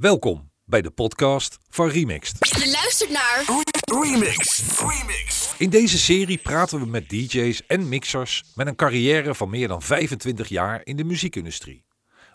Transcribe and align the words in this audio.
Welkom 0.00 0.50
bij 0.64 0.82
de 0.82 0.90
podcast 0.90 1.58
van 1.68 1.88
Remixed. 1.88 2.36
Je 2.40 2.70
luistert 2.70 3.10
naar 3.10 3.44
Remix. 4.02 4.62
Remix. 4.78 5.54
In 5.58 5.70
deze 5.70 5.98
serie 5.98 6.38
praten 6.38 6.80
we 6.80 6.86
met 6.86 7.08
DJ's 7.08 7.66
en 7.66 7.88
mixers 7.88 8.44
met 8.54 8.66
een 8.66 8.76
carrière 8.76 9.34
van 9.34 9.50
meer 9.50 9.68
dan 9.68 9.82
25 9.82 10.48
jaar 10.48 10.80
in 10.84 10.96
de 10.96 11.04
muziekindustrie. 11.04 11.84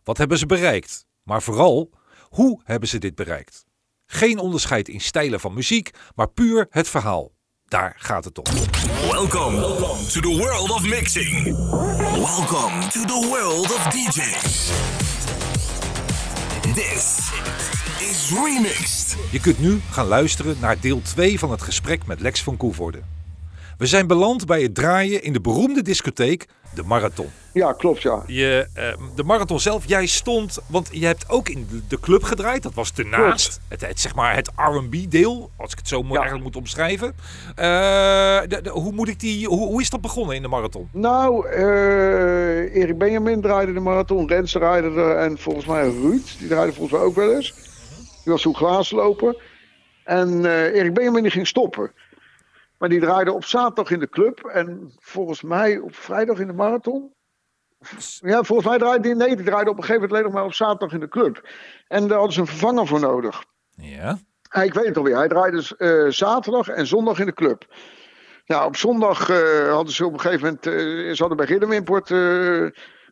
Wat 0.04 0.17
hebben 0.17 0.38
ze 0.38 0.46
bereikt? 0.46 1.05
Maar 1.23 1.41
vooral, 1.41 1.89
hoe 2.21 2.62
hebben 2.63 2.89
ze 2.89 2.97
dit 2.97 3.15
bereikt? 3.15 3.66
Geen 4.06 4.40
onderscheid 4.40 4.88
in 4.88 5.02
stijlen 5.02 5.40
van 5.40 5.54
muziek, 5.54 5.90
maar 6.16 6.29
puur 6.29 6.68
het 6.70 6.90
verhaal. 6.90 7.32
Daar 7.66 7.96
gaat 7.97 8.26
het 8.26 8.38
om. 8.38 8.56
Welcome 9.12 9.60
to 10.08 10.22
the 10.22 10.38
world 10.38 10.72
of 10.72 10.88
mixing. 10.88 11.44
Welcome 12.13 12.88
to 12.88 13.06
the 13.06 13.28
world 13.29 13.74
of 13.74 13.88
DJs. 13.88 15.04
This 16.76 17.31
is 17.99 18.31
Remixed. 18.44 19.17
Je 19.31 19.39
kunt 19.39 19.59
nu 19.59 19.80
gaan 19.91 20.08
luisteren 20.08 20.55
naar 20.59 20.80
deel 20.80 21.02
2 21.02 21.40
van 21.40 21.52
het 21.52 21.62
gesprek 21.62 22.05
met 22.05 22.20
Lex 22.20 22.44
van 22.44 22.58
Koevoorde. 22.58 23.02
We 23.78 23.86
zijn 23.86 24.08
beland 24.08 24.46
bij 24.46 24.62
het 24.62 24.76
draaien 24.76 25.24
in 25.24 25.34
de 25.34 25.42
beroemde 25.42 25.82
discotheek 25.82 26.48
De 26.76 26.84
Marathon. 26.84 27.28
Ja, 27.54 27.74
klopt 27.74 28.02
ja. 28.02 28.24
Je, 28.28 28.68
eh, 28.74 28.94
de 29.16 29.24
marathon 29.24 29.60
zelf, 29.60 29.84
jij 29.88 30.06
stond, 30.06 30.60
want 30.68 30.90
je 30.92 31.06
hebt 31.06 31.30
ook 31.30 31.50
in 31.50 31.68
de- 31.88 32.00
club 32.00 32.24
gedraaid. 32.24 32.64
Dat 32.64 32.74
was 32.74 32.92
ernaast. 32.96 33.60
Het, 33.68 33.82
het, 33.88 34.00
zeg 34.00 34.16
maar 34.16 34.36
het 34.36 34.52
R&B 34.56 35.12
deel, 35.12 35.52
als 35.58 35.72
ik 35.72 35.78
het 35.78 35.88
zo 35.88 36.02
Ja. 36.08 36.14
eigenlijk 36.14 36.44
moet 36.44 36.56
omschrijven. 36.56 37.16
Eh, 37.56 37.66
de- 38.48 38.60
de- 38.64 38.70
hoe, 38.70 38.92
moet 38.92 39.08
ik 39.08 39.20
die, 39.20 39.48
hoe, 39.48 39.68
hoe 39.68 39.82
is 39.82 39.90
dat 39.90 40.02
begonnen 40.02 40.36
in 40.36 40.42
de 40.42 40.48
marathon? 40.48 40.90
Nou, 40.92 41.48
eh, 41.50 42.76
Erik 42.76 42.98
Benjamin 42.98 43.42
draaide 43.42 43.73
de 43.73 43.80
marathon, 43.80 44.28
Rens 44.28 44.52
draaide 44.52 44.88
er 44.88 45.18
en 45.18 45.38
volgens 45.38 45.66
mij 45.66 45.84
Ruud, 45.90 46.36
die 46.40 46.48
draaide 46.48 46.73
volgens 46.73 46.98
mij 47.00 47.08
ook 47.08 47.16
wel 47.16 47.32
eens. 47.36 47.54
Die 48.23 48.34
was 48.34 48.42
toen 48.42 48.56
glaasloper. 48.56 49.36
En 50.04 50.46
eh, 50.46 50.76
Erik 50.80 50.94
Benjamin 50.94 51.22
die 51.23 51.32
ging 51.32 51.48
stoppen. 51.48 51.92
Maar 52.78 52.90
die 52.90 53.00
draaide 53.00 53.31
op 53.31 53.44
zaterdag 53.44 53.92
in 53.92 54.00
de 54.00 54.09
club 54.09 54.40
en 54.40 54.94
volgens 55.00 55.42
mij 55.42 55.78
op 55.78 55.95
vrijdag 55.95 56.40
in 56.40 56.48
de 56.48 56.54
marathon. 56.54 57.14
Ja, 58.20 58.44
volgens 58.44 58.67
mij 58.67 58.78
draaide 58.78 59.04
die, 59.04 59.16
nee, 59.16 59.36
die 59.36 59.45
draaide 59.45 59.70
op 59.70 59.78
een 59.78 59.84
gegeven 59.84 60.02
moment 60.02 60.12
alleen 60.12 60.23
nog 60.23 60.34
maar 60.34 60.45
op 60.45 60.54
zaterdag 60.54 60.94
in 60.94 61.00
de 61.00 61.08
club. 61.08 61.50
En 61.88 62.08
daar 62.08 62.17
hadden 62.17 62.34
ze 62.34 62.40
een 62.40 62.48
vervanger 62.48 62.88
voor 62.88 63.00
nodig. 63.00 63.44
Ja. 63.70 64.17
Ja, 64.56 64.62
ik 64.62 64.73
weet 64.73 64.86
het 64.86 64.98
alweer. 64.98 65.17
Hij 65.17 65.28
draaide 65.28 65.58
dus, 65.58 65.76
eh, 65.76 66.06
zaterdag 66.08 66.67
en 66.67 66.88
zondag 66.88 67.20
in 67.20 67.26
de 67.26 67.34
club. 67.34 67.66
Ja, 68.45 68.66
op 68.66 68.76
zondag 68.76 69.30
eh, 69.30 69.72
hadden 69.72 69.94
ze 69.94 70.06
op 70.06 70.14
een 70.14 70.20
gegeven 70.20 70.45
moment... 70.45 70.66
eh, 70.67 70.73
ze 71.14 71.16
hadden 71.17 71.38
bij 71.38 71.45
Rhythm 71.45 71.72
Import 71.72 72.10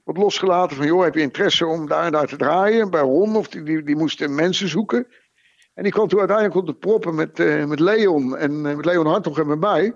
wat 0.03 0.17
losgelaten 0.17 0.77
van... 0.77 0.85
joh, 0.85 1.03
heb 1.03 1.13
je 1.13 1.21
interesse 1.21 1.65
om 1.65 1.87
daar 1.87 2.05
en 2.05 2.11
daar 2.11 2.27
te 2.27 2.35
draaien? 2.35 2.89
Bij 2.89 3.01
Ron, 3.01 3.35
of 3.35 3.47
die, 3.47 3.63
die, 3.63 3.83
die 3.83 3.95
moesten 3.95 4.35
mensen 4.35 4.67
zoeken. 4.67 5.07
En 5.73 5.83
die 5.83 5.91
kwam 5.91 6.07
toen 6.07 6.19
uiteindelijk 6.19 6.57
op 6.57 6.65
de 6.65 6.73
proppen 6.75 7.15
met, 7.15 7.39
eh, 7.39 7.65
met 7.65 7.79
Leon. 7.79 8.37
En 8.37 8.65
eh, 8.65 8.75
met 8.75 8.85
Leon 8.85 9.05
Hartog 9.05 9.39
en 9.39 9.47
met 9.47 9.59
mij. 9.59 9.93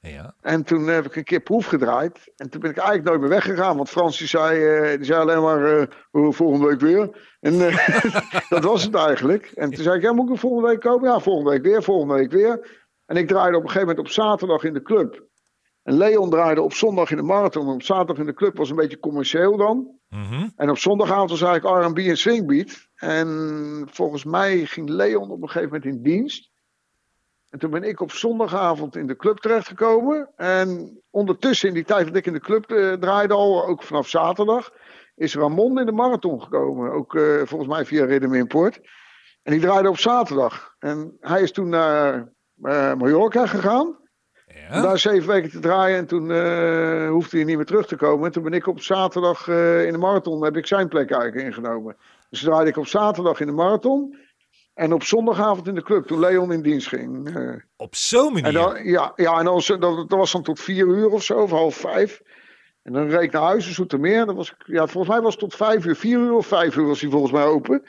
ja. 0.00 0.34
En 0.40 0.64
toen 0.64 0.86
heb 0.86 1.06
ik 1.06 1.16
een 1.16 1.24
keer 1.24 1.40
proef 1.40 1.66
gedraaid. 1.66 2.32
En 2.36 2.50
toen 2.50 2.60
ben 2.60 2.70
ik 2.70 2.76
eigenlijk 2.76 3.08
nooit 3.08 3.20
meer 3.20 3.28
weggegaan. 3.28 3.76
Want 3.76 3.88
Frans 3.88 4.18
die 4.18 4.28
zei, 4.28 4.64
eh, 4.64 4.96
die 4.96 5.04
zei 5.04 5.20
alleen 5.20 5.42
maar 5.42 5.88
oh, 6.10 6.32
volgende 6.32 6.66
week 6.66 6.80
weer. 6.80 7.36
En 7.40 7.58
dat 8.48 8.64
was 8.64 8.82
het 8.82 8.94
eigenlijk. 8.94 9.46
En 9.54 9.70
toen 9.70 9.84
zei 9.84 9.96
ik, 9.96 10.02
ja, 10.02 10.12
moet 10.12 10.30
ik 10.30 10.38
volgende 10.38 10.68
week 10.68 10.80
komen? 10.80 11.10
Ja, 11.10 11.20
volgende 11.20 11.50
week 11.50 11.62
weer, 11.62 11.82
volgende 11.82 12.14
week 12.14 12.30
weer. 12.30 12.80
En 13.06 13.16
ik 13.16 13.28
draaide 13.28 13.56
op 13.56 13.62
een 13.62 13.70
gegeven 13.70 13.88
moment 13.88 14.06
op 14.06 14.12
zaterdag 14.12 14.64
in 14.64 14.72
de 14.72 14.82
club. 14.82 15.30
En 15.82 15.96
Leon 15.96 16.30
draaide 16.30 16.62
op 16.62 16.72
zondag 16.72 17.10
in 17.10 17.16
de 17.16 17.22
marathon. 17.22 17.66
En 17.66 17.74
op 17.74 17.82
zaterdag 17.82 18.18
in 18.18 18.26
de 18.26 18.34
club 18.34 18.56
was 18.56 18.70
een 18.70 18.76
beetje 18.76 18.98
commercieel 18.98 19.56
dan. 19.56 19.98
Mhm. 20.08 20.48
En 20.56 20.70
op 20.70 20.78
zondagavond 20.78 21.30
was 21.30 21.42
eigenlijk 21.42 21.86
R&B 21.86 21.98
en 21.98 22.16
swingbeat. 22.16 22.88
En 23.02 23.88
volgens 23.90 24.24
mij 24.24 24.64
ging 24.64 24.88
Leon 24.88 25.30
op 25.30 25.42
een 25.42 25.48
gegeven 25.48 25.72
moment 25.72 25.84
in 25.84 26.02
dienst. 26.02 26.50
En 27.50 27.58
toen 27.58 27.70
ben 27.70 27.82
ik 27.82 28.00
op 28.00 28.12
zondagavond 28.12 28.96
in 28.96 29.06
de 29.06 29.16
club 29.16 29.38
terechtgekomen. 29.38 30.30
En 30.36 31.00
ondertussen, 31.10 31.68
in 31.68 31.74
die 31.74 31.84
tijd 31.84 32.06
dat 32.06 32.16
ik 32.16 32.26
in 32.26 32.32
de 32.32 32.40
club 32.40 32.70
eh, 32.70 32.92
draaide 32.92 33.34
al, 33.34 33.66
ook 33.66 33.82
vanaf 33.82 34.08
zaterdag, 34.08 34.72
is 35.14 35.34
Ramon 35.34 35.78
in 35.78 35.86
de 35.86 35.92
marathon 35.92 36.42
gekomen. 36.42 36.92
Ook 36.92 37.14
eh, 37.14 37.22
volgens 37.44 37.70
mij 37.70 37.84
via 37.84 38.04
Rhythm 38.04 38.34
Import. 38.34 38.80
En 39.42 39.52
die 39.52 39.60
draaide 39.60 39.88
op 39.88 39.98
zaterdag. 39.98 40.74
En 40.78 41.16
hij 41.20 41.42
is 41.42 41.52
toen 41.52 41.68
naar 41.68 42.32
eh, 42.62 42.94
Mallorca 42.94 43.46
gegaan. 43.46 43.86
Om 43.86 44.76
ja. 44.76 44.82
daar 44.82 44.98
zeven 44.98 45.28
weken 45.28 45.50
te 45.50 45.60
draaien 45.60 45.96
en 45.96 46.06
toen 46.06 46.22
hoefde 47.08 47.36
hij 47.36 47.46
niet 47.46 47.56
meer 47.56 47.66
terug 47.66 47.86
te 47.86 47.96
komen. 47.96 48.26
En 48.26 48.32
toen 48.32 48.42
ben 48.42 48.52
ik 48.52 48.66
op 48.66 48.80
zaterdag 48.80 49.48
in 49.86 49.92
de 49.92 49.98
marathon, 49.98 50.44
heb 50.44 50.56
ik 50.56 50.66
zijn 50.66 50.88
plek 50.88 51.10
eigenlijk 51.10 51.46
ingenomen. 51.46 51.96
Dus 52.32 52.40
draaide 52.40 52.70
ik 52.70 52.76
op 52.76 52.86
zaterdag 52.86 53.40
in 53.40 53.46
de 53.46 53.52
marathon. 53.52 54.18
En 54.74 54.92
op 54.92 55.02
zondagavond 55.02 55.66
in 55.68 55.74
de 55.74 55.82
club, 55.82 56.06
toen 56.06 56.18
Leon 56.20 56.52
in 56.52 56.62
dienst 56.62 56.88
ging. 56.88 57.36
eh. 57.36 57.54
Op 57.76 57.94
zo'n 57.94 58.32
manier. 58.32 58.46
en 58.46 58.52
dan, 58.52 58.84
ja, 58.84 59.12
ja, 59.16 59.38
en 59.38 59.44
dan, 59.44 59.54
was- 59.54 59.66
dat, 59.66 59.80
dat 59.80 60.08
was 60.08 60.32
dan 60.32 60.42
tot 60.42 60.60
vier 60.60 60.86
uur 60.86 61.08
of 61.08 61.22
zo, 61.22 61.38
of 61.38 61.50
half 61.50 61.76
vijf. 61.76 62.20
En 62.82 62.92
dan 62.92 63.08
reed 63.08 63.22
ik 63.22 63.32
naar 63.32 63.42
huis 63.42 63.66
in 63.66 63.74
Zoetermeer. 63.74 64.26
Dat 64.26 64.34
was, 64.34 64.50
ik- 64.50 64.66
ja, 64.66 64.86
volgens 64.86 65.12
mij 65.14 65.22
was 65.22 65.30
het 65.32 65.40
tot 65.42 65.54
vijf 65.54 65.84
uur, 65.84 65.96
vier 65.96 66.18
uur 66.18 66.32
of 66.32 66.46
vijf 66.46 66.76
uur 66.76 66.86
was 66.86 67.00
hij 67.00 67.10
volgens 67.10 67.32
mij 67.32 67.44
open. 67.44 67.82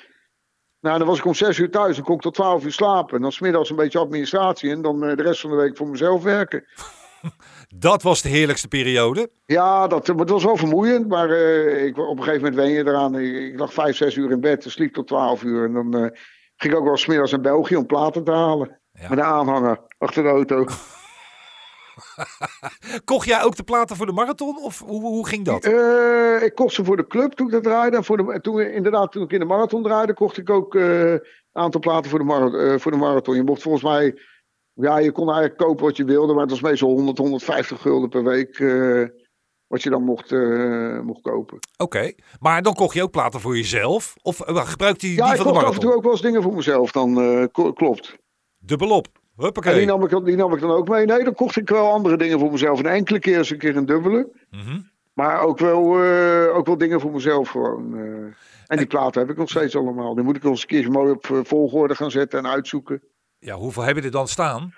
Nou, 0.79 0.97
dan 0.97 1.07
was 1.07 1.17
ik 1.17 1.25
om 1.25 1.33
zes 1.33 1.57
uur 1.57 1.71
thuis. 1.71 1.95
Dan 1.95 2.05
kon 2.05 2.15
ik 2.15 2.21
tot 2.21 2.33
twaalf 2.33 2.63
uur 2.65 2.71
slapen. 2.71 3.15
En 3.15 3.21
dan 3.21 3.31
smiddags 3.31 3.69
een 3.69 3.75
beetje 3.75 3.99
administratie. 3.99 4.71
En 4.71 4.81
dan 4.81 5.03
eh, 5.03 5.15
de 5.15 5.23
rest 5.23 5.41
van 5.41 5.49
de 5.49 5.55
week 5.55 5.77
voor 5.77 5.87
mezelf 5.87 6.23
werken. 6.23 6.65
Dat 7.75 8.03
was 8.03 8.21
de 8.21 8.29
heerlijkste 8.29 8.67
periode. 8.67 9.29
Ja, 9.45 9.87
dat, 9.87 10.07
het 10.07 10.29
was 10.29 10.43
wel 10.43 10.57
vermoeiend, 10.57 11.07
maar 11.07 11.29
eh, 11.29 11.85
ik, 11.85 11.97
op 11.97 12.17
een 12.17 12.23
gegeven 12.23 12.43
moment 12.43 12.55
wen 12.55 12.69
je 12.69 12.87
eraan. 12.87 13.19
Ik, 13.19 13.35
ik 13.35 13.59
lag 13.59 13.73
vijf, 13.73 13.95
zes 13.95 14.15
uur 14.15 14.31
in 14.31 14.39
bed, 14.39 14.65
sliep 14.67 14.93
tot 14.93 15.07
twaalf 15.07 15.43
uur. 15.43 15.65
En 15.65 15.73
dan 15.73 15.93
eh, 15.93 16.19
ging 16.55 16.73
ik 16.73 16.79
ook 16.79 16.85
wel 16.85 16.97
smiddags 16.97 17.31
naar 17.31 17.41
België 17.41 17.75
om 17.75 17.85
platen 17.85 18.23
te 18.23 18.31
halen. 18.31 18.79
Ja. 18.91 19.09
Met 19.09 19.17
een 19.17 19.23
aanhanger 19.23 19.79
achter 19.97 20.23
de 20.23 20.29
auto. 20.29 20.65
Kocht 23.05 23.27
jij 23.27 23.43
ook 23.43 23.55
de 23.55 23.63
platen 23.63 23.95
voor 23.95 24.05
de 24.05 24.11
marathon? 24.11 24.63
Of 24.63 24.79
hoe, 24.79 25.01
hoe 25.01 25.27
ging 25.27 25.45
dat? 25.45 25.65
Eh, 25.65 26.43
ik 26.43 26.55
kocht 26.55 26.73
ze 26.73 26.83
voor 26.83 26.97
de 26.97 27.07
club 27.07 27.31
toen 27.31 27.47
ik 27.47 27.53
dat 27.53 27.63
draaide. 27.63 27.97
En 27.97 28.03
voor 28.03 28.17
de, 28.17 28.41
toen, 28.41 28.61
inderdaad, 28.61 29.11
toen 29.11 29.23
ik 29.23 29.31
in 29.31 29.39
de 29.39 29.45
marathon 29.45 29.83
draaide, 29.83 30.13
kocht 30.13 30.37
ik 30.37 30.49
ook 30.49 30.73
een 30.73 31.21
aantal 31.51 31.81
platen 31.81 32.09
voor 32.09 32.19
de, 32.19 32.75
voor 32.79 32.91
de 32.91 32.97
marathon. 32.97 33.35
Je 33.35 33.43
mocht 33.43 33.61
volgens 33.61 33.83
mij, 33.83 34.19
ja, 34.73 34.97
je 34.97 35.11
kon 35.11 35.25
eigenlijk 35.27 35.57
kopen 35.57 35.85
wat 35.85 35.97
je 35.97 36.03
wilde, 36.05 36.33
maar 36.33 36.41
het 36.41 36.51
was 36.51 36.61
meestal 36.61 36.89
100, 36.89 37.17
150 37.17 37.81
gulden 37.81 38.09
per 38.09 38.23
week. 38.23 38.59
eh, 38.59 39.03
wat 39.67 39.83
je 39.83 39.89
dan 39.89 40.03
mocht, 40.03 40.31
eh, 40.31 40.99
mocht 40.99 41.21
kopen. 41.21 41.57
Oké. 41.77 42.11
Maar 42.39 42.61
dan 42.61 42.73
kocht 42.73 42.93
je 42.95 43.03
ook 43.03 43.11
platen 43.11 43.39
voor 43.39 43.55
jezelf? 43.57 44.13
Of 44.21 44.41
eh, 44.41 44.55
gebruikte 44.67 45.07
je 45.09 45.15
Ja, 45.15 45.23
die 45.23 45.33
ik 45.33 45.37
van 45.41 45.47
de 45.47 45.53
kocht 45.53 45.65
af 45.65 45.73
en 45.75 45.79
toe 45.81 45.95
ook 45.95 46.03
wel 46.03 46.11
eens 46.11 46.21
dingen 46.21 46.41
voor 46.41 46.53
mezelf 46.53 46.91
dan, 46.91 47.49
klopt. 47.73 48.15
Dubbelop. 48.57 49.07
En 49.37 49.43
Huppakee. 49.43 49.73
die 49.77 49.85
nam, 49.85 50.03
ik, 50.03 50.09
dan- 50.09 50.23
die 50.23 50.35
nam 50.35 50.53
ik 50.53 50.59
dan 50.59 50.71
ook 50.71 50.87
mee. 50.87 51.05
Nee, 51.05 51.23
dan 51.23 51.33
kocht 51.33 51.55
ik 51.57 51.69
wel 51.69 51.91
andere 51.91 52.17
dingen 52.17 52.39
voor 52.39 52.51
mezelf. 52.51 52.79
Een 52.79 52.85
enkele 52.85 53.19
keer 53.19 53.37
eens 53.37 53.49
een 53.49 53.57
keer 53.57 53.75
een 53.77 53.85
dubbele. 53.85 54.29
Mhm. 54.49 54.79
Maar 55.13 55.41
ook 55.41 55.59
wel, 55.59 55.97
ook 56.53 56.65
wel 56.65 56.77
dingen 56.77 56.99
voor 56.99 57.11
mezelf 57.11 57.49
gewoon. 57.49 57.95
En 58.67 58.77
die 58.77 58.85
platen 58.87 59.21
heb 59.21 59.29
ik 59.29 59.37
nog 59.37 59.49
steeds 59.49 59.75
allemaal. 59.75 60.15
Die 60.15 60.23
moet 60.23 60.35
ik 60.35 60.43
nog 60.43 60.51
eens 60.51 60.61
een 60.61 60.67
keer 60.67 60.91
mooi 60.91 61.11
op 61.11 61.41
volgorde 61.43 61.95
gaan 61.95 62.11
zetten 62.11 62.39
en 62.39 62.47
uitzoeken. 62.47 63.01
Ja, 63.43 63.55
hoeveel 63.55 63.83
heb 63.83 63.95
je 63.95 64.01
er 64.01 64.11
dan 64.11 64.27
staan? 64.27 64.73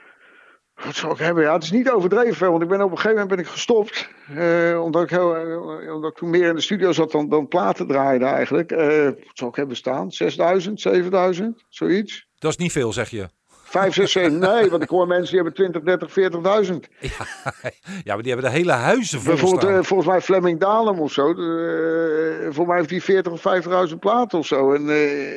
Wat 0.85 0.95
zou 0.95 1.13
ik 1.13 1.19
hebben? 1.19 1.43
Ja, 1.43 1.53
het 1.53 1.63
is 1.63 1.71
niet 1.71 1.89
overdreven 1.89 2.35
veel. 2.35 2.51
Want 2.51 2.63
ik 2.63 2.69
ben 2.69 2.81
op 2.81 2.91
een 2.91 2.97
gegeven 2.97 3.17
moment 3.17 3.35
ben 3.35 3.45
ik 3.45 3.51
gestopt. 3.51 4.09
eh, 4.35 4.81
omdat, 4.83 5.03
ik 5.03 5.09
heel, 5.09 5.35
eh, 5.35 5.93
omdat 5.93 6.11
ik 6.11 6.17
toen 6.17 6.29
meer 6.29 6.47
in 6.47 6.55
de 6.55 6.61
studio 6.61 6.91
zat 6.91 7.11
dan, 7.11 7.29
dan 7.29 7.47
platen 7.47 7.87
draaide 7.87 8.25
eigenlijk. 8.25 8.71
Eh, 8.71 9.05
wat 9.05 9.15
zou 9.33 9.49
ik 9.49 9.55
hebben 9.55 9.75
staan? 9.75 10.11
6000, 10.11 10.81
7000, 10.81 11.65
zoiets. 11.69 12.27
Dat 12.39 12.51
is 12.51 12.57
niet 12.57 12.71
veel, 12.71 12.93
zeg 12.93 13.09
je. 13.09 13.29
5, 13.63 13.93
6, 13.93 14.11
7. 14.11 14.39
Nee, 14.39 14.69
want 14.69 14.83
ik 14.83 14.89
hoor 14.89 15.07
mensen 15.07 15.25
die 15.35 15.43
hebben 15.43 15.53
20, 15.53 15.81
30, 15.81 16.11
40.000. 16.11 16.87
Ja, 16.99 17.09
ja, 18.03 18.13
maar 18.13 18.23
die 18.23 18.31
hebben 18.33 18.51
de 18.51 18.57
hele 18.57 18.71
huizen 18.71 19.21
vol 19.21 19.33
Bijvoorbeeld, 19.33 19.71
eh, 19.71 19.83
volgens 19.83 20.09
mij 20.09 20.21
Fleming 20.21 20.59
Dalem 20.59 20.99
of 20.99 21.11
zo. 21.11 21.33
voor 22.51 22.67
mij 22.67 22.77
heeft 22.77 22.89
hij 22.89 23.01
40 23.01 23.31
of 23.31 23.41
50.000 23.41 23.99
platen 23.99 24.39
of 24.39 24.45
zo. 24.45 24.73
En 24.73 24.89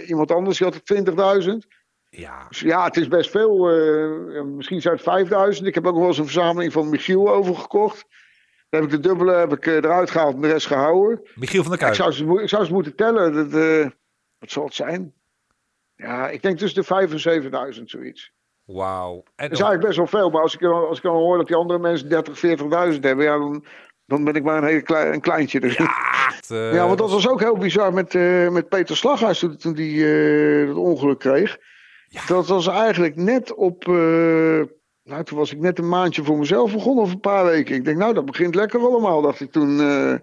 iemand 0.07 0.31
anders 0.33 0.59
die 0.59 0.67
had 0.67 0.77
er 0.77 0.83
20.000. 0.85 1.67
Ja, 2.11 2.47
Dus 2.49 2.61
ja, 2.61 2.85
het 2.85 2.97
is 2.97 3.09
best 3.09 3.31
veel. 3.31 3.71
eh, 3.71 4.43
misschien 4.43 4.81
zijn 4.81 4.95
het 4.95 5.03
5000. 5.03 5.67
Ik 5.67 5.75
heb 5.75 5.87
ook 5.87 5.91
nog 5.93 6.01
wel 6.01 6.09
eens 6.09 6.19
een 6.19 6.25
verzameling 6.25 6.73
van 6.73 6.89
Michiel 6.89 7.29
overgekocht. 7.29 8.05
Dan 8.71 8.81
heb 8.81 8.91
ik 8.93 9.03
de 9.03 9.09
dubbele 9.09 9.33
heb 9.33 9.53
ik, 9.53 9.67
eh, 9.67 9.75
eruit 9.75 10.11
gehaald 10.11 10.35
en 10.35 10.41
de 10.41 10.49
rest 10.49 10.67
gehouden. 10.67 11.21
Michiel 11.35 11.63
van 11.63 11.71
der 11.71 11.81
Ik 11.81 11.95
Kuip. 11.95 11.95
zou, 11.95 12.13
ze, 12.37 12.43
ik 12.43 12.49
zou 12.49 12.65
ze 12.65 12.73
moeten 12.73 12.95
tellen. 12.97 13.33
Dat, 13.33 13.61
eh, 13.63 13.87
wat 14.39 14.51
zal 14.51 14.65
het 14.65 14.75
zijn? 14.75 15.13
Ja, 15.97 16.29
ik 16.29 16.43
denk 16.43 16.59
tussen 16.59 16.81
de 16.81 16.87
5 16.87 17.13
en 17.13 17.21
7000 17.21 17.91
zoiets. 17.91 18.33
Wauw. 18.65 19.15
Dat 19.15 19.51
is 19.51 19.61
eigenlijk 19.61 19.81
best 19.85 19.97
wel 19.97 20.07
veel. 20.07 20.31
Maar 20.31 20.43
als 20.43 20.55
ik, 20.55 20.63
als 20.63 20.97
ik 20.97 21.03
dan 21.03 21.15
hoor 21.15 21.37
dat 21.37 21.47
die 21.47 21.57
andere 21.57 21.79
mensen 21.79 22.09
30, 22.09 22.39
40.000 22.39 23.05
hebben, 23.05 23.25
ja, 23.25 23.39
dan, 23.39 23.65
dan 24.07 24.25
ben 24.25 24.35
ik 24.35 24.43
maar 24.43 24.57
een, 24.57 24.69
hele 24.69 24.83
klein, 24.83 25.13
een 25.13 25.21
kleintje. 25.21 25.61
eh, 25.61 26.73
Ja, 26.75 26.87
want 26.87 26.99
dat 26.99 27.11
was 27.11 27.29
ook 27.29 27.41
heel 27.41 27.57
bizar 27.57 27.93
met, 27.93 28.13
met 28.53 28.69
Peter 28.69 28.97
Slaghuis 28.97 29.39
toen, 29.39 29.77
eh, 29.77 30.69
het 30.69 30.77
ongeluk 30.77 31.19
kreeg. 31.19 31.59
Dat 32.27 32.47
was 32.47 32.67
eigenlijk 32.67 33.17
net 33.17 33.55
op. 33.55 33.89
eh, 33.89 34.63
nou, 35.03 35.25
toen 35.25 35.39
was 35.39 35.53
ik 35.53 35.59
net 35.59 35.79
een 35.79 35.89
maandje 35.89 36.25
voor 36.25 36.39
mezelf 36.39 36.73
begonnen, 36.73 37.05
of 37.05 37.13
een 37.13 37.21
paar 37.21 37.45
weken. 37.45 37.75
Ik 37.75 37.85
denk, 37.85 37.97
nou, 37.99 38.15
dat 38.15 38.25
begint 38.25 38.55
lekker 38.55 38.81
allemaal, 38.81 39.23
dacht 39.23 39.41
ik 39.41 39.53
toen. 39.53 39.81
eh. 39.81 40.15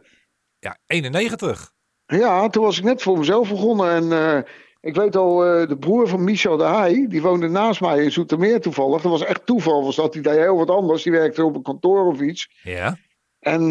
Ja, 0.59 0.77
91. 0.87 1.71
ja, 2.05 2.49
toen 2.49 2.63
was 2.63 2.77
ik 2.77 2.83
net 2.83 3.01
voor 3.01 3.17
mezelf 3.17 3.49
begonnen. 3.49 3.89
En 3.89 4.11
eh, 4.11 4.41
Ik 4.81 4.95
weet 4.95 5.15
al, 5.15 5.37
de 5.67 5.77
broer 5.79 6.07
van 6.07 6.23
Michel 6.23 6.57
de 6.57 6.63
Heij, 6.63 7.05
die 7.09 7.21
woonde 7.21 7.47
naast 7.47 7.81
mij 7.81 8.03
in 8.03 8.11
Zoetermeer 8.11 8.61
toevallig. 8.61 9.01
Dat 9.01 9.11
was 9.11 9.23
echt 9.25 9.45
toeval, 9.45 9.83
was 9.83 9.95
dat. 9.95 10.13
Die 10.13 10.21
deed 10.21 10.37
heel 10.37 10.57
wat 10.57 10.69
anders. 10.69 11.03
Die 11.03 11.11
werkte 11.11 11.43
op 11.43 11.55
een 11.55 11.61
kantoor 11.61 12.05
of 12.05 12.19
iets. 12.19 12.49
Ja. 12.63 12.97
En 13.39 13.69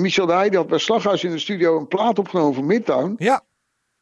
Michel 0.00 0.26
de 0.26 0.32
Heij, 0.32 0.48
die 0.48 0.58
had 0.58 0.66
bij 0.68 0.78
Slaghuis 0.78 1.24
in 1.24 1.30
de 1.30 1.38
studio 1.38 1.78
een 1.78 1.88
plaat 1.88 2.18
opgenomen 2.18 2.54
voor 2.54 2.64
Midtown. 2.64 3.14
Ja. 3.18 3.44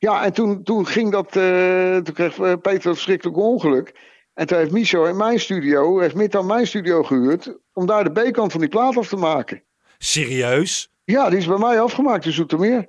Ja, 0.05 0.25
en 0.25 0.33
toen, 0.33 0.63
toen 0.63 0.87
ging 0.87 1.13
dat, 1.13 1.37
eh, 1.37 1.97
toen 1.97 2.15
kreeg 2.15 2.39
eh, 2.39 2.53
Peter 2.63 2.87
een 2.87 2.95
verschrikkelijk 2.95 3.37
ongeluk. 3.37 3.95
En 4.35 4.47
toen 4.47 4.59
heeft 4.59 4.71
Michel 4.71 5.07
in 5.07 5.17
mijn 5.17 5.41
studio, 5.41 5.99
heeft 5.99 6.15
Midtown 6.15 6.47
mijn 6.47 6.67
studio 6.67 7.03
gehuurd, 7.03 7.57
om 7.73 7.87
daar 7.87 8.05
de 8.05 8.31
B-kant 8.31 8.53
van 8.53 8.61
die 8.61 8.71
plaat 8.71 8.97
af 8.97 9.09
te 9.09 9.17
maken. 9.17 9.63
Serieus? 9.99 10.91
Ja, 11.05 11.29
die 11.29 11.39
is 11.39 11.47
bij 11.47 11.59
mij 11.59 11.81
afgemaakt 11.81 12.25
in 12.25 12.33
Zoetermeer. 12.33 12.89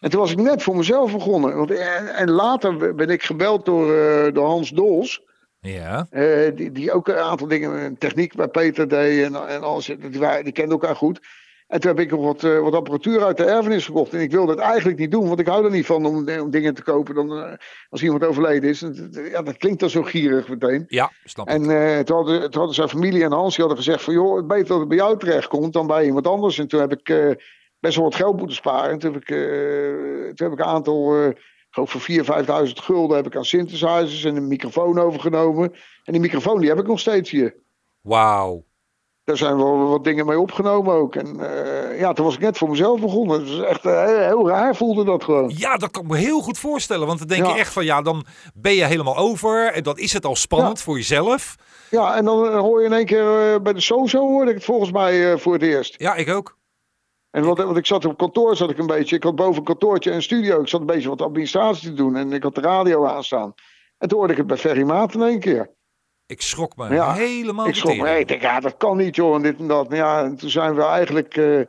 En 0.00 0.10
toen 0.10 0.20
was 0.20 0.30
ik 0.30 0.38
net 0.38 0.62
voor 0.62 0.76
mezelf 0.76 1.12
begonnen. 1.12 1.56
Want, 1.56 1.70
en, 1.70 2.14
en 2.14 2.30
later 2.30 2.94
ben 2.94 3.08
ik 3.08 3.22
gebeld 3.22 3.64
door, 3.64 3.94
eh, 3.94 4.32
door 4.32 4.46
Hans 4.46 4.70
Dols. 4.70 5.22
Ja. 5.60 6.06
eh, 6.10 6.56
die, 6.56 6.72
die 6.72 6.92
ook 6.92 7.08
een 7.08 7.18
aantal 7.18 7.48
dingen, 7.48 7.98
techniek 7.98 8.34
bij 8.34 8.48
Peter 8.48 8.88
deed 8.88 9.24
en, 9.24 9.48
en 9.48 9.62
alles. 9.62 9.86
Die, 9.86 10.42
die 10.42 10.52
kenden 10.52 10.70
elkaar 10.70 10.96
goed. 10.96 11.20
En 11.66 11.80
toen 11.80 11.90
heb 11.90 12.00
ik 12.00 12.10
nog 12.10 12.24
wat, 12.24 12.44
eh, 12.44 12.58
wat 12.60 12.74
apparatuur 12.74 13.24
uit 13.24 13.36
de 13.36 13.44
erfenis 13.44 13.84
gekocht. 13.86 14.12
En 14.12 14.20
ik 14.20 14.30
wilde 14.30 14.50
het 14.52 14.60
eigenlijk 14.60 14.98
niet 14.98 15.10
doen, 15.10 15.26
want 15.26 15.40
ik 15.40 15.46
hou 15.46 15.64
er 15.64 15.70
niet 15.70 15.86
van 15.86 16.06
om, 16.06 16.28
om 16.40 16.50
dingen 16.50 16.74
te 16.74 16.82
kopen 16.82 17.14
dan, 17.14 17.38
eh, 17.38 17.52
als 17.88 18.02
iemand 18.02 18.24
overleden 18.24 18.68
is. 18.70 18.82
En, 18.82 19.10
dat- 19.12 19.26
ja, 19.30 19.42
dat 19.42 19.56
klinkt 19.56 19.80
dan 19.80 19.90
zo 19.90 20.02
gierig 20.02 20.48
meteen. 20.48 20.84
Ja, 20.88 21.10
snap 21.24 21.48
ik. 21.48 21.54
En 21.54 21.70
eh, 21.70 21.98
toen, 21.98 22.16
hadden, 22.16 22.40
toen 22.40 22.52
hadden 22.58 22.74
zijn 22.74 22.88
familie 22.88 23.24
en 23.24 23.32
Hans 23.32 23.56
die 23.56 23.64
hadden 23.64 23.84
gezegd 23.84 24.02
van... 24.04 24.14
joh, 24.14 24.36
het 24.36 24.46
beter 24.46 24.66
dat 24.66 24.78
het 24.78 24.88
bij 24.88 24.96
jou 24.96 25.18
terecht 25.18 25.48
komt 25.48 25.72
dan 25.72 25.86
bij 25.86 26.04
iemand 26.04 26.26
anders. 26.26 26.58
En 26.58 26.68
toen 26.68 26.80
heb 26.80 26.92
ik 26.92 27.36
best 27.80 27.94
wel 27.96 28.04
wat 28.04 28.14
geld 28.14 28.36
moeten 28.36 28.56
sparen. 28.56 28.90
En 28.90 28.98
toen 28.98 29.12
heb 29.12 29.20
ik, 29.22 29.26
toen 30.34 30.46
heb 30.46 30.52
ik 30.52 30.64
een 30.64 30.72
aantal, 30.72 31.26
ik 31.28 31.36
geloof 31.70 31.90
voor 31.90 32.00
4.000, 32.00 32.66
5.000 32.66 32.72
gulden... 32.72 33.16
heb 33.16 33.26
ik 33.26 33.36
aan 33.36 33.44
synthesizers 33.44 34.24
en 34.24 34.36
een 34.36 34.48
microfoon 34.48 34.98
overgenomen. 34.98 35.72
En 36.04 36.12
die 36.12 36.20
microfoon 36.20 36.60
die 36.60 36.68
heb 36.68 36.78
ik 36.78 36.86
nog 36.86 37.00
steeds 37.00 37.30
hier. 37.30 37.54
Wauw. 38.00 38.64
Daar 39.24 39.36
zijn 39.36 39.56
wel 39.56 39.88
wat 39.88 40.04
dingen 40.04 40.26
mee 40.26 40.40
opgenomen 40.40 40.94
ook. 40.94 41.14
En 41.14 41.40
eh, 41.40 41.98
ja, 41.98 42.12
toen 42.12 42.24
was 42.24 42.34
ik 42.34 42.40
net 42.40 42.58
voor 42.58 42.70
mezelf 42.70 43.00
begonnen. 43.00 43.40
Het 43.40 43.56
was 43.56 43.66
echt 43.66 43.84
eh, 43.84 44.04
heel, 44.04 44.48
raar 44.48 44.76
voelde 44.76 45.04
dat 45.04 45.24
gewoon. 45.24 45.52
Ja, 45.56 45.76
dat 45.76 45.90
kan 45.90 46.02
ik 46.02 46.08
me 46.08 46.16
heel 46.16 46.40
goed 46.40 46.58
voorstellen. 46.58 47.06
Want 47.06 47.18
dan 47.18 47.28
denk 47.28 47.46
je 47.46 47.52
echt 47.52 47.72
van 47.72 47.84
ja, 47.84 48.02
dan 48.02 48.24
ben 48.54 48.74
je 48.74 48.84
helemaal 48.84 49.16
over. 49.16 49.72
En 49.72 49.82
dan 49.82 49.98
is 49.98 50.12
het 50.12 50.24
al 50.24 50.36
spannend 50.36 50.80
voor 50.80 50.96
jezelf. 50.96 51.56
Ja, 51.90 52.16
en 52.16 52.24
dan 52.24 52.48
eh, 52.48 52.58
hoor 52.58 52.80
je 52.80 52.86
in 52.86 52.92
één 52.92 53.06
keer 53.06 53.62
bij 53.62 53.72
de 53.72 53.80
Sozo 53.80 54.18
hoorde 54.18 54.50
ik 54.50 54.56
het 54.56 54.64
volgens 54.64 54.90
mij 54.90 55.38
voor 55.38 55.52
het 55.52 55.62
eerst. 55.62 55.94
Ja, 55.98 56.14
ik 56.14 56.28
ook. 56.28 56.56
En 57.30 57.44
wat, 57.44 57.58
want 57.58 57.76
ik 57.76 57.86
zat 57.86 58.04
op 58.04 58.18
kantoor, 58.18 58.56
zat 58.56 58.70
ik 58.70 58.78
een 58.78 58.86
beetje. 58.86 59.16
Ik 59.16 59.22
had 59.22 59.34
boven 59.34 59.56
een 59.56 59.64
kantoortje 59.64 60.10
en 60.10 60.16
een 60.16 60.22
studio. 60.22 60.60
Ik 60.60 60.68
zat 60.68 60.80
een 60.80 60.86
beetje 60.86 61.08
wat 61.08 61.22
administratie 61.22 61.88
te 61.88 61.94
doen. 61.94 62.16
En 62.16 62.32
ik 62.32 62.42
had 62.42 62.54
de 62.54 62.60
radio 62.60 63.06
aanstaan. 63.06 63.54
En 63.98 64.08
toen 64.08 64.18
hoorde 64.18 64.32
ik 64.32 64.38
het 64.38 64.48
bij 64.48 64.56
Ferry 64.56 64.82
Maat 64.82 65.14
in 65.14 65.22
één 65.22 65.40
keer. 65.40 65.70
Ik 66.26 66.42
schrok 66.42 66.76
me 66.76 66.94
Ja, 66.94 67.12
helemaal 67.12 67.66
ik 67.66 67.74
schrok 67.74 67.96
me. 67.96 68.18
Ik 68.18 68.28
denk, 68.28 68.40
ja, 68.40 68.60
dat 68.60 68.76
kan 68.76 68.96
niet, 68.96 69.16
joh. 69.16 69.34
En 69.34 69.42
dit 69.42 69.58
en 69.58 69.66
dat. 69.66 69.88
Nou 69.88 70.00
ja, 70.00 70.22
en 70.24 70.36
toen 70.36 70.50
zijn 70.50 70.74
we 70.74 70.82
eigenlijk. 70.82 71.36
eh, 71.36 71.60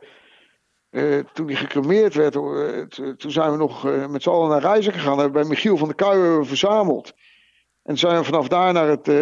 eh, 0.90 1.24
toen 1.32 1.46
hij 1.46 1.56
gecremeerd 1.56 2.14
werd, 2.14 2.34
eh, 2.34 3.12
toen 3.12 3.30
zijn 3.30 3.50
we 3.50 3.56
nog 3.56 3.82
met 4.08 4.22
z'n 4.22 4.28
allen 4.30 4.48
naar 4.48 4.60
reizen 4.60 4.92
gegaan. 4.92 5.18
Hebben 5.18 5.40
bij 5.40 5.50
Michiel 5.50 5.76
van 5.76 5.86
der 5.86 5.96
Kuijen 5.96 6.46
verzameld. 6.46 7.14
En 7.86 7.98
zijn 7.98 8.18
we 8.18 8.24
vanaf 8.24 8.48
daar 8.48 8.72
naar, 8.72 8.88
het, 8.88 9.08
eh 9.08 9.14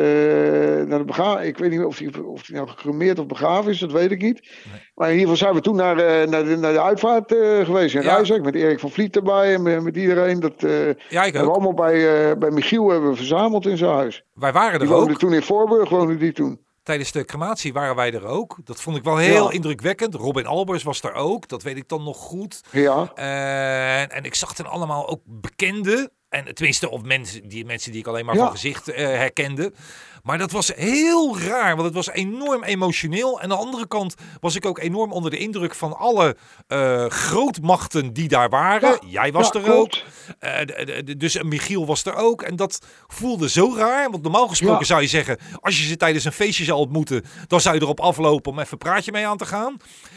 naar 0.87 0.99
de 0.99 1.05
begraven. 1.05 1.46
Ik 1.46 1.58
weet 1.58 1.70
niet 1.70 1.84
of 1.84 1.99
hij 1.99 2.11
of 2.25 2.43
die 2.43 2.55
nou 2.56 2.69
gecremeerd 2.69 3.19
of 3.19 3.26
begraven 3.26 3.70
is, 3.70 3.78
dat 3.78 3.93
weet 3.93 4.11
ik 4.11 4.22
niet. 4.22 4.49
Maar 4.94 5.08
in 5.11 5.19
ieder 5.19 5.31
geval 5.31 5.46
zijn 5.46 5.55
we 5.55 5.61
toen 5.61 5.76
naar, 5.76 5.99
eh, 5.99 6.28
naar, 6.28 6.44
de, 6.44 6.56
naar 6.56 6.72
de 6.72 6.82
uitvaart 6.82 7.32
eh, 7.32 7.64
geweest 7.64 7.94
in 7.94 8.02
Ja. 8.02 8.38
Met 8.43 8.55
Erik 8.55 8.81
van 8.81 8.90
Vliet 8.90 9.16
erbij 9.16 9.55
en 9.55 9.62
met, 9.62 9.82
met 9.82 9.96
iedereen. 9.96 10.40
Dat 10.40 10.55
Ja, 11.08 11.25
ik 11.25 11.32
we 11.32 11.50
allemaal 11.50 11.75
bij, 11.75 12.38
bij 12.38 12.50
Michiel 12.50 12.90
hebben 12.90 13.11
we 13.11 13.16
verzameld 13.16 13.66
in 13.66 13.76
zijn 13.76 13.93
huis. 13.93 14.25
Wij 14.34 14.52
waren 14.52 14.78
Die 14.78 14.88
er 14.88 14.94
woonde 14.94 15.12
ook. 15.12 15.19
toen 15.19 15.32
in 15.32 15.43
Voorburg, 15.43 15.88
woonde 15.88 16.17
die 16.17 16.32
toen. 16.32 16.60
Tijdens 16.84 17.12
de 17.12 17.25
crematie 17.25 17.72
waren 17.72 17.96
wij 17.96 18.12
er 18.12 18.25
ook. 18.26 18.56
Dat 18.64 18.81
vond 18.81 18.96
ik 18.96 19.04
wel 19.04 19.16
heel 19.16 19.44
Ja. 19.44 19.50
indrukwekkend. 19.50 20.14
Robin 20.14 20.46
Albers 20.46 20.82
was 20.82 21.02
er 21.02 21.12
ook. 21.12 21.48
Dat 21.48 21.62
weet 21.62 21.76
ik 21.76 21.88
dan 21.88 22.02
nog 22.02 22.16
goed. 22.16 22.60
Ja. 22.70 23.12
En, 23.14 24.10
en 24.10 24.25
ik 24.25 24.34
zag 24.34 24.54
dan 24.54 24.66
allemaal 24.66 25.08
ook 25.08 25.20
bekenden. 25.25 26.10
En 26.28 26.54
tenminste, 26.54 26.90
of 26.90 27.02
mensen 27.02 27.48
die, 27.48 27.64
mensen 27.64 27.90
die 27.92 28.00
ik 28.00 28.06
alleen 28.06 28.25
maar 28.25 28.34
Ja. 28.34 28.40
van 28.42 28.50
gezicht 28.50 28.88
eh, 28.88 29.06
herkende. 29.06 29.72
Maar 30.24 30.38
dat 30.38 30.50
was 30.50 30.72
heel 30.74 31.38
raar, 31.38 31.72
want 31.74 31.84
het 31.86 31.94
was 31.94 32.10
enorm 32.10 32.62
emotioneel. 32.62 33.36
En 33.36 33.42
aan 33.42 33.48
de 33.58 33.64
andere 33.64 33.86
kant 33.86 34.14
was 34.40 34.56
ik 34.56 34.66
ook 34.66 34.78
enorm 34.78 35.12
onder 35.12 35.30
de 35.30 35.36
indruk 35.36 35.74
van 35.74 35.96
alle 35.96 36.36
eh, 36.66 37.06
grootmachten 37.06 38.12
die 38.12 38.28
daar 38.28 38.48
waren. 38.48 38.90
Ja. 38.90 38.98
Jij 39.22 39.32
was 39.32 39.46
Ja, 39.52 39.52
er 39.60 39.64
klopt. 39.64 40.04
ook. 40.30 40.34
Eh, 40.38 40.66
de- 41.04 41.16
dus 41.16 41.42
Michiel 41.42 41.86
was 41.86 42.04
er 42.04 42.14
ook. 42.14 42.42
En 42.42 42.56
dat 42.56 42.78
voelde 43.06 43.48
zo 43.48 43.74
raar. 43.76 44.10
Want 44.10 44.22
normaal 44.22 44.48
gesproken 44.48 44.78
Ja. 44.78 44.84
zou 44.84 45.00
je 45.00 45.06
zeggen, 45.06 45.38
als 45.60 45.78
je 45.80 45.84
ze 45.86 45.96
tijdens 45.96 46.24
een 46.24 46.32
feestje 46.32 46.64
zou 46.64 46.78
ontmoeten, 46.78 47.22
dan 47.46 47.60
zou 47.60 47.74
je 47.74 47.80
erop 47.82 48.00
aflopen 48.00 48.52
om 48.52 48.58
even 48.58 48.72
een 48.72 48.78
praatje 48.78 49.12
mee 49.12 49.26
aan 49.26 49.36
te 49.36 49.46
gaan. 49.46 49.76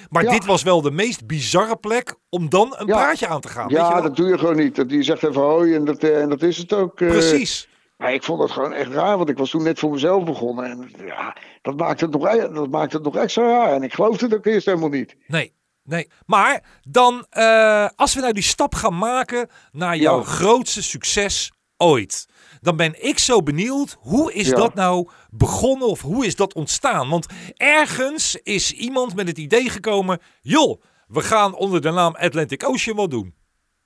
Maar 0.09 0.23
Ja. 0.23 0.31
dit 0.31 0.45
was 0.45 0.63
wel 0.63 0.81
de 0.81 0.91
meest 0.91 1.25
bizarre 1.27 1.75
plek 1.75 2.15
om 2.29 2.49
dan 2.49 2.75
een 2.77 2.87
Ja. 2.87 2.95
praatje 2.95 3.27
aan 3.27 3.41
te 3.41 3.47
gaan. 3.47 3.67
weet 3.67 3.77
je 3.77 3.83
Ja, 3.83 4.01
dat 4.01 4.15
doe 4.15 4.27
je 4.27 4.37
gewoon 4.37 4.55
niet. 4.55 4.75
Dat, 4.75 4.89
die 4.89 5.03
zegt 5.03 5.23
even 5.23 5.41
hoi 5.41 5.75
en 5.75 5.85
dat, 5.85 5.97
eh, 6.03 6.21
en 6.21 6.29
dat 6.29 6.41
is 6.41 6.57
het 6.57 6.73
ook. 6.73 7.01
eh. 7.01 7.07
Precies. 7.09 7.67
Maar 7.97 8.13
ik 8.13 8.23
vond 8.23 8.39
dat 8.39 8.51
gewoon 8.51 8.73
echt 8.73 8.91
raar, 8.91 9.17
want 9.17 9.29
ik 9.29 9.37
was 9.37 9.49
toen 9.49 9.63
net 9.63 9.79
voor 9.79 9.91
mezelf 9.91 10.23
begonnen. 10.23 10.65
En 10.65 10.91
ja, 11.05 11.35
dat 11.61 11.77
maakt 11.77 12.01
het 12.01 12.11
nog, 12.11 12.27
e- 12.27 12.49
dat 12.53 12.69
maakt 12.69 12.93
het 12.93 13.03
nog 13.03 13.15
extra 13.15 13.43
raar. 13.43 13.73
En 13.73 13.83
ik 13.83 13.93
geloofde 13.93 14.25
het 14.25 14.35
ook 14.35 14.45
eerst 14.45 14.65
helemaal 14.65 14.89
niet. 14.89 15.15
Nee, 15.27 15.53
nee. 15.83 16.09
Maar 16.25 16.63
dan, 16.87 17.25
eh, 17.29 17.87
als 17.95 18.13
we 18.13 18.21
nou 18.21 18.33
die 18.33 18.43
stap 18.43 18.75
gaan 18.75 18.97
maken 18.97 19.49
naar 19.71 19.97
jouw 19.97 20.17
Ja. 20.19 20.23
grootste 20.25 20.83
succes 20.83 21.51
ooit. 21.77 22.25
Dan 22.61 22.75
ben 22.75 23.05
ik 23.07 23.19
zo 23.19 23.43
benieuwd, 23.43 23.97
hoe 23.99 24.33
is 24.33 24.47
Ja. 24.47 24.55
dat 24.55 24.73
nou 24.73 25.09
begonnen 25.29 25.87
of 25.87 26.01
hoe 26.01 26.25
is 26.25 26.35
dat 26.35 26.53
ontstaan? 26.53 27.09
Want 27.09 27.25
ergens 27.55 28.35
is 28.43 28.71
iemand 28.71 29.15
met 29.15 29.27
het 29.27 29.37
idee 29.37 29.69
gekomen, 29.69 30.19
joh, 30.41 30.81
we 31.07 31.21
gaan 31.21 31.55
onder 31.55 31.81
de 31.81 31.91
naam 31.91 32.15
Atlantic 32.15 32.67
Ocean 32.69 32.95
wat 32.97 33.11
doen. 33.11 33.35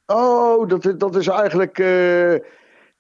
Oh, 0.05 0.67
dat, 0.69 0.85
is- 0.85 0.97
dat 0.97 1.15
is 1.15 1.27
eigenlijk. 1.27 1.79
eh, 1.79 2.33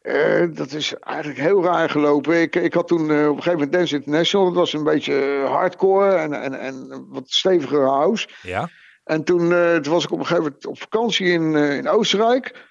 eh, 0.01 0.47
dat 0.53 0.71
is 0.71 0.93
eigenlijk 0.99 1.39
heel 1.39 1.63
raar 1.63 1.89
gelopen. 1.89 2.41
Ik, 2.41 2.55
ik 2.55 2.73
had 2.73 2.87
toen 2.87 3.11
eh, 3.11 3.29
op 3.29 3.35
een 3.35 3.43
gegeven 3.43 3.51
moment 3.51 3.71
Dance 3.71 3.95
International. 3.95 4.47
Dat 4.47 4.55
was 4.55 4.73
een 4.73 4.83
beetje 4.83 5.43
hardcore 5.47 6.15
en, 6.15 6.33
en, 6.33 6.59
en 6.59 7.05
wat 7.09 7.29
steviger 7.29 7.87
house. 7.87 8.27
Ja, 8.41 8.69
En 9.03 9.23
toen, 9.23 9.53
eh, 9.53 9.75
toen 9.75 9.93
was 9.93 10.03
ik 10.03 10.11
op 10.11 10.19
een 10.19 10.25
gegeven 10.25 10.43
moment 10.43 10.65
op 10.65 10.79
vakantie 10.79 11.27
in, 11.27 11.55
in 11.55 11.89
Oostenrijk. 11.89 12.69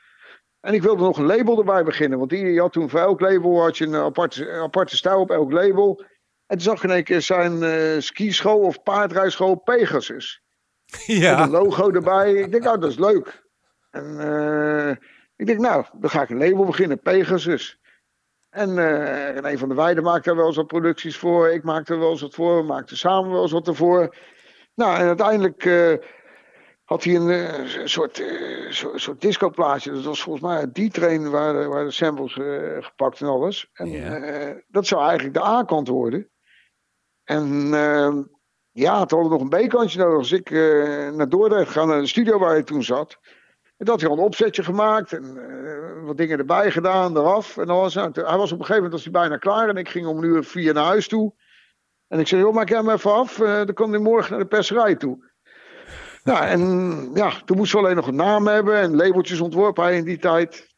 En 0.61 0.75
ik 0.75 0.83
wilde 0.83 1.03
nog 1.03 1.19
een 1.19 1.27
label 1.27 1.59
erbij 1.59 1.85
beginnen. 1.85 2.19
Want 2.19 2.31
die, 2.31 2.47
je 2.47 2.61
had 2.61 2.73
toen 2.73 2.91
voor 2.91 3.01
elk 3.01 3.21
label 3.21 3.63
had 3.63 3.79
je 3.79 3.87
een 3.87 3.95
aparte, 3.95 4.51
aparte 4.51 4.97
stijl 4.97 5.21
op 5.21 5.31
elk 5.31 5.53
label. 5.53 6.05
En 6.47 6.57
toen 6.57 6.61
zag 6.61 6.77
ik 6.77 6.83
in 6.83 6.91
één 6.91 7.05
keer 7.05 7.23
zijn 7.23 8.03
skischool 8.03 8.61
of 8.61 8.83
paardrijschool 8.83 9.55
Pegasus. 9.55 10.43
Met 10.91 11.03
ja, 11.07 11.43
een 11.43 11.51
logo 11.51 11.91
erbij. 11.91 12.33
Ik 12.33 12.51
denk, 12.51 12.63
nou, 12.63 12.81
dat 12.81 12.91
is 12.91 12.99
leuk. 12.99 13.45
En 13.91 14.17
ik 15.41 15.47
denk, 15.47 15.59
nou, 15.59 15.85
dan 15.93 16.11
ga 16.11 16.23
ik 16.23 16.31
een 16.31 16.39
label 16.39 16.65
beginnen, 16.65 17.01
Pegasus. 17.01 17.79
En 18.51 18.79
eh 18.79 19.35
René 19.35 19.59
van 19.59 19.69
der 19.69 19.77
Weijden 19.77 20.03
maakte 20.05 20.29
daar 20.29 20.37
wel 20.39 20.47
eens 20.47 20.57
wat 20.57 20.67
producties 20.67 21.17
voor. 21.17 21.49
Ik 21.51 21.63
maakte 21.63 21.93
er 21.93 21.99
wel 21.99 22.11
eens 22.11 22.21
wat 22.21 22.35
voor. 22.35 22.57
We 22.57 22.63
maakten 22.63 22.97
samen 22.97 23.31
wel 23.31 23.43
eens 23.43 23.53
wat 23.53 23.69
ervoor. 23.69 24.17
Nou, 24.75 24.99
en 24.99 25.07
uiteindelijk 25.07 25.65
eh, 25.65 25.95
had 26.85 27.05
hij 27.05 27.15
een 27.15 27.31
eh, 27.31 27.85
soort, 27.87 28.21
eh, 28.21 28.71
soort, 28.71 29.01
soort 29.01 29.21
discoplaatje. 29.21 29.93
Dat 29.93 30.05
was 30.05 30.23
volgens 30.23 30.45
mij 30.45 30.63
een 30.63 30.89
D-train 30.91 31.31
waar, 31.31 31.53
de- 31.53 31.67
waar 31.69 31.85
de 31.85 31.91
samples 31.91 32.33
gepakt 32.85 33.21
en 33.21 33.27
alles. 33.27 33.71
En 33.73 33.89
dat 34.69 34.87
zou 34.87 35.03
eigenlijk 35.03 35.35
de 35.35 35.45
A-kant 35.45 35.89
worden. 35.89 36.31
En 37.25 37.75
eh, 37.75 38.17
ja, 38.71 39.05
toen 39.05 39.21
hadden 39.21 39.39
nog 39.39 39.53
een 39.61 39.67
B-kantje 39.69 39.99
nodig. 39.99 40.29
Dus 40.29 40.33
ik 40.33 40.51
naar 41.17 41.29
Dordrecht 41.29 41.67
gegaan, 41.67 41.89
naar 41.89 42.01
de 42.01 42.07
studio 42.07 42.39
waar 42.39 42.51
hij 42.51 42.63
toen 42.63 42.83
zat. 42.83 43.19
En 43.81 43.87
dat 43.87 43.89
had 43.89 44.01
hij 44.01 44.11
al 44.11 44.17
een 44.19 44.25
opzetje 44.25 44.63
gemaakt 44.65 45.13
en 45.13 45.25
eh, 45.37 46.07
wat 46.07 46.17
dingen 46.17 46.39
erbij 46.39 46.71
gedaan, 46.71 47.17
eraf 47.17 47.57
en 47.57 47.69
alles. 47.69 47.95
Nou, 47.95 48.13
toen- 48.13 48.25
hij 48.25 48.37
was 48.37 48.53
op 48.53 48.59
een 48.59 48.65
gegeven 48.65 48.75
moment 48.75 48.93
was 48.93 49.03
hij 49.03 49.13
bijna 49.13 49.37
klaar 49.37 49.69
en 49.69 49.77
ik 49.77 49.89
ging 49.89 50.07
om 50.07 50.19
een 50.19 50.25
uur 50.25 50.45
vier 50.45 50.75
naar 50.75 50.85
huis 50.85 51.09
toe. 51.09 51.33
En 52.09 52.19
ik 52.21 52.27
zei, 52.27 52.41
joh, 52.41 52.55
maak 52.55 52.69
jij 52.69 52.79
hem 52.79 52.91
even 52.91 53.13
af, 53.13 53.41
eh, 53.41 53.55
dan 53.57 53.75
kan 53.75 53.91
hij 53.91 53.99
morgen 54.01 54.31
naar 54.31 54.41
de 54.41 54.47
perserij 54.47 54.95
toe. 54.97 55.29
Nou, 56.25 56.45
en 56.45 56.61
ja, 57.15 57.33
toen 57.45 57.57
moesten 57.57 57.79
we 57.79 57.85
alleen 57.85 57.97
nog 57.97 58.07
een 58.07 58.15
naam 58.15 58.47
hebben 58.47 58.75
en 58.81 58.97
labeltjes 58.97 59.41
ontworpen 59.41 59.95
in 59.95 60.05
die 60.05 60.19
tijd. 60.19 60.69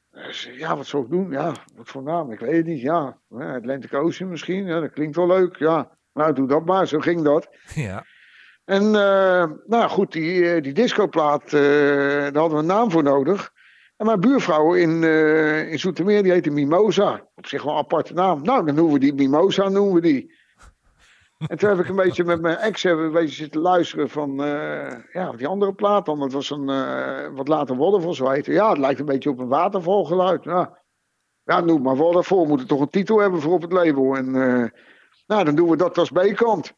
Ja, 0.56 0.76
wat 0.76 0.86
zou 0.86 1.04
ik 1.04 1.10
doen? 1.10 1.30
Ja, 1.30 1.52
wat 1.76 1.88
voor 1.88 2.02
naam? 2.02 2.32
Ik 2.32 2.40
weet 2.40 2.56
het 2.56 2.66
niet. 2.66 2.80
Ja, 2.80 3.18
Atlantic 3.30 3.94
Ocean 3.94 4.30
misschien. 4.30 4.66
Ja, 4.66 4.80
dat 4.80 4.92
klinkt 4.92 5.16
wel 5.16 5.26
leuk. 5.26 5.56
Ja, 5.56 5.90
nou, 6.12 6.32
doe 6.32 6.48
dat 6.48 6.64
maar. 6.64 6.86
Zo 6.86 6.98
ging 6.98 7.22
dat. 7.22 7.48
ja. 7.74 8.04
En 8.64 8.82
eh, 8.94 9.50
nou 9.66 9.88
goed, 9.88 10.12
die, 10.12 10.52
eh, 10.52 10.62
die 10.62 10.72
discoplaat, 10.72 11.42
eh, 11.44 11.52
daar 11.52 12.36
hadden 12.36 12.50
we 12.50 12.56
een 12.56 12.66
naam 12.66 12.90
voor 12.90 13.02
nodig. 13.02 13.52
En 13.96 14.06
mijn 14.06 14.20
buurvrouw 14.20 14.74
in, 14.74 15.02
in 15.70 15.78
Zoetermeer, 15.78 16.22
die 16.22 16.32
heette 16.32 16.50
Mimosa. 16.50 17.28
Op 17.34 17.46
zich 17.46 17.62
wel 17.62 17.72
een 17.72 17.78
aparte 17.78 18.14
naam. 18.14 18.42
Nou, 18.42 18.66
dan 18.66 18.74
noemen 18.74 18.92
we 18.92 18.98
die 18.98 19.14
Mimosa, 19.14 19.68
noemen 19.68 19.94
we 19.94 20.00
die. 20.00 20.30
En 21.46 21.58
toen 21.58 21.68
heb 21.68 21.78
ik 21.78 21.88
een 21.88 21.96
beetje 21.96 22.24
met 22.24 22.40
mijn 22.40 22.56
ex 22.56 22.82
hebben 22.82 23.02
we 23.02 23.06
een 23.06 23.24
beetje 23.24 23.42
zitten 23.42 23.60
luisteren 23.60 24.10
van 24.10 24.36
ja, 25.12 25.32
die 25.36 25.46
andere 25.46 25.74
plaat 25.74 26.06
dan. 26.06 26.18
Dat 26.18 26.32
was 26.32 26.50
een, 26.50 26.66
wat 27.34 27.48
later 27.48 27.76
Waterval 27.76 28.14
zo 28.14 28.28
heette. 28.28 28.52
Ja, 28.52 28.68
het 28.68 28.78
lijkt 28.78 29.00
een 29.00 29.06
beetje 29.06 29.30
op 29.30 29.38
een 29.38 29.48
watervalgeluid. 29.48 30.44
Nou, 30.44 30.68
Ja, 31.44 31.60
noem 31.60 31.82
maar 31.82 31.96
daarvoor. 31.96 32.42
We 32.42 32.48
moeten 32.48 32.66
toch 32.66 32.80
een 32.80 32.88
titel 32.88 33.18
hebben 33.18 33.40
voor 33.40 33.52
op 33.52 33.62
het 33.62 33.72
label. 33.72 34.16
En 34.16 34.30
nou, 35.26 35.44
dan 35.44 35.54
doen 35.54 35.70
we 35.70 35.76
dat 35.76 35.98
als 35.98 36.10
B-kant. 36.10 36.74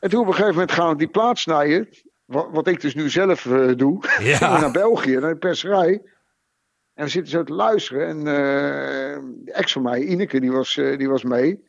En 0.00 0.10
toen 0.10 0.20
op 0.20 0.26
een 0.26 0.32
gegeven 0.32 0.52
moment 0.54 0.72
gaan 0.72 0.88
we 0.90 0.96
die 0.96 1.08
plaat 1.08 1.38
snijden. 1.38 1.88
Wat, 2.24 2.48
wat 2.52 2.66
ik 2.66 2.80
dus 2.80 2.94
nu 2.94 3.08
zelf 3.10 3.46
eh, 3.46 3.68
doe. 3.76 4.02
Ja. 4.20 4.60
Naar 4.60 4.70
België, 4.72 5.16
naar 5.16 5.32
de 5.32 5.38
perserij. 5.38 6.02
En 6.94 7.04
we 7.04 7.10
zitten 7.10 7.32
zo 7.32 7.42
te 7.44 7.52
luisteren. 7.52 8.06
En 8.06 8.18
eh, 8.18 9.22
de 9.44 9.52
ex 9.52 9.72
van 9.72 9.82
mij, 9.82 10.00
Ineke, 10.00 10.40
die 10.40 10.52
was, 10.52 10.76
eh, 10.76 10.98
die 10.98 11.08
was 11.08 11.22
mee. 11.22 11.68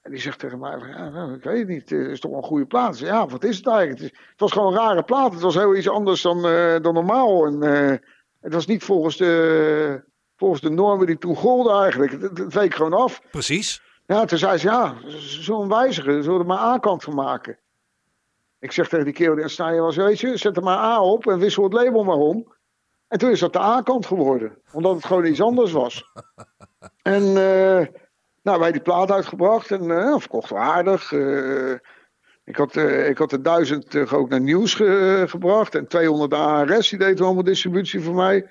En 0.00 0.10
die 0.10 0.20
zegt 0.20 0.38
tegen 0.38 0.58
mij: 0.58 0.78
ja, 0.78 1.08
nou, 1.08 1.34
Ik 1.34 1.42
weet 1.42 1.58
het 1.58 1.68
niet, 1.68 1.90
het 1.90 2.10
is 2.10 2.20
toch 2.20 2.32
een 2.36 2.42
goede 2.42 2.66
plaat. 2.66 2.96
Zeg, 2.96 3.08
Ja, 3.08 3.26
wat 3.26 3.44
is 3.44 3.56
het 3.56 3.66
eigenlijk? 3.66 4.00
Het, 4.00 4.12
is- 4.12 4.18
het 4.30 4.40
was 4.40 4.52
gewoon 4.52 4.72
een 4.72 4.78
rare 4.78 5.02
plaat. 5.02 5.32
Het 5.32 5.40
was 5.42 5.54
heel 5.54 5.76
iets 5.76 5.88
anders 5.88 6.22
dan, 6.22 6.42
dan 6.82 6.94
normaal. 6.94 7.46
En 7.46 7.60
het 8.40 8.52
was 8.54 8.66
niet 8.66 8.84
volgens 8.84 9.16
de, 9.16 10.04
volgens 10.36 10.60
de 10.60 10.70
normen 10.70 11.06
die 11.06 11.18
toen 11.18 11.36
golden 11.36 11.82
eigenlijk. 11.82 12.12
Het, 12.12 12.22
het, 12.22 12.38
het 12.38 12.54
week 12.54 12.74
gewoon 12.74 12.92
af. 12.94 13.20
Precies. 13.30 13.82
Ja, 14.12 14.24
toen 14.24 14.38
zei 14.38 14.58
ze, 14.58 14.66
ja, 14.68 14.94
zullen 15.18 15.60
hem 15.60 15.68
wijzigen? 15.68 16.22
Zullen 16.22 16.40
er 16.40 16.46
maar 16.46 16.58
A-kant 16.58 17.02
van 17.02 17.14
maken? 17.14 17.58
Ik 18.58 18.72
zeg 18.72 18.88
tegen 18.88 19.04
die 19.04 19.14
kerel 19.14 19.34
die 19.34 19.42
aan 19.44 19.50
snijden 19.50 19.82
was, 19.82 19.96
weet 19.96 20.20
je, 20.20 20.36
zet 20.36 20.56
er 20.56 20.62
maar 20.62 20.78
A 20.78 21.02
op 21.02 21.26
en 21.26 21.38
wissel 21.38 21.62
het 21.64 21.72
label 21.72 22.04
maar 22.04 22.16
om. 22.16 22.54
En 23.08 23.18
toen 23.18 23.30
is 23.30 23.40
dat 23.40 23.52
de 23.52 23.60
A-kant 23.60 24.06
geworden, 24.06 24.58
omdat 24.72 24.94
het 24.94 25.04
gewoon 25.04 25.24
iets 25.24 25.40
anders 25.40 25.72
was. 25.72 26.04
En 27.02 27.22
eh, 27.22 27.86
nou, 28.42 28.60
wij 28.60 28.72
die 28.72 28.80
plaat 28.80 29.10
uitgebracht 29.10 29.70
en 29.70 29.90
eh 29.90 30.18
verkocht 30.18 30.50
wel 30.50 30.58
aardig. 30.58 31.12
Eh, 31.12 31.72
ik, 32.44 32.56
had, 32.56 32.76
ik 32.76 33.18
had 33.18 33.30
de 33.30 33.40
duizend 33.40 34.12
ook 34.12 34.28
naar 34.28 34.40
nieuws 34.40 34.74
ge- 34.74 35.24
gebracht 35.28 35.74
en 35.74 35.86
200 35.86 36.34
ARS, 36.34 36.88
die 36.88 36.98
deed 36.98 37.20
allemaal 37.20 37.44
distributie 37.44 38.00
voor 38.00 38.14
mij. 38.14 38.50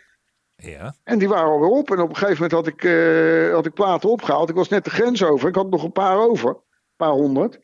Ja. 0.62 0.94
En 1.04 1.20
die 1.20 1.28
waren 1.28 1.52
alweer 1.52 1.70
op. 1.70 1.92
En 1.92 2.00
op 2.00 2.10
een 2.10 2.16
gegeven 2.16 2.42
moment 2.44 2.52
had 2.52 2.68
ik, 2.68 2.84
eh, 2.84 3.54
had 3.54 3.66
ik 3.66 3.74
platen 3.74 4.10
opgehaald. 4.10 4.50
Ik 4.50 4.56
was 4.56 4.70
net 4.70 4.84
de 4.84 4.90
grens 4.90 5.24
over. 5.24 5.50
Ik 5.50 5.56
had 5.56 5.70
nog 5.70 5.84
een 5.84 5.92
paar 5.92 6.18
over. 6.18 6.50
Een 6.50 6.96
paar 6.96 7.10
honderd. 7.12 7.60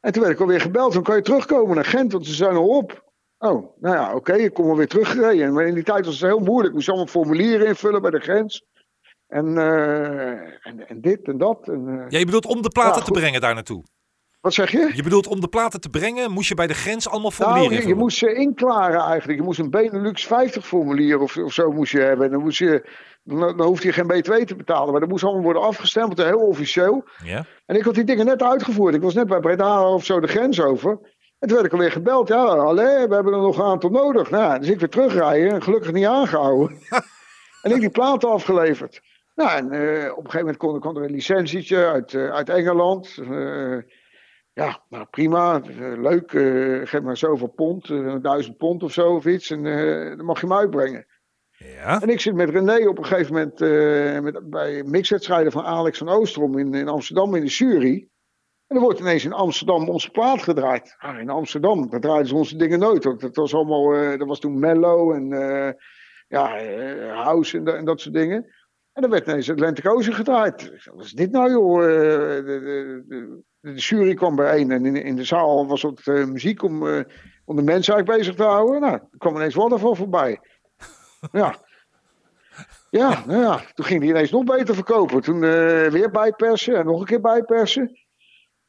En 0.00 0.12
toen 0.12 0.22
werd 0.22 0.34
ik 0.34 0.40
alweer 0.40 0.60
gebeld. 0.60 0.92
Dan 0.92 1.02
kan 1.02 1.16
je 1.16 1.22
terugkomen 1.22 1.74
naar 1.74 1.84
Gent, 1.84 2.12
want 2.12 2.26
ze 2.26 2.34
zijn 2.34 2.56
al 2.56 2.68
op. 2.68 3.10
Oh, 3.38 3.76
nou 3.80 3.96
ja, 3.96 4.14
oké. 4.14 4.32
ik 4.32 4.54
kom 4.54 4.68
alweer 4.68 4.88
teruggereden. 4.88 5.52
Maar 5.52 5.66
in 5.66 5.74
die 5.74 5.82
tijd 5.84 6.04
was 6.04 6.20
het 6.20 6.30
heel 6.30 6.38
moeilijk. 6.38 6.68
Ik 6.68 6.74
moest 6.74 6.88
allemaal 6.88 7.06
formulieren 7.06 7.66
invullen 7.66 8.02
bij 8.02 8.10
de 8.10 8.20
grens. 8.20 8.64
En, 9.26 9.58
eh, 9.58 10.30
en, 10.66 10.88
en 10.88 11.00
dit 11.00 11.28
en 11.28 11.38
dat. 11.38 11.68
En, 11.68 11.88
eh, 11.88 12.10
Ja, 12.10 12.18
je 12.18 12.24
bedoelt 12.24 12.46
om 12.46 12.62
de 12.62 12.68
platen 12.68 12.98
Ja, 12.98 13.04
te 13.04 13.10
brengen 13.10 13.40
daar 13.40 13.54
naartoe. 13.54 13.84
Wat 14.42 14.54
zeg 14.54 14.70
je? 14.70 14.90
Je 14.94 15.02
bedoelt 15.02 15.26
om 15.26 15.40
de 15.40 15.48
platen 15.48 15.80
te 15.80 15.88
brengen, 15.88 16.30
moest 16.30 16.48
je 16.48 16.54
bij 16.54 16.66
de 16.66 16.74
grens 16.74 17.08
allemaal 17.08 17.30
formulieren 17.30 17.76
Nou, 17.76 17.88
je, 17.88 17.94
moest 17.94 18.18
ze 18.18 18.34
inklaren 18.34 19.00
eigenlijk. 19.00 19.38
Je 19.38 19.44
moest 19.44 19.58
een 19.58 19.70
Benelux 19.70 20.26
50 20.26 20.66
formulier 20.66 21.20
of, 21.20 21.36
of 21.36 21.52
zo 21.52 21.72
moest 21.72 21.92
je 21.92 22.00
hebben. 22.00 22.26
En 22.26 22.32
dan, 22.32 22.42
moest 22.42 22.58
je, 22.58 22.88
dan, 23.24 23.38
dan 23.56 23.66
hoefde 23.66 23.86
je 23.86 23.92
geen 23.92 24.12
B2 24.12 24.44
te 24.44 24.56
betalen. 24.56 24.90
Maar 24.90 25.00
dat 25.00 25.08
moest 25.08 25.24
allemaal 25.24 25.42
worden 25.42 25.62
afgestempeld. 25.62 26.22
Heel 26.22 26.46
officieel. 26.46 27.04
Ja. 27.24 27.44
En 27.66 27.76
ik 27.76 27.82
had 27.82 27.94
die 27.94 28.04
dingen 28.04 28.26
net 28.26 28.42
uitgevoerd. 28.42 28.94
Ik 28.94 29.02
was 29.02 29.14
net 29.14 29.26
bij 29.26 29.40
Breda 29.40 29.88
of 29.88 30.04
zo 30.04 30.20
de 30.20 30.26
grens 30.26 30.60
over. 30.60 30.90
En 31.38 31.48
toen 31.48 31.56
werd 31.56 31.66
ik 31.66 31.72
alweer 31.72 31.92
gebeld. 31.92 32.28
Ja, 32.28 32.44
allee, 32.44 33.06
we 33.08 33.14
hebben 33.14 33.32
er 33.32 33.40
nog 33.40 33.58
een 33.58 33.64
aantal 33.64 33.90
nodig. 33.90 34.30
Nou, 34.30 34.58
dus 34.58 34.68
ik 34.68 34.80
weer 34.80 34.88
terugrijden. 34.88 35.52
En 35.52 35.62
gelukkig 35.62 35.92
niet 35.92 36.06
aangehouden. 36.06 36.78
en 37.62 37.70
ik 37.70 37.80
die 37.80 37.90
platen 37.90 38.30
afgeleverd. 38.30 39.00
Nou, 39.34 39.50
en 39.50 39.72
eh, 39.72 40.10
op 40.10 40.24
een 40.24 40.30
gegeven 40.30 40.38
moment 40.38 40.56
kon, 40.56 40.80
kwam 40.80 40.96
er 40.96 41.02
een 41.02 41.10
licentietje 41.10 41.86
uit, 41.86 42.14
eh, 42.14 42.28
uit 42.28 42.48
Engeland. 42.48 43.18
Eh, 43.18 43.76
ja, 44.52 44.82
nou 44.88 45.06
prima. 45.10 45.60
eh, 45.62 46.00
leuk. 46.00 46.32
eh, 46.32 46.80
geef 46.86 47.00
maar 47.02 47.16
zoveel 47.16 47.48
pond. 47.48 47.90
eh, 47.90 48.16
duizend 48.22 48.56
pond 48.56 48.82
of 48.82 48.92
zo 48.92 49.14
of 49.14 49.26
iets. 49.26 49.50
En 49.50 49.62
dan 50.16 50.24
mag 50.26 50.40
je 50.40 50.46
hem 50.46 50.56
uitbrengen. 50.56 51.06
Ja. 51.50 52.00
En 52.00 52.08
ik 52.08 52.20
zit 52.20 52.34
met 52.34 52.50
René 52.50 52.88
op 52.88 52.98
een 52.98 53.04
gegeven 53.04 53.32
moment 53.32 53.60
eh, 53.60 54.20
met, 54.20 54.50
bij 54.50 54.82
mixwedstrijden 54.82 55.52
van 55.52 55.64
Alex 55.64 55.98
van 55.98 56.08
Oostrom 56.08 56.58
in, 56.58 56.74
in 56.74 56.88
Amsterdam 56.88 57.34
in 57.34 57.40
de 57.44 57.50
jury. 57.50 58.08
En 58.66 58.76
er 58.76 58.82
wordt 58.82 59.00
ineens 59.00 59.24
in 59.24 59.32
Amsterdam 59.32 59.88
onze 59.88 60.10
plaat 60.10 60.42
gedraaid. 60.42 60.94
Ah, 60.98 61.18
in 61.18 61.28
Amsterdam, 61.30 61.90
daar 61.90 62.00
draaiden 62.00 62.26
ze 62.28 62.34
onze 62.34 62.56
dingen 62.56 62.78
nooit. 62.78 63.04
Want 63.04 63.20
dat 63.20 63.36
was 63.36 63.54
allemaal, 63.54 64.18
dat 64.18 64.28
was 64.28 64.40
toen 64.40 64.58
mellow 64.58 65.12
en 65.12 65.32
eh, 65.32 65.72
ja, 66.28 66.64
house 67.14 67.56
en, 67.56 67.64
da- 67.64 67.74
en 67.74 67.84
dat 67.84 68.00
soort 68.00 68.14
dingen. 68.14 68.46
En 68.92 69.02
dan 69.02 69.10
werd 69.10 69.26
ineens 69.26 69.50
Atlantic 69.50 69.88
Ocean 69.88 70.14
gedraaid. 70.14 70.84
Wat 70.94 71.04
is 71.04 71.12
dit 71.12 71.30
nou 71.30 71.50
joh? 71.50 71.80
De, 71.80 72.42
de, 72.44 73.04
de, 73.08 73.42
de 73.62 73.74
jury 73.74 74.14
kwam 74.14 74.36
bijeen 74.36 74.70
en 74.70 74.86
in, 74.86 74.96
in 74.96 75.16
de 75.16 75.24
zaal 75.24 75.66
was 75.66 75.82
wat 75.82 76.00
eh, 76.04 76.24
muziek 76.24 76.62
om, 76.62 76.86
eh, 76.88 77.00
om 77.44 77.56
de 77.56 77.62
mensen 77.62 77.94
eigenlijk 77.94 78.18
bezig 78.18 78.34
te 78.34 78.42
houden. 78.42 78.80
Nou, 78.80 78.92
er 78.92 79.08
kwam 79.18 79.34
ineens 79.36 79.54
Waterval 79.54 79.94
voorbij. 79.94 80.38
Ja. 81.32 81.56
Ja, 82.90 83.22
nou 83.26 83.42
ja, 83.42 83.60
toen 83.74 83.84
ging 83.84 84.00
die 84.00 84.10
ineens 84.10 84.30
nog 84.30 84.44
beter 84.44 84.74
verkopen. 84.74 85.20
Toen 85.20 85.44
eh, 85.44 85.86
weer 85.86 86.10
bijpersen 86.10 86.76
en 86.76 86.84
nog 86.84 87.00
een 87.00 87.06
keer 87.06 87.20
bijpersen. 87.20 87.98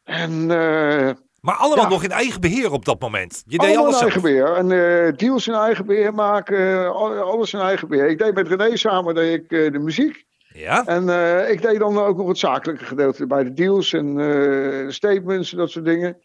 En 0.04 0.46
Maar 0.46 1.56
allemaal 1.56 1.84
Ja. 1.86 1.90
nog 1.92 2.04
in 2.04 2.12
eigen 2.12 2.42
beheer 2.42 2.72
op 2.72 2.86
dat 2.86 3.02
moment. 3.02 3.44
Je 3.46 3.58
deed 3.58 3.78
allemaal 3.78 3.86
alles 3.86 3.96
in 3.98 4.02
eigen 4.02 4.22
beheer. 4.22 4.54
En 4.56 4.68
deals 5.16 5.48
in 5.48 5.54
eigen 5.54 5.86
beheer 5.86 6.14
maken, 6.14 6.94
al- 6.94 7.20
alles 7.20 7.54
in 7.54 7.60
eigen 7.60 7.88
beheer. 7.88 8.08
Ik 8.10 8.18
deed 8.18 8.34
met 8.34 8.48
René 8.48 8.78
samen 8.78 9.16
deed 9.16 9.34
ik, 9.42 9.50
de 9.74 9.80
muziek. 9.80 10.26
Ja. 10.54 10.86
En 10.86 11.10
eh, 11.10 11.50
ik 11.50 11.62
deed 11.62 11.80
dan 11.80 11.98
ook 11.98 12.18
nog 12.18 12.28
het 12.28 12.38
zakelijke 12.38 12.86
gedeelte 12.86 13.28
bij 13.28 13.44
de 13.44 13.54
deals 13.54 13.94
en 13.94 14.20
eh, 14.20 14.90
statements 14.90 15.52
en 15.52 15.58
dat 15.58 15.70
soort 15.70 15.86
dingen. 15.86 16.18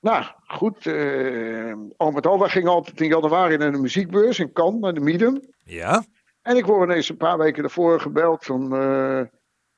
Nou, 0.00 0.24
goed. 0.46 0.86
eh, 0.86 1.74
al 1.96 2.10
met 2.10 2.26
al, 2.26 2.38
wij 2.38 2.48
gingen 2.48 2.70
altijd 2.70 3.00
in 3.00 3.08
januari 3.08 3.56
naar 3.56 3.72
de 3.72 3.78
muziekbeurs 3.78 4.38
in 4.38 4.52
Cannes, 4.52 4.80
naar 4.80 4.94
de 4.94 5.00
Medium. 5.00 5.40
Ja. 5.64 6.04
En 6.42 6.56
ik 6.56 6.66
word 6.66 6.90
ineens 6.90 7.08
een 7.08 7.16
paar 7.16 7.38
weken 7.38 7.62
daarvoor 7.62 8.00
gebeld 8.00 8.44
van... 8.44 8.68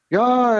ja, 0.06 0.54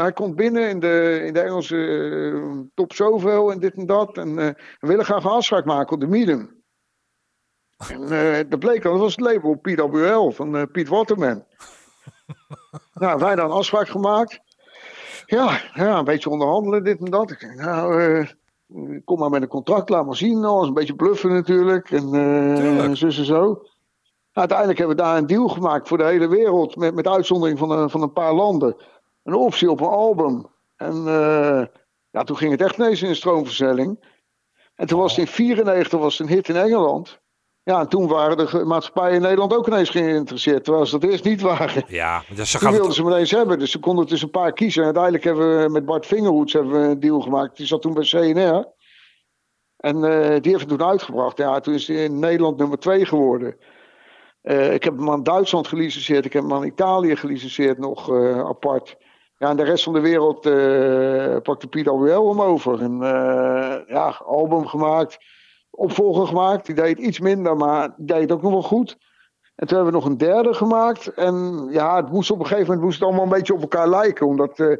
hij 0.00 0.12
komt 0.12 0.36
binnen 0.36 0.68
in 0.68 0.80
de, 0.80 1.22
in 1.24 1.32
de 1.32 1.40
Engelse 1.40 2.70
top 2.74 2.92
zoveel 2.92 3.52
en 3.52 3.58
dit 3.58 3.74
en 3.74 3.86
dat. 3.86 4.18
En 4.18 4.34
we 4.34 4.54
willen 4.78 5.04
graag 5.04 5.24
een 5.24 5.30
afspraak 5.30 5.64
maken 5.64 5.94
op 5.94 6.00
de 6.00 6.06
Medium. 6.06 6.62
En 7.88 8.48
dat 8.48 8.58
bleek 8.58 8.84
al, 8.84 8.92
dat 8.92 9.00
was 9.00 9.16
het 9.16 9.24
label 9.24 9.54
PWL 9.54 10.30
van 10.30 10.70
Piet 10.70 10.88
Waterman. 10.88 11.44
Nou, 12.98 13.18
wij 13.18 13.34
dan 13.34 13.44
een 13.44 13.56
afspraak 13.56 13.88
gemaakt. 13.88 14.40
Ja, 15.26 15.60
ja, 15.74 15.98
een 15.98 16.04
beetje 16.04 16.30
onderhandelen, 16.30 16.84
dit 16.84 16.98
en 16.98 17.10
dat. 17.10 17.30
Ik 17.30 17.54
nou, 17.54 18.02
eh, 18.02 18.28
kom 19.04 19.18
maar 19.18 19.30
met 19.30 19.42
een 19.42 19.48
contract, 19.48 19.88
laat 19.88 20.06
maar 20.06 20.16
zien. 20.16 20.44
Alles 20.44 20.68
een 20.68 20.74
beetje 20.74 20.94
bluffen 20.94 21.32
natuurlijk. 21.32 21.90
En 21.90 22.10
Tuurlijk. 22.10 22.96
zus 22.96 23.18
en 23.18 23.24
zo. 23.24 23.42
Nou, 24.36 24.48
uiteindelijk 24.48 24.78
hebben 24.78 24.96
we 24.96 25.02
daar 25.02 25.16
een 25.16 25.26
deal 25.26 25.48
gemaakt 25.48 25.88
voor 25.88 25.98
de 25.98 26.04
hele 26.04 26.28
wereld. 26.28 26.76
Met, 26.76 26.94
met 26.94 27.08
uitzondering 27.08 27.58
van 27.58 27.70
een, 27.70 27.90
van 27.90 28.02
een 28.02 28.12
paar 28.12 28.32
landen. 28.32 28.76
Een 29.22 29.34
optie 29.34 29.70
op 29.70 29.80
een 29.80 29.86
album. 29.86 30.46
En 30.76 30.96
eh, 31.06 31.64
ja, 32.10 32.22
toen 32.24 32.36
ging 32.36 32.50
het 32.50 32.60
echt 32.60 32.76
ineens 32.76 33.02
in 33.02 33.08
een 33.08 33.16
stroomversnelling. 33.16 34.14
En 34.74 34.86
toen 34.86 34.98
was 34.98 35.16
het 35.16 35.26
in 35.26 35.32
94 35.32 36.00
was 36.00 36.18
het 36.18 36.28
een 36.28 36.34
hit 36.34 36.48
in 36.48 36.56
Engeland. 36.56 37.20
Ja, 37.66 37.80
en 37.80 37.88
toen 37.88 38.08
waren 38.08 38.36
de 38.36 38.64
maatschappijen 38.64 39.14
in 39.14 39.20
Nederland 39.20 39.54
ook 39.54 39.66
ineens 39.66 39.90
geïnteresseerd. 39.90 40.64
Terwijl 40.64 40.86
ze 40.86 40.98
dat 40.98 41.10
eerst 41.10 41.24
niet 41.24 41.40
waren. 41.40 41.84
Ja. 41.86 42.22
Dus 42.34 42.50
ze 42.50 42.58
wilden 42.58 42.82
het... 42.82 42.94
ze 42.94 43.02
hem 43.02 43.10
ineens 43.10 43.30
hebben. 43.30 43.58
Dus 43.58 43.70
ze 43.70 43.78
konden 43.78 44.06
tussen 44.06 44.26
een 44.26 44.40
paar 44.40 44.52
kiezen. 44.52 44.80
En 44.80 44.84
uiteindelijk 44.84 45.24
hebben 45.24 45.62
we 45.62 45.68
met 45.68 45.84
Bart 45.84 46.06
Vingerhoets 46.06 46.52
hebben 46.52 46.72
we 46.72 46.88
een 46.88 47.00
deal 47.00 47.20
gemaakt. 47.20 47.56
Die 47.56 47.66
zat 47.66 47.82
toen 47.82 47.94
bij 47.94 48.04
CNR. 48.04 48.72
En 49.76 50.04
eh, 50.04 50.40
die 50.40 50.52
heeft 50.52 50.68
hem 50.68 50.78
toen 50.78 50.88
uitgebracht. 50.88 51.38
Ja, 51.38 51.60
toen 51.60 51.74
is 51.74 51.88
hij 51.88 52.04
in 52.04 52.18
Nederland 52.18 52.56
nummer 52.56 52.78
2 52.78 53.06
geworden. 53.06 53.56
Eh, 54.42 54.72
ik 54.72 54.84
heb 54.84 54.96
hem 54.96 55.10
aan 55.10 55.22
Duitsland 55.22 55.68
gelicenseerd. 55.68 56.24
Ik 56.24 56.32
heb 56.32 56.42
hem 56.42 56.52
aan 56.52 56.64
Italië 56.64 57.16
gelicenseerd 57.16 57.78
nog 57.78 58.10
eh, 58.10 58.38
apart. 58.38 58.96
Ja, 59.38 59.50
en 59.50 59.56
de 59.56 59.64
rest 59.64 59.84
van 59.84 59.92
de 59.92 60.00
wereld 60.00 60.40
pakte 61.42 61.66
Piet 61.66 61.86
wel 61.86 62.28
hem 62.28 62.42
over. 62.42 62.80
En 62.80 62.98
ja, 63.86 64.20
album 64.24 64.66
gemaakt. 64.66 65.18
Opvolger 65.76 66.26
gemaakt. 66.26 66.66
Die 66.66 66.74
deed 66.74 66.98
iets 66.98 67.20
minder, 67.20 67.56
maar 67.56 67.94
die 67.96 68.06
deed 68.06 68.32
ook 68.32 68.42
nog 68.42 68.52
wel 68.52 68.62
goed. 68.62 68.96
En 69.54 69.66
toen 69.66 69.76
hebben 69.76 69.94
we 69.94 70.00
nog 70.00 70.08
een 70.08 70.18
derde 70.18 70.54
gemaakt. 70.54 71.06
En 71.14 71.66
ja, 71.70 71.96
het 71.96 72.10
moest 72.12 72.30
op 72.30 72.38
een 72.38 72.46
gegeven 72.46 72.66
moment 72.66 72.84
moest 72.84 72.98
het 72.98 73.06
allemaal 73.08 73.24
een 73.24 73.30
beetje 73.38 73.54
op 73.54 73.60
elkaar 73.60 73.88
lijken. 73.88 74.26
Omdat, 74.26 74.58
eh, 74.60 74.76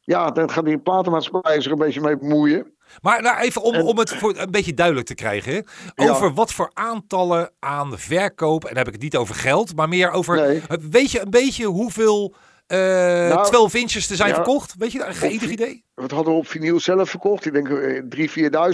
ja, 0.00 0.30
dan 0.30 0.50
gaat 0.50 0.64
die 0.64 0.78
platenmaatschappij 0.78 1.60
zich 1.60 1.72
een 1.72 1.78
beetje 1.78 2.00
mee 2.00 2.18
bemoeien. 2.18 2.74
Maar 3.00 3.22
nou, 3.22 3.38
even 3.40 3.62
om, 3.62 3.74
En- 3.74 3.84
om 3.84 3.98
het 3.98 4.14
voor 4.14 4.36
een 4.36 4.50
beetje 4.50 4.74
duidelijk 4.74 5.06
te 5.06 5.14
krijgen. 5.14 5.52
hè. 5.52 5.60
Ja. 6.04 6.10
Over 6.10 6.32
wat 6.34 6.52
voor 6.52 6.70
aantallen 6.74 7.50
aan 7.58 7.98
verkoop. 7.98 8.62
En 8.62 8.68
dan 8.68 8.78
heb 8.78 8.86
ik 8.86 8.92
het 8.92 9.02
niet 9.02 9.16
over 9.16 9.34
geld, 9.34 9.76
maar 9.76 9.88
meer 9.88 10.10
over. 10.10 10.36
Nee. 10.36 10.62
Weet 10.90 11.10
je 11.10 11.20
een 11.20 11.30
beetje 11.30 11.64
hoeveel 11.66 12.34
Nou, 12.78 13.46
12 13.46 13.74
inches 13.74 14.10
er 14.10 14.16
zijn 14.16 14.28
ja. 14.28 14.34
verkocht? 14.34 14.74
Weet 14.78 14.92
je 14.92 14.98
daar 14.98 15.14
geen 15.14 15.30
enig 15.30 15.50
idee? 15.50 15.84
Wat 15.94 16.10
hadden 16.10 16.32
we 16.32 16.38
op 16.38 16.46
vinyl 16.46 16.80
zelf 16.80 17.10
verkocht? 17.10 17.44
Ik 17.46 17.52
denk 17.52 17.68
eh, 17.68 18.02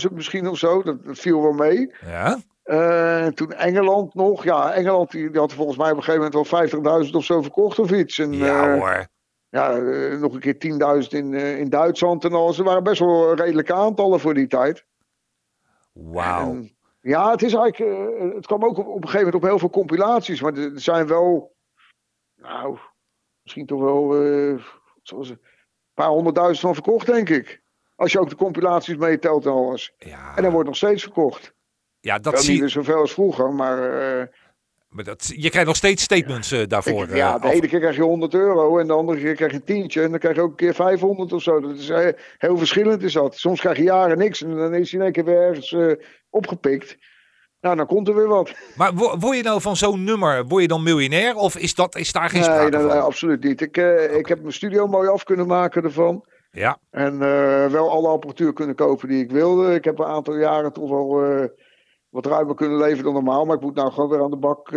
3.000, 0.02 0.09
4.000 0.09 0.12
misschien 0.12 0.47
of 0.49 0.59
zo. 0.59 0.83
Dat, 0.83 1.05
dat 1.05 1.19
viel 1.19 1.43
wel 1.43 1.52
mee. 1.52 1.95
Ja. 2.07 2.38
Eh, 2.62 3.26
toen 3.26 3.52
Engeland 3.52 4.14
nog. 4.14 4.45
Ja, 4.45 4.73
Engeland 4.73 5.11
die, 5.11 5.31
die 5.31 5.40
had 5.40 5.52
volgens 5.52 5.76
mij 5.78 5.90
op 5.90 5.97
een 5.97 6.02
gegeven 6.02 6.31
moment 6.33 6.81
wel 6.83 7.05
50.000 7.07 7.11
of 7.14 7.25
zo 7.25 7.43
verkocht 7.43 7.78
of 7.78 7.90
iets. 7.90 8.19
En, 8.19 8.33
Ja 8.33 8.73
eh, 8.73 8.78
hoor. 8.78 9.07
ja, 9.49 9.73
eh, 9.76 10.19
nog 10.19 10.35
een 10.35 10.40
keer 10.40 10.59
10.000 11.02 11.09
in, 11.09 11.35
eh, 11.35 11.59
in 11.59 11.69
Duitsland 11.69 12.25
en 12.25 12.33
al. 12.33 12.52
Ze 12.52 12.62
waren 12.62 12.83
best 12.83 12.99
wel 13.00 13.35
redelijke 13.35 13.75
aantallen 13.75 14.21
voor 14.21 14.35
die 14.35 14.47
tijd. 14.47 14.85
Wauw. 15.93 16.64
Ja, 17.00 17.31
het 17.31 17.43
is 17.43 17.55
eigenlijk. 17.55 17.99
eh, 18.21 18.35
het 18.35 18.47
kwam 18.47 18.64
ook 18.64 18.78
op, 18.78 18.87
op 18.87 18.95
een 18.95 19.09
gegeven 19.09 19.25
moment 19.26 19.35
op 19.35 19.49
heel 19.49 19.59
veel 19.59 19.71
compilaties. 19.71 20.40
Maar 20.40 20.55
er 20.55 20.81
zijn 20.81 21.07
wel. 21.07 21.55
Nou. 22.37 22.78
Misschien 23.49 23.67
toch 23.67 23.81
wel 23.81 24.26
uh, 24.26 24.62
zoals 25.02 25.28
een 25.28 25.40
paar 25.95 26.09
honderdduizend 26.09 26.61
van 26.61 26.75
verkocht, 26.75 27.07
denk 27.07 27.28
ik. 27.28 27.62
Als 27.97 28.12
je 28.12 28.21
ook 28.21 28.28
de 28.28 28.37
compilaties 28.37 28.97
meetelt 28.97 29.45
en 29.45 29.52
alles. 29.52 29.93
Ja. 29.99 30.37
En 30.37 30.43
dan 30.43 30.52
wordt 30.52 30.67
nog 30.67 30.76
steeds 30.76 31.02
verkocht. 31.02 31.55
Ja, 32.00 32.19
dat 32.19 32.43
zie 32.43 32.57
je. 32.57 32.62
Niet 32.62 32.71
zoveel 32.71 32.97
als 32.97 33.12
vroeger, 33.12 33.52
maar... 33.52 33.78
Uh, 34.19 34.26
maar 34.88 35.05
dat, 35.05 35.33
je 35.37 35.50
krijgt 35.50 35.69
nog 35.69 35.76
steeds 35.76 36.02
statements 36.02 36.52
uh, 36.52 36.67
daarvoor. 36.67 37.17
ja, 37.17 37.38
de 37.38 37.50
ene 37.50 37.69
keer 37.69 37.78
krijg 37.78 37.97
je 37.97 38.02
100 38.02 38.35
euro 38.35 38.78
en 38.78 38.87
de 38.87 38.93
andere 38.93 39.19
keer 39.19 39.35
krijg 39.35 39.50
je 39.50 39.57
een 39.57 39.64
tientje. 39.64 40.02
En 40.02 40.11
dan 40.11 40.19
krijg 40.19 40.37
je 40.37 40.43
ook 40.43 40.50
een 40.50 40.57
keer 40.57 40.75
500 40.75 41.33
of 41.33 41.43
zo. 41.43 41.61
Dat 41.61 41.76
is 41.76 41.88
heel 42.38 42.59
verschillend 42.59 43.02
is 43.02 43.12
dat. 43.12 43.37
Soms 43.37 43.61
krijg 43.61 43.76
je 43.76 43.83
jaren 43.83 44.19
niks 44.19 44.43
en 44.43 44.57
dan 44.57 44.75
is 44.75 44.90
hij 44.90 45.00
in 45.00 45.05
één 45.05 45.14
keer 45.14 45.25
weer 45.25 45.43
ergens 45.43 45.76
opgepikt. 46.31 46.99
Nou, 47.60 47.76
dan 47.76 47.86
komt 47.86 48.08
er 48.08 48.14
weer 48.14 48.28
wat. 48.28 48.52
Maar 48.76 48.94
word 48.94 49.36
je 49.36 49.42
nou 49.42 49.60
van 49.60 49.76
zo'n 49.76 50.04
nummer, 50.04 50.46
word 50.46 50.62
je 50.62 50.68
dan 50.68 50.82
miljonair? 50.82 51.34
Of 51.34 51.56
is, 51.56 51.74
dat, 51.74 51.96
is 51.96 52.12
daar 52.12 52.30
geen 52.30 52.44
sprake 52.44 52.70
nee, 52.70 52.80
van? 52.80 52.88
Nee, 52.88 52.98
absoluut 52.98 53.42
niet. 53.44 53.60
Ik, 53.60 53.76
uh, 53.76 54.16
ik 54.16 54.26
heb 54.26 54.40
mijn 54.40 54.52
studio 54.52 54.86
mooi 54.86 55.08
af 55.08 55.24
kunnen 55.24 55.46
maken 55.46 55.82
ervan. 55.82 56.24
Ja. 56.50 56.78
En 56.90 57.12
uh, 57.12 57.66
wel 57.66 57.90
alle 57.90 58.08
apparatuur 58.08 58.52
kunnen 58.52 58.74
kopen 58.74 59.08
die 59.08 59.22
ik 59.22 59.30
wilde. 59.30 59.74
Ik 59.74 59.84
heb 59.84 59.98
een 59.98 60.06
aantal 60.06 60.36
jaren 60.36 60.72
toch 60.72 60.90
wel 60.90 61.24
uh, 61.24 61.44
wat 62.08 62.26
ruimer 62.26 62.54
kunnen 62.54 62.78
leven 62.78 63.04
dan 63.04 63.12
normaal. 63.12 63.44
Maar 63.44 63.56
ik 63.56 63.62
moet 63.62 63.74
nou 63.74 63.92
gewoon 63.92 64.10
weer 64.10 64.22
aan 64.22 64.30
de 64.30 64.36
bak. 64.36 64.68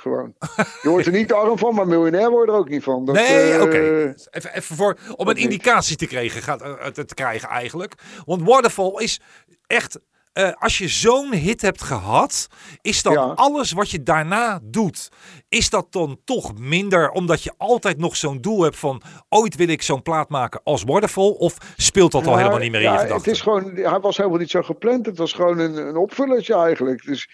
gewoon. 0.00 0.34
Je 0.82 0.88
wordt 0.88 1.06
er 1.06 1.12
niet 1.12 1.32
arm 1.32 1.58
van, 1.58 1.74
maar 1.74 1.86
miljonair 1.86 2.30
word 2.30 2.46
je 2.46 2.52
er 2.52 2.58
ook 2.58 2.68
niet 2.68 2.82
van. 2.82 3.04
Dat, 3.04 3.14
nee, 3.14 3.62
oké. 3.62 4.14
Even, 4.30 4.54
even 4.54 4.76
voor, 4.76 4.96
om 5.16 5.28
een 5.28 5.36
indicatie 5.36 5.96
te 5.96 6.06
krijgen, 6.06 6.42
gaat, 6.42 6.94
te 6.94 7.14
krijgen 7.14 7.48
eigenlijk. 7.48 7.94
Want 8.24 8.42
Waterfall 8.42 8.92
is 8.96 9.20
echt 9.66 9.98
uh, 10.34 10.52
als 10.58 10.78
je 10.78 10.88
zo'n 10.88 11.32
hit 11.32 11.62
hebt 11.62 11.82
gehad, 11.82 12.48
is 12.80 13.02
dan 13.02 13.36
alles 13.36 13.72
wat 13.72 13.90
je 13.90 14.02
daarna 14.02 14.60
doet, 14.62 15.08
is 15.48 15.70
dat 15.70 15.92
dan 15.92 16.20
toch 16.24 16.58
minder 16.58 17.10
omdat 17.10 17.42
je 17.42 17.52
altijd 17.56 17.98
nog 17.98 18.16
zo'n 18.16 18.40
doel 18.40 18.62
hebt 18.62 18.76
van 18.76 19.02
ooit 19.28 19.56
wil 19.56 19.68
ik 19.68 19.82
zo'n 19.82 20.02
plaat 20.02 20.28
maken 20.28 20.60
als 20.64 20.82
Waterfall? 20.82 21.34
Of 21.38 21.56
speelt 21.76 22.12
dat 22.12 22.26
al 22.26 22.36
helemaal 22.36 22.58
niet 22.58 22.70
meer 22.70 22.80
in 22.80 22.92
je 22.92 22.98
gedachten? 22.98 23.16
Het 23.16 23.26
is 23.26 23.40
gewoon, 23.40 23.74
hij 23.74 24.00
was 24.00 24.16
helemaal 24.16 24.38
niet 24.38 24.50
zo 24.50 24.62
gepland. 24.62 25.06
Het 25.06 25.18
was 25.18 25.32
gewoon 25.32 25.58
een, 25.58 25.76
een 25.76 25.96
opvullertje 25.96 26.54
eigenlijk. 26.54 27.04
Dus 27.04 27.28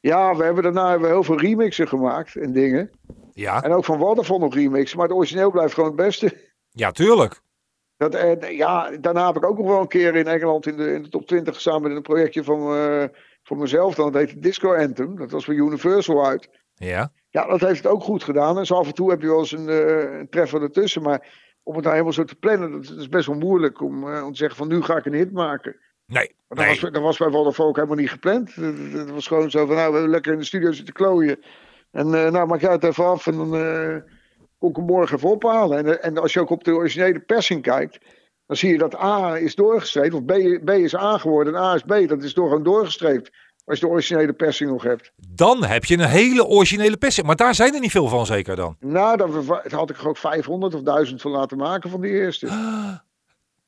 ja, 0.00 0.36
we 0.36 0.44
hebben 0.44 0.62
daarna 0.62 0.90
hebben 0.90 1.08
we 1.08 1.14
heel 1.14 1.24
veel 1.24 1.38
remixen 1.38 1.88
gemaakt 1.88 2.36
en 2.36 2.52
dingen. 2.52 2.90
Ja. 3.34 3.62
En 3.62 3.72
ook 3.72 3.84
van 3.84 3.98
Waterfall 3.98 4.38
nog 4.38 4.54
remixen, 4.54 4.98
maar 4.98 5.06
het 5.06 5.16
origineel 5.16 5.50
blijft 5.50 5.74
gewoon 5.74 5.88
het 5.88 5.98
beste. 5.98 6.36
Ja, 6.70 6.90
tuurlijk. 6.90 7.40
Dat, 7.96 8.14
eh, 8.14 8.56
ja, 8.56 8.90
daarna 9.00 9.26
heb 9.26 9.36
ik 9.36 9.44
ook 9.44 9.58
nog 9.58 9.66
wel 9.66 9.80
een 9.80 9.88
keer 9.88 10.14
in 10.14 10.26
Engeland 10.26 10.66
in 10.66 10.76
de, 10.76 10.92
in 10.92 11.02
de 11.02 11.08
top 11.08 11.26
20 11.26 11.54
gestaan 11.54 11.82
met 11.82 11.92
een 11.92 12.02
projectje 12.02 12.44
van, 12.44 12.76
uh, 12.76 13.04
van 13.42 13.58
mezelf. 13.58 13.94
Dan, 13.94 14.12
dat 14.12 14.20
heette 14.20 14.38
Disco 14.38 14.74
Anthem. 14.74 15.16
Dat 15.16 15.30
was 15.30 15.46
bij 15.46 15.54
Universal 15.54 16.26
uit. 16.26 16.48
Ja. 16.74 17.12
Ja, 17.28 17.46
dat 17.46 17.60
heeft 17.60 17.82
het 17.82 17.92
ook 17.92 18.02
goed 18.02 18.24
gedaan. 18.24 18.58
En 18.58 18.66
zo 18.66 18.74
af 18.74 18.86
en 18.86 18.94
toe 18.94 19.10
heb 19.10 19.20
je 19.20 19.26
wel 19.26 19.38
eens 19.38 19.52
een, 19.52 19.68
uh, 19.68 20.18
een 20.18 20.28
treffer 20.28 20.62
ertussen. 20.62 21.02
Maar 21.02 21.28
om 21.62 21.74
het 21.74 21.82
nou 21.82 21.94
helemaal 21.94 22.12
zo 22.14 22.24
te 22.24 22.36
plannen, 22.36 22.72
dat, 22.72 22.96
is 22.98 23.08
best 23.08 23.26
wel 23.26 23.36
moeilijk 23.36 23.80
om, 23.80 24.08
uh, 24.08 24.24
om 24.24 24.30
te 24.30 24.38
zeggen 24.38 24.56
van 24.56 24.68
nu 24.68 24.82
ga 24.82 24.96
ik 24.96 25.04
een 25.04 25.12
hit 25.12 25.32
maken. 25.32 25.76
Nee. 26.06 26.34
Maar 26.48 26.58
dat, 26.58 26.80
Was, 26.80 26.90
dat 26.92 27.02
was 27.02 27.18
bij 27.18 27.30
Vodafone 27.30 27.68
ook 27.68 27.76
helemaal 27.76 27.96
niet 27.96 28.10
gepland. 28.10 28.54
Het 28.54 29.10
was 29.10 29.26
gewoon 29.26 29.50
zo 29.50 29.66
van 29.66 29.76
nou, 29.76 29.86
we 29.86 29.92
hebben 29.92 30.10
lekker 30.10 30.32
in 30.32 30.38
de 30.38 30.44
studio 30.44 30.72
zitten 30.72 30.94
klooien. 30.94 31.38
En 31.90 32.10
nou, 32.10 32.46
maak 32.46 32.60
jij 32.60 32.72
het 32.72 32.84
even 32.84 33.04
af 33.04 33.26
en 33.26 33.36
dan 33.36 33.50
kon 34.58 34.70
ik 34.70 34.76
hem 34.76 34.84
morgen 34.84 35.16
even 35.16 35.30
ophalen. 35.30 35.86
En, 35.86 36.02
en 36.02 36.18
als 36.18 36.32
je 36.32 36.40
ook 36.40 36.50
op 36.50 36.64
de 36.64 36.74
originele 36.74 37.20
persing 37.20 37.62
kijkt, 37.62 37.98
dan 38.46 38.56
zie 38.56 38.70
je 38.70 38.78
dat 38.78 39.00
A 39.00 39.38
is 39.38 39.54
doorgestreept, 39.54 40.14
of 40.14 40.24
B, 40.24 40.32
B 40.64 40.70
is 40.70 40.96
A 40.96 41.18
geworden 41.18 41.54
en 41.54 41.60
A 41.60 41.74
is 41.74 41.82
B. 41.82 42.08
Dat 42.08 42.22
is 42.22 42.34
door 42.34 42.48
gewoon 42.48 42.62
doorgestreept. 42.62 43.30
Als 43.64 43.78
je 43.78 43.86
de 43.86 43.92
originele 43.92 44.32
persing 44.32 44.70
nog 44.70 44.82
hebt. 44.82 45.12
Dan 45.16 45.64
heb 45.64 45.84
je 45.84 45.94
een 45.94 46.08
hele 46.08 46.46
originele 46.46 46.96
persing. 46.96 47.26
Maar 47.26 47.36
daar 47.36 47.54
zijn 47.54 47.74
er 47.74 47.80
niet 47.80 47.90
veel 47.90 48.08
van, 48.08 48.26
zeker 48.26 48.56
dan? 48.56 48.76
Nou, 48.80 49.16
daar 49.16 49.28
had 49.68 49.90
ik 49.90 50.06
ook 50.06 50.16
500 50.16 50.74
of 50.74 50.82
1000 50.82 51.20
van 51.20 51.30
laten 51.30 51.56
maken 51.56 51.90
van 51.90 52.00
die 52.00 52.10
eerste. 52.10 52.48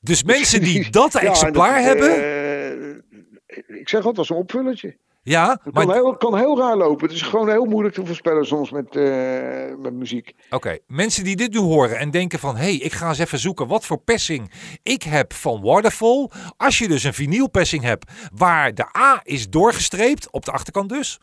Dus 0.00 0.22
mensen 0.22 0.60
die 0.60 0.90
dat 1.00 1.14
exemplaar 1.14 1.82
hebben. 1.82 2.18
Uh, 2.18 3.78
ik 3.78 3.88
zeg 3.88 3.98
altijd, 3.98 4.18
als 4.18 4.30
een 4.30 4.36
opvulletje. 4.36 4.96
Ja, 5.28 5.60
het 5.62 5.74
maar... 5.74 5.86
kan, 5.86 5.94
heel, 5.94 6.16
kan 6.16 6.36
heel 6.36 6.58
raar 6.58 6.76
lopen. 6.76 7.06
Het 7.06 7.16
is 7.16 7.22
gewoon 7.22 7.48
heel 7.48 7.64
moeilijk 7.64 7.94
te 7.94 8.06
voorspellen 8.06 8.46
soms 8.46 8.70
met, 8.70 8.96
uh, 8.96 9.74
met 9.78 9.92
muziek. 9.92 10.32
Oké, 10.50 10.78
mensen 10.86 11.24
die 11.24 11.36
dit 11.36 11.52
nu 11.52 11.58
horen 11.58 11.98
en 11.98 12.10
denken 12.10 12.38
van... 12.38 12.56
hé, 12.56 12.62
hey, 12.62 12.74
ik 12.74 12.92
ga 12.92 13.08
eens 13.08 13.18
even 13.18 13.38
zoeken 13.38 13.66
wat 13.66 13.84
voor 13.84 13.98
persing 13.98 14.52
ik 14.82 15.02
heb 15.02 15.32
van 15.32 15.62
Waterfall. 15.62 16.30
Als 16.56 16.78
je 16.78 16.88
dus 16.88 17.04
een 17.04 17.14
vinylpersing 17.14 17.82
hebt 17.82 18.10
waar 18.34 18.74
de 18.74 18.86
A 18.98 19.20
is 19.22 19.50
doorgestreept, 19.50 20.32
op 20.32 20.44
de 20.44 20.52
achterkant 20.52 20.88
dus... 20.88 21.20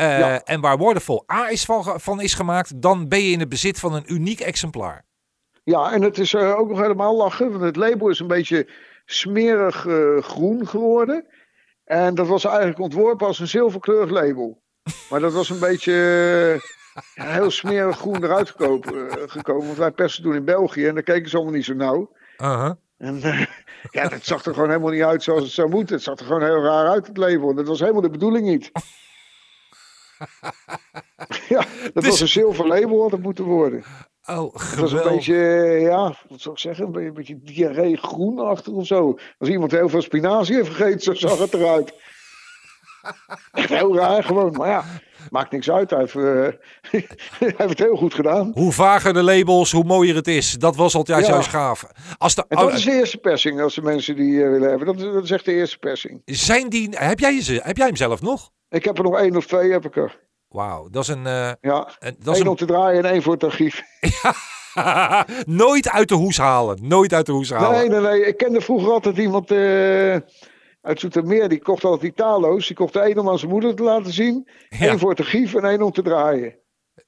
Uh, 0.00 0.18
ja. 0.18 0.42
En 0.42 0.60
waar 0.60 0.78
Waterfall 0.78 1.22
A 1.32 1.50
is 1.50 1.64
van, 1.64 2.00
van 2.00 2.20
is 2.20 2.34
gemaakt, 2.34 2.82
dan 2.82 3.08
ben 3.08 3.22
je 3.22 3.30
in 3.30 3.40
het 3.40 3.48
bezit 3.48 3.78
van 3.78 3.94
een 3.94 4.12
uniek 4.12 4.40
exemplaar. 4.40 5.04
Ja, 5.64 5.92
en 5.92 6.02
het 6.02 6.18
is 6.18 6.32
uh, 6.32 6.58
ook 6.58 6.68
nog 6.68 6.80
helemaal 6.80 7.16
lachen, 7.16 7.50
want 7.50 7.62
het 7.62 7.76
label 7.76 8.08
is 8.08 8.20
een 8.20 8.26
beetje 8.26 8.68
smerig 9.04 9.86
groen 10.20 10.66
geworden. 10.66 11.26
En 11.84 12.14
dat 12.14 12.26
was 12.26 12.44
eigenlijk 12.44 12.78
ontworpen 12.78 13.26
als 13.26 13.38
een 13.38 13.48
zilverkleurig 13.48 14.10
label. 14.10 14.62
Maar 15.10 15.20
dat 15.20 15.32
was 15.32 15.50
een 15.50 15.58
beetje 15.58 15.92
uh, 17.14 17.24
heel 17.24 17.50
smerig 17.50 17.98
groen 17.98 18.24
eruit 18.24 18.50
gekomen, 18.50 18.94
uh, 18.94 19.12
gekomen. 19.26 19.66
Want 19.66 19.78
wij 19.78 19.90
persen 19.90 20.22
toen 20.22 20.34
in 20.34 20.44
België 20.44 20.86
en 20.86 20.94
daar 20.94 21.02
keken 21.02 21.30
ze 21.30 21.36
allemaal 21.36 21.54
niet 21.54 21.64
zo 21.64 21.74
nauw. 21.74 22.12
Uh 22.38 22.60
-huh. 22.60 22.72
En 22.98 23.16
uh, 23.16 23.46
ja, 23.90 24.08
dat 24.08 24.24
zag 24.24 24.44
er 24.44 24.54
gewoon 24.54 24.68
helemaal 24.68 24.90
niet 24.90 25.02
uit 25.02 25.22
zoals 25.22 25.42
het 25.42 25.52
zou 25.52 25.68
moeten. 25.68 25.94
Het 25.94 26.04
zag 26.04 26.18
er 26.18 26.26
gewoon 26.26 26.42
heel 26.42 26.62
raar 26.62 26.88
uit, 26.88 27.06
het 27.06 27.16
label. 27.16 27.50
En 27.50 27.56
dat 27.56 27.66
was 27.66 27.80
helemaal 27.80 28.00
de 28.00 28.10
bedoeling 28.10 28.46
niet. 28.46 28.70
ja, 31.54 31.64
dat 31.82 32.02
dus... 32.02 32.06
was 32.06 32.20
een 32.20 32.28
zilver 32.28 32.66
label 32.66 33.02
had 33.02 33.10
het 33.10 33.22
moeten 33.22 33.44
worden. 33.44 33.82
Oh, 34.26 34.54
geweldig. 34.54 34.70
Het 34.70 34.80
was 34.80 34.92
een 34.92 35.14
beetje, 35.14 35.34
ja, 35.80 36.14
wat 36.28 36.40
zou 36.40 36.54
ik 36.54 36.60
zeggen, 36.60 36.94
een 36.94 37.14
beetje 37.14 37.38
diarree 37.42 37.96
groenachtig 37.96 38.72
of 38.72 38.86
zo. 38.86 39.18
Als 39.38 39.48
iemand 39.48 39.70
heel 39.70 39.88
veel 39.88 40.02
spinazie 40.02 40.54
heeft 40.54 40.68
gegeten, 40.68 41.00
zo 41.00 41.14
zag 41.14 41.38
het 41.38 41.54
eruit. 41.54 41.94
Echt 43.52 43.68
heel 43.68 43.96
raar 43.96 44.24
gewoon, 44.24 44.52
maar 44.52 44.68
ja, 44.68 44.84
maakt 45.30 45.52
niks 45.52 45.70
uit. 45.70 45.90
Hij 45.90 45.98
heeft, 45.98 46.14
uh, 46.14 46.22
hij 47.38 47.54
heeft 47.56 47.58
het 47.58 47.78
heel 47.78 47.96
goed 47.96 48.14
gedaan. 48.14 48.50
Hoe 48.54 48.72
vager 48.72 49.12
de 49.12 49.22
labels, 49.22 49.72
hoe 49.72 49.84
mooier 49.84 50.14
het 50.14 50.28
is. 50.28 50.52
Dat 50.52 50.76
was 50.76 50.94
altijd 50.94 51.26
ja. 51.26 51.32
juist 51.32 51.48
gaaf. 51.48 51.86
Als 52.18 52.34
de, 52.34 52.44
en 52.48 52.56
dat 52.56 52.72
is 52.72 52.84
de 52.84 52.92
eerste 52.92 53.18
persing, 53.18 53.60
als 53.60 53.74
de 53.74 53.82
mensen 53.82 54.16
die 54.16 54.32
uh, 54.32 54.50
willen 54.50 54.68
hebben. 54.68 54.86
Dat 54.86 54.96
is, 54.96 55.12
dat 55.12 55.24
is 55.24 55.30
echt 55.30 55.44
de 55.44 55.52
eerste 55.52 55.78
persing. 55.78 56.22
Zijn 56.24 56.68
die, 56.68 56.88
heb 56.90 57.18
jij, 57.18 57.40
ze, 57.42 57.60
heb 57.62 57.76
jij 57.76 57.86
hem 57.86 57.96
zelf 57.96 58.22
nog? 58.22 58.50
Ik 58.68 58.84
heb 58.84 58.98
er 58.98 59.04
nog 59.04 59.18
één 59.18 59.36
of 59.36 59.46
twee, 59.46 59.70
heb 59.70 59.84
ik 59.84 59.96
er. 59.96 60.20
Wauw, 60.52 60.88
dat 60.90 61.02
is 61.02 61.08
een... 61.08 61.24
Uh, 61.24 61.52
ja, 61.60 61.96
een, 61.98 62.16
dat 62.18 62.34
is 62.34 62.36
één 62.36 62.40
een... 62.40 62.48
om 62.48 62.56
te 62.56 62.64
draaien 62.64 63.04
en 63.04 63.10
één 63.10 63.22
voor 63.22 63.32
het 63.32 63.44
archief. 63.44 63.82
nooit 65.46 65.88
uit 65.88 66.08
de 66.08 66.14
hoes 66.14 66.38
halen. 66.38 66.78
Nooit 66.82 67.12
uit 67.12 67.26
de 67.26 67.32
hoes 67.32 67.50
halen. 67.50 67.70
Nee, 67.70 67.88
nee, 67.88 68.00
nee. 68.00 68.26
Ik 68.26 68.36
kende 68.36 68.60
vroeger 68.60 68.90
altijd 68.90 69.16
iemand 69.16 69.50
uh, 69.50 70.14
uit 70.80 71.00
Zoetermeer. 71.00 71.48
Die 71.48 71.62
kocht 71.62 71.84
altijd 71.84 72.12
Italo's. 72.12 72.66
Die 72.66 72.76
kocht 72.76 72.94
er 72.94 73.02
één 73.02 73.18
om 73.18 73.28
aan 73.28 73.38
zijn 73.38 73.50
moeder 73.50 73.74
te 73.74 73.82
laten 73.82 74.12
zien. 74.12 74.48
Ja. 74.68 74.86
één 74.86 74.98
voor 74.98 75.10
het 75.10 75.20
archief 75.20 75.54
en 75.54 75.64
één 75.64 75.82
om 75.82 75.92
te 75.92 76.02
draaien. 76.02 76.56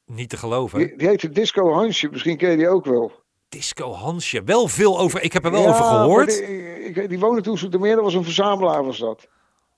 Niet 0.07 0.29
te 0.29 0.37
geloven. 0.37 0.79
Die, 0.79 0.97
die 0.97 1.09
heette 1.09 1.29
Disco 1.29 1.73
Hansje. 1.73 2.09
Misschien 2.11 2.37
ken 2.37 2.51
je 2.51 2.57
die 2.57 2.69
ook 2.69 2.85
wel. 2.85 3.13
Disco 3.49 3.93
Hansje. 3.93 4.43
Wel 4.45 4.69
veel 4.69 4.99
over. 4.99 5.23
Ik 5.23 5.33
heb 5.33 5.45
er 5.45 5.51
wel 5.51 5.63
ja, 5.63 5.69
over 5.69 5.85
gehoord. 5.85 6.47
Die, 6.47 6.93
die, 6.93 7.09
die 7.09 7.19
woonde 7.19 7.41
toen 7.41 7.59
Zoetermeer. 7.59 7.95
Dat 7.95 8.05
was 8.05 8.15
een 8.15 8.25
verzamelaar 8.25 8.85
was 8.85 8.99
dat. 8.99 9.29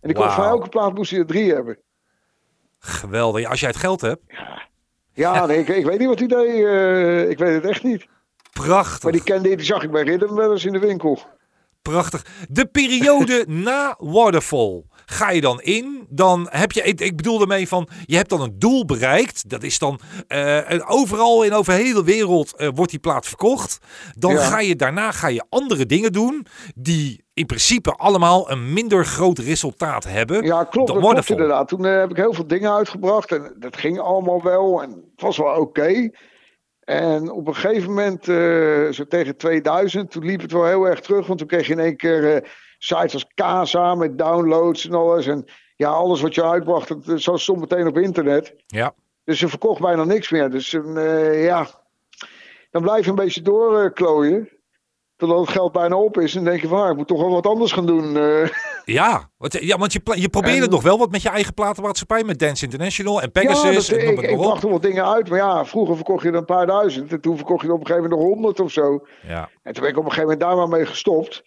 En 0.00 0.08
die 0.08 0.16
wow. 0.16 0.26
kon 0.26 0.34
van 0.34 0.44
elke 0.44 0.68
plaat 0.68 0.94
moest 0.94 1.10
hij 1.10 1.20
er 1.20 1.26
drie 1.26 1.52
hebben. 1.52 1.78
Geweldig. 2.86 3.48
Als 3.48 3.60
jij 3.60 3.68
het 3.68 3.78
geld 3.78 4.00
hebt. 4.00 4.22
Ja, 5.12 5.34
ja 5.34 5.46
nee, 5.46 5.58
ik, 5.58 5.68
ik, 5.68 5.84
weet 5.84 5.98
niet 5.98 6.08
wat 6.08 6.18
hij 6.18 6.28
deed. 6.28 6.58
Uh, 6.58 7.30
ik 7.30 7.38
weet 7.38 7.54
het 7.54 7.64
echt 7.64 7.82
niet. 7.82 8.06
Prachtig. 8.52 9.02
Maar 9.02 9.12
die 9.12 9.22
kende, 9.22 9.56
die 9.56 9.64
zag 9.64 9.82
ik 9.82 9.90
bij 9.90 10.02
Rhythm 10.02 10.34
wel 10.34 10.52
eens 10.52 10.64
in 10.64 10.72
de 10.72 10.78
winkel. 10.78 11.18
Prachtig. 11.82 12.24
De 12.48 12.66
periode 12.66 13.44
na 13.66 13.94
Waterfall. 13.98 14.84
Ga 15.08 15.30
je 15.30 15.40
dan 15.40 15.60
in, 15.60 16.06
dan 16.08 16.46
heb 16.50 16.72
je, 16.72 16.82
ik, 16.82 17.00
ik 17.00 17.16
bedoel 17.16 17.40
ermee 17.40 17.68
van, 17.68 17.88
je 18.04 18.16
hebt 18.16 18.28
dan 18.28 18.40
een 18.40 18.58
doel 18.58 18.84
bereikt. 18.84 19.50
Dat 19.50 19.62
is 19.62 19.78
dan 19.78 20.00
uh, 20.28 20.80
overal 20.86 21.42
in 21.42 21.52
over 21.52 21.72
heel 21.72 21.94
de 21.94 22.04
wereld 22.04 22.54
uh, 22.56 22.68
wordt 22.74 22.90
die 22.90 23.00
plaat 23.00 23.26
verkocht. 23.26 23.78
Dan 24.18 24.32
ja. 24.32 24.40
ga 24.40 24.60
je 24.60 24.76
daarna 24.76 25.10
ga 25.10 25.28
je 25.28 25.44
andere 25.48 25.86
dingen 25.86 26.12
doen 26.12 26.46
die 26.74 27.24
in 27.34 27.46
principe 27.46 27.92
allemaal 27.92 28.50
een 28.50 28.72
minder 28.72 29.04
groot 29.04 29.38
resultaat 29.38 30.04
hebben. 30.04 30.44
Ja, 30.44 30.64
klopt. 30.64 30.88
Dat 30.88 30.98
klopt 30.98 31.30
inderdaad. 31.30 31.68
Toen 31.68 31.84
uh, 31.84 31.98
heb 31.98 32.10
ik 32.10 32.16
heel 32.16 32.34
veel 32.34 32.46
dingen 32.46 32.72
uitgebracht 32.72 33.32
en 33.32 33.56
dat 33.58 33.76
ging 33.76 33.98
allemaal 33.98 34.42
wel 34.42 34.82
en 34.82 34.90
het 34.90 35.22
was 35.22 35.36
wel 35.36 35.50
oké. 35.50 35.60
Okay. 35.60 36.12
En 36.80 37.30
op 37.30 37.46
een 37.46 37.54
gegeven 37.54 37.88
moment, 37.88 38.28
uh, 38.28 38.92
zo 38.92 39.06
tegen 39.06 39.36
2000, 39.36 40.10
toen 40.10 40.24
liep 40.24 40.40
het 40.40 40.52
wel 40.52 40.66
heel 40.66 40.84
erg 40.84 41.00
terug. 41.00 41.26
Want 41.26 41.38
toen 41.38 41.48
kreeg 41.48 41.66
je 41.66 41.72
in 41.72 41.78
één 41.78 41.96
keer 41.96 42.34
uh, 42.34 42.50
sites 42.78 43.12
als 43.12 43.26
Casa 43.34 43.94
met 43.94 44.18
downloads 44.18 44.86
en 44.86 44.94
alles. 44.94 45.26
En 45.26 45.44
ja, 45.76 45.88
alles 45.90 46.20
wat 46.20 46.34
je 46.34 46.44
uitbracht, 46.44 47.06
dat, 47.06 47.20
zo 47.20 47.36
stond 47.36 47.60
meteen 47.60 47.86
op 47.86 47.98
internet. 47.98 48.54
Ja. 48.66 48.94
Dus 49.24 49.38
ze 49.38 49.48
verkocht 49.48 49.80
bijna 49.80 50.04
niks 50.04 50.30
meer. 50.30 50.50
Dus 50.50 50.72
uh, 50.72 51.44
ja, 51.44 51.66
dan 52.70 52.82
blijf 52.82 53.04
je 53.04 53.10
een 53.10 53.16
beetje 53.16 53.42
doorklooien. 53.42 54.48
Totdat 55.16 55.40
het 55.40 55.48
geld 55.50 55.72
bijna 55.72 55.96
op 55.96 56.18
is. 56.18 56.34
En 56.34 56.44
denk 56.44 56.60
je 56.60 56.68
van, 56.68 56.82
ah, 56.82 56.90
ik 56.90 56.96
moet 56.96 57.06
toch 57.08 57.20
wel 57.20 57.30
wat 57.30 57.46
anders 57.46 57.72
gaan 57.72 57.86
doen. 57.86 58.16
eh. 58.16 58.48
Ja, 58.84 59.30
want, 59.38 59.52
ja, 59.60 59.76
want 59.78 59.92
je, 59.92 60.00
je 60.14 60.28
probeerde 60.28 60.64
En- 60.64 60.70
nog 60.70 60.82
wel 60.82 60.98
wat 60.98 61.10
met 61.10 61.22
je 61.22 61.28
eigen 61.28 61.54
platenmaatschappij. 61.54 62.24
Met 62.24 62.38
Dance 62.38 62.64
International 62.64 63.20
en 63.22 63.30
ja, 63.32 63.40
Pegasus. 63.40 63.86
dat, 63.86 63.98
en 63.98 64.08
ik, 64.12 64.20
ik 64.20 64.36
bracht 64.36 64.62
er 64.62 64.70
wat 64.70 64.82
dingen 64.82 65.06
uit. 65.08 65.28
Maar 65.28 65.38
ja, 65.38 65.64
vroeger 65.64 65.94
verkocht 65.96 66.22
je 66.22 66.28
er 66.28 66.34
een 66.34 66.44
paar 66.44 66.66
duizend. 66.66 67.12
En 67.12 67.20
toen 67.20 67.36
verkocht 67.36 67.60
je 67.62 67.68
er 67.68 67.74
op 67.74 67.80
een 67.80 67.86
gegeven 67.86 68.08
moment 68.08 68.22
nog 68.26 68.32
honderd 68.34 68.60
of 68.60 68.70
zo. 68.70 69.06
Ja. 69.26 69.48
En 69.62 69.72
toen 69.72 69.82
ben 69.82 69.92
ik 69.92 69.98
op 69.98 70.04
een 70.04 70.10
gegeven 70.12 70.30
moment 70.30 70.40
daar 70.40 70.56
maar 70.56 70.68
mee 70.78 70.86
gestopt. 70.86 71.42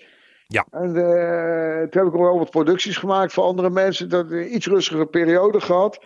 Ja. 0.53 0.65
En 0.71 0.95
eh, 0.95 1.87
toen 1.87 2.03
heb 2.03 2.13
ik 2.13 2.19
wel 2.19 2.37
wat 2.37 2.49
producties 2.49 2.97
gemaakt 2.97 3.33
voor 3.33 3.43
andere 3.43 3.69
mensen. 3.69 4.09
Dat 4.09 4.31
een 4.31 4.55
iets 4.55 4.67
rustigere 4.67 5.05
periode 5.05 5.61
gehad. 5.61 6.05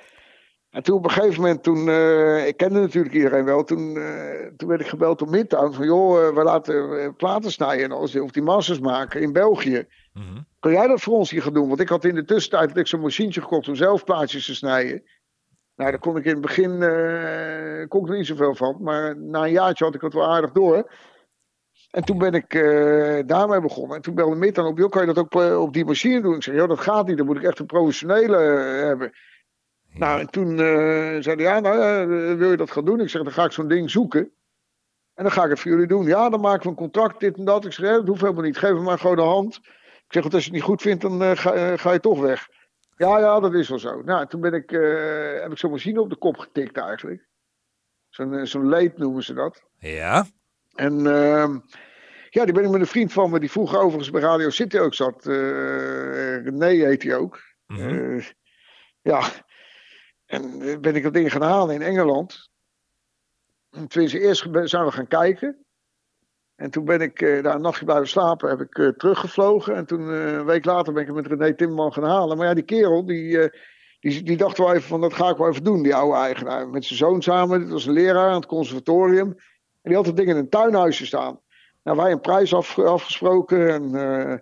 En 0.69 0.83
toen 0.83 0.97
op 0.97 1.03
een 1.03 1.11
gegeven 1.11 1.41
moment, 1.41 1.63
toen, 1.63 1.89
eh, 1.89 2.47
ik 2.47 2.57
kende 2.57 2.79
natuurlijk 2.79 3.15
iedereen 3.15 3.45
wel. 3.45 3.63
Toen, 3.63 3.97
eh, 3.97 4.47
toen 4.57 4.69
werd 4.69 4.81
ik 4.81 4.87
gebeld 4.87 5.19
door 5.19 5.29
Midtown. 5.29 5.73
Van 5.73 5.85
joh, 5.85 6.27
eh, 6.27 6.35
we 6.35 6.43
laten 6.43 6.99
eh, 6.99 7.09
platen 7.17 7.51
snijden 7.51 7.85
en 7.85 7.91
alles. 7.91 8.15
Of 8.15 8.31
die 8.31 8.43
masters 8.43 8.79
maken 8.79 9.21
in 9.21 9.33
België. 9.33 9.87
Mhm. 10.13 10.41
Kun 10.59 10.71
jij 10.71 10.87
dat 10.87 11.01
voor 11.01 11.13
ons 11.13 11.31
hier 11.31 11.41
gaan 11.41 11.53
doen? 11.53 11.67
Want 11.67 11.79
ik 11.79 11.89
had 11.89 12.05
in 12.05 12.15
de 12.15 12.25
tussentijd 12.25 12.69
had 12.69 12.77
ik 12.77 12.87
zo'n 12.87 12.99
machientje 12.99 13.41
gekocht 13.41 13.67
om 13.67 13.75
zelf 13.75 14.03
plaatjes 14.03 14.45
te 14.45 14.55
snijden. 14.55 15.03
Nou, 15.75 15.89
daar 15.91 15.99
kon 15.99 16.17
ik 16.17 16.25
in 16.25 16.31
het 16.31 16.41
begin 16.41 16.81
eh, 16.81 17.87
kon 17.87 18.03
ik 18.03 18.09
er 18.09 18.17
niet 18.17 18.27
zoveel 18.27 18.55
van. 18.55 18.77
Maar 18.81 19.17
na 19.17 19.43
een 19.43 19.51
jaartje 19.51 19.85
had 19.85 19.95
ik 19.95 20.01
het 20.01 20.13
wel 20.13 20.31
aardig 20.31 20.51
door. 20.51 20.91
En 21.93 22.03
toen 22.03 22.17
ben 22.17 22.33
ik 22.33 22.53
eh, 22.53 23.19
daarmee 23.25 23.61
begonnen. 23.61 23.95
En 23.95 24.01
toen 24.01 24.15
belde 24.15 24.35
Mit 24.35 24.55
dan 24.55 24.65
op, 24.65 24.77
joh, 24.77 24.89
kan 24.89 25.05
je 25.05 25.13
dat 25.13 25.23
ook 25.23 25.41
eh, 25.41 25.61
op 25.61 25.73
die 25.73 25.85
machine 25.85 26.21
doen? 26.21 26.35
Ik 26.35 26.43
zeg, 26.43 26.55
joh, 26.55 26.67
dat 26.67 26.79
gaat 26.79 27.07
niet. 27.07 27.17
Dan 27.17 27.25
moet 27.25 27.37
ik 27.37 27.43
echt 27.43 27.59
een 27.59 27.65
professionele 27.65 28.37
eh, 28.37 28.85
hebben. 28.85 29.11
Nou, 29.93 30.19
en 30.19 30.29
toen 30.29 30.57
zei 31.23 31.35
hij, 31.35 31.35
ja, 31.35 31.59
nou, 31.59 32.07
wil 32.37 32.51
je 32.51 32.57
dat 32.57 32.71
gaan 32.71 32.85
doen? 32.85 32.99
Ik 32.99 33.09
zeg, 33.09 33.23
dan 33.23 33.31
ga 33.31 33.43
ik 33.43 33.51
zo'n 33.51 33.67
ding 33.67 33.91
zoeken. 33.91 34.31
En 35.13 35.23
dan 35.23 35.31
ga 35.31 35.43
ik 35.43 35.49
het 35.49 35.59
voor 35.59 35.71
jullie 35.71 35.87
doen. 35.87 36.05
Ja, 36.05 36.29
dan 36.29 36.41
maken 36.41 36.63
we 36.63 36.69
een 36.69 36.75
contract, 36.75 37.19
dit 37.19 37.37
en 37.37 37.45
dat. 37.45 37.65
Ik 37.65 37.71
zeg, 37.71 37.85
ja, 37.85 37.95
dat 37.95 38.07
hoeft 38.07 38.21
helemaal 38.21 38.43
niet. 38.43 38.57
Geef 38.57 38.69
hem 38.69 38.83
maar 38.83 38.99
gewoon 38.99 39.15
de 39.15 39.21
hand. 39.21 39.55
Ik 39.95 40.13
zeg, 40.13 40.21
want 40.21 40.33
als 40.33 40.43
je 40.43 40.49
het 40.49 40.59
niet 40.59 40.67
goed 40.67 40.81
vindt, 40.81 41.01
dan 41.01 41.37
ga, 41.37 41.77
ga 41.77 41.91
je 41.91 41.99
toch 41.99 42.19
weg. 42.19 42.47
Ja, 42.97 43.19
ja, 43.19 43.39
dat 43.39 43.53
is 43.53 43.69
wel 43.69 43.79
zo. 43.79 44.01
Nou, 44.01 44.21
en 44.21 44.27
toen 44.27 44.41
ben 44.41 44.53
ik, 44.53 44.69
heb 45.41 45.51
ik 45.51 45.57
zo'n 45.57 45.71
machine 45.71 46.01
op 46.01 46.09
de 46.09 46.15
kop 46.15 46.37
getikt 46.37 46.77
eigenlijk. 46.77 47.27
Zo'n 48.09 48.45
zo'n 48.45 48.69
leed 48.69 48.97
noemen 48.97 49.23
ze 49.23 49.33
dat. 49.33 49.63
Ja. 49.77 50.25
En 50.73 51.07
ehm, 51.07 51.59
ja, 52.29 52.45
die 52.45 52.53
ben 52.53 52.63
ik 52.63 52.69
met 52.69 52.81
een 52.81 52.87
vriend 52.87 53.13
van 53.13 53.29
me, 53.29 53.39
die 53.39 53.51
vroeger 53.51 53.79
overigens 53.79 54.09
bij 54.09 54.21
Radio 54.21 54.49
City 54.49 54.77
ook 54.77 54.93
zat. 54.93 55.25
eh 55.25 56.43
René 56.43 56.67
heet 56.67 57.03
hij 57.03 57.15
ook. 57.15 57.39
Mhm. 57.67 58.15
Eh, 58.15 58.25
ja, 59.01 59.21
en 60.25 60.61
eh, 60.61 60.79
ben 60.79 60.95
ik 60.95 61.03
dat 61.03 61.13
ding 61.13 61.31
gaan 61.31 61.41
halen 61.41 61.75
in 61.75 61.81
Engeland. 61.81 62.49
En 63.69 63.87
Tenminste, 63.87 64.19
eerst 64.19 64.47
zijn 64.63 64.85
we 64.85 64.91
gaan 64.91 65.07
kijken. 65.07 65.65
En 66.55 66.69
toen 66.69 66.85
ben 66.85 67.01
ik 67.01 67.19
daar 67.19 67.55
een 67.55 67.61
nachtje 67.61 67.85
blijven 67.85 68.07
slapen, 68.07 68.49
heb 68.49 68.61
ik 68.61 68.93
teruggevlogen. 68.97 69.75
En 69.75 69.85
toen, 69.85 70.01
een 70.01 70.45
week 70.45 70.65
later, 70.65 70.93
ben 70.93 71.01
ik 71.01 71.07
het 71.07 71.15
met 71.15 71.27
René 71.27 71.53
Timmerman 71.53 71.93
gaan 71.93 72.03
halen. 72.03 72.37
Maar 72.37 72.47
ja, 72.47 72.53
die 72.53 72.63
kerel, 72.63 73.05
die, 73.05 73.51
die, 73.99 74.23
die 74.23 74.37
dacht 74.37 74.57
wel 74.57 74.73
even 74.73 74.87
van, 74.87 75.01
dat 75.01 75.13
ga 75.13 75.29
ik 75.29 75.37
wel 75.37 75.47
even 75.47 75.63
doen, 75.63 75.83
die 75.83 75.95
oude 75.95 76.17
eigenaar. 76.17 76.69
Met 76.69 76.85
zijn 76.85 76.99
zoon 76.99 77.21
samen, 77.21 77.59
dat 77.59 77.69
was 77.69 77.85
een 77.85 77.93
leraar 77.93 78.29
aan 78.29 78.35
het 78.35 78.45
conservatorium. 78.45 79.35
En 79.83 79.89
die 79.89 79.95
had 79.95 80.05
het 80.05 80.17
ding 80.17 80.29
in 80.29 80.35
een 80.35 80.49
tuinhuisje 80.49 81.05
staan. 81.05 81.39
Nou, 81.83 81.97
wij 81.97 82.11
een 82.11 82.21
prijs 82.21 82.53
af, 82.53 82.79
afgesproken. 82.79 83.69
En 83.69 83.95
eh, 83.95 84.37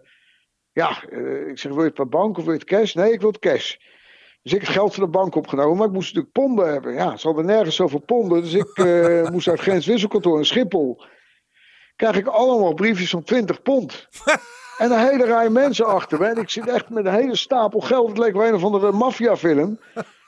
ja, 0.71 1.03
eh, 1.09 1.47
ik 1.47 1.59
zeg, 1.59 1.71
wil 1.71 1.81
je 1.81 1.85
het 1.85 1.93
per 1.93 2.09
bank 2.09 2.37
of 2.37 2.43
wil 2.43 2.53
je 2.53 2.59
het 2.59 2.67
cash? 2.67 2.93
Nee, 2.93 3.11
ik 3.11 3.19
wil 3.21 3.29
het 3.29 3.39
cash. 3.39 3.75
Dus 4.41 4.53
ik 4.53 4.61
het 4.61 4.69
geld 4.69 4.95
van 4.95 5.03
de 5.03 5.09
bank 5.09 5.35
opgenomen, 5.35 5.77
maar 5.77 5.87
ik 5.87 5.93
moest 5.93 6.07
natuurlijk 6.07 6.33
ponden 6.33 6.71
hebben. 6.71 6.93
Ja, 6.93 7.17
ze 7.17 7.27
hadden 7.27 7.45
nergens 7.45 7.75
zoveel 7.75 7.99
ponden, 7.99 8.41
dus 8.41 8.53
ik 8.53 8.77
eh, 8.77 9.29
moest 9.33 9.47
uit 9.47 9.59
grenswisselkantoor 9.59 10.37
in 10.37 10.45
Schiphol. 10.45 11.03
Krijg 11.95 12.15
ik 12.15 12.27
allemaal 12.27 12.73
briefjes 12.73 13.09
van 13.09 13.23
20 13.23 13.61
pond. 13.61 14.07
En 14.77 14.91
een 14.91 15.07
hele 15.07 15.25
rij 15.25 15.49
mensen 15.49 15.85
achter 15.85 16.19
me. 16.19 16.25
En 16.25 16.37
ik 16.37 16.49
zit 16.49 16.67
echt 16.67 16.89
met 16.89 17.05
een 17.05 17.13
hele 17.13 17.35
stapel 17.35 17.79
geld. 17.79 18.09
Het 18.09 18.17
leek 18.17 18.33
wel 18.33 18.47
een 18.47 18.53
of 18.53 18.63
andere 18.63 18.91
maffiafilm. 18.91 19.79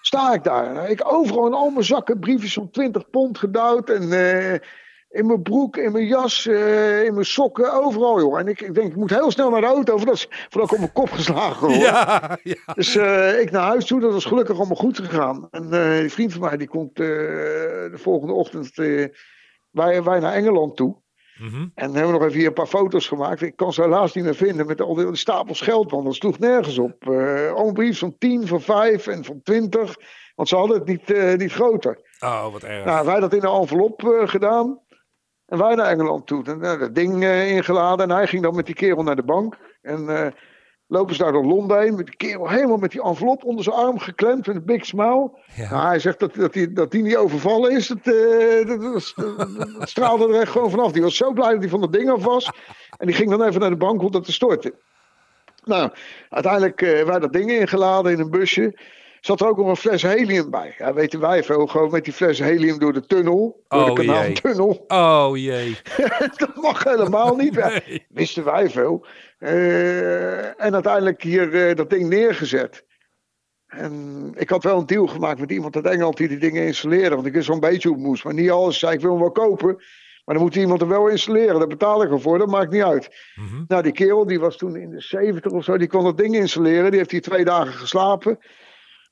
Sta 0.02 0.34
ik 0.34 0.44
daar. 0.44 0.90
Ik 0.90 1.14
overal 1.14 1.46
in 1.46 1.54
al 1.54 1.70
mijn 1.70 1.86
zakken 1.86 2.20
briefjes 2.20 2.54
van 2.54 2.70
20 2.70 3.10
pond 3.10 3.38
gedouwd. 3.38 3.90
En 3.90 4.10
in 5.14 5.26
mijn 5.26 5.42
broek, 5.42 5.78
in 5.78 5.92
mijn 5.92 6.06
jas, 6.06 6.48
eh, 6.48 7.04
in 7.04 7.14
mijn 7.14 7.26
sokken, 7.26 7.74
overal 7.74 8.20
joh. 8.20 8.40
En 8.40 8.48
ik, 8.48 8.62
ik 8.62 8.74
denk, 8.74 8.88
ik 8.88 8.96
moet 8.96 9.10
heel 9.10 9.32
snel 9.32 9.50
naar 9.50 9.62
de 9.62 9.68
auto 9.68 9.98
voordat, 9.98 10.28
voordat 10.50 10.64
ik 10.64 10.72
op 10.72 10.78
mijn 10.78 10.92
kop 10.92 11.12
geslagen 11.12 11.68
word. 11.68 11.80
Ja, 11.84 12.38
ja. 12.44 12.74
Dus 12.74 12.96
eh, 12.96 13.40
ik 13.40 13.52
naar 13.52 13.62
huis 13.62 13.86
toe, 13.86 14.00
dat 14.00 14.14
was 14.14 14.26
gelukkig 14.26 14.58
allemaal 14.58 14.76
goed 14.76 14.98
gegaan. 14.98 15.48
En 15.52 15.74
eh 15.74 16.00
die 16.00 16.12
vriend 16.12 16.32
van 16.32 16.42
mij 16.42 16.58
die 16.58 16.68
komt 16.68 16.96
de 16.96 17.92
volgende 17.94 18.34
ochtend 18.34 18.76
wij, 19.72 20.04
wij 20.04 20.20
naar 20.20 20.34
Engeland 20.34 20.76
toe. 20.76 21.02
Mhm. 21.38 21.68
En 21.76 21.94
hebben 21.94 22.12
we 22.12 22.18
nog 22.18 22.28
even 22.28 22.38
hier 22.38 22.48
een 22.48 22.54
paar 22.54 22.68
foto's 22.68 23.08
gemaakt. 23.08 23.42
Ik 23.42 23.56
kan 23.56 23.74
ze 23.74 23.82
helaas 23.82 24.14
niet 24.14 24.24
meer 24.24 24.36
vinden 24.36 24.66
met 24.66 24.82
al 24.82 24.94
die 24.94 25.16
stapels 25.16 25.62
geld, 25.62 25.92
want 25.92 26.06
dat 26.06 26.16
sloeg 26.16 26.40
nergens 26.40 26.78
op. 26.78 27.08
Eh 27.08 27.52
allemaal 27.52 27.72
briefs 27.72 28.00
van 28.00 28.16
10, 28.18 28.48
van 28.48 28.62
5 28.62 29.08
en 29.08 29.24
van 29.24 29.42
20. 29.44 29.96
Want 30.36 30.50
ze 30.50 30.56
hadden 30.56 30.78
het 30.78 30.88
niet, 30.88 31.38
niet 31.38 31.52
groter. 31.52 32.00
Oh, 32.20 32.52
wat 32.52 32.64
erg. 32.64 32.86
Nou, 32.86 33.06
wij 33.06 33.20
dat 33.20 33.34
in 33.34 33.44
een 33.44 33.60
envelop 33.60 34.02
gedaan. 34.26 34.80
En 35.46 35.58
wij 35.58 35.76
naar 35.76 35.86
Engeland 35.86 36.28
toe. 36.28 36.44
En, 36.46 36.62
eh, 36.62 36.80
dat 36.80 36.96
ding 36.96 37.24
eh, 37.24 37.52
ingeladen. 37.52 38.10
En 38.10 38.16
hij 38.16 38.28
ging 38.28 38.44
dan 38.44 38.56
met 38.56 38.66
die 38.66 38.76
kerel 38.76 39.04
naar 39.04 39.16
de 39.16 39.24
bank. 39.24 39.58
En 39.82 40.10
eh, 40.10 40.32
lopen 40.88 41.16
ze 41.16 41.24
daar 41.24 41.32
door 41.32 41.46
Londen 41.46 41.80
heen. 41.82 41.96
Met 41.96 42.06
die 42.06 42.16
kerel 42.16 42.50
helemaal 42.50 42.78
met 42.78 42.92
die 42.92 43.04
envelop 43.04 43.44
onder 43.44 43.64
zijn 43.64 43.76
arm 43.76 44.00
geklemd. 44.00 44.48
Met 44.48 44.56
een 44.56 44.66
big 44.66 44.86
smile. 44.86 45.32
Ja. 45.56 45.70
Nou, 45.70 45.86
hij 45.88 46.00
zegt 46.00 46.20
dat, 46.20 46.36
dat, 46.36 46.54
die, 46.54 46.74
dat 46.74 46.92
die 46.92 47.02
niet 47.04 47.16
overvallen 47.16 47.72
is. 47.72 47.88
Dat, 47.88 47.98
eh, 48.04 48.68
dat, 48.68 48.84
was- 48.94 49.14
dat- 49.16 49.38
dat 49.80 49.90
straalde 49.90 50.28
er 50.34 50.40
echt 50.42 50.52
gewoon 50.52 50.70
vanaf. 50.70 50.92
Die 50.92 51.02
was 51.02 51.16
zo 51.18 51.32
blij 51.32 51.52
dat 51.52 51.60
hij 51.60 51.70
van 51.70 51.82
dat 51.82 51.94
ding 51.94 52.10
af 52.10 52.24
was. 52.24 52.52
En 52.98 53.08
die 53.08 53.16
ging 53.16 53.30
dan 53.30 53.44
even 53.44 53.60
naar 53.62 53.70
de 53.70 53.76
bank 53.76 54.02
om 54.02 54.12
dat 54.12 54.24
te 54.24 54.32
storten. 54.32 54.74
Nou, 55.66 55.90
uiteindelijk 56.30 56.80
wij 56.80 57.20
dat 57.20 57.34
ding 57.34 57.52
ingeladen 57.52 58.12
in 58.12 58.20
een 58.20 58.30
busje. 58.30 58.80
Zat 59.26 59.42
er 59.42 59.48
ook 59.48 59.58
nog 59.58 59.68
een 59.68 59.76
fles 59.76 60.02
helium 60.02 60.50
bij. 60.50 60.76
Ja, 60.78 60.94
weten 60.94 61.20
wij 61.20 61.44
veel. 61.44 61.68
Gewoon 61.68 61.92
met 61.92 62.04
die 62.04 62.14
fles 62.14 62.40
helium 62.40 62.80
door 62.80 62.94
de 62.94 63.06
tunnel. 63.06 63.64
Door 63.68 63.90
Oh, 63.90 63.96
de 63.96 64.02
jee. 64.06 64.12
kanaaltunnel. 64.14 64.84
Oh 64.88 65.32
jee. 65.38 65.78
dat 66.38 66.56
mag 66.56 66.84
helemaal 66.84 67.36
niet. 67.36 67.54
Nee. 67.56 68.06
wisten 68.10 68.44
wij 68.44 68.70
veel. 68.70 69.06
Eh, 69.38 70.62
en 70.62 70.74
uiteindelijk 70.74 71.24
hier 71.24 71.68
eh, 71.70 71.76
dat 71.76 71.90
ding 71.90 72.10
neergezet. 72.10 72.86
En 73.68 74.32
ik 74.38 74.50
had 74.50 74.64
wel 74.64 74.78
een 74.80 74.86
deal 74.86 75.08
gemaakt 75.08 75.40
met 75.40 75.52
iemand 75.52 75.76
uit 75.76 75.86
Engeland 75.86 76.18
die 76.18 76.28
die 76.28 76.38
dingen 76.38 76.66
installeerde. 76.66 77.16
Want 77.16 77.28
ik 77.28 77.34
wist 77.34 77.50
een 77.50 77.60
beetje 77.60 77.88
hoe 77.88 77.98
het 77.98 78.08
moest. 78.08 78.24
Maar 78.24 78.34
niet 78.34 78.52
alles. 78.52 78.80
Zei 78.80 78.94
ik 78.94 79.02
wil 79.02 79.12
hem 79.12 79.20
wel 79.20 79.32
kopen. 79.32 79.76
Maar 80.26 80.36
dan 80.36 80.44
moet 80.44 80.56
iemand 80.56 80.82
er 80.82 80.88
wel 80.88 81.08
installeren. 81.08 81.60
Daar 81.60 81.68
betaal 81.68 82.04
ik 82.04 82.12
ervoor. 82.12 82.38
Dat 82.38 82.48
maakt 82.48 82.72
niet 82.72 82.84
uit. 82.84 83.10
Mhm. 83.36 83.64
Nou, 83.68 83.84
die 83.84 83.92
kerel 83.92 84.26
die 84.26 84.40
was 84.40 84.58
toen 84.58 84.76
in 84.76 84.90
de 84.90 85.02
70 85.02 85.52
of 85.52 85.64
zo. 85.64 85.78
Die 85.78 85.88
kon 85.88 86.04
dat 86.04 86.18
ding 86.18 86.36
installeren. 86.36 86.90
Die 86.90 87.00
heeft 87.00 87.12
hier 87.12 87.22
twee 87.22 87.44
dagen 87.46 87.74
geslapen. 87.74 88.40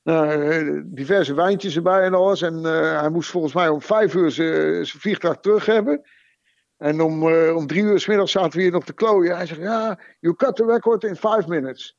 Nou, 0.02 0.50
eh, 0.50 0.82
diverse 0.84 1.34
wijntjes 1.34 1.76
erbij 1.76 2.02
en 2.02 2.14
alles. 2.14 2.42
En 2.42 2.66
eh, 2.66 3.00
hij 3.00 3.08
moest 3.08 3.30
volgens 3.30 3.54
mij 3.54 3.68
om 3.68 3.82
vijf 3.82 4.14
uur 4.14 4.30
zijn 4.30 4.86
vliegtuig 4.86 5.36
terug 5.36 5.66
hebben. 5.66 6.02
En 6.76 7.00
om, 7.00 7.28
eh, 7.28 7.56
om 7.56 7.66
drie 7.66 7.82
uur 7.82 8.00
s 8.00 8.06
middags 8.06 8.32
zaten 8.32 8.56
we 8.56 8.62
hier 8.62 8.72
nog 8.72 8.84
te 8.84 8.92
klooien. 8.92 9.36
Hij 9.36 9.46
zegt, 9.46 9.60
ja, 9.60 9.98
you 10.20 10.34
cut 10.34 10.56
the 10.56 10.64
record 10.64 11.04
in 11.04 11.16
five 11.16 11.44
minutes. 11.46 11.96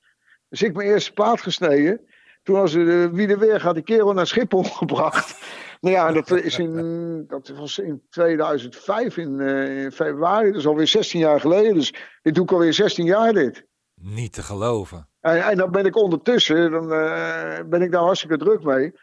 Dus 0.50 0.62
ik 0.62 0.76
mijn 0.76 0.88
eerste 0.88 1.14
plaat 1.14 1.42
gesneden. 1.42 2.02
Toen 2.44 2.56
was 2.56 2.74
er, 2.74 3.14
wie 3.14 3.28
er 3.28 3.40
weer 3.40 3.60
gaat, 3.60 3.74
die 3.74 3.84
kerel 3.84 4.14
naar 4.14 4.28
Schiphol 4.28 4.64
gebracht. 4.84 5.42
Nou 5.82 5.96
ja, 5.96 6.12
dat, 6.12 6.32
is 6.32 6.60
in, 6.60 7.26
dat 7.28 7.48
was 7.48 7.80
in 7.80 8.02
2005 8.10 9.18
in, 9.18 9.40
in 9.40 9.92
februari. 9.92 10.48
Dat 10.48 10.60
is 10.60 10.68
alweer 10.68 10.88
16 10.88 11.20
jaar 11.20 11.40
geleden. 11.40 11.74
Dus 11.74 11.94
dit 12.22 12.36
doe 12.36 12.44
ik 12.44 12.52
alweer 12.52 12.74
16 12.74 13.06
jaar 13.06 13.34
dit. 13.34 13.66
Niet 14.04 14.34
te 14.34 14.42
geloven. 14.44 15.08
En, 15.22 15.44
en 15.44 15.58
dan 15.58 15.72
ben 15.72 15.86
ik 15.86 15.96
ondertussen, 15.98 16.72
dan 16.72 16.94
eh, 16.94 17.60
ben 17.66 17.82
ik 17.82 17.92
daar 17.92 18.02
hartstikke 18.02 18.38
druk 18.38 18.64
mee. 18.64 18.94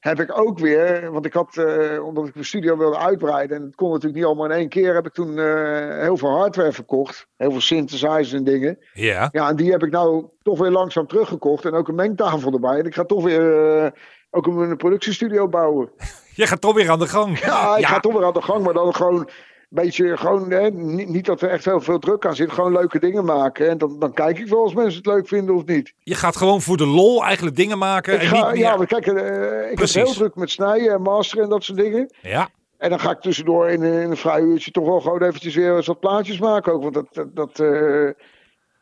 Heb 0.00 0.20
ik 0.20 0.38
ook 0.38 0.58
weer, 0.58 1.12
want 1.12 1.26
ik 1.26 1.32
had, 1.32 1.56
eh, 1.56 2.04
omdat 2.04 2.26
ik 2.26 2.34
mijn 2.34 2.46
studio 2.46 2.76
wilde 2.76 2.98
uitbreiden, 2.98 3.56
en 3.56 3.62
het 3.62 3.74
kon 3.74 3.88
natuurlijk 3.88 4.14
niet 4.16 4.24
allemaal 4.24 4.44
in 4.44 4.50
één 4.50 4.68
keer, 4.68 4.94
heb 4.94 5.06
ik 5.06 5.12
toen 5.12 5.38
eh, 5.38 6.00
heel 6.00 6.16
veel 6.16 6.30
hardware 6.30 6.72
verkocht. 6.72 7.26
Heel 7.36 7.50
veel 7.50 7.60
synthesizers 7.60 8.32
en 8.32 8.44
dingen. 8.44 8.78
Ja. 8.92 9.28
Ja, 9.32 9.48
en 9.48 9.56
die 9.56 9.70
heb 9.70 9.82
ik 9.82 9.90
nou 9.90 10.28
toch 10.42 10.58
weer 10.58 10.70
langzaam 10.70 11.06
teruggekocht. 11.06 11.64
En 11.64 11.74
ook 11.74 11.88
een 11.88 11.94
mengtafel 11.94 12.52
erbij. 12.52 12.78
En 12.78 12.86
ik 12.86 12.94
ga 12.94 13.04
toch 13.04 13.22
weer 13.24 13.92
ook 14.30 14.46
een, 14.46 14.76
productiestudio 14.76 15.48
bouwen. 15.48 15.90
Je 16.34 16.46
gaat 16.46 16.60
toch 16.60 16.74
weer 16.74 16.90
aan 16.90 16.98
de 16.98 17.08
gang. 17.08 17.38
Ja, 17.38 17.74
ik 17.76 17.80
Ja. 17.80 17.88
ga 17.88 18.00
toch 18.00 18.12
weer 18.12 18.24
aan 18.24 18.32
de 18.32 18.42
gang, 18.42 18.64
maar 18.64 18.74
dan 18.74 18.94
gewoon 18.94 19.28
beetje, 19.68 20.16
gewoon, 20.16 20.50
hè, 20.50 20.70
niet, 20.70 21.08
niet 21.08 21.26
dat 21.26 21.40
er 21.40 21.48
echt 21.50 21.64
heel 21.64 21.80
veel 21.80 21.98
druk 21.98 22.26
aan 22.26 22.34
zit. 22.36 22.52
Gewoon 22.52 22.72
leuke 22.72 22.98
dingen 22.98 23.24
maken. 23.24 23.68
En 23.68 23.78
dan, 23.78 23.98
dan 23.98 24.12
kijk 24.12 24.38
ik 24.38 24.48
wel 24.48 24.62
als 24.62 24.74
mensen 24.74 24.96
het 24.96 25.06
leuk 25.06 25.28
vinden 25.28 25.54
of 25.54 25.64
niet. 25.64 25.92
Je 26.02 26.14
gaat 26.14 26.36
gewoon 26.36 26.60
voor 26.62 26.76
de 26.76 26.86
lol 26.86 27.24
eigenlijk 27.24 27.56
dingen 27.56 27.78
maken. 27.78 28.14
Ik 28.14 28.20
en 28.20 28.26
ga, 28.26 28.50
niet 28.50 28.60
ja, 28.60 28.76
maar 28.76 28.86
kijk, 28.86 29.06
eh, 29.06 29.70
ik 29.70 29.74
Precies. 29.74 29.94
ben 29.94 30.04
heel 30.04 30.12
druk 30.14 30.34
met 30.34 30.50
snijden 30.50 30.92
en 30.92 31.02
masteren 31.02 31.44
en 31.44 31.50
dat 31.50 31.64
soort 31.64 31.78
dingen. 31.78 32.10
ja. 32.22 32.48
En 32.78 32.90
dan 32.90 33.00
ga 33.00 33.10
ik 33.10 33.20
tussendoor 33.20 33.68
in, 33.68 33.82
een- 33.82 34.02
in 34.02 34.10
een 34.10 34.16
vrij 34.16 34.40
uurtje 34.40 34.70
toch 34.70 34.84
wel 34.86 35.00
gewoon 35.00 35.22
eventjes 35.22 35.54
weer 35.54 35.76
eens 35.76 35.86
wat 35.86 36.00
plaatjes 36.00 36.38
maken 36.38 36.72
ook. 36.72 36.82
Want 36.82 36.94
dat, 36.94 37.06
dat, 37.12 37.36
dat, 37.36 37.60
eh, 37.60 38.08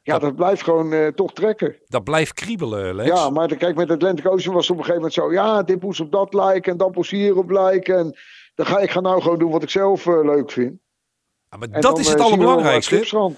ja, 0.02 0.18
dat 0.18 0.36
blijft 0.36 0.62
gewoon 0.62 0.92
eh, 0.92 1.06
toch 1.06 1.32
trekken. 1.32 1.76
dat 1.86 2.04
blijft 2.04 2.32
kriebelen, 2.34 2.94
Lex. 2.94 3.08
Ja, 3.08 3.30
maar 3.30 3.48
dan- 3.48 3.58
kijk, 3.58 3.76
met 3.76 3.90
Atlantic 3.90 4.26
Ocean 4.28 4.54
was 4.54 4.68
het 4.68 4.76
op 4.76 4.82
een 4.82 4.84
gegeven 4.92 4.94
moment 4.94 5.12
zo. 5.12 5.32
Ja, 5.32 5.62
dit 5.62 5.82
moest 5.82 6.00
op 6.00 6.12
dat 6.12 6.34
lijken 6.34 6.72
en 6.72 6.78
dat 6.78 6.94
moest 6.94 7.10
hierop 7.10 7.50
lijken. 7.50 7.96
En 7.98 8.16
dan 8.56 8.66
ga 8.66 8.78
ik 8.78 8.90
ga 8.90 9.00
nou 9.00 9.22
gewoon 9.22 9.38
doen 9.38 9.50
wat 9.50 9.62
ik 9.62 9.70
zelf 9.70 10.06
eh, 10.06 10.24
leuk 10.24 10.50
vind. 10.50 10.78
Ja, 11.50 11.56
maar 11.56 11.68
En 11.68 11.80
dat 11.80 11.98
is 11.98 12.06
eh, 12.06 12.12
het 12.12 12.20
allerbelangrijkste. 12.22 13.34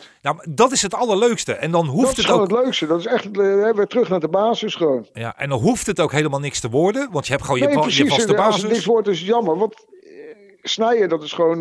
dat 0.49 0.73
is 0.73 0.83
het 0.83 0.95
allerleukste. 0.95 1.53
En 1.53 1.71
dan 1.71 1.85
Dat 1.87 1.95
hoeft 1.95 2.11
is 2.11 2.17
het 2.17 2.27
gewoon 2.27 2.41
ook. 2.41 2.51
het 2.51 2.59
leukste. 2.65 2.87
Dat 2.87 2.99
is 2.99 3.07
echt, 3.07 3.25
eh, 3.25 3.71
weer 3.71 3.87
terug 3.87 4.09
naar 4.09 4.21
de 4.21 4.29
basis 4.29 4.75
gewoon. 4.75 5.07
Ja, 5.13 5.37
en 5.39 5.49
dan 5.49 5.61
hoeft 5.61 5.87
het 5.87 6.01
ook 6.01 6.13
helemaal 6.13 6.41
niks 6.41 6.61
te 6.61 6.69
worden. 6.69 7.09
Want 7.11 7.27
je 7.27 7.33
hebt 7.33 7.45
gewoon 7.45 7.61
je, 7.61 7.67
nee, 7.67 7.75
je 7.75 7.81
precies. 7.81 8.09
vaste 8.09 8.35
En 8.35 8.39
Als 8.39 8.55
het 8.55 8.63
niks 8.63 8.75
basis. 8.75 8.85
wordt, 8.87 9.09
is 9.09 9.19
het 9.19 9.29
jammer. 9.29 9.59
Want 9.59 9.75
snijden, 10.63 11.09
dat 11.09 11.23
is 11.23 11.33
gewoon... 11.33 11.61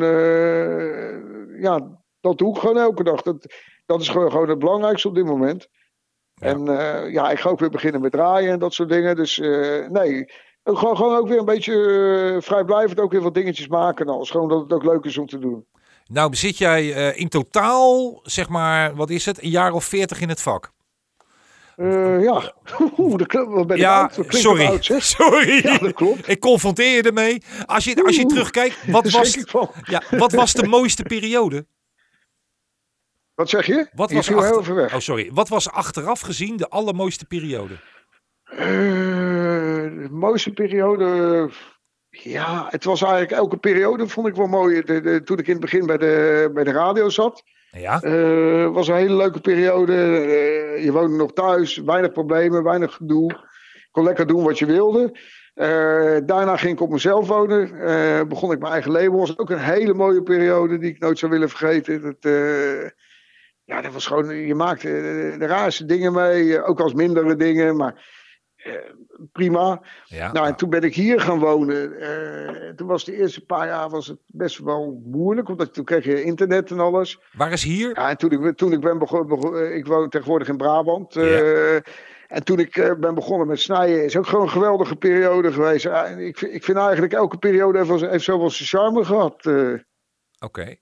ja, 1.62 2.00
dat 2.20 2.38
doe 2.38 2.56
ik 2.56 2.60
gewoon 2.62 2.78
elke 2.78 3.04
dag. 3.04 3.22
Dat, 3.22 3.54
dat 3.86 4.02
is 4.02 4.10
gewoon, 4.10 4.32
gewoon 4.32 4.50
het 4.50 4.60
belangrijkste 4.60 5.08
op 5.08 5.16
dit 5.16 5.26
moment. 5.26 5.68
Ja. 6.34 6.48
En 6.48 6.66
ja, 7.12 7.30
ik 7.30 7.40
ga 7.40 7.50
ook 7.50 7.60
weer 7.60 7.70
beginnen 7.70 8.02
met 8.02 8.12
draaien 8.12 8.52
en 8.52 8.60
dat 8.60 8.74
soort 8.74 8.90
dingen. 8.90 9.16
Dus 9.16 9.38
nee, 9.90 10.26
gewoon, 10.76 10.96
gewoon 10.96 11.16
ook 11.18 11.28
weer 11.28 11.40
een 11.40 11.46
beetje 11.46 11.74
eh, 12.36 12.42
vrijblijvend 12.42 13.00
ook 13.00 13.12
weer 13.12 13.22
wat 13.22 13.34
dingetjes 13.34 13.68
maken. 13.68 14.06
en 14.06 14.14
alles. 14.14 14.30
gewoon 14.30 14.50
dat 14.50 14.62
het 14.62 14.74
ook 14.74 14.84
leuk 14.84 15.04
is 15.06 15.18
om 15.18 15.28
te 15.28 15.40
doen. 15.40 15.66
Nou 16.06 16.36
zit 16.36 16.58
jij 16.58 16.94
eh, 16.94 17.20
in 17.20 17.30
totaal, 17.30 18.20
zeg 18.24 18.50
maar, 18.50 18.96
wat 18.96 19.10
is 19.10 19.26
het? 19.26 19.44
Een 19.44 19.50
jaar 19.50 19.72
of 19.74 19.86
veertig 19.86 20.20
in 20.22 20.30
het 20.30 20.42
vak. 20.42 20.72
Eh, 21.76 22.24
ja, 22.24 22.54
Oeh, 22.98 23.16
dat 23.18 23.28
klopt. 23.28 23.68
Ben 23.68 23.76
ik 23.76 23.82
Ja, 23.82 24.02
oud. 24.02 24.16
Dat 24.16 24.34
sorry. 24.34 24.66
oud. 24.66 24.86
Sorry. 25.18 25.62
Ja, 25.68 25.78
dat 25.78 25.94
klopt. 25.94 26.28
Ik 26.30 26.40
confronteer 26.40 26.96
je 26.96 27.02
ermee. 27.02 27.42
Als 27.66 27.84
je, 27.84 28.04
als 28.04 28.16
je 28.16 28.22
Oeh. 28.24 28.32
terugkijkt, 28.34 28.92
wat 28.92 29.10
was, 29.10 29.38
ja, 29.84 30.02
wat 30.10 30.32
was 30.32 30.54
de 30.54 30.68
mooiste 30.68 31.04
periode? 31.04 31.66
Wat 33.36 33.50
zeg 33.50 33.66
je? 33.66 33.88
Wat 33.94 34.10
Je 34.10 34.16
was, 34.16 34.28
viel 34.28 34.38
achter- 34.38 34.54
heel 34.54 34.64
ver 34.64 34.76
weg. 34.76 34.94
oh, 34.94 35.00
sorry. 35.00 35.30
wat 35.34 35.48
was 35.50 35.70
achteraf 35.70 36.20
gezien 36.20 36.58
de 36.58 36.70
allermooiste 36.70 37.26
periode? 37.26 37.78
Eh, 38.58 38.64
de 39.84 40.08
mooiste 40.12 40.52
periode. 40.52 41.50
Ja, 42.10 42.68
het 42.70 42.84
was 42.84 43.02
eigenlijk 43.02 43.32
elke 43.32 43.58
periode 43.58 44.08
vond 44.08 44.28
ik 44.28 44.36
wel 44.36 44.48
mooi. 44.48 44.82
De, 44.82 45.02
de- 45.02 45.24
toen 45.24 45.38
ik 45.38 45.46
in 45.46 45.52
het 45.52 45.62
begin 45.62 45.86
bij 45.86 45.98
de, 45.98 46.50
bij 46.54 46.64
de 46.64 46.72
radio 46.72 47.10
zat. 47.10 47.44
Ja, 47.72 48.02
eh, 48.02 48.72
was 48.74 48.88
een 48.88 48.96
hele 48.96 49.16
leuke 49.16 49.40
periode. 49.40 49.94
Eh, 49.94 50.84
je 50.84 50.92
woonde 50.92 51.18
nog 51.18 51.34
thuis, 51.34 51.78
weinig 51.78 52.12
problemen, 52.12 52.64
weinig 52.64 52.94
gedoe. 52.94 53.46
Kon 53.92 54.04
lekker 54.04 54.28
doen 54.28 54.44
wat 54.44 54.60
je 54.60 54.66
wilde. 54.66 55.20
Daarna 56.26 56.58
ging 56.58 56.74
ik 56.74 56.82
op 56.82 56.90
mezelf 56.92 57.28
wonen. 57.28 57.70
Begon 58.28 58.52
ik 58.52 58.60
mijn 58.60 58.74
eigen 58.74 58.92
label. 58.92 59.20
was 59.20 59.38
ook 59.38 59.50
een 59.50 59.58
hele 59.60 59.94
mooie 59.94 60.24
periode 60.24 60.78
die 60.78 60.90
ik 60.90 61.00
nooit 61.00 61.20
zou 61.20 61.32
willen 61.32 61.50
vergeten. 61.50 62.02
Dat, 62.02 62.32
ja, 63.64 63.82
dat 63.82 63.94
was 63.94 64.08
gewoon, 64.08 64.36
je 64.36 64.56
maakte 64.56 64.88
de 65.40 65.46
raarste 65.46 65.86
dingen 65.86 66.14
mee. 66.14 66.64
Ook 66.64 66.80
als 66.80 66.94
mindere 66.94 67.36
dingen, 67.36 67.76
maar 67.76 68.06
prima. 69.32 69.82
ja. 70.06 70.32
Nou, 70.32 70.48
en 70.48 70.56
toen 70.56 70.70
ben 70.70 70.82
ik 70.84 70.96
hier 70.96 71.22
gaan 71.22 71.40
wonen. 71.40 72.00
Eh, 72.00 72.70
toen 72.76 72.88
was 72.88 73.06
de 73.06 73.16
eerste 73.18 73.46
paar 73.46 73.68
jaar 73.68 73.90
was 73.90 74.08
het 74.08 74.20
best 74.26 74.58
wel 74.58 75.02
moeilijk, 75.06 75.50
omdat 75.50 75.74
toen 75.74 75.86
kreeg 75.86 76.04
je 76.06 76.24
internet 76.24 76.72
en 76.72 76.80
alles. 76.80 77.20
Waar 77.34 77.52
is 77.52 77.64
hier? 77.64 77.90
Ja, 77.96 78.10
en 78.10 78.18
toen 78.18 78.32
ik, 78.32 78.58
toen 78.58 78.72
ik 78.72 78.80
ben 78.80 78.98
begonnen, 78.98 79.76
ik 79.76 79.86
woon 79.88 80.10
tegenwoordig 80.10 80.48
in 80.48 80.58
Brabant. 80.58 81.16
eh, 81.16 81.76
En 82.28 82.44
toen 82.44 82.60
ik 82.60 82.78
eh, 82.78 82.94
ben 82.96 83.16
begonnen 83.16 83.48
met 83.48 83.60
snijden, 83.60 84.04
is 84.04 84.18
ook 84.18 84.28
gewoon 84.28 84.44
een 84.44 84.50
geweldige 84.52 84.96
periode 84.96 85.52
geweest. 85.52 85.86
Ik, 86.18 86.38
vind- 86.38 86.54
ik 86.54 86.64
vind 86.64 86.78
eigenlijk 86.78 87.14
elke 87.14 87.38
periode 87.38 87.78
heeft, 87.78 87.90
wel- 87.90 88.10
heeft 88.10 88.24
zoveel 88.24 88.50
zijn 88.50 88.68
charme 88.70 89.06
gehad. 89.06 89.46
eh. 89.46 89.74
Oké. 90.40 90.76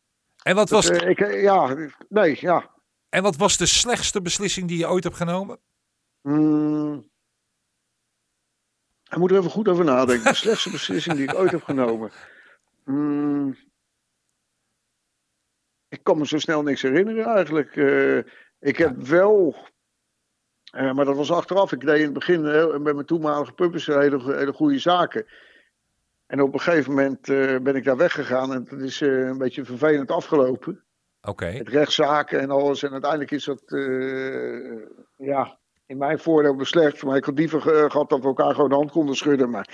En, 0.43 0.55
wat 0.55 0.69
was, 0.69 0.89
Eh, 0.89 1.09
ik, 1.09 1.19
eh, 1.19 1.41
ja, 1.41 1.75
nee, 2.09 2.37
ja. 2.39 2.71
en 3.09 3.23
wat 3.23 3.35
was 3.35 3.57
de 3.57 3.65
slechtste 3.65 4.21
beslissing 4.21 4.67
die 4.67 4.77
je 4.77 4.89
ooit 4.89 5.03
hebt 5.03 5.15
genomen? 5.15 5.59
Mm. 6.21 7.09
Ik 9.09 9.17
moet 9.17 9.31
er 9.31 9.37
even 9.37 9.49
goed 9.51 9.67
over 9.67 9.85
nadenken. 9.85 10.23
De 10.31 10.33
slechtste 10.35 10.69
beslissing 10.71 11.15
die 11.15 11.29
ik 11.29 11.35
ooit 11.35 11.51
heb 11.51 11.63
genomen. 11.63 12.11
Mm. 12.83 13.55
Ik 15.87 16.03
kan 16.03 16.17
me 16.17 16.27
zo 16.27 16.37
snel 16.37 16.63
niks 16.63 16.81
herinneren 16.81 17.25
eigenlijk. 17.25 17.75
Eh, 17.75 18.17
ik 18.59 18.77
heb 18.77 18.97
wel, 18.97 19.55
eh, 20.71 20.93
maar 20.93 21.05
dat 21.05 21.15
was 21.15 21.31
achteraf. 21.31 21.71
Ik 21.71 21.79
deed 21.81 21.97
in 21.97 22.03
het 22.03 22.13
begin 22.13 22.45
heel- 22.45 22.79
met 22.79 22.93
mijn 22.95 23.05
toenmalige 23.05 23.51
puppets 23.53 23.85
hele, 23.85 24.35
hele 24.35 24.53
goede 24.53 24.79
zaken. 24.79 25.25
En 26.25 26.41
op 26.41 26.53
een 26.53 26.59
gegeven 26.59 26.93
moment 26.93 27.29
eh, 27.29 27.57
ben 27.59 27.75
ik 27.75 27.83
daar 27.83 27.97
weggegaan 27.97 28.53
en 28.53 28.63
dat 28.69 28.79
is 28.79 29.01
eh, 29.01 29.09
een 29.25 29.37
beetje 29.37 29.65
vervelend 29.65 30.11
afgelopen 30.11 30.83
Oké. 31.21 31.51
met 31.51 31.69
rechtszaken 31.69 32.39
en 32.39 32.49
alles. 32.51 32.83
En 32.83 32.91
uiteindelijk 32.91 33.31
is 33.31 33.45
dat 33.45 33.61
eh, 33.65 34.81
ja, 35.15 35.59
in 35.87 35.97
mijn 35.97 36.19
voordeel 36.19 36.55
beslecht. 36.55 37.03
Maar 37.03 37.17
ik 37.17 37.25
had 37.25 37.37
liever 37.37 37.61
ge- 37.61 37.85
gehad 37.89 38.09
dat 38.09 38.19
we 38.21 38.25
elkaar 38.27 38.53
gewoon 38.53 38.69
de 38.69 38.75
hand 38.75 38.91
konden 38.91 39.15
schudden. 39.15 39.49
Maar 39.49 39.67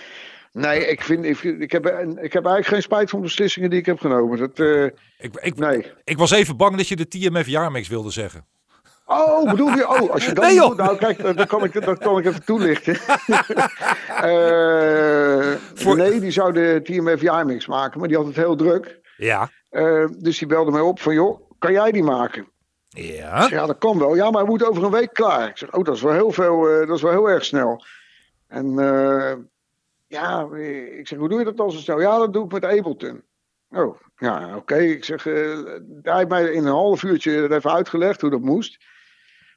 nee, 0.51 0.85
ik, 0.87 1.01
vind, 1.01 1.25
ik, 1.25 1.71
heb, 1.71 1.85
ik 2.21 2.33
heb 2.33 2.45
eigenlijk 2.45 2.65
geen 2.67 2.81
spijt 2.81 3.09
van 3.09 3.21
beslissingen 3.21 3.69
die 3.69 3.79
ik 3.79 3.85
heb 3.85 3.99
genomen. 3.99 4.37
Dat, 4.39 4.59
eh, 4.59 4.83
Ik, 4.83 5.35
ik, 5.41 5.57
nee. 5.57 5.91
ik 6.03 6.17
was 6.17 6.31
even 6.31 6.57
bang 6.57 6.77
dat 6.77 6.87
je 6.87 6.95
de 6.95 7.07
TMF 7.07 7.47
jaarmix 7.47 7.87
wilde 7.87 8.11
zeggen. 8.11 8.45
Oh, 9.05 9.49
bedoel 9.51 9.69
je? 9.75 9.87
Oh, 9.89 10.09
als 10.11 10.25
je 10.25 10.33
dat 10.33 10.43
Nee, 10.43 10.59
doet, 10.59 10.77
nou 10.77 10.97
kijk, 10.97 11.35
dan 11.35 11.47
kan 11.47 11.63
ik, 11.63 11.85
dan 11.85 11.97
kan 11.97 12.17
ik 12.17 12.25
even 12.25 12.43
toelichten. 12.45 12.97
Eh, 14.21 15.51
Voor- 15.73 15.97
Nee, 15.97 16.19
die 16.19 16.31
zou 16.31 16.53
de 16.53 16.79
TMF 16.83 17.21
jaarmix 17.21 17.67
maken, 17.67 17.99
maar 17.99 18.07
die 18.07 18.17
had 18.17 18.25
het 18.25 18.35
heel 18.35 18.55
druk. 18.55 18.99
Ja. 19.17 19.49
Eh, 19.69 20.05
dus 20.19 20.37
die 20.37 20.47
belde 20.47 20.71
mij 20.71 20.81
op 20.81 20.99
van, 20.99 21.13
joh, 21.13 21.51
kan 21.59 21.71
jij 21.71 21.91
die 21.91 22.03
maken? 22.03 22.47
Ja. 22.93 23.47
Ja, 23.49 23.65
dat 23.65 23.77
kan 23.77 23.99
wel. 23.99 24.15
Ja, 24.15 24.29
maar 24.29 24.41
hij 24.41 24.49
moet 24.49 24.65
over 24.65 24.83
een 24.83 24.91
week 24.91 25.13
klaar. 25.13 25.49
Ik 25.49 25.57
zeg, 25.57 25.73
oh, 25.73 25.83
dat 25.83 25.95
is 25.95 26.01
wel 26.01 26.13
heel 26.13 26.31
veel, 26.31 26.69
eh, 26.69 26.87
dat 26.87 26.95
is 26.95 27.01
wel 27.01 27.11
heel 27.11 27.29
erg 27.29 27.45
snel. 27.45 27.83
En 28.47 28.79
eh, 28.79 29.33
ja, 30.07 30.47
ik 30.99 31.07
zeg, 31.07 31.19
hoe 31.19 31.29
doe 31.29 31.39
je 31.39 31.45
dat 31.45 31.57
dan 31.57 31.71
zo 31.71 31.77
snel? 31.77 32.01
Ja, 32.01 32.17
dat 32.17 32.33
doe 32.33 32.45
ik 32.45 32.51
met 32.51 32.65
Ableton. 32.65 33.23
Oh, 33.69 33.99
ja, 34.15 34.55
oké. 34.55 34.77
Ik 34.77 35.05
zeg, 35.05 35.25
eh, 35.25 35.33
hij 36.01 36.17
heeft 36.17 36.29
mij 36.29 36.43
in 36.43 36.65
een 36.65 36.71
half 36.71 37.03
uurtje 37.03 37.55
even 37.55 37.71
uitgelegd 37.71 38.21
hoe 38.21 38.29
dat 38.29 38.41
moest. 38.41 38.77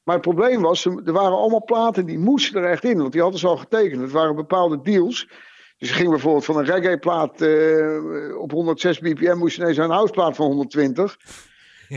Maar 0.05 0.15
het 0.15 0.25
probleem 0.25 0.63
was, 0.63 0.85
er 0.85 1.13
waren 1.13 1.37
allemaal 1.37 1.65
platen 1.65 2.07
die 2.07 2.19
moesten 2.19 2.63
er 2.63 2.71
echt 2.71 2.85
in, 2.85 2.99
want 2.99 3.13
die 3.13 3.21
hadden 3.21 3.41
ze 3.41 3.47
al 3.47 3.57
getekend. 3.57 4.01
Het 4.01 4.11
waren 4.11 4.37
bepaalde 4.37 4.81
deals. 4.83 5.29
Dus 5.79 5.89
je 5.89 5.95
ging 5.95 6.11
bijvoorbeeld 6.11 6.45
van 6.45 6.57
een 6.57 6.65
reggae-plaat 6.65 7.33
op 8.37 8.51
106 8.51 8.99
bpm, 8.99 9.37
moest 9.37 9.57
je 9.57 9.63
ineens 9.63 9.77
een 9.77 9.91
houseplaat 9.91 10.37
van 10.37 10.47
120. 10.47 11.17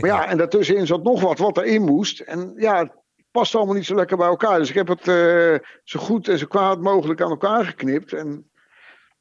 Maar 0.00 0.10
ja, 0.10 0.28
en 0.28 0.36
daartussenin 0.36 0.86
zat 0.86 1.02
nog 1.02 1.20
wat 1.20 1.38
wat 1.38 1.56
erin 1.56 1.82
moest. 1.82 2.20
En 2.20 2.52
ja, 2.56 2.78
het 2.78 2.92
past 3.30 3.54
allemaal 3.54 3.74
niet 3.74 3.86
zo 3.86 3.94
lekker 3.94 4.16
bij 4.16 4.26
elkaar. 4.26 4.58
Dus 4.58 4.68
ik 4.68 4.74
heb 4.74 4.88
het 4.88 5.08
eh, 5.08 5.68
zo 5.84 6.00
goed 6.00 6.28
en 6.28 6.38
zo 6.38 6.46
kwaad 6.46 6.80
mogelijk 6.80 7.20
aan 7.20 7.30
elkaar 7.30 7.64
geknipt. 7.64 8.12
En 8.12 8.50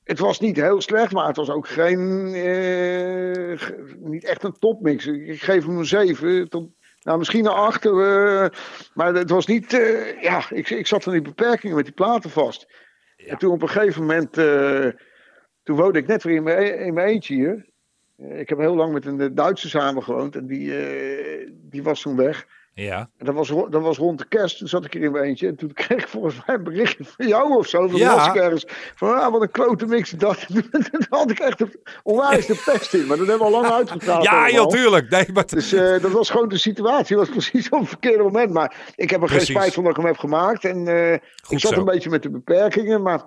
het 0.03 0.19
was 0.19 0.39
niet 0.39 0.55
heel 0.55 0.81
slecht, 0.81 1.11
maar 1.11 1.27
het 1.27 1.35
was 1.35 1.49
ook 1.49 1.67
geen. 1.67 2.33
eh, 2.33 3.67
niet 3.99 4.23
echt 4.25 4.43
een 4.43 4.59
topmix. 4.59 5.05
Ik 5.07 5.41
geef 5.41 5.65
hem 5.65 5.77
een 5.77 5.85
7. 5.85 6.49
Tot, 6.49 6.69
nou, 7.01 7.17
misschien 7.17 7.45
een 7.45 7.51
8. 7.51 7.85
eh, 7.85 7.91
maar 8.93 9.13
het 9.13 9.29
was 9.29 9.45
niet. 9.45 9.71
ja, 10.21 10.43
ik, 10.49 10.69
ik 10.69 10.87
zat 10.87 11.03
van 11.03 11.13
die 11.13 11.21
beperkingen 11.21 11.75
met 11.75 11.85
die 11.85 11.93
platen 11.93 12.29
vast. 12.29 12.67
En 13.17 13.37
toen 13.37 13.51
op 13.51 13.61
een 13.61 13.69
gegeven 13.69 14.01
moment. 14.01 14.33
toen 15.63 15.75
woonde 15.75 15.99
ik 15.99 16.07
net 16.07 16.23
weer 16.23 16.35
in 16.35 16.43
mijn, 16.43 16.79
in 16.79 16.93
mijn 16.93 17.07
eentje 17.07 17.33
hier. 17.33 17.65
Eh, 18.17 18.39
Ik 18.39 18.49
heb 18.49 18.57
heel 18.57 18.75
lang 18.75 18.93
met 18.93 19.05
een 19.05 19.21
eh, 19.21 19.27
Duitse 19.31 19.69
samengewoond 19.69 20.35
en 20.35 20.47
die, 20.47 20.77
eh, 20.77 21.49
die 21.53 21.83
was 21.83 22.01
toen 22.01 22.15
weg. 22.15 22.45
Ja. 22.73 23.09
En 23.17 23.25
dat 23.25 23.35
was, 23.35 23.47
dat 23.47 23.81
was 23.81 23.97
rond 23.97 24.19
de 24.19 24.27
kerst, 24.27 24.57
toen 24.57 24.67
zat 24.67 24.85
ik 24.85 24.93
hier 24.93 25.03
in 25.03 25.11
mijn 25.11 25.23
eentje. 25.23 25.47
En 25.47 25.55
toen 25.55 25.73
kreeg 25.83 26.01
ik 26.01 26.07
volgens 26.07 26.35
mij 26.45 26.55
een 26.55 26.63
berichtje 26.63 27.03
van 27.03 27.27
jou 27.27 27.55
of 27.57 27.67
zo. 27.67 27.87
Van 27.87 27.99
Ja. 27.99 28.35
ergens. 28.35 28.65
Van 28.95 29.15
ah, 29.19 29.31
wat 29.31 29.41
een 29.41 29.51
klote 29.51 29.85
mix. 29.85 30.09
Dat, 30.11 30.47
had 31.09 31.31
ik 31.31 31.39
echt 31.39 31.63
onwijs 32.03 32.45
de 32.45 32.61
pest 32.65 32.93
in. 32.93 33.07
Maar 33.07 33.17
dat 33.17 33.27
hebben 33.27 33.47
we 33.47 33.53
al 33.55 33.61
lang 33.61 33.73
uitgepraat. 33.73 34.23
Ja, 34.23 34.49
joh, 34.49 34.67
tuurlijk. 34.67 35.09
Nee, 35.09 35.25
maar 35.33 35.45
Dus 35.47 35.69
dat 35.69 36.11
was 36.11 36.29
gewoon 36.29 36.49
de 36.49 36.57
situatie. 36.57 37.15
was 37.17 37.29
precies 37.39 37.69
op 37.69 37.79
het 37.79 37.89
verkeerde 37.89 38.23
moment. 38.23 38.53
Maar 38.53 38.75
ik 38.95 39.09
heb 39.09 39.21
er 39.21 39.27
Precies. 39.27 39.45
geen 39.47 39.55
spijt 39.55 39.73
van 39.73 39.83
dat 39.83 39.91
ik 39.91 39.97
hem 39.97 40.07
heb 40.07 40.17
gemaakt. 40.17 40.65
En 40.65 40.87
ik 41.49 41.59
zat 41.59 41.73
zo. 41.73 41.79
een 41.79 41.85
beetje 41.85 42.09
met 42.09 42.23
de 42.23 42.29
beperkingen. 42.29 43.01
Maar 43.01 43.21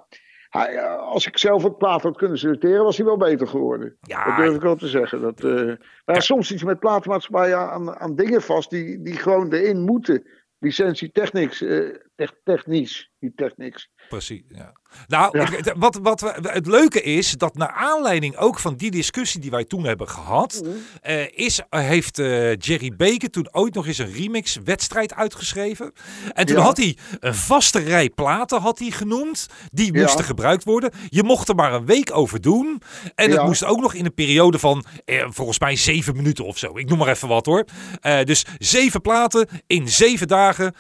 hij, 0.51 0.75
eh, 0.77 0.99
als 0.99 1.27
ik 1.27 1.39
zelf 1.39 1.63
wat 1.63 1.79
plaat 1.79 2.03
had 2.03 2.17
kunnen 2.17 2.39
selecteren, 2.39 2.85
was 2.85 2.97
hij 2.97 3.07
wel 3.07 3.17
beter 3.17 3.47
geworden. 3.47 3.97
Ja, 4.01 4.25
dat 4.25 4.37
durf 4.37 4.55
ik 4.55 4.61
wel 4.61 4.77
te 4.77 4.89
zeggen. 4.89 5.21
Dat, 5.21 5.45
eh, 5.45 5.65
maar 6.05 6.15
ja, 6.15 6.21
soms 6.21 6.53
iets 6.53 6.65
met 6.65 6.79
platenmaatschappijen 6.79 7.59
aan, 7.59 7.95
aan 7.99 8.17
dingen 8.17 8.43
vast 8.43 8.71
die, 8.71 9.03
die 9.03 9.17
gewoon 9.17 9.53
erin 9.53 9.81
moeten. 9.81 10.27
Licentie 10.59 11.11
technics, 11.13 11.63
eh, 11.63 11.97
tech- 12.15 12.41
technisch, 12.45 13.11
niet 13.19 13.37
technics. 13.37 13.91
Precies, 14.11 14.43
ja. 14.49 14.73
Nou, 15.09 15.39
Ja. 15.39 15.51
ik- 15.53 15.75
wat, 15.77 15.99
wat 16.03 16.21
we, 16.21 16.35
het 16.43 16.67
leuke 16.67 17.03
is 17.03 17.31
dat 17.33 17.55
naar 17.57 17.71
aanleiding 17.73 18.37
ook 18.37 18.59
van 18.59 18.75
die 18.77 18.91
discussie 18.91 19.41
die 19.41 19.51
wij 19.51 19.65
toen 19.65 19.85
hebben 19.85 20.09
gehad, 20.09 20.63
eh, 21.03 21.29
is, 21.39 21.61
eh, 21.69 21.81
heeft 21.81 22.19
eh, 22.19 22.57
Jerry 22.57 22.97
Baker 22.97 23.31
toen 23.31 23.49
ooit 23.55 23.75
nog 23.75 23.87
eens 23.87 23.99
een 23.99 24.13
remix-wedstrijd 24.13 25.15
uitgeschreven. 25.15 25.93
En 26.33 26.47
toen 26.47 26.57
Ja. 26.57 26.63
had 26.63 26.77
hij 26.77 26.97
een 27.21 27.35
vaste 27.35 27.79
rij 27.79 28.11
platen 28.11 28.61
had 28.61 28.79
hij 28.79 28.91
genoemd, 28.91 29.47
die 29.73 29.93
Ja. 29.95 30.01
moesten 30.03 30.25
gebruikt 30.25 30.65
worden. 30.65 30.91
Je 31.09 31.23
mocht 31.23 31.49
er 31.49 31.55
maar 31.55 31.73
een 31.73 31.87
week 31.87 32.17
over 32.17 32.41
doen. 32.41 32.83
En 33.15 33.31
het 33.31 33.43
moest 33.43 33.65
ook 33.65 33.81
nog 33.81 33.95
in 33.95 34.05
een 34.05 34.15
periode 34.15 34.59
van 34.59 34.85
eh, 35.05 35.25
volgens 35.29 35.59
mij 35.59 35.77
zeven 35.77 36.17
minuten 36.17 36.45
of 36.45 36.59
zo. 36.59 36.79
Ik 36.79 36.89
noem 36.89 36.99
maar 36.99 37.09
even 37.09 37.29
wat 37.29 37.47
hoor. 37.47 37.65
Dus 38.25 38.45
zeven 38.59 39.01
platen 39.01 39.49
in 39.67 39.89
zeven 39.89 40.29
dagen 40.29 40.75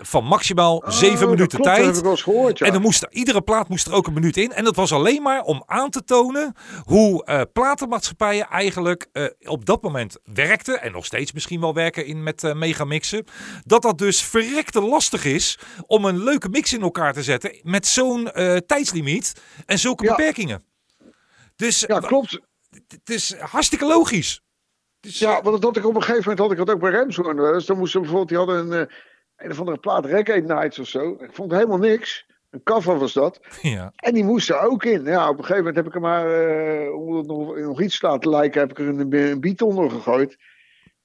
van 0.00 0.24
maximaal 0.24 0.30
maximaal 0.30 0.82
zeven 0.92 1.28
minuten 1.30 1.48
klopt, 1.48 1.64
Dat 1.64 1.74
heb 1.76 1.84
tijd. 1.84 1.96
ik 1.96 2.02
wel 2.02 2.10
eens 2.12 2.22
gehoord, 2.22 2.60
ja. 2.62 2.66
En 2.68 2.72
dan 2.72 2.82
moest 2.82 3.02
er, 3.02 3.12
iedere 3.12 3.42
plaat 3.42 3.68
moest 3.68 3.86
er 3.86 3.92
ook 3.92 4.06
een 4.06 4.12
minuut 4.12 4.36
in. 4.36 4.52
En 4.52 4.64
dat 4.64 4.76
was 4.76 4.92
alleen 4.92 5.22
maar 5.22 5.40
om 5.42 5.62
aan 5.66 5.90
te 5.90 6.04
tonen 6.04 6.54
hoe 6.84 7.24
eh, 7.24 7.40
platenmaatschappijen 7.52 8.48
eigenlijk 8.48 9.06
eh, 9.12 9.24
op 9.40 9.64
dat 9.66 9.82
moment 9.82 10.18
werkten. 10.24 10.82
En 10.82 10.92
nog 10.92 11.04
steeds 11.04 11.32
misschien 11.32 11.60
wel 11.60 11.74
werken 11.74 12.06
in 12.06 12.22
met 12.22 12.44
eh, 12.44 12.54
megamixen. 12.54 13.24
Dat 13.64 13.82
dat 13.82 13.98
dus 13.98 14.22
verrekte 14.22 14.80
lastig 14.80 15.24
is 15.24 15.58
om 15.86 16.04
een 16.04 16.22
leuke 16.24 16.48
mix 16.48 16.72
in 16.72 16.82
elkaar 16.82 17.12
te 17.12 17.22
zetten. 17.22 17.58
Met 17.62 17.86
zo'n 17.86 18.30
tijdslimiet 18.66 19.32
en 19.66 19.78
zulke 19.78 20.04
Ja. 20.04 20.14
beperkingen. 20.16 20.64
Dus 21.56 21.80
Ja, 21.80 21.98
klopt. 22.00 22.40
het 22.88 23.10
is 23.10 23.34
hartstikke 23.38 23.86
logisch. 23.86 24.40
Dus, 25.00 25.18
Ja, 25.18 25.32
want 25.42 25.44
dat 25.44 25.62
had 25.62 25.76
ik 25.76 25.86
op 25.86 25.94
een 25.94 26.00
gegeven 26.02 26.20
moment 26.22 26.38
had 26.38 26.50
ik 26.50 26.56
dat 26.56 26.70
ook 26.70 26.80
bij 26.80 26.90
Remshoorn. 26.90 27.54
eens. 27.54 27.66
dan 27.66 27.78
moesten 27.78 28.00
bijvoorbeeld, 28.00 28.28
die 28.28 28.38
hadden 28.38 28.72
een, 28.80 28.88
een 29.36 29.50
of 29.50 29.58
andere 29.58 29.78
plaat 29.78 30.04
Reggae 30.04 30.40
Nights 30.40 30.78
of 30.78 30.88
zo. 30.88 31.16
Ik 31.20 31.30
vond 31.32 31.52
helemaal 31.52 31.78
niks. 31.78 32.24
Een 32.52 32.62
cover 32.62 32.98
was 32.98 33.12
dat. 33.12 33.40
ja. 33.62 33.92
En 33.96 34.14
die 34.14 34.24
moest 34.24 34.48
er 34.50 34.60
ook 34.60 34.84
in. 34.84 35.04
Ja, 35.04 35.28
op 35.28 35.38
een 35.38 35.44
gegeven 35.44 35.56
moment 35.64 35.76
heb 35.76 35.86
ik 35.86 35.94
er 35.94 36.00
maar, 36.00 36.26
eh, 36.40 36.94
om 36.94 37.16
het 37.16 37.26
nog, 37.26 37.56
nog 37.56 37.80
iets 37.80 37.98
te 37.98 38.06
laten 38.06 38.30
lijken, 38.30 38.60
heb 38.60 38.70
ik 38.70 38.78
er 38.78 38.88
een, 38.88 39.14
een 39.14 39.40
beat 39.40 39.62
onder 39.62 39.90
gegooid. 39.90 40.36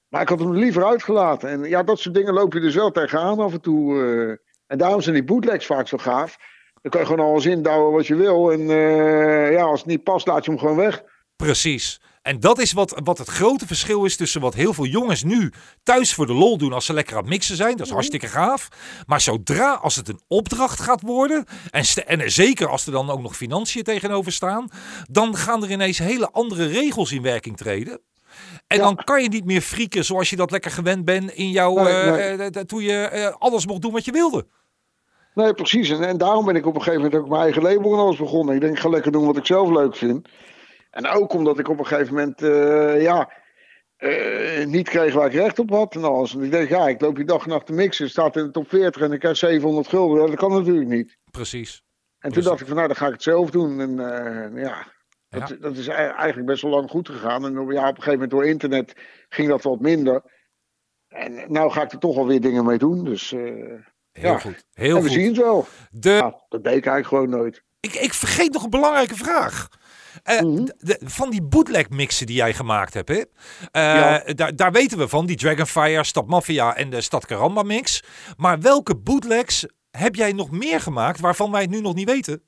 Maar 0.08 0.22
ik 0.22 0.28
had 0.28 0.38
hem 0.38 0.50
er 0.50 0.58
liever 0.58 0.84
uitgelaten. 0.84 1.48
En 1.48 1.62
ja, 1.64 1.82
dat 1.82 1.98
soort 1.98 2.14
dingen 2.14 2.34
loop 2.34 2.52
je 2.52 2.60
dus 2.60 2.74
wel 2.74 2.90
tegenaan 2.90 3.38
af 3.38 3.52
en 3.52 3.60
toe. 3.60 4.02
eh. 4.02 4.36
en 4.66 4.78
daarom 4.78 5.00
zijn 5.00 5.14
die 5.14 5.24
bootlegs 5.24 5.66
vaak 5.66 5.88
zo 5.88 5.96
gaaf. 5.96 6.36
Dan 6.82 6.90
kan 6.90 7.00
je 7.00 7.06
gewoon 7.06 7.26
alles 7.26 7.46
indouwen 7.46 7.92
wat 7.92 8.06
je 8.06 8.14
wil. 8.14 8.52
En 8.52 8.60
eh, 8.70 9.52
ja, 9.52 9.62
als 9.62 9.78
het 9.80 9.88
niet 9.88 10.02
past, 10.02 10.26
laat 10.26 10.44
je 10.44 10.50
hem 10.50 10.60
gewoon 10.60 10.76
weg. 10.76 11.02
Precies. 11.36 12.00
En 12.28 12.40
dat 12.40 12.58
is 12.58 12.72
wat, 12.72 13.00
wat 13.04 13.18
het 13.18 13.28
grote 13.28 13.66
verschil 13.66 14.04
is 14.04 14.16
tussen 14.16 14.40
wat 14.40 14.54
heel 14.54 14.74
veel 14.74 14.84
jongens 14.86 15.22
nu 15.22 15.52
thuis 15.82 16.14
voor 16.14 16.26
de 16.26 16.32
lol 16.32 16.58
doen 16.58 16.72
als 16.72 16.86
ze 16.86 16.92
lekker 16.92 17.14
aan 17.16 17.20
het 17.20 17.30
mixen 17.30 17.56
zijn. 17.56 17.76
Dat 17.76 17.86
is 17.86 17.92
hartstikke 17.92 18.26
gaaf. 18.26 18.68
Maar 19.06 19.20
zodra 19.20 19.72
als 19.74 19.96
het 19.96 20.08
een 20.08 20.20
opdracht 20.26 20.80
gaat 20.80 21.00
worden, 21.02 21.44
en, 21.70 21.84
en 22.06 22.30
zeker 22.30 22.68
als 22.68 22.86
er 22.86 22.92
dan 22.92 23.10
ook 23.10 23.20
nog 23.22 23.36
financiën 23.36 23.82
tegenover 23.82 24.32
staan, 24.32 24.68
dan 25.10 25.36
gaan 25.36 25.62
er 25.62 25.70
ineens 25.70 25.98
hele 25.98 26.30
andere 26.30 26.66
regels 26.66 27.12
in 27.12 27.22
werking 27.22 27.56
treden. 27.56 28.00
En 28.66 28.76
Ja. 28.76 28.82
dan 28.82 28.96
kan 29.04 29.22
je 29.22 29.28
niet 29.28 29.44
meer 29.44 29.60
frieken 29.60 30.04
zoals 30.04 30.30
je 30.30 30.36
dat 30.36 30.50
lekker 30.50 30.70
gewend 30.70 31.04
bent 31.04 31.30
in 31.30 31.50
jouw, 31.50 31.74
Nee, 31.74 31.86
eh, 31.86 32.10
nee. 32.12 32.36
eh, 32.36 32.46
eh, 32.46 32.64
toen 32.64 32.82
je 32.82 33.34
alles 33.38 33.66
mocht 33.66 33.82
doen 33.82 33.92
wat 33.92 34.04
je 34.04 34.12
wilde. 34.12 34.46
Nee, 35.34 35.54
precies. 35.54 35.90
En, 35.90 36.02
en 36.02 36.18
daarom 36.18 36.44
ben 36.44 36.56
ik 36.56 36.66
op 36.66 36.74
een 36.74 36.82
gegeven 36.82 37.02
moment 37.04 37.20
ook 37.22 37.28
mijn 37.28 37.42
eigen 37.42 37.62
label 37.62 37.92
en 37.92 37.98
alles 37.98 38.16
begonnen. 38.16 38.54
Ik 38.54 38.60
denk, 38.60 38.72
ik 38.74 38.80
ga 38.80 38.88
lekker 38.88 39.12
doen 39.12 39.26
wat 39.26 39.36
ik 39.36 39.46
zelf 39.46 39.68
leuk 39.70 39.96
vind. 39.96 40.28
En 40.98 41.06
ook 41.06 41.32
omdat 41.32 41.58
ik 41.58 41.68
op 41.68 41.78
een 41.78 41.86
gegeven 41.86 42.14
moment, 42.14 42.42
eh, 42.42 43.02
ja, 43.02 43.32
eh, 43.96 44.66
niet 44.66 44.88
kreeg 44.88 45.14
waar 45.14 45.26
ik 45.26 45.32
recht 45.32 45.58
op 45.58 45.70
had 45.70 45.94
en 45.94 46.04
alles. 46.04 46.34
En 46.34 46.42
ik 46.42 46.50
denk, 46.50 46.68
ja, 46.68 46.88
ik 46.88 47.00
loop 47.00 47.16
die 47.16 47.24
dag 47.24 47.42
en 47.42 47.48
nacht 47.48 47.66
te 47.66 47.72
mixen, 47.72 48.10
staat 48.10 48.36
in 48.36 48.44
de 48.44 48.50
top 48.50 48.68
40 48.68 49.02
en 49.02 49.12
ik 49.12 49.20
krijg 49.20 49.36
700 49.36 49.88
gulden. 49.88 50.26
Dat 50.26 50.36
kan 50.36 50.50
natuurlijk 50.50 50.88
niet. 50.88 51.16
Precies. 51.30 51.82
En 52.18 52.32
toen 52.32 52.42
dacht 52.42 52.60
ik 52.60 52.66
van, 52.66 52.76
nou, 52.76 52.88
dan 52.88 52.96
ga 52.96 53.06
ik 53.06 53.12
het 53.12 53.22
zelf 53.22 53.50
doen. 53.50 53.80
En 53.80 53.98
eh, 54.54 54.62
ja, 54.62 54.86
dat, 55.28 55.56
dat 55.60 55.76
is 55.76 55.86
e- 55.86 55.92
eigenlijk 55.92 56.46
best 56.46 56.62
wel 56.62 56.70
lang 56.70 56.90
goed 56.90 57.08
gegaan. 57.08 57.44
En 57.44 57.58
op- 57.58 57.70
ja, 57.72 57.80
op 57.88 57.96
een 57.96 58.02
gegeven 58.02 58.12
moment 58.12 58.30
door 58.30 58.46
internet 58.46 58.92
ging 59.28 59.48
dat 59.48 59.62
wat 59.62 59.80
minder. 59.80 60.22
En 61.08 61.44
nou 61.52 61.70
ga 61.70 61.82
ik 61.82 61.92
er 61.92 61.98
toch 61.98 62.16
alweer 62.16 62.40
dingen 62.40 62.64
mee 62.64 62.78
doen. 62.78 63.04
Dus 63.04 63.32
eh, 63.32 63.40
Heel 64.12 64.30
Ja. 64.32 64.38
goed. 64.38 64.64
Heel 64.72 64.96
en 64.96 65.02
we 65.02 65.08
goed. 65.08 65.16
zien 65.18 65.26
het 65.26 65.36
wel. 65.36 65.66
De, 65.90 66.10
Ja, 66.10 66.44
dat 66.48 66.64
deed 66.64 66.76
ik 66.76 66.86
eigenlijk 66.86 67.06
gewoon 67.06 67.28
nooit. 67.30 67.62
Ik, 67.80 67.94
ik 67.94 68.12
vergeet 68.12 68.52
nog 68.52 68.64
een 68.64 68.70
belangrijke 68.70 69.16
vraag. 69.16 69.68
Eh, 70.28 70.40
Mhm. 70.40 70.64
de- 70.78 71.00
van 71.04 71.30
die 71.30 71.42
bootleg 71.42 71.90
mixen 71.90 72.26
die 72.26 72.36
jij 72.36 72.54
gemaakt 72.54 72.94
hebt, 72.94 73.08
hè? 73.08 73.14
Eh, 73.14 73.24
Ja. 73.82 74.22
daar, 74.34 74.56
daar 74.56 74.72
weten 74.72 74.98
we 74.98 75.08
van, 75.08 75.26
die 75.26 75.36
Dragonfire, 75.36 76.04
Stad 76.04 76.26
Mafia 76.26 76.76
en 76.76 76.90
de 76.90 77.00
Stad 77.00 77.26
Karamba 77.26 77.62
mix. 77.62 78.02
Maar 78.36 78.60
welke 78.60 78.96
bootlegs 78.96 79.66
heb 79.90 80.14
jij 80.14 80.32
nog 80.32 80.50
meer 80.50 80.80
gemaakt 80.80 81.20
waarvan 81.20 81.50
wij 81.50 81.60
het 81.60 81.70
nu 81.70 81.80
nog 81.80 81.94
niet 81.94 82.10
weten? 82.10 82.42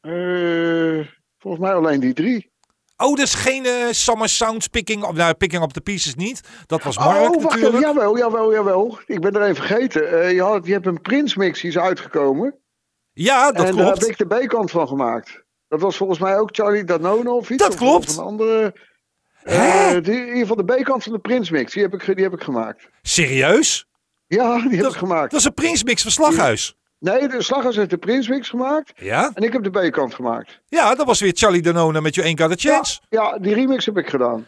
Eh, 0.00 1.06
volgens 1.38 1.62
mij 1.62 1.74
alleen 1.74 2.00
die 2.00 2.12
drie. 2.12 2.48
Oh, 2.96 3.14
dus 3.14 3.34
geen 3.34 3.94
Summer 3.94 4.28
Sounds 4.28 4.66
picking 4.68 5.08
up, 5.08 5.12
nou, 5.14 5.34
picking 5.34 5.62
up 5.62 5.70
the 5.70 5.80
pieces 5.80 6.14
niet. 6.14 6.40
Dat 6.66 6.82
was 6.82 6.98
Mark 6.98 7.16
oh, 7.16 7.42
wacht 7.42 7.56
even. 7.56 7.72
natuurlijk. 7.72 7.82
Jawel, 7.82 8.18
jawel, 8.18 8.52
jawel. 8.52 8.98
Ik 9.06 9.20
ben 9.20 9.32
er 9.34 9.42
even 9.42 9.56
vergeten. 9.66 10.20
Eh, 10.22 10.32
je, 10.32 10.42
had, 10.42 10.66
je 10.66 10.72
hebt 10.72 10.86
een 10.86 11.00
Prince 11.00 11.38
mix, 11.38 11.60
die 11.60 11.70
is 11.70 11.78
uitgekomen. 11.78 12.54
Ja, 13.12 13.52
dat 13.52 13.66
en 13.66 13.76
daar 13.76 13.84
klopt. 13.84 14.00
heb 14.00 14.10
ik 14.10 14.28
de 14.28 14.44
B-kant 14.46 14.70
van 14.70 14.88
gemaakt. 14.88 15.44
Dat 15.70 15.80
was 15.80 15.96
volgens 15.96 16.18
mij 16.18 16.38
ook 16.38 16.48
Charlie 16.52 16.84
Danone 16.84 17.30
of 17.30 17.50
iets. 17.50 17.62
Dat 17.62 17.74
klopt. 17.74 18.08
Of 18.08 18.16
een 18.16 18.22
andere. 18.24 18.74
Eh, 19.42 19.90
die, 19.90 20.00
in 20.14 20.26
ieder 20.26 20.38
geval 20.38 20.56
de 20.56 20.64
B-kant 20.64 21.02
van 21.02 21.12
de 21.12 21.18
Prince 21.18 21.52
mix, 21.52 21.72
die 21.72 21.82
heb 21.82 21.94
ik, 21.94 22.14
die 22.14 22.24
heb 22.24 22.32
ik 22.34 22.42
gemaakt. 22.42 22.88
Serieus? 23.02 23.86
Ja, 24.26 24.58
die 24.68 24.76
heb 24.78 24.86
ik 24.86 24.92
gemaakt. 24.96 25.30
Dat 25.30 25.40
is 25.40 25.46
een 25.46 25.54
Prince 25.54 25.84
mix 25.84 26.02
van 26.02 26.10
Slaghuis. 26.10 26.74
Nee, 26.98 27.28
de 27.28 27.42
Slagers 27.42 27.76
heeft 27.76 27.90
de 27.90 27.98
Prince 27.98 28.30
mix 28.30 28.48
gemaakt. 28.48 28.92
Ja? 28.96 29.30
En 29.34 29.42
ik 29.42 29.52
heb 29.52 29.62
de 29.62 29.70
B-kant 29.88 30.14
gemaakt. 30.14 30.60
Ja, 30.68 30.94
dat 30.94 31.06
was 31.06 31.20
weer 31.20 31.32
Charlie 31.34 31.62
Danone 31.62 32.00
met 32.00 32.14
You 32.14 32.26
Ain't 32.26 32.40
Got 32.40 32.50
a 32.50 32.54
Ja, 32.58 32.74
Chance. 32.74 33.00
ja, 33.08 33.38
die 33.38 33.54
remix 33.54 33.86
heb 33.86 33.98
ik 33.98 34.08
gedaan. 34.08 34.46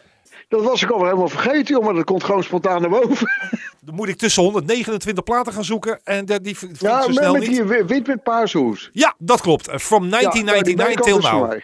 Dat 0.53 0.63
was 0.63 0.81
ik 0.83 0.89
alweer 0.89 1.05
helemaal 1.07 1.27
vergeten, 1.27 1.75
joh, 1.75 1.83
maar 1.85 1.93
dat 1.93 2.03
komt 2.03 2.23
gewoon 2.23 2.43
spontaan 2.43 2.81
naar 2.81 2.89
boven. 2.89 3.27
Dan 3.85 3.95
moet 3.95 4.07
ik 4.07 4.17
tussen 4.17 4.43
129 4.43 5.23
platen 5.23 5.53
gaan 5.53 5.63
zoeken 5.63 5.99
en 6.03 6.25
de- 6.25 6.41
die 6.41 6.57
vind 6.57 6.79
Ja, 6.79 7.01
zo 7.01 7.07
met, 7.07 7.17
snel 7.17 7.31
met 7.33 7.41
niet. 7.41 7.49
die 7.49 7.63
wi- 7.63 7.85
wit 7.85 8.07
met. 8.07 8.89
Ja, 8.91 9.15
dat 9.17 9.41
klopt. 9.41 9.67
Eh, 9.67 9.77
From 9.77 10.03
Ja, 10.03 10.09
nou, 10.09 10.21
1999 10.21 11.05
till 11.05 11.31
now. 11.31 11.61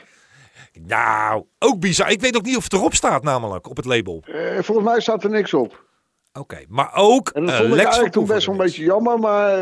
Nou, 0.88 1.44
ook 1.60 1.80
bizar. 1.80 2.12
Ik 2.12 2.22
weet 2.22 2.36
ook 2.38 2.44
niet 2.46 2.58
of 2.58 2.64
het 2.64 2.74
erop 2.74 2.94
staat 2.94 3.24
namelijk 3.24 3.70
op 3.70 3.76
het 3.78 3.86
label. 3.86 4.24
Eh, 4.26 4.58
volgens 4.62 4.88
mij 4.88 5.00
staat 5.02 5.24
er 5.24 5.30
niks 5.30 5.54
op. 5.54 5.84
Oké, 6.34 6.64
maar 6.68 6.92
ook 6.96 7.30
En 7.30 7.42
dat 7.46 7.50
eh, 7.50 7.56
vond 7.58 7.70
ik 7.70 7.74
Lex 7.76 7.84
eigenlijk 7.86 8.14
toen 8.14 8.26
best 8.26 8.46
wel 8.46 8.56
een 8.56 8.62
beetje 8.62 8.84
jammer, 8.84 9.20
maar 9.20 9.58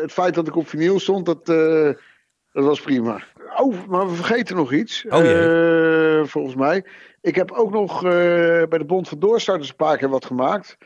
het 0.00 0.12
feit 0.12 0.34
dat 0.34 0.46
ik 0.48 0.56
op 0.56 0.68
vinyl 0.68 1.00
stond, 1.00 1.26
dat, 1.26 1.46
dat 1.46 2.64
was 2.64 2.80
prima. 2.80 3.22
Oh, 3.56 3.74
maar 3.88 4.08
we 4.08 4.14
vergeten 4.14 4.56
nog 4.56 4.72
iets. 4.72 5.04
Oh 5.08 6.22
volgens 6.24 6.54
mij. 6.54 6.84
Ik 7.20 7.34
heb 7.34 7.50
ook 7.52 7.70
nog 7.70 7.96
eh, 8.04 8.10
bij 8.68 8.78
de 8.78 8.84
Bond 8.84 9.08
van 9.08 9.18
Doorstarters 9.18 9.68
een 9.68 9.76
paar 9.76 9.96
keer 9.96 10.08
wat 10.08 10.24
gemaakt. 10.24 10.76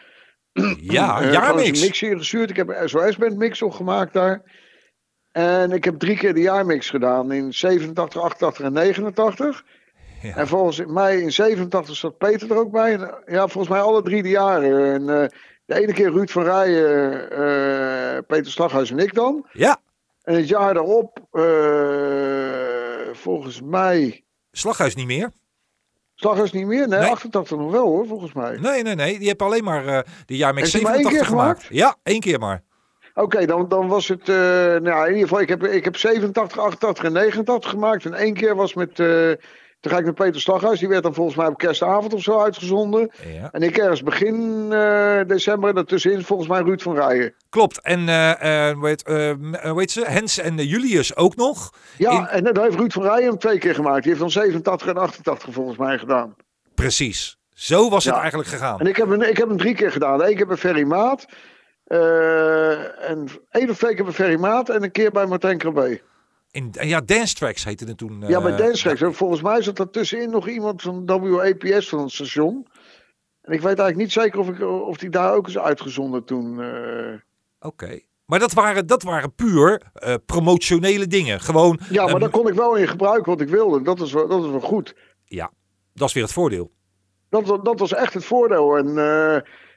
Ja, 0.81 1.09
Eh, 1.11 1.16
gewoon 1.16 1.33
jaarmix. 1.33 1.79
een 1.81 1.85
mix 1.87 2.03
ingestuurd. 2.03 2.51
Ik 2.51 2.57
heb 2.57 2.68
een 2.68 2.88
SOS-band 2.88 3.37
mix 3.37 3.62
op 3.62 3.73
gemaakt 3.73 4.12
daar. 4.12 4.42
En 5.33 5.73
ik 5.73 5.85
heb 5.85 5.99
drie 5.99 6.16
keer 6.16 6.35
de 6.35 6.40
jaarmix 6.40 6.90
gedaan 6.90 7.33
in 7.33 7.53
87, 7.53 8.23
88 8.23 8.64
en 8.64 8.73
89. 8.73 9.64
Ja. 10.23 10.37
En 10.37 10.47
volgens 10.49 10.85
mij 10.87 11.20
in 11.20 11.33
87 11.33 11.97
zat 11.97 12.18
Peter 12.18 12.51
er 12.51 12.57
ook 12.59 12.70
bij. 12.70 12.90
Ja, 13.27 13.49
volgens 13.49 13.68
mij 13.68 13.81
alle 13.81 14.03
drie 14.03 14.23
de 14.23 14.29
jaren. 14.29 14.92
En 14.92 15.23
eh, 15.23 15.29
de 15.64 15.75
ene 15.81 15.92
keer 15.92 16.11
Ruud 16.12 16.29
van 16.31 16.42
Rijen, 16.44 17.31
eh, 17.31 18.18
Peter 18.27 18.53
Slaghuis 18.53 18.90
en 18.90 18.99
ik 18.99 19.14
dan. 19.14 19.47
Ja, 19.53 19.81
En 20.23 20.35
het 20.35 20.49
jaar 20.49 20.75
daarop, 20.75 21.18
eh, 21.31 23.14
volgens 23.14 23.61
mij... 23.62 24.25
Slaghuis 24.51 24.94
niet 24.94 25.07
meer. 25.07 25.31
Slaghuis 26.14 26.53
niet 26.53 26.66
meer? 26.66 26.88
Nee, 26.88 26.98
Nee. 26.98 27.11
88 27.11 27.59
nog 27.59 27.70
wel 27.70 27.87
hoor, 27.87 28.07
volgens 28.07 28.33
mij. 28.33 28.57
Nee, 28.61 28.83
nee, 28.83 28.94
nee. 28.94 29.18
Die 29.18 29.29
heb 29.29 29.42
alleen 29.42 29.64
maar 29.64 29.87
eh 29.87 29.98
de 30.27 30.37
jaarmix 30.37 30.72
Heb 30.72 30.81
je 30.81 30.87
maar 30.87 30.96
één 30.96 31.03
87 31.05 31.11
keer 31.12 31.24
gemaakt. 31.38 31.62
gemaakt? 31.64 31.74
Ja, 31.77 31.96
één 32.12 32.20
keer 32.20 32.38
maar. 32.38 32.62
Oké, 33.14 33.46
dan, 33.46 33.68
dan 33.68 33.88
was 33.88 34.09
het. 34.09 34.29
eh, 34.29 34.35
nou, 34.37 35.00
in 35.03 35.12
ieder 35.12 35.29
geval, 35.29 35.40
ik 35.40 35.48
heb, 35.48 35.64
ik 35.64 35.85
heb 35.85 35.96
87, 35.96 36.59
88 36.59 37.05
en 37.05 37.12
89 37.12 37.70
gemaakt. 37.70 38.05
En 38.05 38.14
één 38.14 38.35
keer 38.35 38.55
was 38.55 38.74
met. 38.74 39.00
eh 39.00 39.33
toen 39.85 39.92
ga 39.92 39.99
ik 39.99 40.05
met 40.05 40.14
Peter 40.14 40.40
Slaghuis. 40.40 40.79
Die 40.79 40.88
werd 40.88 41.03
dan 41.03 41.14
volgens 41.14 41.37
mij 41.37 41.47
op 41.47 41.59
kerstavond 41.59 42.14
of 42.14 42.23
zo 42.23 42.40
uitgezonden. 42.40 43.11
Ja. 43.35 43.49
En 43.51 43.62
ik 43.62 43.77
ergens 43.77 44.03
begin 44.03 44.68
eh, 44.73 45.20
december. 45.27 45.68
En 45.68 45.75
daartussenin 45.75 46.25
volgens 46.25 46.49
mij 46.49 46.62
Ruud 46.62 46.81
van 46.81 46.94
Rijen. 46.94 47.35
Klopt. 47.49 47.81
En 47.81 48.07
weet, 48.81 49.03
eh, 49.03 49.31
eh, 49.31 49.77
heet 49.77 49.90
ze? 49.90 50.05
Hens 50.07 50.38
en 50.38 50.57
Julius 50.57 51.16
ook 51.16 51.37
nog. 51.37 51.70
Ja, 51.99 52.11
In- 52.11 52.27
en 52.27 52.55
dan 52.55 52.64
heeft 52.64 52.77
Ruud 52.79 52.92
van 52.92 53.03
Rijen 53.03 53.29
hem 53.29 53.38
twee 53.38 53.59
keer 53.59 53.75
gemaakt. 53.75 53.99
Die 54.03 54.09
heeft 54.09 54.20
dan 54.20 54.31
87 54.31 54.88
en 54.88 54.97
88 54.97 55.53
volgens 55.53 55.79
mij 55.79 55.99
gedaan. 55.99 56.35
Precies. 56.75 57.38
Zo 57.51 57.90
was 57.90 58.05
het 58.05 58.14
eigenlijk 58.14 58.49
gegaan. 58.49 58.81
En 58.81 58.87
ik 58.87 58.97
heb, 58.97 59.09
hem, 59.09 59.23
ik 59.23 59.37
heb 59.37 59.49
hem 59.49 59.57
drie 59.57 59.75
keer 59.75 59.92
gedaan. 59.92 60.23
Eén 60.23 60.37
keer 60.37 60.47
bij 60.47 60.57
Ferry 60.57 60.83
Maat. 60.83 61.27
en 61.87 63.29
één 63.51 63.70
of 63.70 63.77
twee 63.77 63.94
keer 63.94 64.05
bij 64.05 64.12
Ferry 64.12 64.38
Maat. 64.38 64.68
En 64.68 64.83
een 64.83 64.90
keer 64.92 65.11
bij 65.11 65.27
Martijn 65.27 65.59
Krabbe. 65.59 66.01
En 66.55 66.71
ja, 66.88 67.01
Dance 67.01 67.35
Tracks 67.35 67.64
heette 67.64 67.85
het 67.85 67.99
toen. 67.99 68.25
Ja, 68.27 68.40
bij 68.43 68.53
eh, 68.53 68.59
Dance 68.59 68.83
Tracks. 68.83 69.01
En 69.01 69.14
Volgens 69.14 69.43
mij 69.43 69.62
zat 69.62 69.79
er 69.79 69.90
tussenin 69.90 70.31
nog 70.31 70.49
iemand 70.49 70.83
van 70.83 71.07
WAPS 71.07 71.88
van 71.88 71.99
het 72.01 72.11
station. 72.12 72.67
En 73.43 73.53
ik 73.53 73.61
weet 73.61 73.64
eigenlijk 73.79 73.97
niet 73.97 74.12
zeker 74.12 74.38
of, 74.38 74.49
ik, 74.49 74.61
of 74.62 74.97
die 74.97 75.11
daar 75.11 75.35
ook 75.35 75.49
is 75.49 75.59
uitgezonden 75.59 76.25
toen. 76.25 76.61
eh. 76.62 77.14
Oké. 77.61 78.01
Maar 78.27 78.38
dat 78.38 78.53
waren, 78.53 78.87
dat 78.87 79.03
waren 79.03 79.35
puur 79.35 79.83
eh, 79.95 80.14
promotionele 80.27 81.07
dingen. 81.07 81.40
Gewoon, 81.40 81.79
Ja, 81.90 82.05
maar 82.05 82.14
eh, 82.14 82.21
daar 82.21 82.31
kon 82.31 82.49
ik 82.49 82.55
wel 82.55 82.74
in 82.74 82.89
gebruiken 82.89 83.33
wat 83.33 83.41
ik 83.41 83.49
wilde. 83.49 83.83
Dat 83.83 84.01
is 84.01 84.12
wel, 84.12 84.28
dat 84.28 84.45
is 84.45 84.51
wel 84.51 84.61
goed. 84.61 84.95
ja, 85.24 85.51
dat 85.95 86.09
is 86.09 86.14
weer 86.14 86.22
het 86.22 86.33
voordeel. 86.33 86.70
Dat, 87.28 87.64
dat 87.64 87.78
was 87.78 87.93
echt 87.95 88.14
het 88.14 88.24
voordeel. 88.24 88.76
En 88.76 88.89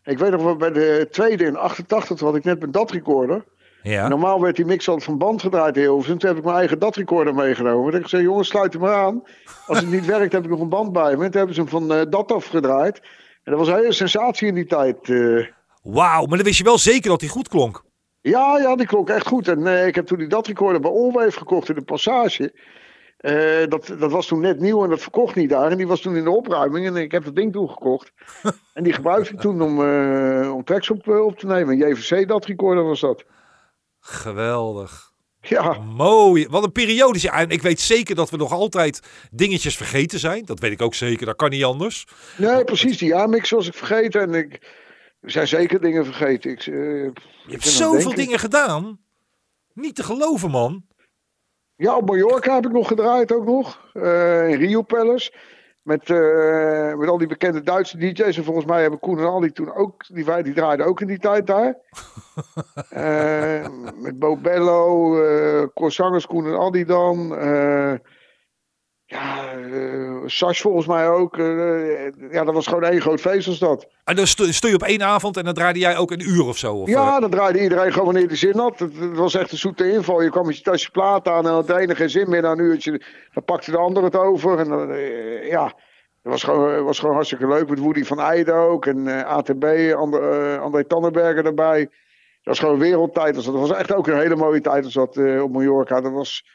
ik 0.04 0.18
weet 0.18 0.32
nog 0.32 0.44
wel, 0.44 0.56
bij 0.56 0.72
de 0.72 1.08
tweede 1.12 1.46
in 1.46 1.56
88 1.56 2.18
toen 2.18 2.28
had 2.28 2.38
ik 2.38 2.44
net 2.44 2.60
mijn 2.60 2.72
DAT-recorder. 2.72 3.46
Ja. 3.88 4.08
Normaal 4.08 4.42
werd 4.42 4.56
die 4.56 4.66
mix 4.66 4.88
altijd 4.88 5.06
van 5.06 5.18
band 5.18 5.42
gedraaid 5.42 5.76
in 5.76 5.82
Hilversum. 5.82 6.18
Toen 6.18 6.30
heb 6.30 6.38
ik 6.38 6.44
mijn 6.44 6.58
eigen 6.58 6.80
DAT-recorder 6.80 7.34
meegenomen. 7.36 7.86
Toen 7.90 8.00
ik 8.00 8.04
gezegd, 8.04 8.24
jongens, 8.24 8.48
sluit 8.48 8.74
hem 8.74 8.82
maar 8.82 8.96
aan. 8.96 9.24
Als 9.68 9.80
het 9.80 9.90
niet 9.90 10.06
werkt, 10.16 10.34
heb 10.34 10.44
ik 10.44 10.50
nog 10.50 10.60
een 10.60 10.70
band 10.70 10.92
bij 10.94 11.16
me. 11.18 11.24
En 11.24 11.32
toen 11.32 11.38
hebben 11.38 11.56
ze 11.56 11.62
hem 11.62 11.70
van 11.70 11.94
eh, 11.94 12.02
DAT 12.10 12.32
afgedraaid. 12.32 13.00
En 13.44 13.52
dat 13.52 13.60
was 13.60 13.68
een 13.68 13.76
hele 13.76 13.92
sensatie 13.94 14.48
in 14.48 14.54
die 14.56 14.66
tijd. 14.66 15.10
eh. 15.10 15.46
Wauw, 15.84 16.26
maar 16.26 16.38
dan 16.38 16.46
wist 16.46 16.58
je 16.58 16.64
wel 16.64 16.78
zeker 16.78 17.10
dat 17.10 17.22
hij 17.22 17.30
goed 17.30 17.48
klonk. 17.48 17.84
Ja, 18.22 18.58
ja, 18.60 18.76
die 18.76 18.86
klonk 18.88 19.10
echt 19.10 19.28
goed. 19.28 19.48
En 19.48 19.68
eh, 19.68 19.88
ik 19.88 19.96
heb 19.96 20.06
toen 20.06 20.18
die 20.18 20.28
dat 20.28 20.48
recorder 20.48 20.82
bij 20.82 20.92
Allwave 20.92 21.38
gekocht 21.38 21.70
in 21.70 21.76
de 21.76 21.82
Passage. 21.82 22.54
Dat, 23.70 23.96
dat 24.00 24.12
was 24.12 24.28
toen 24.28 24.40
net 24.40 24.60
nieuw 24.60 24.84
en 24.84 24.90
dat 24.90 25.02
verkocht 25.02 25.36
niet 25.36 25.50
daar. 25.50 25.72
En 25.72 25.78
die 25.78 25.88
was 25.88 26.02
toen 26.02 26.16
in 26.16 26.24
de 26.24 26.30
opruiming 26.30 26.88
en 26.88 26.96
ik 26.96 27.12
heb 27.12 27.24
dat 27.24 27.36
ding 27.36 27.52
toen 27.54 27.70
gekocht. 27.70 28.12
en 28.74 28.84
die 28.84 28.94
gebruikte 28.94 29.34
ik 29.34 29.40
toen 29.40 29.62
om, 29.62 29.82
eh, 29.86 30.54
om 30.54 30.64
tracks 30.64 30.90
op, 30.90 31.08
op 31.08 31.38
te 31.38 31.46
nemen. 31.46 31.78
JVC 31.78 32.28
dat 32.28 32.46
recorder 32.46 32.84
was 32.84 33.00
dat. 33.00 33.26
Geweldig. 34.10 35.12
Ja, 35.42 35.74
Mooi. 35.80 36.48
Wat 36.50 36.64
een 36.64 36.72
periode. 36.72 37.20
Ja, 37.22 37.34
en 37.34 37.50
ik 37.50 37.62
weet 37.62 37.80
zeker 37.80 38.16
dat 38.16 38.30
we 38.30 38.38
nog 38.38 38.52
altijd 38.52 39.00
dingetjes 39.32 39.78
vergeten 39.78 40.20
zijn. 40.20 40.46
Dat 40.46 40.60
weet 40.60 40.72
ik 40.72 40.82
ook 40.82 40.94
zeker. 40.94 41.26
Dat 41.26 41.36
kan 41.36 41.50
niet 41.50 41.64
anders. 41.64 42.08
nee, 42.38 42.64
precies. 42.64 42.98
Die 42.98 43.16
A-mix 43.16 43.50
was 43.50 43.68
ik 43.68 43.74
vergeten. 43.74 44.22
En 44.22 44.34
ik 44.34 44.60
er 45.22 45.32
zijn 45.32 45.48
zeker 45.48 45.82
dingen 45.82 46.06
vergeten. 46.06 46.52
Ik, 46.52 46.60
eh, 46.60 46.74
Je 46.74 47.12
hebt 47.48 47.68
zoveel 47.68 48.16
dingen 48.16 48.40
gedaan. 48.40 49.00
Niet 49.74 49.96
te 49.96 50.04
geloven, 50.04 50.50
man. 50.50 50.86
Ja, 51.76 51.96
op 51.96 52.06
Mallorca 52.06 52.56
heb 52.56 52.66
ik 52.66 52.72
nog 52.72 52.88
gedraaid 52.88 53.32
ook 53.32 53.46
nog. 53.46 53.90
Eh, 53.94 54.50
in 54.50 54.58
Rio 54.58 54.82
Palace. 54.82 55.32
Met, 55.88 56.10
eh, 56.10 56.94
met 56.96 57.10
al 57.10 57.18
die 57.18 57.28
bekende 57.28 57.62
Duitse 57.64 57.98
DJ's. 57.98 58.38
En 58.38 58.44
volgens 58.44 58.66
mij 58.66 58.82
hebben 58.82 59.00
Koen 59.00 59.20
en 59.20 59.28
Ali 59.28 59.52
toen 59.52 59.74
ook. 59.74 60.04
Die, 60.08 60.26
wij- 60.26 60.44
die 60.44 60.54
draaiden 60.54 60.86
ook 60.86 61.02
in 61.02 61.08
die 61.08 61.20
tijd 61.20 61.48
daar. 61.48 61.76
Eh, 62.90 63.68
met 63.96 64.20
Bo 64.20 64.38
Bello. 64.38 65.18
eh 65.24 65.68
Koen 66.28 66.46
en 66.46 66.58
Ali 66.60 66.86
dan. 66.86 67.30
Eh 69.08 69.18
ja, 69.20 69.52
eh 69.52 70.22
Sas 70.26 70.62
volgens 70.62 70.86
mij 70.88 71.10
ook. 71.10 71.38
eh, 71.38 72.06
ja, 72.32 72.44
dat 72.44 72.54
was 72.54 72.68
gewoon 72.68 72.84
één 72.84 73.02
groot 73.02 73.20
feest 73.22 73.48
als 73.48 73.60
dat. 73.60 73.88
En 74.04 74.16
dan 74.16 74.28
stu- 74.28 74.54
stuur 74.54 74.70
je 74.70 74.76
op 74.76 74.84
één 74.84 75.04
avond 75.04 75.38
en 75.38 75.44
dan 75.46 75.54
draaide 75.54 75.80
jij 75.80 75.98
ook 75.98 76.12
een 76.12 76.30
uur 76.30 76.46
of 76.46 76.58
zo. 76.58 76.74
Of, 76.76 76.88
eh, 76.88 76.94
Ja, 76.94 77.20
dan 77.20 77.30
draaide 77.30 77.62
iedereen 77.62 77.92
gewoon 77.92 78.06
wanneer 78.06 78.28
hij 78.28 78.36
zin 78.36 78.58
had. 78.58 78.80
Het, 78.80 79.00
het 79.00 79.18
was 79.18 79.34
echt 79.36 79.52
een 79.52 79.58
zoete 79.58 79.92
inval. 79.92 80.22
Je 80.22 80.30
kwam 80.30 80.46
met 80.46 80.58
je 80.58 80.64
tasje 80.64 80.92
plaat 80.92 81.28
aan 81.28 81.46
en 81.46 81.52
had 81.52 81.68
de 81.68 81.78
ene 81.80 81.96
geen 81.96 82.10
zin 82.10 82.30
meer 82.30 82.42
na 82.42 82.52
een 82.52 82.60
uurtje. 82.60 83.02
Dan 83.34 83.44
pakte 83.44 83.72
de 83.72 83.78
ander 83.78 84.04
het 84.04 84.16
over. 84.16 84.60
En 84.60 84.70
dan, 84.70 84.92
eh, 84.92 85.48
ja, 85.50 85.64
het 85.66 85.74
was 86.32 86.44
gewoon, 86.44 86.84
was 86.84 87.00
gewoon 87.00 87.16
hartstikke 87.16 87.48
leuk. 87.48 87.70
Met 87.70 87.80
Woody 87.80 88.04
van 88.04 88.20
Eijden 88.20 88.56
ook. 88.56 88.86
En 88.86 89.08
eh, 89.08 89.24
ATB, 89.36 89.94
Ander, 89.96 90.54
eh, 90.54 90.62
André 90.62 90.84
Tannenberger 90.86 91.46
erbij. 91.46 91.80
Dat 91.80 91.90
was 92.44 92.60
gewoon 92.60 92.80
wereldtijd. 92.80 93.36
Dat 93.36 93.46
was 93.46 93.72
echt 93.72 93.94
ook 93.94 94.08
een 94.08 94.18
hele 94.20 94.36
mooie 94.36 94.62
tijd 94.62 94.84
als 94.84 94.94
dat 94.94 95.18
eh, 95.18 95.44
op 95.44 95.52
Mallorca. 95.52 96.02
Dat 96.02 96.12
was, 96.12 96.46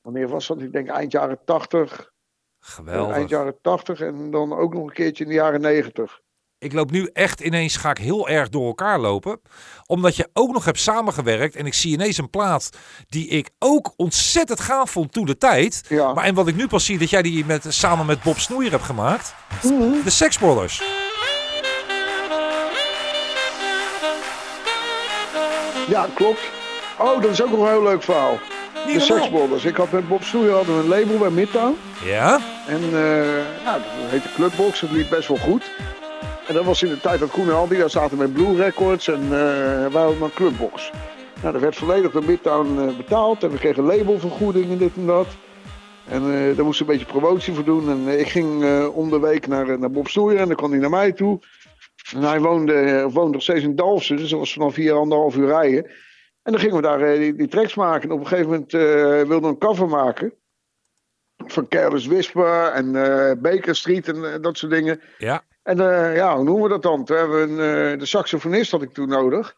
wanneer 0.00 0.28
was 0.28 0.46
dat? 0.46 0.60
Ik 0.60 0.72
denk 0.72 0.88
eind 0.88 1.12
jaren 1.12 1.38
80. 1.44 2.12
Geweldig. 2.58 3.14
Eind 3.14 3.28
jaren 3.28 3.60
80 3.62 4.00
en 4.00 4.30
dan 4.30 4.52
ook 4.52 4.74
nog 4.74 4.82
een 4.82 4.92
keertje 4.92 5.24
in 5.24 5.30
de 5.30 5.36
jaren 5.36 5.60
90. 5.60 6.20
Ik 6.58 6.72
loop 6.72 6.90
nu 6.90 7.10
echt 7.12 7.40
ineens, 7.40 7.76
ga 7.76 7.90
ik 7.90 7.98
heel 7.98 8.28
erg 8.28 8.48
door 8.48 8.66
elkaar 8.66 8.98
lopen. 8.98 9.40
Omdat 9.86 10.16
je 10.16 10.28
ook 10.32 10.52
nog 10.52 10.64
hebt 10.64 10.78
samengewerkt. 10.78 11.56
En 11.56 11.66
ik 11.66 11.74
zie 11.74 11.92
ineens 11.92 12.18
een 12.18 12.30
plaat 12.30 12.70
die 13.06 13.28
ik 13.28 13.50
ook 13.58 13.92
ontzettend 13.96 14.60
gaaf 14.60 14.90
vond 14.90 15.12
toen 15.12 15.26
de 15.26 15.36
tijd. 15.36 15.84
Ja. 15.88 16.12
Maar 16.12 16.24
en 16.24 16.34
wat 16.34 16.48
ik 16.48 16.56
nu 16.56 16.66
pas 16.66 16.84
zie, 16.84 16.98
dat 16.98 17.10
jij 17.10 17.22
die 17.22 17.44
met, 17.44 17.64
samen 17.68 18.06
met 18.06 18.22
Bob 18.22 18.38
Snoeier 18.38 18.70
hebt 18.70 18.82
gemaakt. 18.82 19.34
De 20.04 20.10
Sex 20.10 20.38
Brothers. 20.38 20.82
Ja, 25.88 26.08
klopt. 26.14 26.40
Oh, 26.98 27.22
dat 27.22 27.30
is 27.30 27.42
ook 27.42 27.50
nog 27.50 27.60
een 27.60 27.68
heel 27.68 27.82
leuk 27.82 28.02
verhaal. 28.02 28.38
De 28.92 28.98
normaal. 28.98 29.18
Sexbolders. 29.18 29.64
Ik 29.64 29.76
had 29.76 29.92
met 29.92 30.08
Bob 30.08 30.22
Snoeier 30.22 30.52
hadden 30.52 30.76
we 30.76 30.82
een 30.82 30.88
label 30.88 31.18
bij 31.18 31.30
Midtown. 31.30 31.76
Ja? 32.04 32.40
En 32.66 32.80
nou, 33.64 33.80
dat 33.80 34.10
heette 34.10 34.28
Clubbox. 34.34 34.80
Dat 34.80 34.90
liep 34.90 35.10
best 35.10 35.28
wel 35.28 35.36
goed. 35.36 35.70
En 36.48 36.54
dat 36.54 36.64
was 36.64 36.82
in 36.82 36.88
de 36.88 37.00
tijd 37.00 37.20
dat 37.20 37.30
Koen 37.30 37.48
en 37.48 37.54
Aldi 37.54 37.76
daar 37.76 37.90
zaten 37.90 38.18
met 38.18 38.32
Blue 38.32 38.56
Records. 38.56 39.08
En 39.08 39.22
eh 39.22 39.30
wij 39.92 40.02
hadden 40.02 40.18
dan 40.18 40.30
Clubbox. 40.34 40.90
Nou, 41.40 41.52
dat 41.52 41.62
werd 41.62 41.76
volledig 41.76 42.10
door 42.10 42.24
Midtown 42.24 42.78
eh, 42.78 42.96
betaald. 42.96 43.42
En 43.42 43.50
we 43.50 43.58
kregen 43.58 43.84
labelvergoeding 43.84 44.70
en 44.70 44.78
dit 44.78 44.96
en 44.96 45.06
dat. 45.06 45.26
En 46.04 46.22
eh 46.34 46.56
daar 46.56 46.64
moest 46.64 46.80
een 46.80 46.86
beetje 46.86 47.06
promotie 47.06 47.54
voor 47.54 47.64
doen. 47.64 47.90
En 47.90 48.18
ik 48.18 48.28
ging 48.28 48.64
eh, 48.64 48.96
om 48.96 49.10
de 49.10 49.20
week 49.20 49.46
naar, 49.46 49.78
naar 49.78 49.90
Bob 49.90 50.08
Snoeier. 50.08 50.40
En 50.40 50.46
dan 50.46 50.56
kwam 50.56 50.70
hij 50.70 50.80
naar 50.80 50.90
mij 50.90 51.12
toe. 51.12 51.40
En 52.14 52.22
hij 52.22 52.40
woonde, 52.40 53.08
woonde 53.12 53.32
nog 53.32 53.42
steeds 53.42 53.64
in 53.64 53.76
Dalfsen. 53.76 54.16
Dus 54.16 54.30
dat 54.30 54.38
was 54.38 54.52
vanaf 54.52 54.74
hier 54.74 54.92
anderhalf 54.92 55.36
uur 55.36 55.46
rijden. 55.46 55.90
En 56.48 56.54
dan 56.54 56.62
gingen 56.62 56.76
we 56.76 56.82
daar 56.82 57.00
eh, 57.00 57.18
die, 57.18 57.34
die 57.34 57.48
tracks 57.48 57.74
maken. 57.74 58.08
En 58.08 58.14
op 58.14 58.20
een 58.20 58.26
gegeven 58.26 58.50
moment 58.50 58.74
eh 58.74 58.80
wilden 59.28 59.40
we 59.40 59.46
een 59.46 59.58
cover 59.58 59.88
maken. 59.88 60.32
Van 61.36 61.68
Careless 61.68 62.06
Whisper 62.06 62.72
en 62.72 62.96
eh, 62.96 63.36
Baker 63.38 63.76
Street 63.76 64.08
en 64.08 64.42
dat 64.42 64.58
soort 64.58 64.72
dingen. 64.72 65.00
Ja. 65.18 65.44
En 65.62 65.76
ja, 66.14 66.34
hoe 66.34 66.44
noemen 66.44 66.62
we 66.62 66.68
dat 66.68 66.82
dan? 66.82 67.04
Toen 67.04 67.16
hebben 67.16 67.56
we 67.56 67.62
een, 67.62 67.98
de 67.98 68.06
saxofonist 68.06 68.70
had 68.70 68.82
ik 68.82 68.92
toen 68.92 69.08
nodig. 69.08 69.56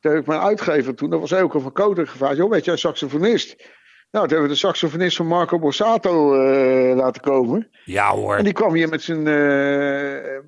Toen 0.00 0.12
heb 0.12 0.20
ik 0.20 0.26
mijn 0.26 0.40
uitgever 0.40 0.94
toen, 0.94 1.10
dat 1.10 1.20
was 1.20 1.32
Elke 1.32 1.60
van 1.60 1.72
Koter, 1.72 2.06
gevraagd. 2.06 2.36
Joh, 2.36 2.50
weet 2.50 2.64
jij 2.64 2.72
een 2.72 2.78
saxofonist? 2.78 3.56
Nou, 4.10 4.26
toen 4.26 4.36
hebben 4.36 4.42
we 4.42 4.48
de 4.48 4.66
saxofonist 4.66 5.16
van 5.16 5.26
Marco 5.26 5.58
Borsato 5.58 6.36
laten 6.94 7.22
komen. 7.22 7.70
Ja 7.84 8.10
hoor. 8.10 8.36
En 8.36 8.44
die 8.44 8.52
kwam 8.52 8.74
hier 8.74 8.88
met 8.88 9.02
zijn, 9.02 9.22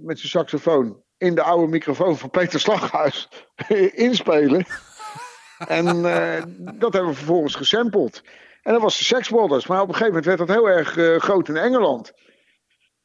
met 0.05 0.18
zijn 0.18 0.30
saxofoon 0.30 1.03
in 1.18 1.34
de 1.34 1.43
oude 1.43 1.70
microfoon 1.70 2.18
van 2.18 2.30
Peter 2.30 2.61
Slaghuis 2.61 3.28
inspelen. 4.09 4.66
En 5.68 5.86
eh, 5.86 6.42
dat 6.74 6.92
hebben 6.92 7.11
we 7.11 7.16
vervolgens 7.16 7.54
gesampled. 7.54 8.22
En 8.62 8.72
dat 8.72 8.82
was 8.82 8.98
de 8.98 9.04
Sex 9.04 9.28
Brothers. 9.28 9.66
Maar 9.66 9.80
op 9.80 9.88
een 9.88 9.94
gegeven 9.94 10.14
moment 10.14 10.36
werd 10.36 10.48
dat 10.48 10.56
heel 10.56 10.68
erg 10.68 10.96
eh, 10.96 11.16
groot 11.16 11.48
in 11.48 11.56
Engeland. 11.56 12.12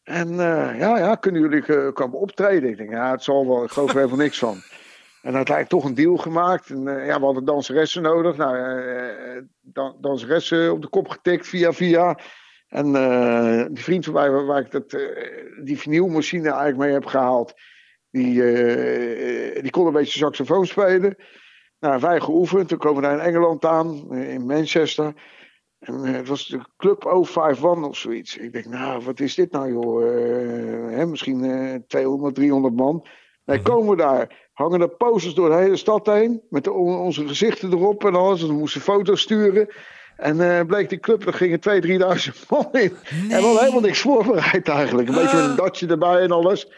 En 0.04 0.30
eh, 0.30 0.80
ja, 0.80 0.98
ja, 0.98 1.16
kunnen 1.16 1.42
jullie 1.42 1.92
komen 1.92 2.20
optreden? 2.20 2.70
Ik 2.70 2.78
denk, 2.78 2.92
ja, 2.92 3.12
het 3.12 3.24
zal 3.24 3.48
wel. 3.48 3.64
Ik 3.64 3.72
geloof 3.72 3.90
er 3.90 3.96
helemaal 3.96 4.18
niks 4.18 4.38
van. 4.38 4.58
En 5.22 5.36
uiteindelijk 5.36 5.70
toch 5.70 5.84
een 5.84 5.96
deal 5.96 6.18
gemaakt. 6.18 6.70
En 6.70 6.84
ja, 6.84 7.20
we 7.20 7.26
hadden 7.26 7.46
danseressen 7.46 8.02
nodig. 8.02 8.38
Nou, 8.38 9.48
dan, 9.62 9.98
danseressen 10.02 10.72
op 10.72 10.82
de 10.82 10.88
kop 10.88 11.08
getikt 11.08 11.48
via 11.48 11.74
via. 11.74 12.20
En 12.68 12.92
die 13.74 13.84
vriend 13.84 14.06
van 14.06 14.14
mij, 14.14 14.30
waar, 14.30 14.62
ik 14.62 14.72
dat, 14.72 14.90
die 15.64 15.80
vinylmachine 15.80 16.50
eigenlijk 16.50 16.78
mee 16.78 16.92
heb 16.92 17.06
gehaald, 17.06 17.54
die, 18.12 18.34
die 19.62 19.72
kon 19.72 19.88
een 19.88 19.94
beetje 19.94 20.20
saxofoon 20.20 20.66
spelen. 20.66 21.18
Nou, 21.80 22.00
wij 22.02 22.20
geoefend. 22.20 22.68
Toen 22.68 22.78
komen 22.78 23.02
we 23.02 23.08
daar 23.08 23.18
in 23.18 23.24
Engeland 23.26 23.66
aan, 23.66 24.06
eh, 24.12 24.34
in 24.34 24.46
Manchester. 24.46 25.14
En 25.80 26.04
eh, 26.06 26.14
het 26.14 26.28
was 26.28 26.48
de 26.48 26.60
Club 26.78 27.04
051 27.06 27.84
of 27.90 27.98
zoiets. 27.98 28.38
Ik 28.38 28.54
denk, 28.54 28.66
nou, 28.66 29.04
wat 29.04 29.20
is 29.20 29.36
dit 29.36 29.52
nou, 29.52 29.72
joh? 29.74 30.04
Eh, 30.04 30.98
hè, 30.98 31.06
misschien 31.06 31.44
eh 31.44 31.80
200, 31.88 32.36
300 32.36 32.76
man. 32.76 33.08
Nee, 33.46 33.62
komen 33.62 33.90
we 33.90 33.96
daar. 33.96 34.50
Hangen 34.54 34.82
er 34.82 34.90
posters 34.90 35.34
door 35.34 35.50
de 35.50 35.56
hele 35.56 35.76
stad 35.76 36.06
heen. 36.06 36.42
Met 36.50 36.64
de- 36.64 36.72
on- 36.72 36.98
onze 37.00 37.28
gezichten 37.28 37.72
erop 37.72 38.06
en 38.06 38.16
alles. 38.16 38.42
En 38.42 38.48
we 38.48 38.54
moesten 38.54 38.82
foto's 38.82 39.22
sturen. 39.22 39.68
En 40.18 40.66
bleek 40.68 40.90
die 40.90 41.00
club, 41.00 41.26
er 41.28 41.34
gingen 41.34 41.60
2.000, 41.60 41.82
3.000 41.82 42.46
man 42.50 42.68
in. 42.72 42.82
En 42.82 43.28
we 43.28 43.34
hadden 43.34 43.60
helemaal 43.60 43.82
niks 43.82 44.00
voorbereid 44.02 44.68
eigenlijk. 44.70 45.08
Een 45.08 45.14
beetje 45.16 45.38
met 45.38 45.46
een 45.50 45.56
datje 45.56 45.88
erbij 45.88 46.20
en 46.22 46.32
alles. 46.32 46.72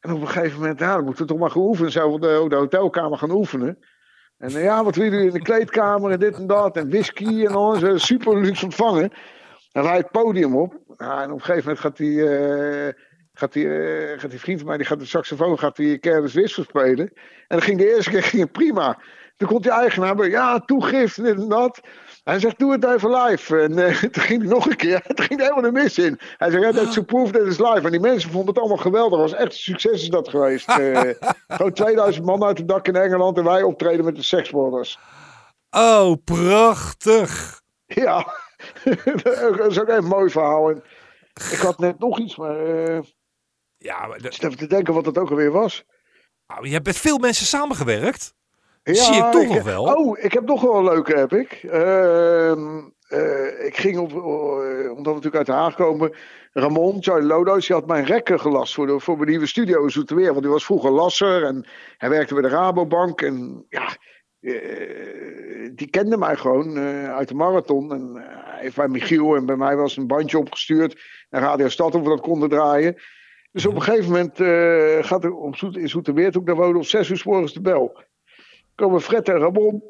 En 0.00 0.12
op 0.12 0.20
een 0.20 0.28
gegeven 0.28 0.60
moment, 0.60 0.78
ja, 0.78 0.94
dan 0.94 1.04
moeten 1.04 1.22
we 1.22 1.28
toch 1.30 1.38
maar 1.40 1.50
gaan 1.50 1.62
oefenen. 1.62 1.92
Zouden 1.92 2.20
we 2.34 2.40
op 2.40 2.50
de, 2.50 2.56
de 2.56 2.56
hotelkamer 2.56 3.18
gaan 3.18 3.30
oefenen. 3.30 3.78
En 4.38 4.48
eh, 4.48 4.62
ja, 4.62 4.84
wat 4.84 4.96
willen 4.96 5.10
jullie 5.10 5.26
in 5.26 5.32
de 5.32 5.42
kleedkamer 5.42 6.10
en 6.10 6.18
dit 6.18 6.36
en 6.36 6.46
dat. 6.46 6.76
En 6.76 6.88
whisky 6.88 7.44
en 7.44 7.54
alles. 7.54 8.06
Super 8.06 8.40
luxe 8.40 8.64
ontvangen. 8.64 9.10
En 9.72 9.82
wij 9.82 9.96
het 9.96 10.10
podium 10.10 10.56
op. 10.56 10.72
En 10.96 11.30
op 11.30 11.38
een 11.38 11.44
gegeven 11.44 11.62
moment 11.62 11.78
gaat 11.78 11.96
die, 11.96 12.28
eh, 12.28 12.92
gaat 13.32 13.52
die, 13.52 13.68
eh, 13.68 14.20
gaat 14.20 14.30
die 14.30 14.40
vriend 14.40 14.58
van 14.58 14.68
mij, 14.68 14.76
die 14.76 14.86
gaat 14.86 14.98
de 14.98 15.06
saxofoon, 15.06 15.58
gaat 15.58 15.76
die 15.76 15.98
Careless 15.98 16.34
Whisper 16.34 16.64
spelen. 16.64 17.06
En 17.14 17.56
dan 17.56 17.62
ging 17.62 17.78
de 17.78 17.94
eerste 17.94 18.10
keer 18.10 18.22
ging 18.22 18.42
het 18.42 18.52
prima. 18.52 18.98
Toen 19.36 19.48
komt 19.48 19.62
die 19.62 19.72
eigenaar 19.72 20.28
ja, 20.28 20.58
toegift 20.58 21.18
en 21.18 21.24
dit 21.24 21.36
en 21.36 21.48
dat. 21.48 21.80
Hij 22.26 22.40
zegt, 22.40 22.58
doe 22.58 22.72
het 22.72 22.84
even 22.84 23.10
live. 23.22 23.58
En 23.60 23.78
eh, 23.86 24.02
toen 24.12 24.22
ging 24.22 24.42
hij 24.42 24.50
nog 24.50 24.66
een 24.66 24.76
keer, 24.76 25.02
toen 25.14 25.24
ging 25.26 25.40
helemaal 25.40 25.62
de 25.62 25.72
mis 25.72 25.98
in. 25.98 26.20
Hij 26.36 26.50
zegt, 26.50 26.74
dat 26.74 26.88
is 26.88 26.98
proof, 27.06 27.30
dat 27.30 27.46
is 27.46 27.58
live. 27.58 27.80
En 27.84 27.90
die 27.90 28.00
mensen 28.00 28.30
vonden 28.30 28.48
het 28.48 28.58
allemaal 28.58 28.76
geweldig. 28.76 29.20
Het 29.20 29.30
was 29.30 29.40
echt 29.40 29.52
een 29.52 29.58
succes 29.58 30.02
is 30.02 30.08
dat 30.08 30.28
geweest. 30.28 30.68
Eh, 30.68 31.00
gewoon 31.56 31.72
2000 31.72 32.24
man 32.24 32.44
uit 32.44 32.58
het 32.58 32.68
dak 32.68 32.88
in 32.88 32.96
Engeland 32.96 33.38
en 33.38 33.44
wij 33.44 33.62
optreden 33.62 34.04
met 34.04 34.16
de 34.16 34.22
Sex 34.22 34.50
Brothers. 34.50 34.98
Oh, 35.70 36.12
prachtig. 36.24 37.60
Ja, 37.86 38.32
dat 39.22 39.70
is 39.70 39.80
ook 39.80 39.88
een 39.88 40.04
mooi 40.04 40.30
verhaal. 40.30 40.70
En 40.70 40.82
ik 41.52 41.58
had 41.58 41.78
net 41.78 41.98
nog 41.98 42.18
iets, 42.18 42.36
maar 42.36 42.58
eh, 42.66 43.00
Ja, 43.76 44.06
maar 44.06 44.16
ik 44.16 44.22
de- 44.22 44.32
zit 44.32 44.44
even 44.44 44.56
te 44.58 44.66
denken 44.66 44.94
wat 44.94 45.04
dat 45.04 45.18
ook 45.18 45.30
alweer 45.30 45.50
was. 45.52 45.84
nou, 46.46 46.66
je 46.66 46.72
hebt 46.72 46.86
met 46.86 46.96
veel 46.96 47.18
mensen 47.18 47.46
samengewerkt. 47.46 48.34
Zie 48.94 49.16
ik 49.16 49.30
toch 49.30 49.48
nog 49.48 49.62
wel. 49.62 49.84
Oh, 49.84 50.18
ik 50.18 50.32
heb 50.32 50.46
nog 50.46 50.60
wel 50.62 50.76
een 50.76 50.84
leuke, 50.84 51.16
heb 51.16 51.32
ik. 51.32 51.52
Ehm, 51.52 52.78
eh, 53.08 53.66
ik 53.66 53.76
ging 53.76 53.98
op, 53.98 54.10
eh, 54.10 54.16
omdat 54.90 55.04
we 55.04 55.20
natuurlijk 55.20 55.36
uit 55.36 55.46
de 55.46 55.52
Haag 55.52 55.74
komen. 55.74 56.14
Ramon, 56.52 57.02
Charlie 57.02 57.26
Lodo's, 57.26 57.66
die 57.66 57.76
had 57.76 57.86
mijn 57.86 58.04
rekken 58.04 58.40
gelast 58.40 58.74
voor, 58.74 58.86
de, 58.86 59.00
voor 59.00 59.16
mijn 59.16 59.28
nieuwe 59.28 59.46
studio 59.46 59.82
in 59.82 59.90
Zoetermeer. 59.90 60.30
Want 60.30 60.42
die 60.42 60.50
was 60.50 60.64
vroeger 60.64 60.90
lasser 60.90 61.44
en 61.44 61.66
hij 61.96 62.08
werkte 62.08 62.34
bij 62.34 62.42
de 62.42 62.48
Rabobank. 62.48 63.22
En 63.22 63.66
ja, 63.68 63.96
eh, 64.40 65.70
die 65.74 65.90
kende 65.90 66.16
mij 66.16 66.36
gewoon 66.36 66.78
uit 67.08 67.28
de 67.28 67.34
marathon. 67.34 67.92
En 67.92 68.12
hij 68.14 68.60
heeft 68.60 68.76
bij 68.76 68.88
Michiel 68.88 69.36
en 69.36 69.46
bij 69.46 69.56
mij 69.56 69.76
was 69.76 69.96
een 69.96 70.06
bandje 70.06 70.38
opgestuurd 70.38 71.00
naar 71.30 71.42
Radio 71.42 71.68
Stad 71.68 71.94
of 71.94 72.02
we 72.02 72.08
dat 72.08 72.20
konden 72.20 72.48
draaien. 72.48 72.94
Dus 73.52 73.66
op 73.66 73.74
een 73.74 73.82
gegeven 73.82 74.10
moment 74.10 74.36
gaat 75.06 75.24
er 75.24 75.34
op 75.34 75.56
Zoet, 75.56 75.76
in 75.76 75.88
Zoetermeer, 75.88 76.30
toen 76.30 76.40
ik 76.40 76.46
daar 76.46 76.56
woonde, 76.56 76.78
om 76.78 76.84
zes 76.84 77.08
uur 77.08 77.16
s 77.16 77.24
morgens 77.24 77.52
de 77.52 77.60
bel 77.60 78.04
komen 78.76 79.00
Fred 79.00 79.28
en 79.28 79.38
Ramon. 79.38 79.82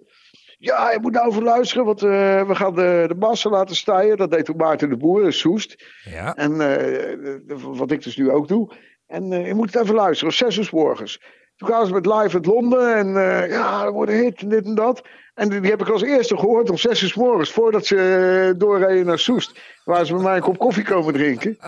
Ja, 0.59 0.91
je 0.93 0.99
moet 1.01 1.13
nou 1.13 1.29
even 1.31 1.43
luisteren, 1.43 1.85
want 1.85 2.03
eh, 2.03 2.43
we 2.47 2.55
gaan 2.55 2.75
de, 2.75 3.05
de 3.09 3.15
massa 3.15 3.51
laten 3.51 3.77
stijgen. 3.77 4.17
Dat 4.17 4.31
deed 4.31 4.45
toen 4.45 4.57
Maarten 4.57 4.89
de 4.89 4.97
Boer 4.97 5.25
in 5.25 5.33
Soest. 5.33 5.85
Ja. 6.05 6.35
En 6.35 6.53
eh, 6.53 6.59
de- 7.47 7.57
wat 7.61 7.91
ik 7.91 8.03
dus 8.03 8.17
nu 8.17 8.31
ook 8.31 8.49
doe. 8.49 8.71
En 9.07 9.33
eh, 9.33 9.47
je 9.47 9.55
moet 9.55 9.73
het 9.73 9.83
even 9.83 9.95
luisteren, 9.95 10.33
om 10.33 10.37
zes 10.39 10.57
uur 10.59 10.69
morgens. 10.73 11.21
Toen 11.57 11.69
gaan 11.69 11.87
ze 11.87 11.93
met 11.93 12.07
live 12.07 12.35
uit 12.35 12.47
Londen 12.47 12.95
en 12.97 13.07
eh, 13.17 13.51
ja, 13.51 13.85
er 13.85 13.93
wordt 13.93 14.11
een 14.11 14.19
hit 14.19 14.41
en 14.43 14.49
dit 14.49 14.65
en 14.65 14.75
dat. 14.75 15.03
En 15.35 15.49
die, 15.49 15.61
die 15.61 15.71
heb 15.71 15.81
ik 15.81 15.89
als 15.89 16.03
eerste 16.03 16.37
gehoord 16.39 16.71
om 16.71 16.77
zes 16.77 17.03
uur 17.03 17.13
morgens, 17.17 17.53
voordat 17.53 17.87
ze 17.87 17.97
eh, 18.53 18.59
doorreden 18.59 19.07
naar 19.07 19.19
Soest. 19.19 19.61
Waar 19.85 20.07
ze 20.07 20.15
met 20.15 20.23
mij 20.23 20.37
een 20.37 20.43
kop 20.43 20.59
koffie 20.59 20.85
komen 20.85 21.13
drinken. 21.13 21.59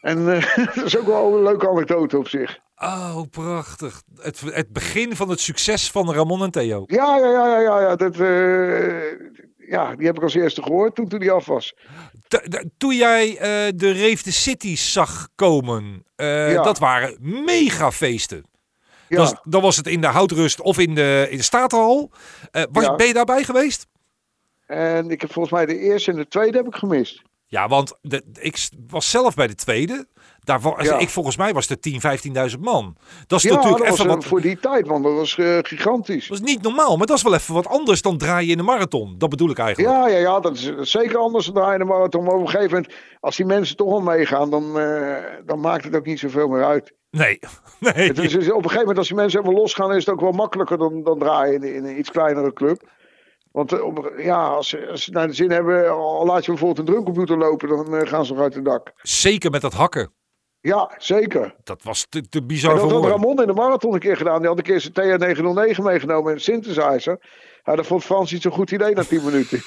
En 0.00 0.32
eh, 0.32 0.56
dat 0.74 0.84
is 0.84 0.98
ook 0.98 1.06
wel 1.06 1.36
een 1.36 1.42
leuke 1.42 1.68
anekdote 1.68 2.18
op 2.18 2.28
zich. 2.28 2.58
Oh, 2.76 3.20
prachtig. 3.30 4.02
Het, 4.20 4.40
het 4.40 4.72
begin 4.72 5.16
van 5.16 5.28
het 5.28 5.40
succes 5.40 5.90
van 5.90 6.12
Ramon 6.12 6.42
en 6.42 6.50
Theo. 6.50 6.84
Ja, 6.86 7.16
ja, 7.16 7.26
ja, 7.30 7.46
ja, 7.48 7.60
ja. 7.60 7.80
ja, 7.80 7.96
dat, 7.96 8.16
eh, 8.16 9.68
ja 9.68 9.94
die 9.96 10.06
heb 10.06 10.16
ik 10.16 10.22
als 10.22 10.34
eerste 10.34 10.62
gehoord 10.62 10.94
toen, 10.94 11.08
toen 11.08 11.18
die 11.20 11.30
af 11.30 11.46
was. 11.46 11.74
T- 12.28 12.64
Toen 12.78 12.96
jij 12.96 13.28
eh, 13.36 13.72
de 13.76 13.92
Rave 13.92 14.22
the 14.22 14.32
Cities 14.32 14.92
zag 14.92 15.28
komen, 15.34 16.04
Ja. 16.16 16.62
dat 16.62 16.78
waren 16.78 17.16
megafeesten. 17.44 18.44
Ja, 19.08 19.16
Dan, 19.16 19.38
dan 19.44 19.62
was 19.62 19.76
het 19.76 19.86
in 19.86 20.00
de 20.00 20.06
Houtrust 20.06 20.60
of 20.60 20.78
in 20.78 20.94
de, 20.94 21.26
in 21.30 21.36
de 21.36 21.42
Statenhal. 21.42 22.10
Was, 22.70 22.84
Ja. 22.84 22.94
Ben 22.96 23.06
je 23.06 23.12
daarbij 23.12 23.42
geweest? 23.44 23.86
en 24.66 25.10
ik 25.10 25.20
heb 25.20 25.32
volgens 25.32 25.54
mij 25.54 25.66
de 25.66 25.78
eerste 25.78 26.10
en 26.10 26.16
de 26.16 26.28
tweede 26.28 26.56
heb 26.56 26.66
ik 26.66 26.74
gemist. 26.74 27.22
Ja, 27.46 27.68
want 27.68 27.98
de, 28.02 28.22
ik 28.40 28.68
was 28.86 29.10
zelf 29.10 29.34
bij 29.34 29.46
de 29.46 29.54
tweede. 29.54 30.06
Daar 30.46 30.84
Ja. 30.84 30.98
ik, 30.98 31.08
volgens 31.08 31.36
mij 31.36 31.52
was 31.52 31.68
er 31.68 31.80
10, 31.80 32.00
15.000 32.54 32.60
man. 32.60 32.96
Dat 33.26 33.38
is 33.38 33.44
Ja, 33.50 33.54
natuurlijk 33.54 33.84
dat 33.84 33.92
even 33.92 34.06
eh, 34.06 34.14
wat... 34.14 34.24
voor 34.24 34.40
die 34.40 34.58
tijd, 34.60 34.86
man. 34.86 35.02
Dat 35.02 35.12
was 35.12 35.38
eh, 35.38 35.58
gigantisch. 35.62 36.28
Dat 36.28 36.38
is 36.38 36.44
niet 36.44 36.62
normaal, 36.62 36.96
maar 36.96 37.06
dat 37.06 37.16
is 37.16 37.22
wel 37.22 37.34
even 37.34 37.54
wat 37.54 37.66
anders 37.66 38.02
dan 38.02 38.18
draaien 38.18 38.50
in 38.50 38.56
de 38.56 38.62
marathon. 38.62 39.14
Dat 39.18 39.28
bedoel 39.30 39.50
ik 39.50 39.58
eigenlijk. 39.58 39.94
Ja, 39.96 40.08
ja, 40.08 40.18
ja, 40.18 40.40
dat 40.40 40.54
is, 40.54 40.64
is 40.64 40.90
zeker 40.90 41.18
anders 41.18 41.44
dan 41.46 41.54
draaien 41.54 41.78
de 41.78 41.84
marathon. 41.84 42.24
Maar 42.24 42.34
op 42.34 42.40
een 42.40 42.48
gegeven 42.48 42.72
moment, 42.74 42.94
als 43.20 43.36
die 43.36 43.46
mensen 43.46 43.76
toch 43.76 43.92
al 43.92 44.00
meegaan, 44.00 44.50
dan, 44.50 44.78
eh, 44.78 45.14
dan 45.46 45.60
maakt 45.60 45.84
het 45.84 45.96
ook 45.96 46.06
niet 46.06 46.18
zoveel 46.18 46.48
meer 46.48 46.64
uit. 46.64 46.92
Nee, 47.10 47.38
nee. 47.80 47.92
Het 48.08 48.18
is, 48.18 48.34
op 48.34 48.36
een 48.36 48.52
gegeven 48.62 48.78
moment, 48.78 48.98
als 48.98 49.06
die 49.08 49.16
mensen 49.16 49.40
helemaal 49.40 49.60
losgaan, 49.62 49.92
is 49.94 50.04
het 50.06 50.14
ook 50.14 50.20
wel 50.20 50.32
makkelijker 50.32 50.78
dan, 50.78 51.02
dan 51.02 51.18
draaien 51.18 51.62
in, 51.62 51.74
in 51.74 51.84
een 51.84 51.98
iets 51.98 52.10
kleinere 52.10 52.52
club. 52.52 52.82
Want 53.52 53.72
eh, 53.72 54.24
ja, 54.24 54.46
als, 54.46 54.68
ze- 54.68 54.88
als 54.90 55.04
ze 55.04 55.10
naar 55.10 55.26
de 55.26 55.32
zin 55.32 55.50
hebben, 55.50 55.90
al 55.90 56.26
laat 56.26 56.44
je 56.44 56.50
bijvoorbeeld 56.50 56.78
een 56.88 56.94
drumcomputer 56.94 57.38
lopen, 57.38 57.68
dan 57.68 57.96
eh, 57.96 58.08
gaan 58.08 58.24
ze 58.26 58.32
nog 58.32 58.42
uit 58.42 58.54
het 58.54 58.64
dak. 58.64 58.92
Zeker 58.96 59.50
met 59.50 59.60
dat 59.60 59.72
hakken. 59.72 60.10
Ja, 60.66 60.90
zeker. 60.98 61.54
Dat 61.64 61.82
was 61.82 62.06
te, 62.08 62.28
te 62.28 62.38
En 62.38 62.46
bizar 62.46 62.70
dat 62.70 62.80
voor 62.80 62.90
had 62.90 63.00
woorden. 63.00 63.18
Ramon 63.20 63.40
in 63.40 63.46
de 63.46 63.52
marathon 63.52 63.94
een 63.94 64.00
keer 64.00 64.16
gedaan. 64.16 64.38
Die 64.38 64.48
had 64.48 64.58
een 64.58 64.64
keer 64.64 64.80
zijn 64.80 65.20
TR909 65.20 65.82
meegenomen 65.82 66.28
en 66.30 66.34
een 66.34 66.40
synthesizer. 66.40 67.20
Ja, 67.64 67.76
dat 67.76 67.86
vond 67.86 68.04
Frans 68.04 68.32
niet 68.32 68.42
zo'n 68.42 68.52
goed 68.52 68.70
idee 68.70 68.94
na 68.94 69.04
10 69.04 69.24
minuten. 69.24 69.58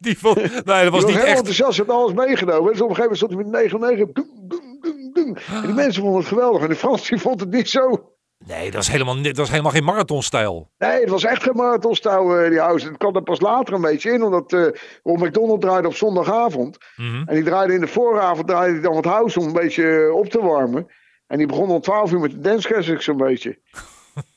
Die 0.00 0.18
vond, 0.18 0.36
nee, 0.36 0.52
dat 0.52 0.64
was 0.64 0.74
Die 0.74 0.90
was 0.90 1.04
niet 1.04 1.14
heel 1.14 1.24
echt. 1.24 1.36
enthousiast, 1.36 1.78
had 1.78 1.88
alles 1.88 2.12
meegenomen. 2.12 2.72
Dus 2.72 2.80
op 2.80 2.88
een 2.88 2.94
gegeven 2.94 3.02
moment 3.02 3.16
stond 3.16 3.32
hij 3.32 3.42
met 3.42 3.52
909. 3.52 4.10
Doem, 4.12 4.48
doem, 4.48 4.78
doem, 4.80 5.12
doem. 5.12 5.36
En 5.36 5.62
die 5.66 5.74
mensen 5.74 6.02
vonden 6.02 6.20
het 6.20 6.28
geweldig. 6.28 6.62
En 6.62 6.68
de 6.68 6.74
Frans 6.76 7.08
die 7.08 7.18
vond 7.20 7.40
het 7.40 7.50
niet 7.50 7.68
zo. 7.68 8.12
Nee, 8.46 8.70
dat 8.70 8.82
is 8.82 8.88
helemaal, 8.88 9.22
dat 9.22 9.38
is 9.38 9.48
helemaal 9.48 9.72
geen 9.72 9.84
marathonstijl. 9.84 10.70
Nee, 10.78 11.00
het 11.00 11.08
was 11.08 11.24
echt 11.24 11.42
geen 11.42 11.56
marathonstouw, 11.56 12.36
eh, 12.36 12.48
die 12.50 12.58
house. 12.58 12.86
Het 12.86 12.96
kwam 12.96 13.16
er 13.16 13.22
pas 13.22 13.40
later 13.40 13.74
een 13.74 13.80
beetje 13.80 14.12
in, 14.12 14.22
omdat 14.22 14.52
eh 14.52 14.66
Ron 15.02 15.18
McDonald 15.18 15.60
draaide 15.60 15.88
op 15.88 15.94
zondagavond. 15.94 16.78
Mhm. 16.96 17.22
En 17.26 17.34
die 17.34 17.44
draaide 17.44 17.74
in 17.74 17.80
de 17.80 17.86
vooravond 17.86 18.48
draaide 18.48 18.72
hij 18.72 18.82
dan 18.82 18.94
wat 18.94 19.04
house 19.04 19.40
om 19.40 19.46
een 19.46 19.52
beetje 19.52 20.06
eh, 20.06 20.14
op 20.14 20.28
te 20.28 20.40
warmen. 20.40 20.86
En 21.26 21.38
die 21.38 21.46
begon 21.46 21.70
om 21.70 21.80
12 21.80 22.12
uur 22.12 22.20
met 22.20 22.30
de 22.30 22.40
dance 22.40 22.96
zo'n 22.98 23.16
beetje. 23.16 23.58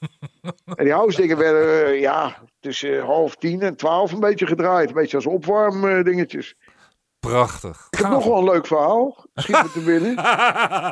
en 0.78 0.84
die 0.84 0.93
house 0.93 1.22
dingen 1.22 1.38
werden, 1.38 1.99
ja, 1.99 2.38
tussen 2.60 3.01
half 3.01 3.36
tien 3.36 3.62
en 3.62 3.76
twaalf 3.76 4.12
een 4.12 4.20
beetje 4.20 4.47
gedraaid. 4.47 4.88
Een 4.88 4.95
beetje 4.95 5.18
als 5.18 5.26
opwarm 5.26 5.88
eh, 5.88 6.04
dingetjes. 6.04 6.56
Prachtig. 7.28 7.88
Ik 7.89 7.97
heb 7.99 8.09
nog 8.09 8.26
wel 8.26 8.38
een 8.38 8.43
leuk 8.43 8.67
verhaal. 8.67 9.26
Schiet 9.34 9.63
me 9.63 9.71
te 9.71 9.80
binnen. 9.84 10.15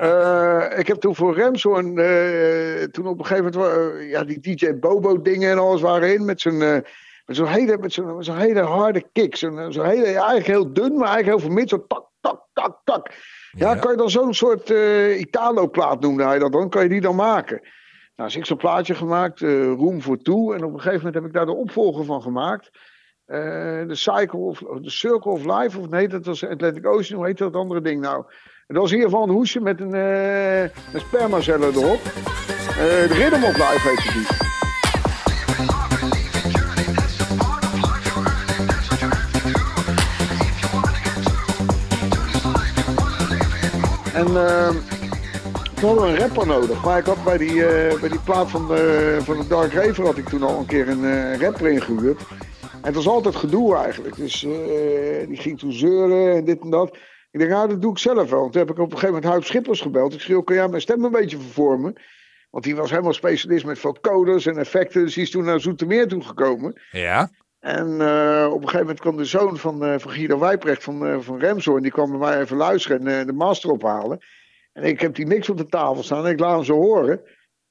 Eh, 0.01 0.79
ik 0.79 0.87
heb 0.87 0.97
toen 0.99 1.15
voor 1.15 1.33
Remshorn, 1.35 1.97
eh 1.97 2.83
toen 2.83 3.07
op 3.07 3.19
een 3.19 3.25
gegeven 3.25 3.51
moment, 3.59 3.73
eh, 3.99 4.09
ja, 4.09 4.23
die 4.23 4.39
DJ 4.39 4.73
Bobo 4.73 5.21
dingen 5.21 5.51
en 5.51 5.57
alles 5.57 5.81
waren 5.81 6.13
in 6.13 6.25
met 6.25 6.41
zo'n, 6.41 6.61
eh, 6.61 6.77
met 7.25 7.35
zo'n 7.35 7.47
hele, 7.47 7.77
met 7.77 7.93
zo'n, 7.93 8.23
zo'n 8.23 8.37
hele 8.37 8.61
harde 8.61 9.03
kick. 9.11 9.35
Zo'n, 9.35 9.71
zo'n 9.71 9.85
hele, 9.85 10.05
eigenlijk 10.05 10.45
heel 10.45 10.73
dun, 10.73 10.95
maar 10.97 11.07
eigenlijk 11.07 11.27
heel 11.27 11.39
veel 11.39 11.59
mid, 11.59 11.69
zo 11.69 11.85
tak, 11.87 12.05
tak, 12.21 12.41
tak, 12.53 12.77
tak. 12.83 13.11
Ja, 13.51 13.73
Ja. 13.73 13.75
kan 13.79 13.91
je 13.91 13.97
dan 13.97 14.09
zo'n 14.09 14.33
soort 14.33 14.69
Italo-plaat 15.17 15.99
noemen 15.99 16.27
hij 16.27 16.39
dat 16.39 16.51
dan? 16.51 16.69
Kan 16.69 16.83
je 16.83 16.89
die 16.89 17.01
dan 17.01 17.15
maken? 17.15 17.59
Nou, 18.15 18.29
dus 18.29 18.35
ik 18.37 18.45
zo'n 18.45 18.57
plaatje 18.57 18.95
gemaakt, 18.95 19.39
Room 19.39 20.01
for 20.01 20.17
Two. 20.17 20.51
En 20.53 20.63
op 20.63 20.73
een 20.73 20.79
gegeven 20.81 20.97
moment 20.97 21.15
heb 21.15 21.25
ik 21.25 21.33
daar 21.33 21.45
de 21.45 21.55
opvolger 21.55 22.05
van 22.05 22.21
gemaakt. 22.21 22.69
Eh, 23.31 23.87
de 23.87 23.95
Cycle 23.95 24.39
of 24.39 24.59
de 24.59 24.89
Circle 24.89 25.31
of 25.31 25.45
Life, 25.45 25.79
of 25.79 25.89
nee, 25.89 26.07
dat 26.07 26.25
was 26.25 26.45
Atlantic 26.45 26.85
Ocean, 26.85 27.17
hoe 27.17 27.27
heet 27.27 27.37
dat 27.37 27.55
andere 27.55 27.81
ding 27.81 28.01
nou? 28.01 28.23
En 28.67 28.73
dat 28.73 28.77
was 28.77 28.91
in 28.91 28.97
geval 29.01 29.23
een 29.23 29.29
hoesje 29.29 29.59
met 29.59 29.79
een, 29.79 29.93
eh 29.93 30.61
een 30.61 30.99
erop. 31.75 32.01
Eh, 32.01 33.07
de 33.07 33.13
Rhythm 33.13 33.43
of 33.43 33.57
Life 33.57 33.87
heette 33.87 34.11
die. 34.13 34.27
En 44.13 44.47
ehm, 44.47 44.75
toen 45.75 45.89
hadden 45.89 46.03
we 46.03 46.09
een 46.09 46.17
rapper 46.17 46.47
nodig. 46.47 46.83
Maar 46.83 46.97
ik 46.97 47.05
had 47.05 47.23
bij 47.23 47.37
die, 47.37 47.65
bij 47.99 48.09
die 48.09 48.19
plaat 48.19 48.49
van 48.49 48.67
de, 48.67 49.17
van 49.21 49.37
de 49.37 49.47
Dark 49.47 49.73
Raver 49.73 50.05
had 50.05 50.17
ik 50.17 50.29
toen 50.29 50.43
al 50.43 50.59
een 50.59 50.65
keer 50.65 50.89
een 50.89 51.39
rapper 51.39 51.67
ingehuurd. 51.67 52.21
En 52.81 52.87
het 52.87 52.95
was 52.95 53.07
altijd 53.07 53.35
gedoe 53.35 53.75
eigenlijk. 53.75 54.15
Dus 54.15 54.43
eh, 54.43 55.27
die 55.27 55.37
ging 55.37 55.59
toen 55.59 55.71
zeuren 55.71 56.35
en 56.35 56.45
dit 56.45 56.61
en 56.61 56.69
dat. 56.69 56.97
Ik 57.31 57.39
denk, 57.39 57.51
nou, 57.51 57.69
dat 57.69 57.81
doe 57.81 57.91
ik 57.91 57.97
zelf 57.97 58.29
wel. 58.29 58.49
Toen 58.49 58.61
heb 58.61 58.69
ik 58.69 58.79
op 58.79 58.85
een 58.91 58.97
gegeven 58.97 59.13
moment 59.13 59.31
Huip 59.31 59.43
Schippers 59.43 59.81
gebeld. 59.81 60.13
Ik 60.13 60.21
zei, 60.21 60.43
kan 60.43 60.55
jij 60.55 60.67
mijn 60.67 60.81
stem 60.81 61.03
een 61.03 61.11
beetje 61.11 61.37
vervormen? 61.37 61.95
Want 62.49 62.63
die 62.63 62.75
was 62.75 62.89
helemaal 62.89 63.13
specialist 63.13 63.65
met 63.65 63.79
vocoders 63.79 64.45
en 64.45 64.57
effecten. 64.57 65.03
Dus 65.03 65.13
die 65.13 65.23
is 65.23 65.31
toen 65.31 65.43
naar 65.43 65.59
Zoetermeer 65.59 66.07
toe 66.07 66.23
gekomen. 66.23 66.81
Ja. 66.91 67.29
En 67.59 68.01
eh, 68.01 68.47
op 68.47 68.61
een 68.61 68.69
gegeven 68.69 68.79
moment 68.79 68.99
kwam 68.99 69.17
de 69.17 69.25
zoon 69.25 69.57
van, 69.57 69.85
eh, 69.85 69.99
van 69.99 70.11
Guido 70.11 70.39
Wijprecht 70.39 70.83
van, 70.83 71.05
eh 71.05 71.17
van. 71.19 71.81
Die 71.81 71.91
kwam 71.91 72.09
bij 72.09 72.19
mij 72.19 72.39
even 72.39 72.57
luisteren 72.57 73.07
en 73.07 73.25
de 73.27 73.33
master 73.33 73.71
ophalen. 73.71 74.19
En 74.73 74.83
ik 74.83 75.01
heb 75.01 75.15
die 75.15 75.27
niks 75.27 75.49
op 75.49 75.57
de 75.57 75.65
tafel 75.65 76.03
staan 76.03 76.25
en 76.25 76.31
ik 76.31 76.39
laat 76.39 76.55
hem 76.55 76.63
zo 76.63 76.75
horen. 76.75 77.21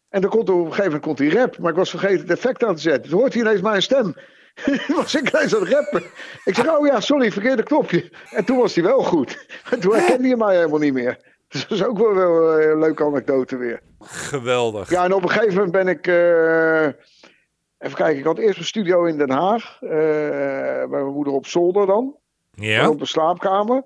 En 0.08 0.20
dan 0.20 0.30
komt 0.30 0.50
op 0.50 0.56
een 0.56 0.64
gegeven 0.64 0.84
moment 0.84 1.02
komt 1.02 1.18
die 1.18 1.34
rap. 1.34 1.58
Maar 1.58 1.70
ik 1.70 1.76
was 1.76 1.90
vergeten 1.90 2.20
het 2.20 2.30
effect 2.30 2.64
aan 2.64 2.74
te 2.74 2.80
zetten. 2.80 3.10
Toen 3.10 3.20
hoort 3.20 3.32
hij 3.32 3.42
ineens 3.42 3.60
mijn 3.60 3.82
stem. 3.82 4.14
Was 4.96 5.14
ik 5.14 5.32
ineens 5.34 5.54
aan 5.54 5.60
het 5.60 5.68
rappen. 5.72 6.02
Ik 6.44 6.54
zeg, 6.54 6.68
oh 6.78 6.86
ja, 6.86 7.00
sorry, 7.00 7.30
verkeerde 7.32 7.62
knopje. 7.62 8.12
En 8.30 8.44
toen 8.44 8.58
was 8.58 8.74
hij 8.74 8.84
wel 8.84 9.02
goed. 9.02 9.46
En 9.70 9.80
toen 9.80 9.94
herkende 9.94 10.28
hij 10.28 10.36
mij 10.36 10.56
helemaal 10.56 10.78
niet 10.78 10.92
meer. 10.92 11.18
Dus 11.48 11.60
dat 11.68 11.78
is 11.78 11.84
ook 11.84 11.98
wel, 11.98 12.14
wel 12.14 12.60
een 12.62 12.78
leuke 12.78 13.04
anekdote 13.04 13.56
weer. 13.56 13.80
Geweldig. 14.00 14.90
Ja, 14.90 15.04
en 15.04 15.12
op 15.12 15.22
een 15.22 15.30
gegeven 15.30 15.54
moment 15.54 15.72
ben 15.72 15.88
ik. 15.88 16.06
eh, 16.06 16.84
even 17.78 17.96
kijken, 17.96 18.18
ik 18.18 18.24
had 18.24 18.38
eerst 18.38 18.58
een 18.58 18.64
studio 18.64 19.04
in 19.04 19.18
Den 19.18 19.30
Haag. 19.30 19.78
eh, 19.80 19.88
bij 19.90 20.86
mijn 20.88 21.06
moeder 21.14 21.32
op 21.32 21.46
zolder 21.46 21.86
dan. 21.86 22.16
Ja. 22.52 22.88
Op 22.88 23.00
een 23.00 23.06
slaapkamer. 23.06 23.82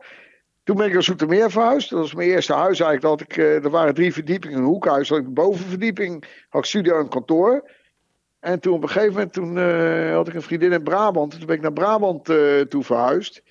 Toen 0.65 0.77
ben 0.77 0.87
ik 0.87 0.93
naar 0.93 1.03
Zoetermeer 1.03 1.51
verhuisd. 1.51 1.91
Dat 1.91 1.99
was 1.99 2.15
mijn 2.15 2.29
eerste 2.29 2.53
huis 2.55 2.81
eigenlijk. 2.81 3.19
Dat 3.19 3.29
ik, 3.31 3.37
eh, 3.37 3.65
er 3.65 3.71
waren 3.71 3.95
drie 3.95 4.13
verdiepingen, 4.13 4.59
een 4.59 4.65
hoekhuis. 4.65 5.09
Had 5.09 5.19
ik 5.19 5.25
de 5.25 5.31
bovenverdieping, 5.31 6.25
had 6.49 6.61
ik 6.63 6.69
studio 6.69 6.99
en 6.99 7.09
kantoor. 7.09 7.71
En 8.45 8.61
toen 8.61 8.75
op 8.75 8.83
een 8.83 8.89
gegeven 8.89 9.13
moment 9.13 9.33
toen, 9.33 9.59
eh, 9.59 10.13
had 10.13 10.29
ik 10.29 10.35
een 10.35 10.43
vriendin 10.43 10.73
in 10.73 10.83
Brabant. 10.83 11.31
Toen 11.31 11.47
ben 11.47 11.57
ik 11.57 11.63
naar 11.63 11.73
Brabant 11.73 12.29
eh, 12.29 12.61
toe 12.61 12.83
verhuisd. 12.83 13.43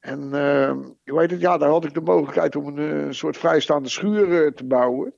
En 0.00 0.30
je 1.04 1.14
weet 1.14 1.30
het, 1.30 1.40
ja, 1.40 1.58
daar 1.58 1.68
had 1.68 1.84
ik 1.84 1.94
de 1.94 2.00
mogelijkheid 2.00 2.56
om 2.56 2.66
een 2.66 3.06
eh, 3.06 3.12
soort 3.12 3.36
vrijstaande 3.36 3.88
schuur 3.88 4.54
te 4.54 4.64
bouwen. 4.64 5.14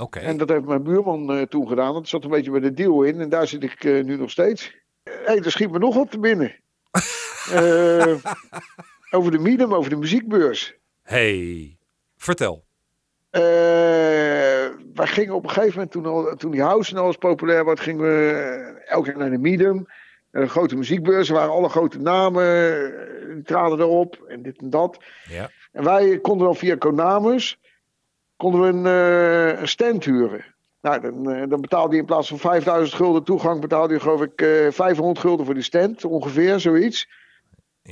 Oké. 0.00 0.18
En 0.18 0.36
dat 0.36 0.48
heeft 0.48 0.64
mijn 0.64 0.82
buurman 0.82 1.48
toen 1.48 1.68
gedaan. 1.68 1.92
Dat 1.92 2.08
zat 2.08 2.24
een 2.24 2.30
beetje 2.30 2.50
bij 2.50 2.60
de 2.60 2.72
deal 2.72 3.02
in. 3.02 3.20
En 3.20 3.28
daar 3.28 3.46
zit 3.46 3.62
ik 3.62 3.84
nu 3.84 4.16
nog 4.16 4.30
steeds. 4.30 4.74
Hé, 5.02 5.12
hey, 5.24 5.36
er 5.38 5.50
schiet 5.50 5.70
me 5.70 5.78
nog 5.78 5.94
wat 5.94 6.10
te 6.10 6.18
binnen. 6.18 6.54
Over 9.10 9.30
de 9.30 9.38
Medium, 9.38 9.74
over 9.74 9.90
de 9.90 9.96
muziekbeurs. 9.96 10.74
Hey. 11.02 11.76
Vertel. 12.16 12.64
Eh, 13.30 13.42
wij 14.94 15.06
gingen 15.06 15.34
op 15.34 15.42
een 15.44 15.50
gegeven 15.50 15.72
moment, 15.74 15.90
toen, 15.90 16.06
al, 16.06 16.36
toen 16.36 16.50
die 16.50 16.62
house 16.62 16.94
en 16.94 17.02
alles 17.02 17.16
populair 17.16 17.64
werd, 17.64 17.80
gingen 17.80 18.02
we 18.02 18.30
eh, 18.30 18.92
elke 18.92 19.10
keer 19.10 19.18
naar 19.18 19.30
de 19.30 19.38
Medium. 19.38 19.86
Naar 20.32 20.42
de 20.44 20.50
grote 20.50 20.76
muziekbeurs. 20.76 21.28
Er 21.28 21.34
waren 21.34 21.50
alle 21.52 21.68
grote 21.68 21.98
namen. 21.98 22.44
eh, 22.44 23.34
Die 23.34 23.42
traden 23.44 23.78
erop. 23.80 24.24
En 24.28 24.42
dit 24.42 24.58
en 24.58 24.70
dat. 24.70 24.98
Ja. 25.28 25.50
En 25.72 25.84
wij 25.84 26.18
konden 26.18 26.46
dan 26.46 26.56
via 26.56 26.76
Konamus 26.76 27.58
konden 28.36 28.60
we 28.60 28.66
een, 28.66 28.86
eh, 28.86 29.60
een 29.60 29.68
stand 29.68 30.04
huren. 30.04 30.44
Nou, 30.80 31.00
dan, 31.00 31.30
eh, 31.30 31.48
dan 31.48 31.60
betaalde 31.60 31.94
je 31.94 32.00
in 32.00 32.06
plaats 32.06 32.28
van 32.28 32.38
5000 32.38 32.96
gulden 32.96 33.24
toegang, 33.24 33.60
betaalde 33.60 33.94
je 33.94 34.00
geloof 34.00 34.22
ik 34.22 34.40
eh 34.42 34.70
500 34.70 35.18
gulden 35.18 35.44
voor 35.44 35.54
die 35.54 35.62
stand, 35.62 36.04
ongeveer 36.04 36.60
zoiets. 36.60 37.08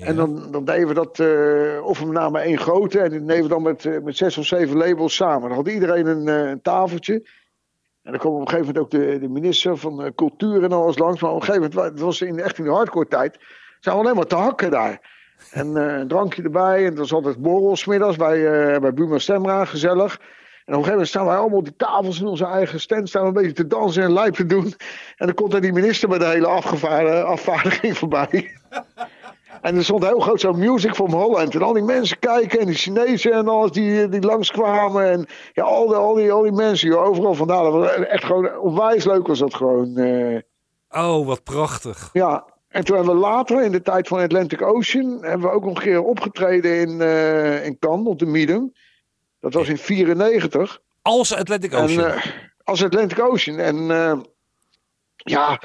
En 0.00 0.16
dan, 0.16 0.50
dan 0.50 0.64
deden 0.64 0.88
we 0.88 0.94
dat, 0.94 1.18
eh, 1.18 1.86
of 1.86 1.98
we 1.98 2.06
namen 2.06 2.42
één 2.42 2.58
grote 2.58 3.00
en 3.00 3.10
die 3.10 3.24
deden 3.24 3.42
we 3.42 3.48
dan 3.48 3.62
met, 3.62 3.84
eh, 3.84 3.98
met 4.02 4.16
zes 4.16 4.38
of 4.38 4.46
zeven 4.46 4.76
labels 4.76 5.14
samen. 5.14 5.48
Dan 5.48 5.58
had 5.58 5.68
iedereen 5.68 6.06
een, 6.06 6.28
eh, 6.28 6.50
een 6.50 6.62
tafeltje. 6.62 7.14
En 8.02 8.10
dan 8.10 8.20
kwam 8.20 8.32
op 8.32 8.40
een 8.40 8.48
gegeven 8.48 8.66
moment 8.66 8.84
ook 8.84 8.90
de, 8.90 9.18
de 9.18 9.28
minister 9.28 9.76
van 9.76 10.12
Cultuur 10.14 10.62
en 10.62 10.72
alles 10.72 10.98
langs. 10.98 11.20
Maar 11.20 11.30
op 11.30 11.36
een 11.36 11.44
gegeven 11.44 11.70
moment, 11.70 11.92
het 11.92 12.00
was 12.00 12.20
in, 12.20 12.38
echt 12.38 12.58
in 12.58 12.64
de 12.64 12.70
hardcore 12.70 13.08
tijd, 13.08 13.38
zijn 13.80 13.96
we 13.96 14.02
alleen 14.02 14.16
maar 14.16 14.26
te 14.26 14.34
hakken 14.34 14.70
daar. 14.70 15.12
En 15.50 15.76
een 15.76 16.08
drankje 16.08 16.42
erbij. 16.42 16.84
En 16.84 16.90
dat 16.90 16.98
was 16.98 17.12
altijd 17.12 17.38
borrels 17.38 17.84
middags 17.84 18.16
bij, 18.16 18.40
bij 18.80 18.94
Buma 18.94 19.18
Stemra, 19.18 19.64
gezellig. 19.64 20.16
En 20.16 20.74
op 20.74 20.78
een 20.80 20.84
gegeven 20.84 20.90
moment 20.90 21.08
staan 21.08 21.26
wij 21.26 21.36
allemaal 21.36 21.58
op 21.58 21.64
die 21.64 21.76
tafels 21.76 22.20
in 22.20 22.26
onze 22.26 22.46
eigen 22.46 22.80
stand, 22.80 23.08
staan 23.08 23.22
we 23.22 23.28
een 23.28 23.34
beetje 23.34 23.52
te 23.52 23.66
dansen 23.66 24.02
en 24.02 24.12
lijp 24.12 24.34
te 24.34 24.46
doen. 24.46 24.74
En 25.16 25.26
dan 25.26 25.34
komt 25.34 25.54
er 25.54 25.60
die 25.60 25.72
minister 25.72 26.08
met 26.08 26.20
de 26.20 26.26
hele 26.26 26.46
afvaardiging 27.26 27.98
voorbij. 27.98 28.50
En 29.64 29.76
er 29.76 29.84
stond 29.84 30.04
heel 30.04 30.20
groot 30.20 30.40
zo'n 30.40 30.58
Music 30.58 30.94
from 30.94 31.12
Holland. 31.12 31.54
En 31.54 31.62
al 31.62 31.72
die 31.72 31.82
mensen 31.82 32.18
kijken 32.18 32.60
en 32.60 32.66
die 32.66 32.74
Chinezen 32.74 33.32
en 33.32 33.48
alles 33.48 33.70
die, 33.70 34.08
die 34.08 34.20
langskwamen. 34.20 35.10
En 35.10 35.26
ja, 35.52 35.62
al 35.62 35.86
die, 35.86 35.96
al 35.96 36.14
die, 36.14 36.32
al 36.32 36.42
die 36.42 36.52
mensen, 36.52 36.88
joh, 36.88 37.06
overal 37.06 37.34
vandaan. 37.34 37.64
Dat 37.64 37.72
was 37.72 37.90
echt 37.90 38.24
gewoon 38.24 38.58
onwijs 38.58 39.04
leuk 39.04 39.26
was 39.26 39.38
dat 39.38 39.54
gewoon. 39.54 39.98
Uh... 39.98 40.38
Oh, 40.88 41.26
wat 41.26 41.42
prachtig. 41.42 42.10
Ja, 42.12 42.44
en 42.68 42.84
toen 42.84 42.96
hebben 42.96 43.14
we 43.14 43.20
later, 43.20 43.62
in 43.62 43.72
de 43.72 43.82
tijd 43.82 44.08
van 44.08 44.20
Atlantic 44.20 44.62
Ocean, 44.62 45.18
hebben 45.20 45.48
we 45.48 45.54
ook 45.54 45.64
nog 45.64 45.76
een 45.76 45.82
keer 45.82 46.02
opgetreden 46.02 46.80
in, 46.80 47.00
uh, 47.00 47.64
in 47.64 47.78
Cannes 47.78 48.08
op 48.08 48.18
de 48.18 48.26
Medium. 48.26 48.72
Dat 49.40 49.54
was 49.54 49.68
in 49.68 49.78
94. 49.78 50.80
Als 51.02 51.34
Atlantic 51.34 51.74
Ocean? 51.74 52.04
En, 52.04 52.16
uh, 52.16 52.24
als 52.64 52.84
Atlantic 52.84 53.20
Ocean. 53.20 53.58
En 53.58 53.76
ja, 55.16 55.60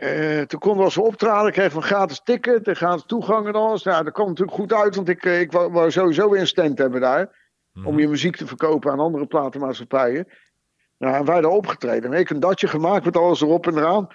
uh, 0.00 0.40
toen 0.40 0.60
konden 0.60 0.78
we 0.78 0.84
als 0.84 0.94
we 0.94 1.02
optraden, 1.02 1.52
kregen 1.52 1.70
we 1.70 1.76
een 1.76 1.82
gratis 1.82 2.20
ticket 2.24 2.68
en 2.68 2.76
gratis 2.76 3.04
toegang 3.06 3.46
en 3.46 3.52
alles. 3.52 3.82
Nou, 3.82 4.04
dat 4.04 4.12
kwam 4.12 4.28
natuurlijk 4.28 4.56
goed 4.56 4.72
uit, 4.72 4.94
want 4.94 5.08
ik, 5.08 5.24
ik 5.24 5.52
wou, 5.52 5.72
wou 5.72 5.90
sowieso 5.90 6.30
weer 6.30 6.40
een 6.40 6.46
stand 6.46 6.78
hebben 6.78 7.00
daar. 7.00 7.40
Mhm. 7.72 7.86
Om 7.86 7.98
je 7.98 8.08
muziek 8.08 8.36
te 8.36 8.46
verkopen 8.46 8.92
aan 8.92 9.00
andere 9.00 9.26
platenmaatschappijen. 9.26 10.28
Nou, 10.98 11.14
en 11.14 11.24
wij 11.24 11.40
daar 11.40 11.50
opgetreden. 11.50 12.12
En 12.12 12.18
ik 12.18 12.30
een 12.30 12.40
datje 12.40 12.68
gemaakt 12.68 13.04
met 13.04 13.16
alles 13.16 13.40
erop 13.40 13.66
en 13.66 13.78
eraan. 13.78 14.08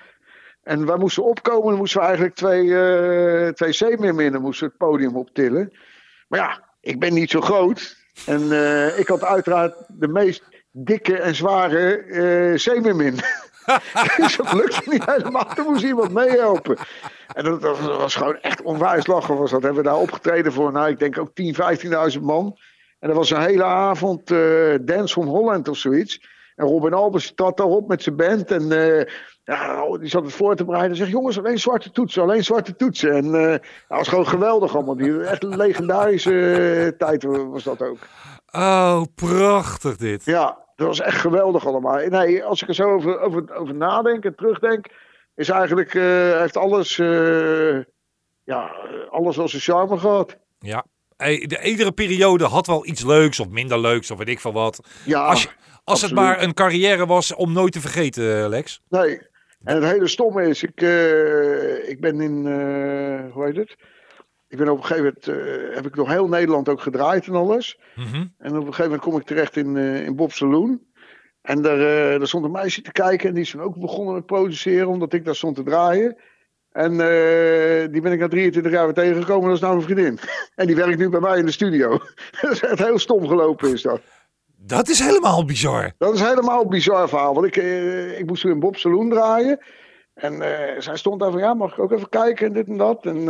En 0.64 0.86
wij 0.86 0.98
moesten 0.98 1.24
opkomen, 1.24 1.70
dan 1.70 1.78
moesten 1.78 2.00
we 2.00 2.06
eigenlijk 2.06 2.36
twee, 2.36 2.64
uh, 2.64 3.48
twee 3.48 3.72
zeemeerminnen 3.72 4.42
moesten 4.42 4.68
het 4.68 4.78
podium 4.78 5.16
optillen. 5.16 5.78
Maar 6.28 6.40
ja, 6.40 6.64
ik 6.82 7.00
ben 7.00 7.14
niet 7.14 7.30
zo 7.30 7.42
groot. 7.42 7.96
En 8.26 8.42
uh, 8.42 9.00
ik 9.00 9.08
had 9.08 9.24
uiteraard 9.24 9.76
de 9.88 10.08
meest 10.08 10.44
dikke 10.72 11.18
en 11.18 11.36
zware 11.36 12.04
uh, 12.06 12.58
zeemeermin. 12.58 13.20
dus 14.18 14.38
dat 14.38 14.54
lukte 14.54 14.90
niet 14.90 15.06
helemaal. 15.06 15.46
Toen 15.56 15.66
moest 15.66 15.84
iemand 15.84 16.14
meehelpen. 16.14 16.78
En 17.34 17.44
dat, 17.44 17.62
dat, 17.62 17.80
was 17.80 18.16
gewoon 18.16 18.38
echt 18.42 18.62
onwijs 18.62 19.08
lachen. 19.08 19.38
Was 19.38 19.52
dat. 19.52 19.64
Hebben 19.64 19.84
we 19.84 19.90
daar 19.90 20.00
opgetreden 20.00 20.54
voor, 20.54 20.72
nou, 20.72 20.90
ik 20.90 21.00
denk 21.00 21.18
ook 21.18 21.30
10.000, 22.10 22.16
15.000 22.16 22.22
man. 22.22 22.58
En 23.00 23.08
dat 23.08 23.18
was 23.18 23.30
een 23.30 23.42
hele 23.42 23.64
avond 23.64 24.32
uh, 24.32 24.76
Dance 24.82 25.14
from 25.14 25.28
Holland 25.28 25.68
of 25.68 25.78
zoiets. 25.78 26.22
En 26.56 26.66
Robin 26.66 26.94
Albers 26.94 27.32
zat 27.36 27.58
daarop 27.58 27.88
met 27.88 28.04
zijn 28.04 28.16
band. 28.16 28.52
En 28.52 28.72
uh, 28.72 29.04
ja, 29.44 29.98
die 29.98 30.10
zat 30.10 30.24
het 30.24 30.34
voor 30.34 30.56
te 30.56 30.66
bereiden. 30.66 30.98
Zeg, 30.98 31.10
jongens, 31.10 31.38
alleen 31.38 31.60
zwarte 31.60 31.92
toetsen, 31.92 32.22
alleen 32.22 32.44
zwarte 32.44 32.76
toetsen. 32.76 33.12
En 33.12 33.26
uh, 33.26 33.52
dat 33.52 33.62
was 33.88 34.08
gewoon 34.08 34.28
geweldig 34.28 34.76
allemaal. 34.76 34.96
Die, 34.98 35.22
echt 35.22 35.44
een 35.44 35.58
legendarische 35.58 36.96
tijd 36.98 37.24
was 37.24 37.64
dat 37.64 37.82
ook. 37.82 37.98
Oh, 38.52 39.02
prachtig 39.16 39.98
dit. 39.98 40.26
Ja, 40.26 40.67
dat 40.78 40.88
was 40.88 41.00
echt 41.00 41.20
geweldig 41.20 41.66
allemaal. 41.66 42.08
Nee, 42.08 42.44
als 42.44 42.62
ik 42.62 42.68
er 42.68 42.74
zo 42.74 42.94
over, 42.94 43.20
over, 43.20 43.56
over 43.56 43.76
nadenk 43.76 44.26
en 44.26 44.36
terugdenk, 44.36 44.88
is 45.36 45.50
eigenlijk, 45.50 45.94
uh, 45.94 46.40
heeft 46.40 46.58
alles, 46.58 46.98
uh, 46.98 47.84
ja, 48.44 48.76
alles 49.10 49.40
als 49.40 49.54
een 49.54 49.60
charme 49.60 49.98
gehad. 49.98 50.38
Ja, 50.60 50.86
de, 51.18 51.60
iedere 51.64 51.92
periode 51.92 52.46
had 52.46 52.68
wel 52.68 52.86
iets 52.86 53.04
leuks 53.04 53.40
of 53.40 53.50
minder 53.50 53.80
leuks 53.80 54.12
of 54.12 54.18
weet 54.18 54.28
ik 54.28 54.40
veel 54.40 54.54
wat. 54.54 54.88
Ja, 55.06 55.26
als 55.26 55.42
je, 55.42 55.50
als 55.84 56.02
het 56.02 56.14
maar 56.14 56.42
een 56.42 56.54
carrière 56.54 57.06
was 57.06 57.34
om 57.34 57.54
nooit 57.54 57.74
te 57.74 57.82
vergeten, 57.82 58.50
Lex. 58.50 58.82
Nee, 58.90 59.22
en 59.64 59.76
het 59.76 59.92
hele 59.92 60.08
stomme 60.08 60.48
is, 60.48 60.64
ik, 60.64 60.82
uh, 60.82 61.90
ik 61.90 62.00
ben 62.00 62.22
in, 62.22 62.46
hoe 63.32 63.46
heet 63.46 63.56
het? 63.56 63.76
Ik 64.50 64.58
ben 64.58 64.70
op 64.70 64.78
een 64.78 64.86
gegeven 64.86 65.14
moment, 65.26 65.50
uh, 65.50 65.76
heb 65.76 65.86
ik 65.86 65.96
nog 65.96 66.10
heel 66.10 66.28
Nederland 66.28 66.70
ook 66.70 66.82
gedraaid 66.82 67.28
en 67.28 67.34
alles. 67.34 67.80
Mm 67.96 68.06
-hmm. 68.06 68.34
En 68.38 68.50
op 68.50 68.56
een 68.56 68.62
gegeven 68.62 68.84
moment 68.84 69.02
kom 69.02 69.18
ik 69.18 69.26
terecht 69.26 69.56
in, 69.56 69.76
uh, 69.76 70.06
in 70.06 70.16
Bob 70.16 70.32
Saloon. 70.32 70.82
En 71.42 71.62
daar, 71.62 71.78
uh, 71.78 72.18
daar 72.18 72.28
stond 72.28 72.46
een 72.46 72.52
meisje 72.52 72.82
te 72.82 72.92
kijken 72.92 73.28
en 73.28 73.34
die 73.34 73.44
is 73.44 73.50
toen 73.50 73.62
ook 73.62 73.80
begonnen 73.80 74.14
met 74.14 74.26
produceren, 74.26 74.88
omdat 74.88 75.14
ik 75.14 75.26
daar 75.26 75.36
stond 75.36 75.56
te 75.56 75.64
draaien. 75.64 76.18
En 76.72 76.92
die 77.92 78.02
ben 78.02 78.12
ik 78.12 78.20
na 78.20 78.28
23 78.28 78.72
jaar 78.72 78.86
weer 78.86 78.94
tegengekomen, 78.94 79.46
dat 79.46 79.56
is 79.56 79.62
nou 79.62 79.76
mijn 79.76 79.86
vriendin. 79.86 80.20
en 80.56 80.68
die 80.68 80.76
werkt 80.76 80.98
nu 80.98 81.10
bij 81.10 81.20
mij 81.20 81.38
in 81.38 81.46
de 81.46 81.52
studio. 81.52 81.90
dat 82.42 82.52
is 82.52 82.62
echt 82.62 82.80
heel 82.80 83.00
stom 83.00 83.28
gelopen 83.28 83.74
is 83.74 83.82
dat. 83.82 84.02
Dat 84.58 84.88
is 84.88 85.00
helemaal 85.00 85.46
bizar. 85.46 85.92
Dat 85.98 86.14
is 86.14 86.22
helemaal 86.22 86.62
een 86.62 86.70
bizar 86.70 87.10
verhaal, 87.10 87.34
want 87.34 87.46
ik, 87.46 87.56
ik 88.18 88.26
moest 88.26 88.42
toen 88.42 88.52
in 88.52 88.60
Bob 88.60 88.76
Saloon 88.76 89.10
draaien. 89.10 89.60
En 90.14 90.38
zij 90.78 90.98
stond 90.98 91.20
daar 91.20 91.32
van, 91.32 91.40
ja, 91.40 91.54
mag 91.54 91.72
ik 91.72 91.80
ook 91.80 91.92
even 91.92 92.10
kijken 92.10 92.48
en 92.48 92.54
dit 92.54 92.68
en 92.68 92.78
dat. 92.78 93.06
En 93.06 93.28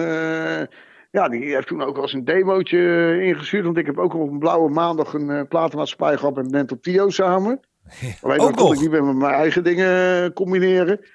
ja, 1.18 1.30
die 1.30 1.54
heeft 1.54 1.68
toen 1.68 1.82
ook 1.82 1.94
wel 1.94 2.04
eens 2.04 2.14
een 2.14 2.26
demootje 2.26 3.22
ingestuurd. 3.22 3.66
Want 3.66 3.78
ik 3.78 3.86
heb 3.86 3.98
ook 3.98 4.14
op 4.14 4.32
een 4.32 4.40
blauwe 4.40 4.70
maandag 4.70 5.14
een 5.14 5.30
uh, 5.30 5.42
platenmaatschappij 5.50 6.18
gehad 6.18 6.36
met 6.36 6.52
Mental 6.52 6.78
Tio 6.82 7.10
samen. 7.10 7.60
Alleen 8.22 8.38
dan 8.38 8.56
kon 8.56 8.74
ik 8.74 8.80
niet 8.80 8.92
meer 8.92 9.04
met 9.04 9.16
mijn 9.16 9.34
eigen 9.34 9.64
dingen 9.64 10.34
combineren. 10.34 11.06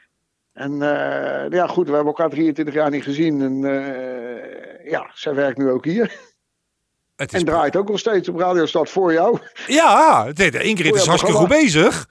En 0.52 0.72
uh, 0.72 1.48
ja, 1.48 1.66
goed, 1.66 1.86
we 1.86 1.94
hebben 1.94 2.12
elkaar 2.14 2.30
23 2.30 2.74
jaar 2.74 2.90
niet 2.90 3.02
gezien. 3.02 3.42
En 3.42 3.62
uh, 3.62 4.90
ja, 4.90 5.10
zij 5.14 5.34
werkt 5.34 5.58
nu 5.58 5.70
ook 5.70 5.84
hier. 5.84 6.18
Het 7.16 7.32
is 7.32 7.38
en 7.40 7.46
draait 7.46 7.76
ook 7.76 7.88
nog 7.88 7.98
steeds 7.98 8.28
op 8.28 8.38
Radio 8.38 8.66
Stad 8.66 8.90
voor 8.90 9.12
jou. 9.12 9.38
Ja, 9.66 10.26
Ingrid 10.36 10.94
is 10.94 11.06
hartstikke 11.06 11.38
goed 11.38 11.48
bezig. 11.48 12.08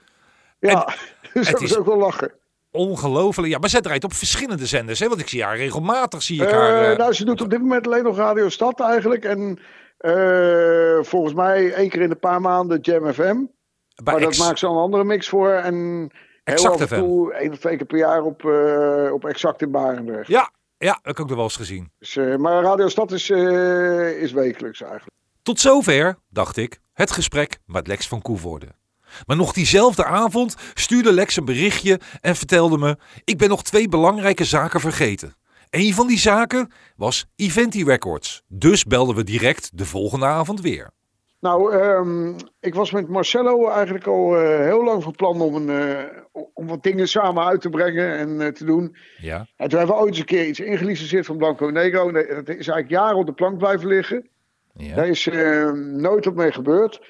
Ja, 0.58 0.86
en 0.86 0.94
dus 1.40 1.50
dat 1.50 1.60
is 1.60 1.76
ook 1.76 1.86
wel 1.86 1.98
lachen. 1.98 2.32
Ongelooflijk. 2.72 3.52
Ja, 3.52 3.58
maar 3.58 3.68
zij 3.68 3.80
draait 3.80 4.04
op 4.04 4.12
verschillende 4.12 4.66
zenders. 4.66 5.00
Hè? 5.00 5.08
Want 5.08 5.20
ik 5.20 5.28
zie 5.28 5.42
haar 5.42 5.56
regelmatig. 5.56 6.22
Zie 6.22 6.42
ik 6.42 6.50
haar, 6.50 6.90
uh, 6.90 6.98
nou, 6.98 7.12
ze 7.12 7.24
doet 7.24 7.40
op 7.40 7.50
dit 7.50 7.60
moment 7.60 7.86
alleen 7.86 8.04
nog 8.04 8.16
Radio 8.16 8.48
Stad 8.48 8.80
eigenlijk. 8.80 9.24
En 9.24 9.58
uh, 10.00 11.02
volgens 11.02 11.34
mij 11.34 11.72
één 11.72 11.88
keer 11.88 12.00
in 12.00 12.10
een 12.10 12.18
paar 12.18 12.40
maanden 12.40 12.80
Jam 12.80 13.12
FM. 13.12 13.36
Bij 14.02 14.14
maar 14.14 14.22
Ex... 14.22 14.36
dat 14.36 14.46
maakt 14.46 14.58
ze 14.58 14.66
een 14.66 14.72
andere 14.76 15.04
mix 15.04 15.28
voor. 15.28 15.50
En 15.50 16.10
exact 16.44 16.74
heel 16.74 16.84
af 16.84 16.90
en 16.92 16.98
toe, 16.98 17.34
één 17.34 17.52
of 17.52 17.58
twee 17.58 17.76
keer 17.76 17.86
per 17.86 17.98
jaar 17.98 18.22
op, 18.22 18.44
op 19.12 19.24
Exact 19.24 19.62
in 19.62 19.70
Barendrecht. 19.70 20.28
Ja, 20.28 20.50
ja, 20.78 20.98
heb 21.02 21.12
ik 21.12 21.20
ook 21.20 21.26
nog 21.26 21.36
wel 21.36 21.44
eens 21.44 21.56
gezien. 21.56 21.90
Dus, 21.98 22.16
maar 22.36 22.62
Radio 22.62 22.88
Stad 22.88 23.12
is, 23.12 23.30
is 24.20 24.32
wekelijks 24.32 24.80
eigenlijk. 24.80 25.16
Tot 25.42 25.60
zover, 25.60 26.18
dacht 26.28 26.56
ik, 26.56 26.80
het 26.92 27.10
gesprek 27.10 27.58
met 27.66 27.86
Lex 27.86 28.08
van 28.08 28.22
Koevoorde. 28.22 28.68
Maar 29.26 29.36
nog 29.36 29.52
diezelfde 29.52 30.04
avond 30.04 30.54
stuurde 30.74 31.12
Lex 31.12 31.36
een 31.36 31.44
berichtje 31.44 32.00
en 32.20 32.36
vertelde 32.36 32.78
me: 32.78 32.96
Ik 33.24 33.38
ben 33.38 33.48
nog 33.48 33.62
twee 33.62 33.88
belangrijke 33.88 34.44
zaken 34.44 34.80
vergeten. 34.80 35.34
Een 35.70 35.94
van 35.94 36.06
die 36.06 36.18
zaken 36.18 36.72
was 36.96 37.26
Eventi 37.36 37.84
Records. 37.84 38.42
Dus 38.48 38.84
belden 38.84 39.16
we 39.16 39.24
direct 39.24 39.70
de 39.74 39.86
volgende 39.86 40.26
avond 40.26 40.60
weer. 40.60 40.90
Nou, 41.42 41.74
um, 41.74 42.36
ik 42.60 42.74
was 42.74 42.90
met 42.90 43.08
Marcello 43.08 43.68
eigenlijk 43.68 44.06
al 44.06 44.42
uh, 44.42 44.58
heel 44.58 44.84
lang 44.84 45.02
van 45.02 45.12
plan 45.12 45.40
om, 45.40 45.54
een, 45.54 45.68
uh, 45.68 46.42
om 46.54 46.66
wat 46.66 46.82
dingen 46.82 47.08
samen 47.08 47.44
uit 47.44 47.60
te 47.60 47.70
brengen 47.70 48.16
en 48.16 48.40
uh, 48.40 48.46
te 48.46 48.64
doen. 48.64 48.96
Ja. 49.20 49.46
En 49.56 49.68
toen 49.68 49.78
hebben 49.78 49.96
we 49.96 50.02
ooit 50.02 50.10
eens 50.10 50.18
een 50.18 50.24
keer 50.24 50.46
iets 50.46 50.60
ingelicenseerd 50.60 51.26
van 51.26 51.36
Blanco 51.36 51.66
Negro. 51.66 52.12
Dat 52.12 52.48
is 52.48 52.48
eigenlijk 52.48 52.88
jaren 52.88 53.16
op 53.16 53.26
de 53.26 53.32
plank 53.32 53.58
blijven 53.58 53.88
liggen. 53.88 54.28
Ja. 54.74 54.94
Daar 54.94 55.08
is 55.08 55.26
ehm, 55.26 56.00
nooit 56.00 56.24
wat 56.24 56.34
mee 56.34 56.52
gebeurd. 56.52 57.00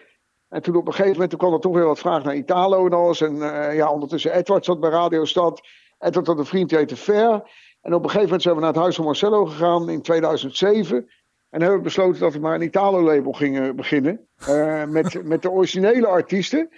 En 0.52 0.62
toen 0.62 0.76
op 0.76 0.86
een 0.86 0.92
gegeven 0.92 1.12
moment 1.12 1.30
toen 1.30 1.38
kwam 1.38 1.52
er 1.52 1.60
toch 1.60 1.74
weer 1.74 1.84
wat 1.84 1.98
vraag 1.98 2.24
naar 2.24 2.34
Italo 2.34 2.86
en 2.86 2.92
alles. 2.92 3.20
En 3.20 3.36
uh, 3.36 3.74
ja, 3.74 3.90
ondertussen 3.90 4.32
Edward 4.32 4.64
zat 4.64 4.80
bij 4.80 4.90
Radio 4.90 5.24
Stad. 5.24 5.68
Edward 5.98 6.26
had 6.26 6.38
een 6.38 6.44
vriend 6.44 6.68
die 6.68 6.78
heette 6.78 6.96
Ver. 6.96 7.32
En 7.80 7.94
op 7.94 8.02
een 8.02 8.10
gegeven 8.10 8.22
moment 8.22 8.42
zijn 8.42 8.54
we 8.54 8.60
naar 8.60 8.70
het 8.70 8.80
huis 8.80 8.96
van 8.96 9.04
Marcello 9.04 9.44
gegaan 9.44 9.88
in 9.88 10.02
2007. 10.02 10.96
En 11.50 11.60
hebben 11.60 11.78
we 11.78 11.84
besloten 11.84 12.20
dat 12.20 12.32
we 12.32 12.38
maar 12.38 12.54
een 12.54 12.62
Italo-label 12.62 13.32
gingen 13.32 13.76
beginnen. 13.76 14.28
Uh, 14.48 14.84
met, 14.84 15.24
met 15.24 15.42
de 15.42 15.50
originele 15.50 16.06
artiesten 16.06 16.68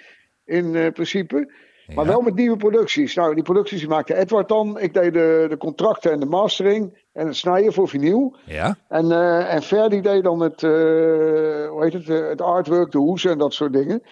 in 0.44 0.74
uh, 0.74 0.90
principe. 0.92 1.52
Maar 1.86 2.04
Ja. 2.04 2.10
wel 2.10 2.20
met 2.20 2.34
nieuwe 2.34 2.56
producties. 2.56 3.14
Nou, 3.14 3.34
die 3.34 3.42
producties 3.42 3.78
die 3.80 3.88
maakte 3.88 4.14
Edward 4.16 4.48
dan. 4.48 4.78
Ik 4.80 4.94
deed 4.94 5.12
de, 5.12 5.46
de 5.48 5.56
contracten 5.56 6.12
en 6.12 6.20
de 6.20 6.26
mastering. 6.26 7.02
En 7.12 7.26
het 7.26 7.36
snijden 7.36 7.72
voor 7.72 7.88
vinyl. 7.88 8.36
Ja? 8.44 8.76
En, 8.88 9.04
uh, 9.04 9.54
en 9.54 9.62
Ferdi 9.62 10.00
deed 10.00 10.22
dan 10.22 10.40
het, 10.40 10.62
uh, 10.62 10.70
hoe 11.68 11.78
heet 11.82 11.92
het, 11.92 12.08
uh, 12.08 12.28
het 12.28 12.40
artwork, 12.40 12.92
de 12.92 12.98
hoesen 12.98 13.30
en 13.30 13.38
dat 13.38 13.54
soort 13.54 13.72
dingen. 13.72 14.02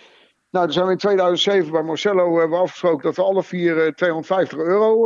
Nou, 0.50 0.64
toen 0.64 0.74
zijn 0.74 0.86
we 0.86 0.92
in 0.92 0.98
2007 0.98 1.72
bij 1.72 1.82
Marcello 1.82 2.38
hebben 2.38 2.58
afgesproken 2.58 3.02
dat 3.02 3.16
we 3.16 3.22
alle 3.22 3.42
vier 3.42 3.86
uh, 3.86 3.92
250 3.92 4.58
euro 4.58 5.02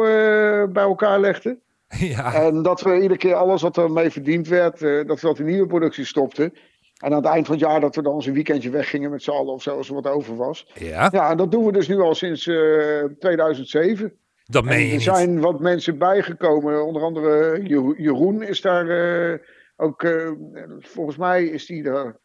bij 0.73 0.83
elkaar 0.83 1.21
legden. 1.21 1.61
Ja. 1.99 2.35
En 2.35 2.63
dat 2.63 2.81
we 2.81 2.95
iedere 2.95 3.17
keer 3.17 3.35
alles 3.35 3.63
wat 3.63 3.77
er 3.77 3.91
mee 3.91 4.11
verdiend 4.11 4.49
werd, 4.49 4.79
dat 4.81 5.21
we 5.21 5.27
dat 5.27 5.39
in 5.39 5.45
nieuwe 5.45 5.67
producties 5.67 6.09
stopten. 6.09 6.53
En 6.97 7.11
aan 7.11 7.17
het 7.23 7.27
eind 7.33 7.47
van 7.47 7.55
het 7.57 7.65
jaar 7.65 7.81
dat 7.81 7.95
we 7.97 8.03
dan 8.03 8.15
eens 8.15 8.27
een 8.27 8.33
weekendje 8.35 8.71
weggingen 8.71 9.11
met 9.11 9.23
z'n 9.23 9.31
allen 9.31 9.53
of 9.53 9.63
zo, 9.63 9.77
als 9.77 9.89
er 9.89 9.95
wat 9.95 10.07
over 10.07 10.37
was. 10.37 10.71
Ja? 10.75 11.09
Ja, 11.13 11.31
en 11.31 11.37
dat 11.37 11.51
doen 11.51 11.65
we 11.65 11.73
dus 11.73 11.89
nu 11.89 12.01
al 12.01 12.15
sinds 12.15 12.47
uh, 12.47 13.05
2007. 13.19 14.13
Dat 14.45 14.63
En 14.63 14.69
meen 14.69 14.79
je 14.81 14.87
er 14.87 14.93
niet. 14.93 15.03
zijn 15.03 15.41
wat 15.41 15.61
mensen 15.61 15.99
bijgekomen. 15.99 16.87
Onder 16.87 17.03
andere 17.03 17.61
Jero- 17.63 17.95
Jeroen 17.97 18.43
is 18.43 18.61
daar 18.61 18.89
eh, 18.89 19.39
ook. 19.77 20.03
eh, 20.03 20.31
volgens 20.79 21.17
mij 21.17 21.45
is 21.45 21.67
die 21.67 21.85
er 21.89 22.17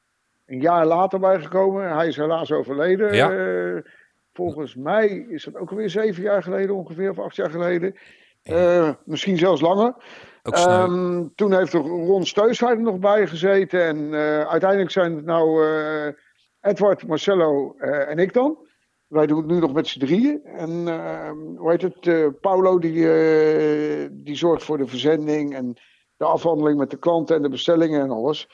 een 0.46 0.60
jaar 0.62 0.86
later 0.86 1.20
bijgekomen. 1.20 1.96
Hij 1.96 2.08
is 2.08 2.16
helaas 2.18 2.52
overleden. 2.52 3.14
Ja. 3.16 3.32
eh, 3.32 3.82
volgens 4.34 4.76
mij 4.76 5.08
is 5.30 5.44
dat 5.44 5.56
ook 5.56 5.70
alweer 5.70 5.90
zeven 5.90 6.24
jaar 6.24 6.44
geleden 6.44 6.76
ongeveer, 6.76 7.10
of 7.10 7.20
acht 7.20 7.36
jaar 7.36 7.50
geleden. 7.50 7.96
Eh, 8.44 8.90
misschien 9.06 9.38
zelfs 9.38 9.62
langer. 9.62 9.94
Ehm, 10.42 11.28
toen 11.36 11.54
heeft 11.54 11.74
er 11.74 11.80
Ron 11.80 12.26
er 12.26 12.82
nog 12.82 13.00
bij 13.00 13.28
gezeten. 13.28 13.86
En 13.86 14.14
eh, 14.14 14.48
uiteindelijk 14.48 14.92
zijn 14.92 15.16
het 15.16 15.26
nou 15.26 15.66
eh, 15.66 16.14
Edward, 16.62 17.08
Marcello 17.08 17.76
eh, 17.78 18.10
en 18.10 18.18
ik 18.18 18.34
dan. 18.34 18.58
Wij 19.08 19.28
doen 19.28 19.38
het 19.38 19.48
nu 19.48 19.60
nog 19.60 19.74
met 19.74 19.88
z'n 19.88 20.00
drieën. 20.00 20.44
En 20.44 20.88
ehm, 20.88 21.38
hoe 21.38 21.72
heet 21.72 21.82
het? 21.82 22.39
Paulo 22.42 22.80
die, 22.80 22.94
die 24.12 24.36
zorgt 24.36 24.64
voor 24.64 24.78
de 24.78 24.88
verzending 24.88 25.56
en 25.56 25.74
de 26.18 26.26
afhandeling 26.26 26.78
met 26.78 26.89
de 26.89 26.98
klanten 26.98 27.36
en 27.36 27.42
de 27.42 27.50
bestellingen 27.50 28.02
en 28.02 28.10
alles. 28.10 28.50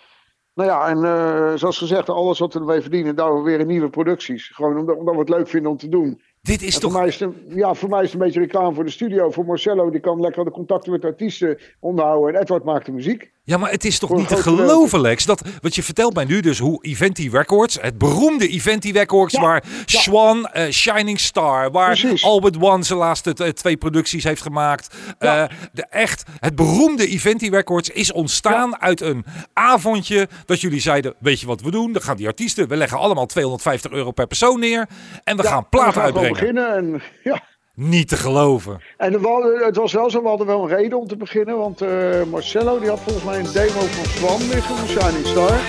Nou 0.53 0.69
ja, 0.69 0.87
en 0.87 1.59
zoals 1.59 1.77
gezegd, 1.77 2.09
alles 2.09 2.39
wat 2.39 2.53
we 2.53 2.59
ermee 2.59 2.81
verdienen, 2.81 3.15
daar 3.15 3.35
we 3.35 3.41
weer 3.41 3.59
in 3.59 3.67
nieuwe 3.67 3.89
producties. 3.89 4.47
Gewoon 4.47 4.77
omdat 4.77 5.13
we 5.13 5.19
het 5.19 5.29
leuk 5.29 5.47
vinden 5.47 5.71
om 5.71 5.77
te 5.77 5.89
doen. 5.89 6.21
Dit 6.47 6.61
is 6.61 6.79
toch... 6.79 6.91
voor, 6.91 6.99
mij 6.99 7.07
is 7.07 7.19
het, 7.19 7.29
een- 7.33 7.55
ja, 7.55 7.73
voor 7.73 7.89
mij 7.89 7.99
is 8.03 8.11
het 8.11 8.13
een 8.13 8.25
beetje 8.25 8.39
reclame 8.39 8.73
voor 8.75 8.83
de 8.83 8.89
studio. 8.91 9.31
Voor 9.31 9.45
Marcello, 9.45 9.89
die 9.89 9.99
kan 9.99 10.19
lekker 10.21 10.45
de 10.45 10.51
contacten 10.51 10.91
met 10.91 11.05
artiesten 11.05 11.57
onderhouden. 11.79 12.35
En 12.35 12.41
Edward 12.41 12.63
maakt 12.63 12.85
de 12.85 12.91
muziek. 12.91 13.31
Ja, 13.47 13.57
maar 13.57 13.71
het 13.71 13.85
is 13.85 13.99
toch 13.99 14.15
niet 14.15 14.27
te 14.27 14.35
geloven, 14.37 15.01
Lex? 15.01 15.25
Dat, 15.25 15.41
want 15.61 15.75
je 15.75 15.83
vertelt 15.83 16.13
mij 16.13 16.25
nu 16.25 16.39
dus 16.39 16.59
hoe 16.59 16.83
Eventi 16.83 17.29
Records, 17.29 17.77
het 17.81 17.97
beroemde 17.97 18.47
Eventi 18.47 18.91
Records, 18.91 19.33
Ja, 19.33 19.41
waar 19.41 19.63
Swan, 19.85 20.45
eh, 20.47 20.71
Shining 20.71 21.19
Star, 21.19 21.71
waar 21.71 21.97
Precies. 21.99 22.23
Albert 22.23 22.57
One 22.61 22.83
zijn 22.83 22.99
laatste 22.99 23.33
t- 23.33 23.55
twee 23.55 23.77
producties 23.77 24.23
heeft 24.23 24.41
gemaakt. 24.41 24.95
Ja. 25.19 25.47
Eh, 25.49 25.57
de, 25.73 25.85
echt, 25.89 26.23
het 26.39 26.55
beroemde 26.55 27.07
Eventi 27.07 27.49
Records 27.49 27.89
is 27.89 28.11
ontstaan 28.11 28.81
uit 28.81 29.01
een 29.01 29.25
avondje 29.53 30.27
dat 30.45 30.61
jullie 30.61 30.81
zeiden, 30.81 31.13
weet 31.19 31.39
je 31.39 31.47
wat 31.47 31.61
we 31.61 31.71
doen? 31.71 31.91
Dan 31.91 32.01
gaan 32.01 32.17
die 32.17 32.27
artiesten, 32.27 32.67
we 32.67 32.75
leggen 32.75 32.97
allemaal 32.97 33.25
250 33.25 33.91
euro 33.91 34.11
per 34.11 34.27
persoon 34.27 34.59
neer 34.59 34.87
en 35.23 35.37
we 35.37 35.43
gaan 35.43 35.69
platen 35.69 36.01
uitbrengen. 36.01 36.31
beginnen. 36.33 36.75
En, 36.75 37.01
ja. 37.31 37.43
Niet 37.79 38.07
te 38.07 38.15
geloven. 38.15 38.81
en 38.97 39.13
het 39.65 39.75
was 39.75 39.93
wel 39.93 40.09
zo, 40.09 40.21
we 40.21 40.27
hadden 40.27 40.47
wel 40.47 40.61
een 40.61 40.75
reden 40.75 40.99
om 40.99 41.07
te 41.07 41.17
beginnen. 41.17 41.57
Want 41.57 41.81
eh, 41.81 42.23
Marcello 42.23 42.79
die 42.79 42.89
had 42.89 42.99
volgens 42.99 43.25
mij 43.25 43.39
een 43.39 43.51
demo 43.53 43.79
van 43.79 44.05
Swan 44.05 44.47
liggen, 44.49 44.75
van 44.75 44.87
Shining 44.87 45.25
Star. 45.25 45.59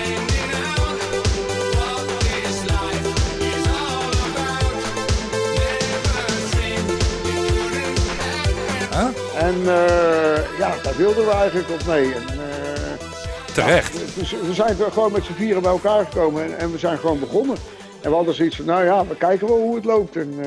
En 9.35 9.55
eh, 9.55 10.57
ja, 10.59 10.75
daar 10.83 10.95
wilden 10.97 11.25
we 11.25 11.31
eigenlijk 11.31 11.69
op 11.69 11.85
mee. 11.85 12.13
En, 12.13 12.27
eh, 12.27 13.53
Terecht. 13.53 14.15
Dus 14.15 14.31
we 14.31 14.53
zijn 14.53 14.75
gewoon 14.75 15.11
met 15.11 15.25
z'n 15.25 15.33
vieren 15.33 15.61
bij 15.61 15.71
elkaar 15.71 16.05
gekomen 16.05 16.43
en, 16.43 16.57
en 16.57 16.71
we 16.71 16.77
zijn 16.77 16.97
gewoon 16.97 17.19
begonnen. 17.19 17.57
En 18.01 18.09
we 18.09 18.15
hadden 18.15 18.33
zoiets 18.33 18.55
van, 18.55 18.65
nou 18.65 18.83
ja, 18.83 19.05
we 19.05 19.15
kijken 19.15 19.47
wel 19.47 19.57
hoe 19.57 19.75
het 19.75 19.85
loopt. 19.85 20.15
En 20.15 20.39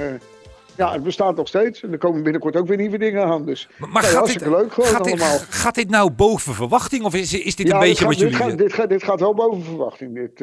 ja, 0.77 0.93
het 0.93 1.03
bestaat 1.03 1.37
nog 1.37 1.49
steeds. 1.49 1.83
En 1.83 1.93
er 1.93 1.99
komen 1.99 2.23
binnenkort 2.23 2.57
ook 2.57 2.67
weer 2.67 2.77
nieuwe 2.77 2.99
dingen 2.99 3.25
aan. 3.25 3.45
Dus 3.47 3.69
Maar 3.79 3.89
nee, 3.89 3.93
gaat, 3.93 4.03
dit, 4.05 4.13
hartstikke 4.13 4.51
leuk 4.51 4.73
gewoon 4.73 4.91
gaat, 4.91 5.05
dit, 5.05 5.21
allemaal. 5.21 5.39
gaat 5.39 5.75
dit 5.75 5.91
nou 5.91 6.11
boven 6.11 6.55
verwachting? 6.55 7.05
Of 7.05 7.15
is, 7.15 7.35
is 7.35 7.57
dit 7.57 7.67
Ja, 7.67 7.75
een 7.75 7.81
beetje 7.81 8.07
dit 8.07 8.07
wat 8.07 8.15
gaat, 8.15 8.21
jullie... 8.21 8.37
Dit 8.37 8.47
gaat, 8.47 8.59
dit, 8.59 8.73
gaat, 8.73 8.89
dit 8.89 9.03
gaat 9.03 9.21
wel 9.21 9.35
boven 9.35 9.63
verwachting. 9.63 10.15
Dit, 10.15 10.41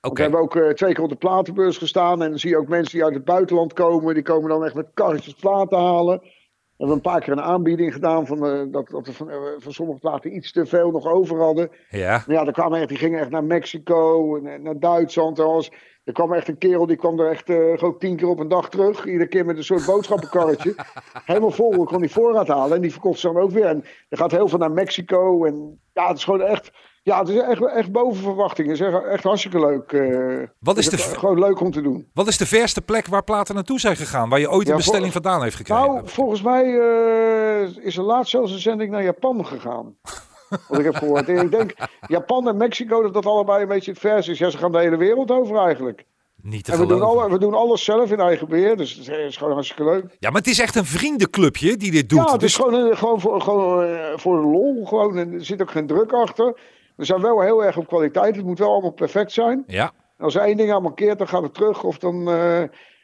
Oké. 0.00 0.14
we 0.14 0.22
hebben 0.22 0.40
ook 0.40 0.56
eh, 0.56 0.68
twee 0.68 0.94
keer 0.94 1.04
op 1.04 1.10
de 1.10 1.16
platenbeurs 1.16 1.76
gestaan. 1.76 2.22
En 2.22 2.30
dan 2.30 2.38
zie 2.38 2.50
je 2.50 2.56
ook 2.56 2.68
mensen 2.68 2.92
die 2.92 3.04
uit 3.04 3.14
het 3.14 3.24
buitenland 3.24 3.72
komen. 3.72 4.14
Die 4.14 4.22
komen 4.22 4.48
dan 4.48 4.64
echt 4.64 4.74
met 4.74 4.86
karretjes 4.94 5.34
platen 5.34 5.78
halen. 5.78 6.20
We 6.20 6.88
hebben 6.88 6.96
een 6.96 7.12
paar 7.12 7.20
keer 7.20 7.32
een 7.32 7.42
aanbieding 7.42 7.92
gedaan 7.92 8.26
van, 8.26 8.46
eh, 8.46 8.62
dat, 8.72 8.88
dat 8.88 9.06
we 9.06 9.12
van, 9.12 9.30
van 9.58 9.72
sommige 9.72 9.98
platen 9.98 10.36
iets 10.36 10.52
te 10.52 10.66
veel 10.66 10.90
nog 10.90 11.06
over 11.06 11.40
hadden. 11.40 11.70
Ja. 11.90 12.24
Maar 12.26 12.36
ja, 12.36 12.46
er 12.46 12.52
kwamen 12.52 12.78
echt, 12.78 12.88
die 12.88 12.98
gingen 12.98 13.20
echt 13.20 13.30
naar 13.30 13.44
Mexico 13.44 14.36
en 14.36 14.62
naar 14.62 14.78
Duitsland. 14.78 15.38
en 15.38 15.44
alles. 15.44 15.70
Er 16.04 16.12
kwam 16.12 16.32
echt 16.32 16.48
een 16.48 16.58
kerel, 16.58 16.86
die 16.86 16.96
kwam 16.96 17.20
er 17.20 17.30
echt 17.30 17.48
eh, 17.48 17.56
gewoon 17.78 17.98
tien 17.98 18.16
keer 18.16 18.28
op 18.28 18.38
een 18.38 18.48
dag 18.48 18.68
terug. 18.68 19.06
Iedere 19.06 19.28
keer 19.28 19.44
met 19.46 19.56
een 19.56 19.64
soort 19.64 19.86
boodschappenkarretje. 19.86 20.74
Helemaal 21.24 21.50
vol, 21.50 21.72
ik 21.74 21.86
kon 21.86 22.00
die 22.00 22.10
voorraad 22.10 22.48
halen. 22.48 22.76
En 22.76 22.82
die 22.82 22.90
verkocht 22.92 23.18
ze 23.20 23.26
dan 23.32 23.42
ook 23.42 23.50
weer. 23.50 23.64
En 23.64 23.84
er 24.08 24.18
gaat 24.18 24.30
heel 24.30 24.48
veel 24.48 24.58
naar 24.58 24.70
Mexico. 24.70 25.44
En 25.44 25.80
ja, 25.92 26.08
het 26.08 26.16
is 26.16 26.24
gewoon 26.24 26.40
echt... 26.42 26.70
Ja, 27.04 27.18
het 27.18 27.28
is 27.28 27.36
echt, 27.40 27.66
echt 27.66 27.92
boven 27.92 28.22
verwachting. 28.22 28.68
Het 28.68 28.80
is 28.80 28.86
echt, 28.86 29.04
echt 29.04 29.24
hartstikke 29.24 29.60
leuk. 29.60 29.92
eh. 29.92 30.48
Wat 30.58 30.76
is 30.78 30.84
Het 30.90 30.94
de 31.00 31.18
Gewoon 31.18 31.38
leuk 31.38 31.60
om 31.60 31.70
te 31.70 31.82
doen. 31.82 32.08
Wat 32.14 32.26
is 32.26 32.36
de 32.38 32.46
verste 32.46 32.82
plek 32.82 33.06
waar 33.06 33.24
platen 33.24 33.54
naartoe 33.54 33.80
zijn 33.80 33.96
gegaan? 33.96 34.28
Waar 34.28 34.40
je 34.40 34.50
ooit 34.50 34.68
een 34.68 34.76
bestelling 34.76 35.12
vandaan 35.12 35.42
heeft 35.42 35.56
gekregen? 35.56 35.84
Nou, 35.84 36.08
volgens 36.08 36.42
mij 36.42 36.64
eh, 36.64 37.84
is 37.84 37.96
er 37.96 38.02
laatst 38.02 38.30
zelfs 38.30 38.52
een 38.52 38.58
zending 38.58 38.90
naar 38.90 39.02
Japan 39.02 39.46
gegaan. 39.46 39.96
Wat 40.68 40.78
ik 40.78 40.84
heb 40.84 40.94
gehoord. 40.94 41.28
En 41.28 41.36
ik 41.44 41.50
denk, 41.50 41.74
Japan 42.06 42.48
en 42.48 42.56
Mexico, 42.56 43.02
dat 43.02 43.14
dat 43.14 43.26
allebei 43.26 43.62
een 43.62 43.68
beetje 43.68 43.90
het 43.90 44.00
vers 44.00 44.28
is. 44.28 44.38
Ja, 44.38 44.50
ze 44.50 44.58
gaan 44.58 44.72
de 44.72 44.78
hele 44.78 44.96
wereld 44.96 45.30
over 45.30 45.56
eigenlijk. 45.56 46.04
Niet 46.42 46.64
te 46.64 46.72
En 46.72 46.78
we 46.78 46.86
doen, 46.86 47.02
alle, 47.02 47.30
we 47.30 47.38
doen 47.38 47.54
alles 47.54 47.84
zelf 47.84 48.10
in 48.10 48.20
eigen 48.20 48.48
beheer, 48.48 48.76
dus 48.76 48.94
het 48.94 49.08
is 49.08 49.36
gewoon 49.36 49.52
hartstikke 49.52 49.84
leuk. 49.84 50.16
Ja, 50.18 50.30
maar 50.30 50.40
het 50.40 50.50
is 50.50 50.60
echt 50.60 50.74
een 50.76 50.84
vriendenclubje 50.84 51.76
die 51.76 51.90
dit 51.90 52.08
doet. 52.08 52.18
ja, 52.18 52.30
het 52.32 52.40
dus 52.40 52.48
is 52.48 52.56
gewoon, 52.56 52.74
een- 52.74 52.96
gewoon, 52.96 53.20
voor, 53.20 53.40
gewoon 53.40 53.84
eh, 53.84 54.12
voor 54.16 54.40
de 54.40 54.46
lol. 54.46 54.84
Gewoon, 54.86 55.18
en 55.18 55.32
er 55.32 55.44
zit 55.44 55.62
ook 55.62 55.70
geen 55.70 55.86
druk 55.86 56.12
achter. 56.12 56.58
We 56.96 57.04
zijn 57.04 57.20
wel 57.20 57.40
heel 57.40 57.64
erg 57.64 57.76
op 57.76 57.86
kwaliteit. 57.86 58.36
Het 58.36 58.44
moet 58.44 58.58
wel 58.58 58.70
allemaal 58.72 58.90
perfect 58.92 59.32
zijn. 59.32 59.64
Ja, 59.66 59.92
als 60.18 60.34
er 60.34 60.42
één 60.42 60.56
ding 60.56 60.72
aan 60.72 60.82
mankeert, 60.82 61.18
dan 61.18 61.28
gaat 61.28 61.42
het 61.42 61.54
terug. 61.54 61.82
Of 61.84 61.98
dan, 61.98 62.28
eh, 62.30 62.62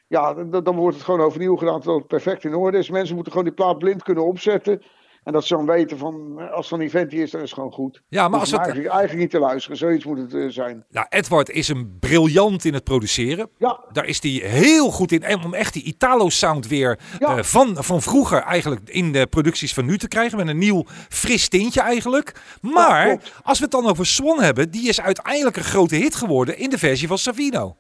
ja, 0.09 0.35
dan, 0.35 0.65
dan 0.65 0.77
wordt 0.77 0.97
het 0.97 1.05
gewoon 1.05 1.21
overnieuw 1.21 1.57
gedaan 1.57 1.75
totdat 1.81 1.97
het 1.99 2.07
perfect 2.07 2.45
in 2.45 2.55
orde 2.55 2.79
is. 2.79 2.91
Mensen 2.91 3.15
moeten 3.15 3.33
gewoon 3.33 3.47
die 3.47 3.57
plaat 3.57 3.79
blind 3.79 4.03
kunnen 4.03 4.25
opzetten. 4.27 4.83
En 5.29 5.35
dat 5.35 5.45
ze 5.45 5.55
dan 5.55 5.67
weten 5.67 5.99
van, 5.99 6.39
als 6.53 6.71
het 6.71 6.81
een 6.81 6.87
event 6.87 7.13
is, 7.13 7.31
dan 7.31 7.41
is 7.41 7.47
het 7.51 7.59
gewoon 7.59 7.73
goed. 7.73 8.03
ja 8.09 8.29
maar 8.29 8.41
als 8.41 8.51
het, 8.51 8.61
eigenlijk, 8.61 8.89
eigenlijk 8.91 9.21
niet 9.21 9.31
te 9.31 9.39
luisteren. 9.39 9.77
Zoiets 9.77 10.05
moet 10.05 10.19
het 10.19 10.35
eh, 10.35 10.49
zijn. 10.49 10.85
nou, 10.91 11.07
Edward 11.09 11.51
is 11.51 11.69
een 11.69 11.97
briljant 12.01 12.65
in 12.65 12.75
het 12.75 12.85
produceren. 12.85 13.49
Ja, 13.59 13.81
Daar 13.93 14.05
is 14.05 14.23
hij 14.23 14.31
heel 14.31 14.91
goed 14.91 15.13
in. 15.13 15.23
En 15.23 15.45
om 15.45 15.55
echt 15.55 15.73
die 15.73 15.83
Italo-sound 15.83 16.67
weer 16.69 16.99
Ja. 17.19 17.37
eh, 17.37 17.43
van, 17.43 17.77
van 17.85 18.03
vroeger 18.03 18.43
eigenlijk 18.43 18.89
in 18.89 19.13
de 19.13 19.27
producties 19.27 19.75
van 19.75 19.85
nu 19.85 19.99
te 19.99 20.09
krijgen. 20.09 20.39
Met 20.39 20.49
een 20.49 20.59
nieuw 20.59 20.85
fris 21.09 21.49
tintje 21.49 21.81
eigenlijk. 21.81 22.33
Maar 22.61 23.19
als 23.43 23.59
we 23.59 23.65
het 23.65 23.73
dan 23.73 23.87
over 23.87 24.07
Swan 24.07 24.41
hebben. 24.41 24.71
Die 24.71 24.89
is 24.89 25.01
uiteindelijk 25.01 25.57
een 25.57 25.63
grote 25.65 25.95
hit 25.97 26.15
geworden 26.15 26.59
in 26.59 26.71
de 26.71 26.79
versie 26.79 27.09
van 27.09 27.19
Savino. 27.19 27.77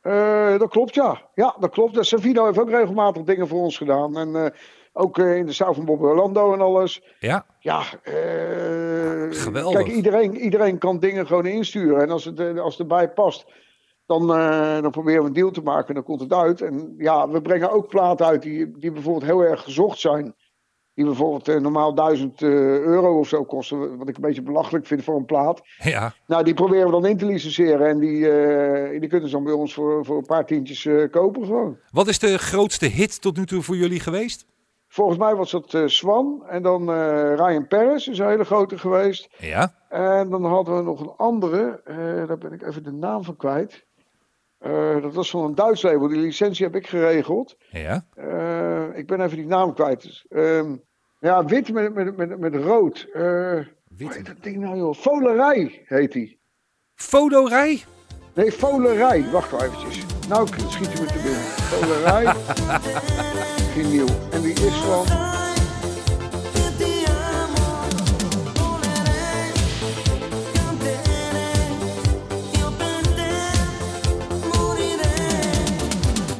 Eh, 0.00 0.58
dat 0.58 0.70
klopt, 0.70 0.94
ja. 0.94 1.22
Ja, 1.34 1.56
dat 1.60 1.70
klopt. 1.70 2.06
Savino 2.06 2.44
heeft 2.46 2.58
ook 2.58 2.70
regelmatig 2.70 3.22
dingen 3.22 3.48
voor 3.48 3.60
ons 3.60 3.76
gedaan. 3.76 4.16
En 4.18 4.52
ook 4.98 5.18
eh, 5.18 5.36
in 5.36 5.46
de 5.46 5.52
stijl 5.52 5.74
van 5.74 5.84
Bob 5.84 6.02
Orlando 6.02 6.52
en 6.52 6.60
alles. 6.60 7.02
Ja, 7.18 7.46
Ja, 7.58 7.82
eh, 8.02 9.26
Geweldig. 9.30 9.82
Kijk, 9.82 9.96
iedereen, 9.96 10.36
iedereen 10.36 10.78
kan 10.78 10.98
dingen 10.98 11.26
gewoon 11.26 11.46
insturen. 11.46 12.02
En 12.02 12.10
als 12.10 12.24
het, 12.24 12.40
eh, 12.40 12.58
als 12.58 12.72
het 12.72 12.80
erbij 12.90 13.08
past, 13.08 13.46
dan, 14.06 14.26
dan 14.82 14.90
proberen 14.90 15.20
we 15.20 15.26
een 15.26 15.32
deal 15.32 15.50
te 15.50 15.62
maken 15.62 15.88
en 15.88 15.94
dan 15.94 16.02
komt 16.02 16.20
het 16.20 16.32
uit. 16.32 16.60
En 16.60 16.94
ja, 16.98 17.28
we 17.28 17.42
brengen 17.42 17.70
ook 17.70 17.88
platen 17.88 18.26
uit 18.26 18.42
die, 18.42 18.78
die 18.78 18.92
bijvoorbeeld 18.92 19.24
heel 19.24 19.40
erg 19.40 19.62
gezocht 19.62 19.98
zijn. 19.98 20.34
Die 20.94 21.04
bijvoorbeeld 21.04 21.60
normaal 21.60 21.94
1000 21.94 22.42
eh, 22.42 22.48
euro 22.78 23.18
of 23.18 23.28
zo 23.28 23.44
kosten. 23.44 23.98
Wat 23.98 24.08
ik 24.08 24.16
een 24.16 24.22
beetje 24.22 24.42
belachelijk 24.42 24.86
vind 24.86 25.04
voor 25.04 25.16
een 25.16 25.24
plaat. 25.24 25.60
ja. 25.78 26.14
Nou, 26.26 26.44
die 26.44 26.54
proberen 26.54 26.86
we 26.86 26.92
dan 26.92 27.06
in 27.06 27.16
te 27.16 27.26
licenseren. 27.26 27.88
En 27.88 27.98
die, 27.98 28.20
die 29.00 29.08
kunnen 29.08 29.28
ze 29.28 29.34
dan 29.34 29.44
bij 29.44 29.52
ons 29.52 29.74
voor, 29.74 30.04
voor 30.04 30.16
een 30.16 30.26
paar 30.26 30.46
tientjes 30.46 30.88
kopen 31.10 31.44
gewoon. 31.44 31.78
Wat 31.90 32.08
is 32.08 32.18
de 32.18 32.38
grootste 32.38 32.86
hit 32.86 33.20
tot 33.20 33.36
nu 33.36 33.46
toe 33.46 33.62
voor 33.62 33.76
jullie 33.76 34.00
geweest? 34.00 34.46
Volgens 34.98 35.18
mij 35.18 35.34
was 35.34 35.50
dat 35.50 35.74
eh, 35.74 35.82
Swan. 35.86 36.44
En 36.48 36.62
dan 36.62 36.92
eh, 36.92 37.34
Ryan 37.34 37.66
Paris 37.66 38.08
is 38.08 38.18
een 38.18 38.28
hele 38.28 38.44
grote 38.44 38.78
geweest. 38.78 39.28
Ja, 39.38 39.74
En 39.88 40.28
dan 40.30 40.44
hadden 40.44 40.76
we 40.76 40.82
nog 40.82 41.00
een 41.00 41.12
andere. 41.16 41.80
eh, 41.84 41.96
daar 42.26 42.38
ben 42.38 42.52
ik 42.52 42.62
even 42.62 42.82
de 42.82 42.92
naam 42.92 43.24
van 43.24 43.36
kwijt. 43.36 43.86
Dat 45.02 45.14
was 45.14 45.30
van 45.30 45.44
een 45.44 45.54
Duits 45.54 45.82
label. 45.82 46.08
Die 46.08 46.20
licentie 46.20 46.64
heb 46.66 46.74
ik 46.74 46.86
geregeld. 46.86 47.56
ja. 47.70 48.04
Ik 48.94 49.06
ben 49.06 49.20
even 49.20 49.36
die 49.36 49.46
naam 49.46 49.74
kwijt. 49.74 50.02
Dus, 50.02 50.26
ehm, 50.28 50.76
ja, 51.20 51.44
wit 51.44 51.72
met, 51.72 51.94
met, 51.94 52.16
met, 52.16 52.38
met 52.38 52.54
rood. 52.54 53.08
Wit. 53.12 54.14
heet 54.14 54.26
dat 54.26 54.36
ding 54.40 54.56
nou 54.56 54.76
joh? 54.76 54.94
Volerij 54.94 55.82
heet 55.84 56.12
die. 56.12 56.40
Fodorij? 56.94 57.84
Nee, 58.34 58.52
Volerij. 58.52 59.30
Wacht 59.30 59.50
wel 59.50 59.62
eventjes. 59.62 60.04
Nou 60.28 60.46
schiet 60.46 60.92
je 60.92 61.00
me 61.00 61.06
te 61.06 61.20
binnen. 61.22 61.40
Volerij. 61.40 62.34
Vinyl. 63.78 64.08
En 64.30 64.42
die 64.42 64.52
is 64.52 64.74
van... 64.74 65.06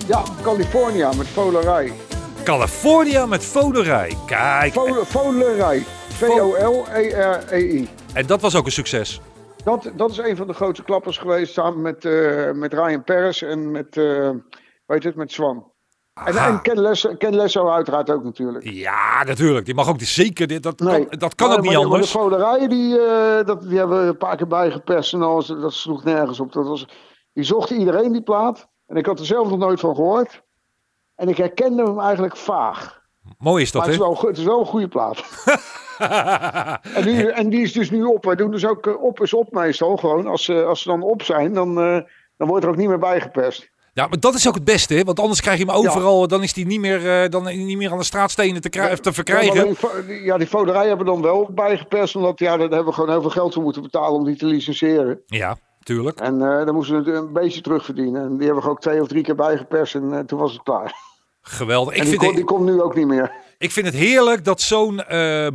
Ja, 0.06 0.22
California 0.42 1.12
met 1.12 1.26
Volerij. 1.26 1.92
California 2.44 3.26
met 3.26 3.44
Fodorij. 3.44 4.16
Kijk, 4.26 4.72
Vol- 4.72 5.04
Volerij. 5.04 5.82
V-O-L-E-R-E-I. 6.08 7.88
en 8.14 8.26
dat 8.26 8.40
was 8.40 8.56
ook 8.56 8.64
een 8.66 8.72
succes. 8.72 9.20
Dat, 9.64 9.90
dat 9.96 10.10
is 10.10 10.18
een 10.18 10.36
van 10.36 10.46
de 10.46 10.52
grootste 10.52 10.84
klappers 10.84 11.18
geweest 11.18 11.52
samen 11.52 11.82
met, 11.82 12.04
eh, 12.04 12.50
met 12.52 12.72
Ryan 12.72 13.04
Paris 13.04 13.42
en 13.42 13.70
met, 13.70 13.96
eh 13.96 14.30
weet 14.86 15.04
het, 15.04 15.14
met 15.14 15.32
Swan. 15.32 15.72
En, 16.24 16.60
Ken, 16.62 16.80
Lesso, 16.80 17.14
Ken 17.18 17.36
Lesso 17.36 17.68
uiteraard 17.68 18.10
ook 18.10 18.24
natuurlijk. 18.24 18.64
Ja, 18.70 19.24
natuurlijk. 19.24 19.66
Die 19.66 19.74
mag 19.74 19.88
ook 19.88 20.00
zeker. 20.00 20.46
dit- 20.46 20.62
Dat 20.62 20.78
Nee. 20.78 21.06
kan, 21.06 21.18
dat 21.18 21.34
kan 21.34 21.50
ook 21.52 21.60
niet 21.60 21.72
maar, 21.72 21.76
anders. 21.82 22.14
Maar 22.14 22.22
de 22.22 22.28
foderijen, 22.30 22.68
die, 22.68 22.98
eh, 23.00 23.46
dat, 23.46 23.62
die 23.62 23.78
hebben 23.78 24.00
we 24.02 24.06
een 24.08 24.16
paar 24.16 24.36
keer 24.36 24.46
bijgeperst 24.46 25.12
en 25.12 25.22
alles. 25.22 25.46
Dat 25.46 25.72
sloeg 25.72 26.04
nergens 26.04 26.40
op. 26.40 26.52
Dat 26.52 26.66
was, 26.66 26.86
die 27.32 27.44
zochten 27.44 27.76
iedereen 27.78 28.12
die 28.12 28.22
plaat. 28.22 28.68
En 28.86 28.96
ik 28.96 29.06
had 29.06 29.18
er 29.18 29.26
zelf 29.26 29.48
nog 29.48 29.58
nooit 29.58 29.80
van 29.80 29.94
gehoord. 29.94 30.42
En 31.14 31.28
ik 31.28 31.36
herkende 31.36 31.82
hem 31.82 32.00
eigenlijk 32.00 32.36
vaag. 32.36 33.00
Mooi 33.38 33.62
is 33.62 33.72
dat, 33.72 33.82
het 33.86 33.90
hè? 33.90 33.96
is, 33.96 34.06
wel, 34.06 34.26
het 34.28 34.38
is 34.38 34.44
wel 34.44 34.60
een 34.60 34.66
goede 34.66 34.88
plaat. 34.88 35.24
en, 36.98 37.04
nu, 37.04 37.26
en 37.28 37.48
die 37.48 37.60
is 37.62 37.72
dus 37.72 37.90
nu 37.90 38.04
op. 38.04 38.24
Wij 38.24 38.34
doen 38.34 38.50
dus 38.50 38.66
ook 38.66 38.86
eh, 38.86 39.02
op 39.02 39.20
is 39.20 39.34
op 39.34 39.52
meestal. 39.52 39.96
Gewoon 39.96 40.26
als 40.26 40.44
ze, 40.44 40.64
als 40.64 40.82
ze 40.82 40.88
dan 40.88 41.02
op 41.02 41.22
zijn, 41.22 41.52
dan, 41.52 41.80
eh, 41.80 41.98
dan 42.36 42.48
wordt 42.48 42.64
er 42.64 42.70
ook 42.70 42.76
niet 42.76 42.88
meer 42.88 42.98
bijgeperst. 42.98 43.70
Ja, 43.98 44.06
maar 44.06 44.20
dat 44.20 44.34
is 44.34 44.48
ook 44.48 44.54
het 44.54 44.64
beste, 44.64 44.94
hè? 44.94 45.04
Want 45.04 45.20
anders 45.20 45.40
krijg 45.40 45.58
je 45.58 45.64
hem 45.64 45.74
overal. 45.74 46.28
Dan 46.28 46.42
is 46.42 46.54
hij 46.54 46.64
niet 46.64 46.80
meer, 46.80 47.30
dan 47.30 47.44
niet 47.44 47.76
meer 47.76 47.90
aan 47.90 47.98
de 47.98 48.04
straatstenen 48.04 48.60
te, 48.60 48.98
te 49.00 49.12
verkrijgen. 49.12 49.76
Ja, 50.24 50.36
die 50.38 50.46
foderij 50.46 50.88
hebben 50.88 51.06
dan 51.06 51.22
wel 51.22 51.48
bijgeperst. 51.54 52.16
Omdat 52.16 52.38
ja, 52.38 52.50
daar 52.56 52.58
hebben 52.68 52.84
we 52.84 52.92
gewoon 52.92 53.10
heel 53.10 53.20
veel 53.20 53.30
geld 53.30 53.54
voor 53.54 53.62
moeten 53.62 53.82
betalen 53.82 54.12
om 54.18 54.24
die 54.24 54.36
te 54.36 54.46
licenseren. 54.46 55.20
Ja, 55.26 55.56
tuurlijk. 55.82 56.20
En 56.20 56.42
eh 56.42 56.64
dan 56.66 56.74
moesten 56.74 57.04
we 57.04 57.12
een 57.12 57.32
beetje 57.32 57.60
terugverdienen. 57.60 58.22
En 58.22 58.36
die 58.36 58.46
hebben 58.46 58.64
we 58.64 58.70
ook 58.70 58.80
twee 58.80 59.00
of 59.00 59.08
drie 59.08 59.22
keer 59.22 59.34
bijgeperst 59.34 59.94
en 59.94 60.12
eh, 60.12 60.18
toen 60.18 60.38
was 60.38 60.52
het 60.52 60.62
klaar. 60.62 60.94
Geweldig. 61.42 61.94
Ik 61.94 61.98
en 62.00 62.04
die, 62.08 62.12
vind, 62.18 62.24
kon- 62.26 62.34
die 62.34 62.44
komt 62.44 62.64
nu 62.64 62.82
ook 62.82 62.94
niet 62.94 63.06
meer. 63.06 63.32
ik 63.58 63.70
vind 63.70 63.86
het 63.86 63.94
heerlijk 63.94 64.44
dat 64.44 64.60
zo'n 64.60 65.02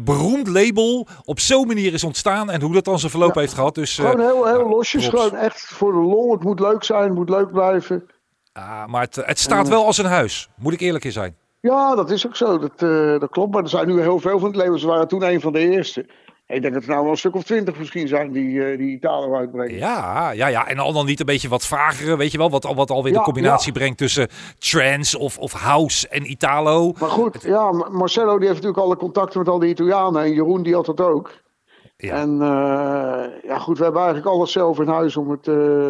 beroemd 0.04 0.48
label 0.48 1.08
op 1.24 1.40
zo'n 1.40 1.68
manier 1.68 1.94
is 1.94 2.04
ontstaan. 2.04 2.50
En 2.52 2.62
hoe 2.62 2.74
dat 2.74 2.86
dan 2.86 3.00
zijn 3.00 3.12
verloop 3.12 3.34
Ja. 3.34 3.40
heeft 3.42 3.54
gehad. 3.54 3.76
Dus, 3.76 3.96
Gewoon 3.96 4.20
heel, 4.20 4.46
heel 4.48 4.70
losjes. 4.70 5.08
props. 5.10 5.24
Gewoon 5.24 5.40
echt 5.40 5.60
voor 5.66 5.92
de 5.92 5.98
lol. 6.00 6.32
Het 6.32 6.44
moet 6.44 6.60
leuk 6.60 6.84
zijn, 6.84 7.04
het 7.04 7.14
moet 7.14 7.30
leuk 7.30 7.52
blijven. 7.52 8.06
Ah, 8.54 8.86
maar 8.86 9.02
het, 9.02 9.16
het 9.16 9.40
staat 9.40 9.68
wel 9.68 9.86
als 9.86 9.98
een 9.98 10.06
huis. 10.06 10.50
Moet 10.58 10.74
ik 10.74 10.80
eerlijk 10.80 11.04
in 11.06 11.12
zijn. 11.12 11.36
Ja, 11.60 11.96
dat 11.96 12.10
is 12.10 12.28
ook 12.28 12.36
zo. 12.36 12.58
Dat, 12.60 12.82
eh, 12.82 13.20
dat 13.20 13.30
klopt. 13.30 13.54
Maar 13.54 13.64
er 13.64 13.70
zijn 13.70 13.88
nu 13.88 14.02
heel 14.02 14.20
veel 14.20 14.40
van 14.40 14.48
het 14.48 14.58
labels. 14.58 14.82
Ze 14.82 14.88
waren 14.88 15.08
toen 15.08 15.24
een 15.24 15.42
van 15.42 15.54
de 15.54 15.60
eerste. 15.60 16.06
Ik 16.48 16.62
denk 16.62 16.74
dat 16.74 16.84
er 16.84 16.90
nou 16.90 17.02
wel 17.02 17.12
een 17.12 17.18
stuk 17.18 17.36
of 17.36 17.44
twintig 17.44 17.78
misschien 17.78 18.08
zijn 18.08 18.32
die, 18.32 18.66
eh, 18.66 18.78
die 18.78 18.92
Italo 18.96 19.36
uitbrengen. 19.36 19.78
Ja, 19.78 20.32
ja, 20.32 20.48
ja. 20.48 20.68
En 20.68 20.80
al 20.80 20.94
dan 20.94 21.06
niet 21.06 21.20
een 21.20 21.26
beetje 21.26 21.50
wat 21.50 21.66
vagere, 21.66 22.18
weet 22.18 22.32
je 22.32 22.38
wel. 22.38 22.50
Wat, 22.50 22.74
wat 22.76 22.92
alweer 22.92 23.12
de 23.12 23.18
Ja, 23.18 23.24
combinatie 23.24 23.72
brengt 23.72 23.98
tussen 23.98 24.28
trance 24.58 25.20
of, 25.20 25.38
of 25.38 25.54
house 25.54 26.08
en 26.08 26.32
Italo. 26.32 26.94
Maar 27.00 27.10
goed, 27.10 27.42
ja, 27.42 27.72
Ma- 27.72 27.90
Marcello 27.90 28.38
die 28.38 28.48
heeft 28.48 28.62
natuurlijk 28.62 28.84
alle 28.86 28.98
contacten 28.98 29.40
met 29.40 29.48
al 29.48 29.60
die 29.60 29.70
Italianen. 29.70 30.22
En 30.24 30.34
Jeroen 30.34 30.64
die 30.64 30.74
had 30.76 30.86
dat 30.86 31.02
ook. 31.02 31.32
Ja. 31.98 32.16
En 32.16 32.42
eh, 32.42 33.44
ja, 33.50 33.58
goed, 33.60 33.78
we 33.78 33.84
hebben 33.84 34.02
eigenlijk 34.02 34.32
alles 34.36 34.52
zelf 34.52 34.80
in 34.80 34.88
huis 34.88 35.18
om 35.18 35.30
het, 35.32 35.48
eh, 35.48 35.90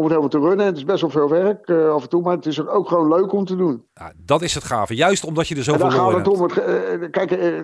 om 0.00 0.06
het 0.10 0.16
helemaal 0.18 0.40
te 0.40 0.48
runnen. 0.48 0.66
Het 0.66 0.76
is 0.76 0.84
best 0.84 1.00
wel 1.00 1.10
veel 1.10 1.28
werk 1.28 1.68
eh, 1.68 1.90
af 1.92 2.02
en 2.02 2.08
toe, 2.08 2.22
maar 2.22 2.36
het 2.36 2.46
is 2.46 2.66
ook 2.66 2.88
gewoon 2.88 3.08
leuk 3.08 3.32
om 3.32 3.44
te 3.44 3.56
doen. 3.56 3.84
Ja, 3.94 4.12
dat 4.24 4.42
is 4.42 4.54
het 4.54 4.64
gave. 4.64 4.94
Juist 4.94 5.24
omdat 5.24 5.48
je 5.48 5.54
er 5.54 5.60
En 5.60 5.64
zoveel 5.66 5.88
daar 5.88 5.96
lol 5.98 6.00
gaat 6.00 6.10
in 6.12 6.16
het 6.18 6.26
hebt. 6.26 6.38
om. 6.38 6.42
Het, 6.42 6.52
ge- 6.52 6.60
eh, 7.04 7.10
kijk, 7.10 7.30
eh, 7.30 7.58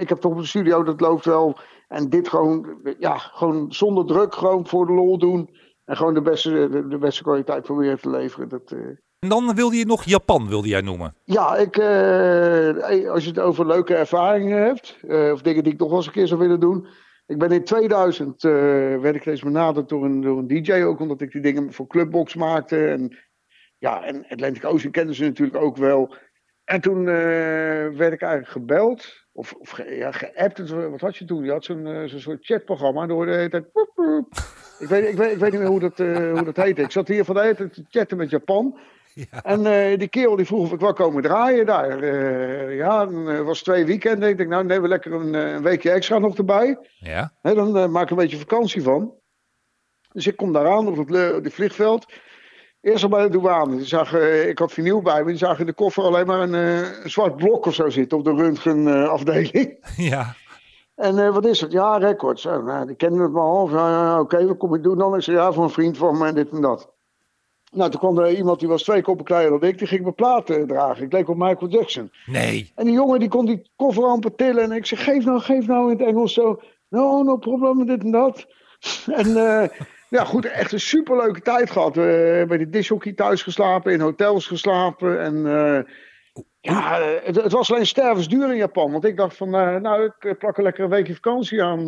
ik 0.00 0.08
heb 0.08 0.18
toch 0.20 0.32
op 0.32 0.38
de 0.38 0.46
studio, 0.46 0.82
dat 0.82 1.00
loopt 1.00 1.24
wel. 1.24 1.56
En 1.88 2.08
dit 2.10 2.28
gewoon, 2.28 2.66
eh, 2.84 2.94
ja, 2.98 3.18
gewoon 3.18 3.66
zonder 3.72 4.06
druk, 4.06 4.34
gewoon 4.34 4.66
voor 4.66 4.86
de 4.86 4.92
lol 4.92 5.18
doen. 5.18 5.50
En 5.84 5.96
gewoon 5.96 6.14
de 6.14 6.22
beste, 6.22 6.68
de, 6.70 6.88
de 6.88 6.98
beste 6.98 7.22
kwaliteit 7.22 7.62
proberen 7.62 8.00
te 8.00 8.10
leveren. 8.10 8.48
Dat, 8.48 8.70
eh, 8.72 8.78
En 9.18 9.28
dan 9.28 9.54
wilde 9.54 9.76
je 9.76 9.86
nog 9.86 10.04
Japan, 10.04 10.48
wilde 10.48 10.68
jij 10.68 10.80
noemen. 10.80 11.14
Ja, 11.24 11.56
ik, 11.56 11.76
eh, 11.76 13.10
als 13.10 13.22
je 13.24 13.28
het 13.30 13.38
over 13.38 13.66
leuke 13.66 13.94
ervaringen 13.94 14.62
hebt, 14.62 14.98
eh, 15.08 15.30
of 15.32 15.42
dingen 15.42 15.62
die 15.64 15.72
ik 15.72 15.78
nog 15.78 15.88
wel 15.88 15.96
eens 15.96 16.06
een 16.06 16.12
keer 16.12 16.26
zou 16.26 16.40
willen 16.40 16.60
doen. 16.60 16.86
Ik 17.26 17.38
ben 17.38 17.50
in 17.50 17.64
2000, 17.64 18.44
eh, 18.44 18.50
werd 19.00 19.14
ik 19.14 19.26
eens 19.26 19.42
benaderd 19.42 19.88
door 19.88 20.04
een, 20.04 20.20
door 20.20 20.38
een 20.38 20.46
DJ, 20.46 20.72
ook 20.72 21.00
omdat 21.00 21.20
ik 21.20 21.32
die 21.32 21.40
dingen 21.40 21.72
voor 21.72 21.86
Clubbox 21.86 22.34
maakte. 22.34 22.86
En 22.86 23.18
ja, 23.78 24.04
en 24.04 24.26
Atlantic 24.28 24.64
Ocean 24.64 24.92
kenden 24.92 25.14
ze 25.14 25.24
natuurlijk 25.24 25.56
ook 25.56 25.76
wel. 25.76 26.14
En 26.64 26.80
toen 26.80 26.98
eh, 26.98 27.14
werd 27.88 28.12
ik 28.12 28.22
eigenlijk 28.22 28.48
gebeld, 28.48 29.26
of, 29.32 29.52
of 29.52 29.82
ja, 29.88 30.12
geappt. 30.12 30.70
Wat 30.70 31.00
had 31.00 31.16
je 31.16 31.24
toen? 31.24 31.44
Je 31.44 31.50
had 31.50 31.64
zo'n 31.64 31.86
eh, 31.86 32.06
soort 32.06 32.44
chatprogramma, 32.44 33.08
hoorde 33.08 33.36
de 33.36 33.48
tijd... 33.48 33.64
Ik 34.78 34.88
weet, 34.88 35.08
ik, 35.08 35.16
weet, 35.16 35.32
ik 35.32 35.38
weet 35.38 35.50
niet 35.50 35.60
meer 35.60 35.70
hoe 35.70 35.80
dat, 35.80 35.98
hoe 35.98 36.44
dat 36.44 36.56
heette. 36.56 36.82
Ik 36.82 36.90
zat 36.90 37.08
hier 37.08 37.24
van 37.24 37.34
de 37.34 37.40
hele 37.40 37.70
te 37.70 37.84
chatten 37.88 38.16
met 38.16 38.30
Japan. 38.30 38.78
En 39.42 39.66
eh, 39.66 39.98
die 39.98 40.08
kerel 40.08 40.36
die 40.36 40.46
vroeg 40.46 40.62
of 40.64 40.72
ik 40.72 40.80
wel 40.80 40.92
komen 40.92 41.22
draaien 41.22 41.66
daar. 41.66 41.98
Eh, 42.02 42.76
ja, 42.76 43.06
dan 43.06 43.28
eh, 43.30 43.40
was 43.40 43.62
twee 43.62 43.84
weekenden. 43.84 44.28
Ik 44.28 44.36
denk, 44.36 44.48
nou 44.48 44.64
nemen 44.64 44.82
we 44.82 44.88
lekker 44.88 45.12
een, 45.12 45.34
een 45.34 45.62
weekje 45.62 45.90
extra 45.90 46.18
nog 46.18 46.36
erbij. 46.36 46.78
Ja. 46.98 47.32
Hè, 47.42 47.54
dan 47.54 47.90
maak 47.90 48.02
ik 48.04 48.10
een 48.10 48.16
beetje 48.16 48.36
vakantie 48.38 48.82
van. 48.82 49.14
Dus 50.12 50.26
ik 50.26 50.36
kom 50.36 50.52
daar 50.52 50.68
aan 50.70 50.86
op 50.88 50.96
het, 50.96 51.10
le- 51.10 51.34
op 51.36 51.44
het 51.44 51.52
vliegveld. 51.54 52.06
Eerst 52.80 53.02
al 53.02 53.08
bij 53.08 53.22
de 53.22 53.28
douane. 53.30 53.76
Die 53.76 53.84
zag, 53.86 54.14
ik 54.46 54.58
had 54.58 54.72
vinyl 54.72 55.02
bij 55.02 55.20
me. 55.22 55.28
Die 55.28 55.36
zagen 55.38 55.58
in 55.60 55.66
de 55.66 55.72
koffer 55.72 56.02
alleen 56.02 56.26
maar 56.26 56.40
een, 56.40 56.52
een 56.52 57.10
zwart 57.10 57.36
blok 57.36 57.66
of 57.66 57.74
zo 57.74 57.88
zitten 57.88 58.18
op 58.18 58.24
de 58.24 58.34
röntgenafdeling. 58.34 59.78
Ja. 60.10 60.34
En 60.94 61.32
wat 61.32 61.46
is 61.46 61.60
het? 61.60 61.72
Ja, 61.72 61.96
records. 61.96 62.44
Nou, 62.44 62.86
die 62.86 62.96
kennen 62.96 63.20
het 63.20 63.32
maar 63.32 63.42
half. 63.42 63.70
Ja, 63.70 63.88
ja, 63.90 64.20
Oké, 64.20 64.46
wat 64.46 64.56
kom 64.56 64.74
ik 64.74 64.82
doen 64.82 64.98
dan? 64.98 65.14
Ik 65.14 65.22
zei, 65.22 65.36
ja, 65.36 65.52
voor 65.52 65.64
een 65.64 65.70
vriend 65.70 65.96
van 65.96 66.18
me 66.18 66.26
en 66.26 66.34
dit 66.34 66.50
en 66.50 66.60
dat. 66.60 66.93
Nou, 67.74 67.90
toen 67.90 68.00
kwam 68.00 68.18
er 68.18 68.36
iemand 68.36 68.60
die 68.60 68.68
was 68.68 68.82
twee 68.82 69.02
koppen 69.02 69.24
kleiner 69.24 69.60
dan 69.60 69.68
ik. 69.68 69.78
Die 69.78 69.86
ging 69.86 70.02
mijn 70.02 70.14
platen 70.14 70.66
dragen. 70.66 71.04
Ik 71.04 71.12
leek 71.12 71.28
op 71.28 71.36
Michael 71.36 71.70
Jackson. 71.70 72.10
Nee. 72.26 72.72
En 72.74 72.84
die 72.84 72.94
jongen 72.94 73.20
die 73.20 73.28
kon 73.28 73.46
die 73.46 73.70
koffer 73.76 74.04
amper 74.04 74.34
tillen. 74.34 74.62
En 74.62 74.72
ik 74.72 74.86
zeg, 74.86 75.04
geef 75.04 75.24
nou, 75.24 75.40
geef 75.40 75.66
nou 75.66 75.90
in 75.90 75.98
het 75.98 76.06
Engels 76.06 76.34
zo. 76.34 76.60
No, 76.88 77.22
no 77.22 77.36
problem, 77.36 77.86
dit 77.86 78.02
en 78.02 78.10
dat. 78.10 78.46
En 79.06 79.36
eh, 79.36 79.68
ja, 80.08 80.24
goed, 80.24 80.44
echt 80.44 80.72
een 80.72 80.80
superleuke 80.80 81.40
tijd 81.40 81.70
gehad. 81.70 81.94
We 81.94 82.00
hebben 82.00 82.48
bij 82.48 82.56
die 82.56 82.70
dishockey 82.70 83.12
thuis 83.12 83.42
geslapen, 83.42 83.92
in 83.92 84.00
hotels 84.00 84.46
geslapen. 84.46 85.20
En 85.20 85.46
eh, 85.46 85.92
ja, 86.60 87.00
het, 87.22 87.36
het 87.36 87.52
was 87.52 87.72
alleen 87.72 87.86
stervensduur 87.86 88.50
in 88.50 88.56
Japan. 88.56 88.92
Want 88.92 89.04
ik 89.04 89.16
dacht 89.16 89.36
van, 89.36 89.50
nou, 89.50 90.04
ik 90.04 90.38
plak 90.38 90.56
er 90.56 90.62
lekker 90.62 90.84
een 90.84 90.90
weekje 90.90 91.14
vakantie 91.14 91.62
aan, 91.62 91.86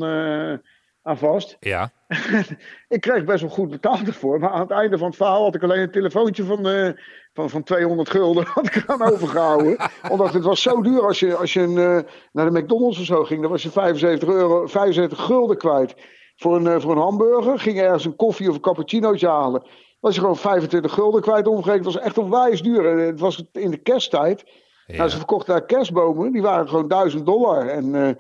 aan 1.07 1.19
vast. 1.19 1.57
Ja. 1.61 1.91
ik 2.89 3.01
kreeg 3.01 3.25
best 3.25 3.41
wel 3.41 3.51
goed 3.51 3.71
betaald 3.71 4.07
ervoor. 4.07 4.39
Maar 4.39 4.51
aan 4.51 4.61
het 4.61 4.71
einde 4.71 4.99
van 4.99 5.07
het 5.07 5.17
verhaal 5.17 5.43
had 5.43 5.55
ik 5.55 5.63
alleen 5.63 5.81
een 5.81 5.91
telefoontje 5.91 6.45
van, 6.45 6.69
eh, 6.69 6.91
van, 7.33 7.51
van 7.51 7.63
200 7.63 8.11
gulden 8.11 8.47
had 8.55 8.67
ik 8.67 8.75
eraan 8.75 9.13
overgehouden. 9.13 9.77
Omdat 10.11 10.33
het 10.33 10.45
was 10.45 10.63
zo 10.63 10.83
duur 10.83 11.07
als 11.07 11.21
je, 11.21 11.37
als 11.37 11.53
je 11.53 11.61
een, 11.61 11.79
eh, 11.79 12.13
naar 12.33 12.53
de 12.53 12.61
McDonald's 12.61 12.99
of 12.99 13.05
zo 13.05 13.25
ging. 13.25 13.41
Dan 13.41 13.51
was 13.51 13.63
je 13.63 13.71
75, 13.71 14.29
euro, 14.29 14.67
75 14.67 15.25
gulden 15.25 15.59
kwijt. 15.59 15.95
Voor 16.37 16.57
een, 16.57 16.67
eh, 16.67 16.81
voor 16.81 16.93
een 16.93 17.03
hamburger 17.03 17.59
ging 17.59 17.77
je 17.77 17.83
ergens 17.83 18.05
een 18.05 18.17
koffie 18.17 18.49
of 18.49 18.55
een 18.55 18.61
cappuccinootje 18.61 19.29
halen. 19.29 19.67
Was 20.01 20.15
je 20.15 20.21
gewoon 20.21 20.37
25 20.37 20.93
gulden 20.93 21.21
kwijt 21.23 21.47
omgerekend. 21.47 21.85
Het 21.85 21.95
was 21.95 22.05
echt 22.05 22.19
onwijs 22.19 22.63
duur. 22.63 22.87
En 22.87 22.99
Het 22.99 23.21
was 23.21 23.45
in 23.53 23.71
de 23.71 23.83
kersttijd. 23.83 24.45
Ja. 24.87 24.97
Nou, 24.97 25.09
ze 25.09 25.17
verkochten 25.17 25.53
daar 25.55 25.67
kerstbomen. 25.67 26.33
Die 26.33 26.43
waren 26.43 26.69
gewoon 26.69 26.89
1000 26.89 27.27
dollar. 27.27 27.69
En 27.69 28.19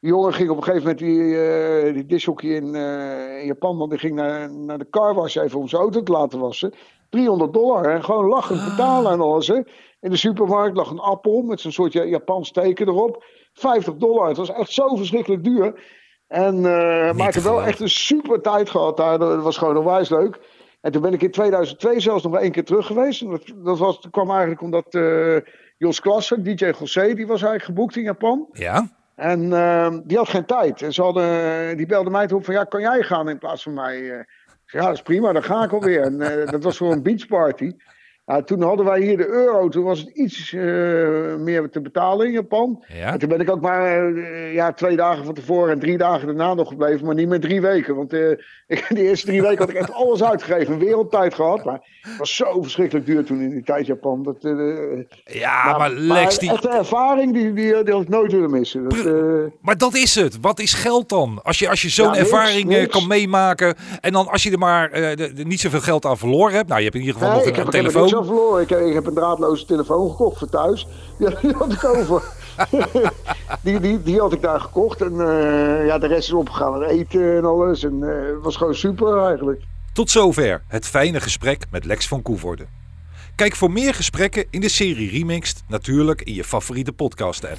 die 0.00 0.10
jongen 0.10 0.32
ging 0.32 0.50
op 0.50 0.56
een 0.56 0.62
gegeven 0.62 0.82
moment 0.82 0.98
die, 0.98 1.46
eh 1.48 1.94
die 1.94 2.06
dishockey 2.06 2.50
in, 2.50 2.74
eh, 2.74 3.40
in 3.40 3.46
Japan. 3.46 3.78
Want 3.78 3.90
die 3.90 3.98
ging 3.98 4.14
naar, 4.14 4.52
naar 4.52 4.78
de 4.78 4.88
carwash 4.90 5.36
even 5.36 5.58
om 5.58 5.68
zijn 5.68 5.82
auto 5.82 6.02
te 6.02 6.12
laten 6.12 6.38
wassen. 6.38 6.72
300 7.10 7.52
dollar. 7.52 7.84
En 7.84 8.04
gewoon 8.04 8.26
lachend 8.26 8.64
betalen 8.64 9.12
en 9.12 9.20
alles. 9.20 9.46
Hè. 9.48 9.54
In 10.00 10.10
de 10.10 10.16
supermarkt 10.16 10.76
lag 10.76 10.90
een 10.90 10.98
appel 10.98 11.42
met 11.42 11.60
zo'n 11.60 11.72
soort 11.72 11.92
Ja- 11.92 12.04
Japans 12.04 12.50
teken 12.52 12.88
erop. 12.88 13.24
50 13.52 13.94
dollar. 13.96 14.28
Het 14.28 14.36
was 14.36 14.50
echt 14.50 14.70
zo 14.72 14.96
verschrikkelijk 14.96 15.44
duur. 15.44 15.80
En, 16.28 16.56
eh 16.56 17.12
maar 17.14 17.28
ik 17.28 17.34
heb 17.34 17.42
wel 17.42 17.62
echt 17.62 17.80
een 17.80 17.88
super 17.88 18.40
tijd 18.40 18.70
gehad 18.70 18.96
daar. 18.96 19.18
Dat 19.18 19.42
was 19.42 19.56
gewoon 19.58 19.76
onwijs 19.76 20.08
leuk. 20.08 20.38
En 20.80 20.92
toen 20.92 21.02
ben 21.02 21.12
ik 21.12 21.22
in 21.22 21.30
2002 21.30 22.00
zelfs 22.00 22.22
nog 22.22 22.32
wel 22.32 22.40
één 22.40 22.52
keer 22.52 22.64
terug 22.64 22.86
geweest. 22.86 23.22
En 23.22 23.30
dat, 23.30 23.52
dat 23.56 23.78
was, 23.78 24.00
dat 24.00 24.10
kwam 24.10 24.30
eigenlijk 24.30 24.60
omdat 24.62 24.98
Jos 25.78 26.00
Klassen, 26.00 26.42
DJ 26.42 26.72
José, 26.78 27.14
die 27.14 27.26
was 27.26 27.42
eigenlijk 27.42 27.62
geboekt 27.64 27.96
in 27.96 28.02
Japan. 28.02 28.48
Ja. 28.52 28.95
En 29.16 29.52
ehm, 29.52 30.00
die 30.04 30.16
had 30.16 30.28
geen 30.28 30.44
tijd. 30.44 30.82
En 30.82 30.92
ze 30.92 31.02
hadden, 31.02 31.76
die 31.76 31.86
belde 31.86 32.10
mij 32.10 32.26
toen 32.26 32.44
van, 32.44 32.54
ja, 32.54 32.64
kan 32.64 32.80
jij 32.80 33.02
gaan 33.02 33.28
in 33.28 33.38
plaats 33.38 33.62
van 33.62 33.74
mij? 33.74 34.10
Eh, 34.10 34.24
ja, 34.66 34.80
dat 34.80 34.94
is 34.94 35.02
prima, 35.02 35.32
dan 35.32 35.42
ga 35.42 35.64
ik 35.64 35.72
alweer. 35.72 36.02
En 36.02 36.20
eh, 36.20 36.50
dat 36.50 36.62
was 36.62 36.76
voor 36.76 36.92
een 36.92 37.02
beachparty. 37.02 37.76
Nou, 38.26 38.44
toen 38.44 38.62
hadden 38.62 38.86
wij 38.86 39.00
hier 39.00 39.16
de 39.16 39.28
euro. 39.28 39.68
Toen 39.68 39.84
was 39.84 39.98
het 39.98 40.08
iets 40.08 40.52
eh, 40.52 40.60
meer 41.38 41.68
te 41.70 41.80
betalen 41.82 42.26
in 42.26 42.32
Japan. 42.32 42.84
Ja. 42.88 43.12
En 43.12 43.18
toen 43.18 43.28
ben 43.28 43.40
ik 43.40 43.50
ook 43.50 43.60
maar 43.60 44.14
eh, 44.14 44.54
ja, 44.54 44.72
twee 44.72 44.96
dagen 44.96 45.24
van 45.24 45.34
tevoren 45.34 45.72
en 45.72 45.78
drie 45.78 45.98
dagen 45.98 46.26
daarna 46.26 46.54
nog 46.54 46.68
gebleven. 46.68 47.06
Maar 47.06 47.14
niet 47.14 47.28
meer 47.28 47.40
drie 47.40 47.60
weken. 47.60 47.96
Want 47.96 48.12
ik, 48.66 48.84
die 48.88 49.02
eerste 49.08 49.26
drie 49.26 49.42
weken 49.42 49.58
had 49.58 49.68
ik 49.68 49.76
echt 49.76 49.92
alles 49.92 50.22
uitgegeven. 50.24 50.72
Een 50.72 50.78
wereldtijd 50.78 51.34
gehad. 51.34 51.64
Maar 51.64 51.80
het 52.00 52.18
was 52.18 52.36
zo 52.36 52.62
verschrikkelijk 52.62 53.06
duur 53.06 53.24
toen 53.24 53.40
in 53.40 53.50
die 53.50 53.62
tijd 53.62 53.86
Japan. 53.86 54.22
Dat, 54.22 54.36
Ja, 55.24 55.78
maar 55.78 55.90
Lex, 55.90 56.38
die, 56.38 56.50
echt 56.50 56.64
een 56.64 56.70
ervaring 56.70 57.32
die, 57.32 57.52
die, 57.52 57.82
die 57.84 57.92
had 57.92 58.02
ik 58.02 58.08
nooit 58.08 58.32
willen 58.32 58.50
missen. 58.50 58.88
Dat, 58.88 59.50
Maar 59.60 59.78
dat 59.78 59.94
is 59.94 60.14
het. 60.14 60.40
Wat 60.40 60.58
is 60.60 60.72
geld 60.74 61.08
dan? 61.08 61.40
Als 61.42 61.58
je, 61.58 61.68
als 61.68 61.82
je 61.82 61.88
zo'n 61.88 62.06
Ja, 62.12 62.16
ervaring 62.16 62.68
niks. 62.68 62.92
kan 62.98 63.06
meemaken. 63.06 63.74
En 64.00 64.12
dan 64.12 64.28
als 64.28 64.42
je 64.42 64.50
er 64.50 64.58
maar 64.58 64.90
de- 64.90 65.32
de- 65.34 65.44
niet 65.44 65.60
zoveel 65.60 65.80
geld 65.80 66.04
aan 66.04 66.18
verloren 66.18 66.54
hebt. 66.54 66.68
Nou, 66.68 66.78
je 66.78 66.84
hebt 66.84 66.96
in 66.96 67.04
ieder 67.04 67.20
geval 67.20 67.36
Nee, 67.36 67.46
nog 67.52 67.58
een, 67.58 67.70
telefoon. 67.70 68.15
Ik, 68.60 68.68
heb- 68.94 69.06
een 69.06 69.14
draadloze 69.14 69.64
telefoon 69.64 70.10
gekocht 70.10 70.38
voor 70.38 70.48
thuis. 70.48 70.86
Die, 71.18 71.28
die 71.42 71.52
had 71.52 71.72
ik 71.72 71.84
over. 71.84 72.22
die, 73.62 73.80
die, 73.80 74.02
die 74.02 74.20
had 74.20 74.32
ik 74.32 74.42
daar 74.42 74.60
gekocht. 74.60 75.00
En 75.00 75.12
eh, 75.12 75.86
ja, 75.86 75.98
de 75.98 76.06
rest 76.06 76.28
is 76.28 76.34
opgegaan 76.34 76.74
aan 76.74 76.82
eten 76.82 77.36
en 77.36 77.44
alles. 77.44 77.84
En 77.84 78.02
eh, 78.02 78.34
het 78.34 78.42
was 78.42 78.56
gewoon 78.56 78.74
super 78.74 79.24
eigenlijk. 79.26 79.62
Tot 79.92 80.10
zover 80.10 80.62
het 80.68 80.86
fijne 80.86 81.20
gesprek 81.20 81.64
met 81.70 81.84
Lex 81.84 82.08
van 82.08 82.22
Koevoorde. 82.22 82.66
Kijk 83.36 83.54
voor 83.56 83.70
meer 83.70 83.94
gesprekken 83.94 84.46
in 84.50 84.60
de 84.60 84.68
serie 84.68 85.10
Remixed 85.10 85.62
natuurlijk 85.68 86.22
in 86.22 86.34
je 86.34 86.44
favoriete 86.44 86.92
podcast 86.92 87.44
app. 87.44 87.58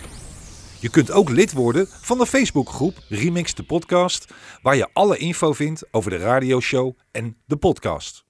Je 0.79 0.89
kunt 0.89 1.11
ook 1.11 1.29
lid 1.29 1.53
worden 1.53 1.87
van 1.89 2.17
de 2.17 2.25
Facebookgroep 2.25 2.93
Remix 3.09 3.53
de 3.53 3.63
Podcast, 3.63 4.33
waar 4.61 4.75
je 4.75 4.87
alle 4.93 5.17
info 5.17 5.53
vindt 5.53 5.83
over 5.91 6.09
de 6.11 6.17
radioshow 6.17 6.97
en 7.11 7.37
de 7.45 7.57
podcast. 7.57 8.25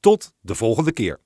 Tot 0.00 0.32
de 0.40 0.54
volgende 0.54 0.92
keer. 0.92 1.20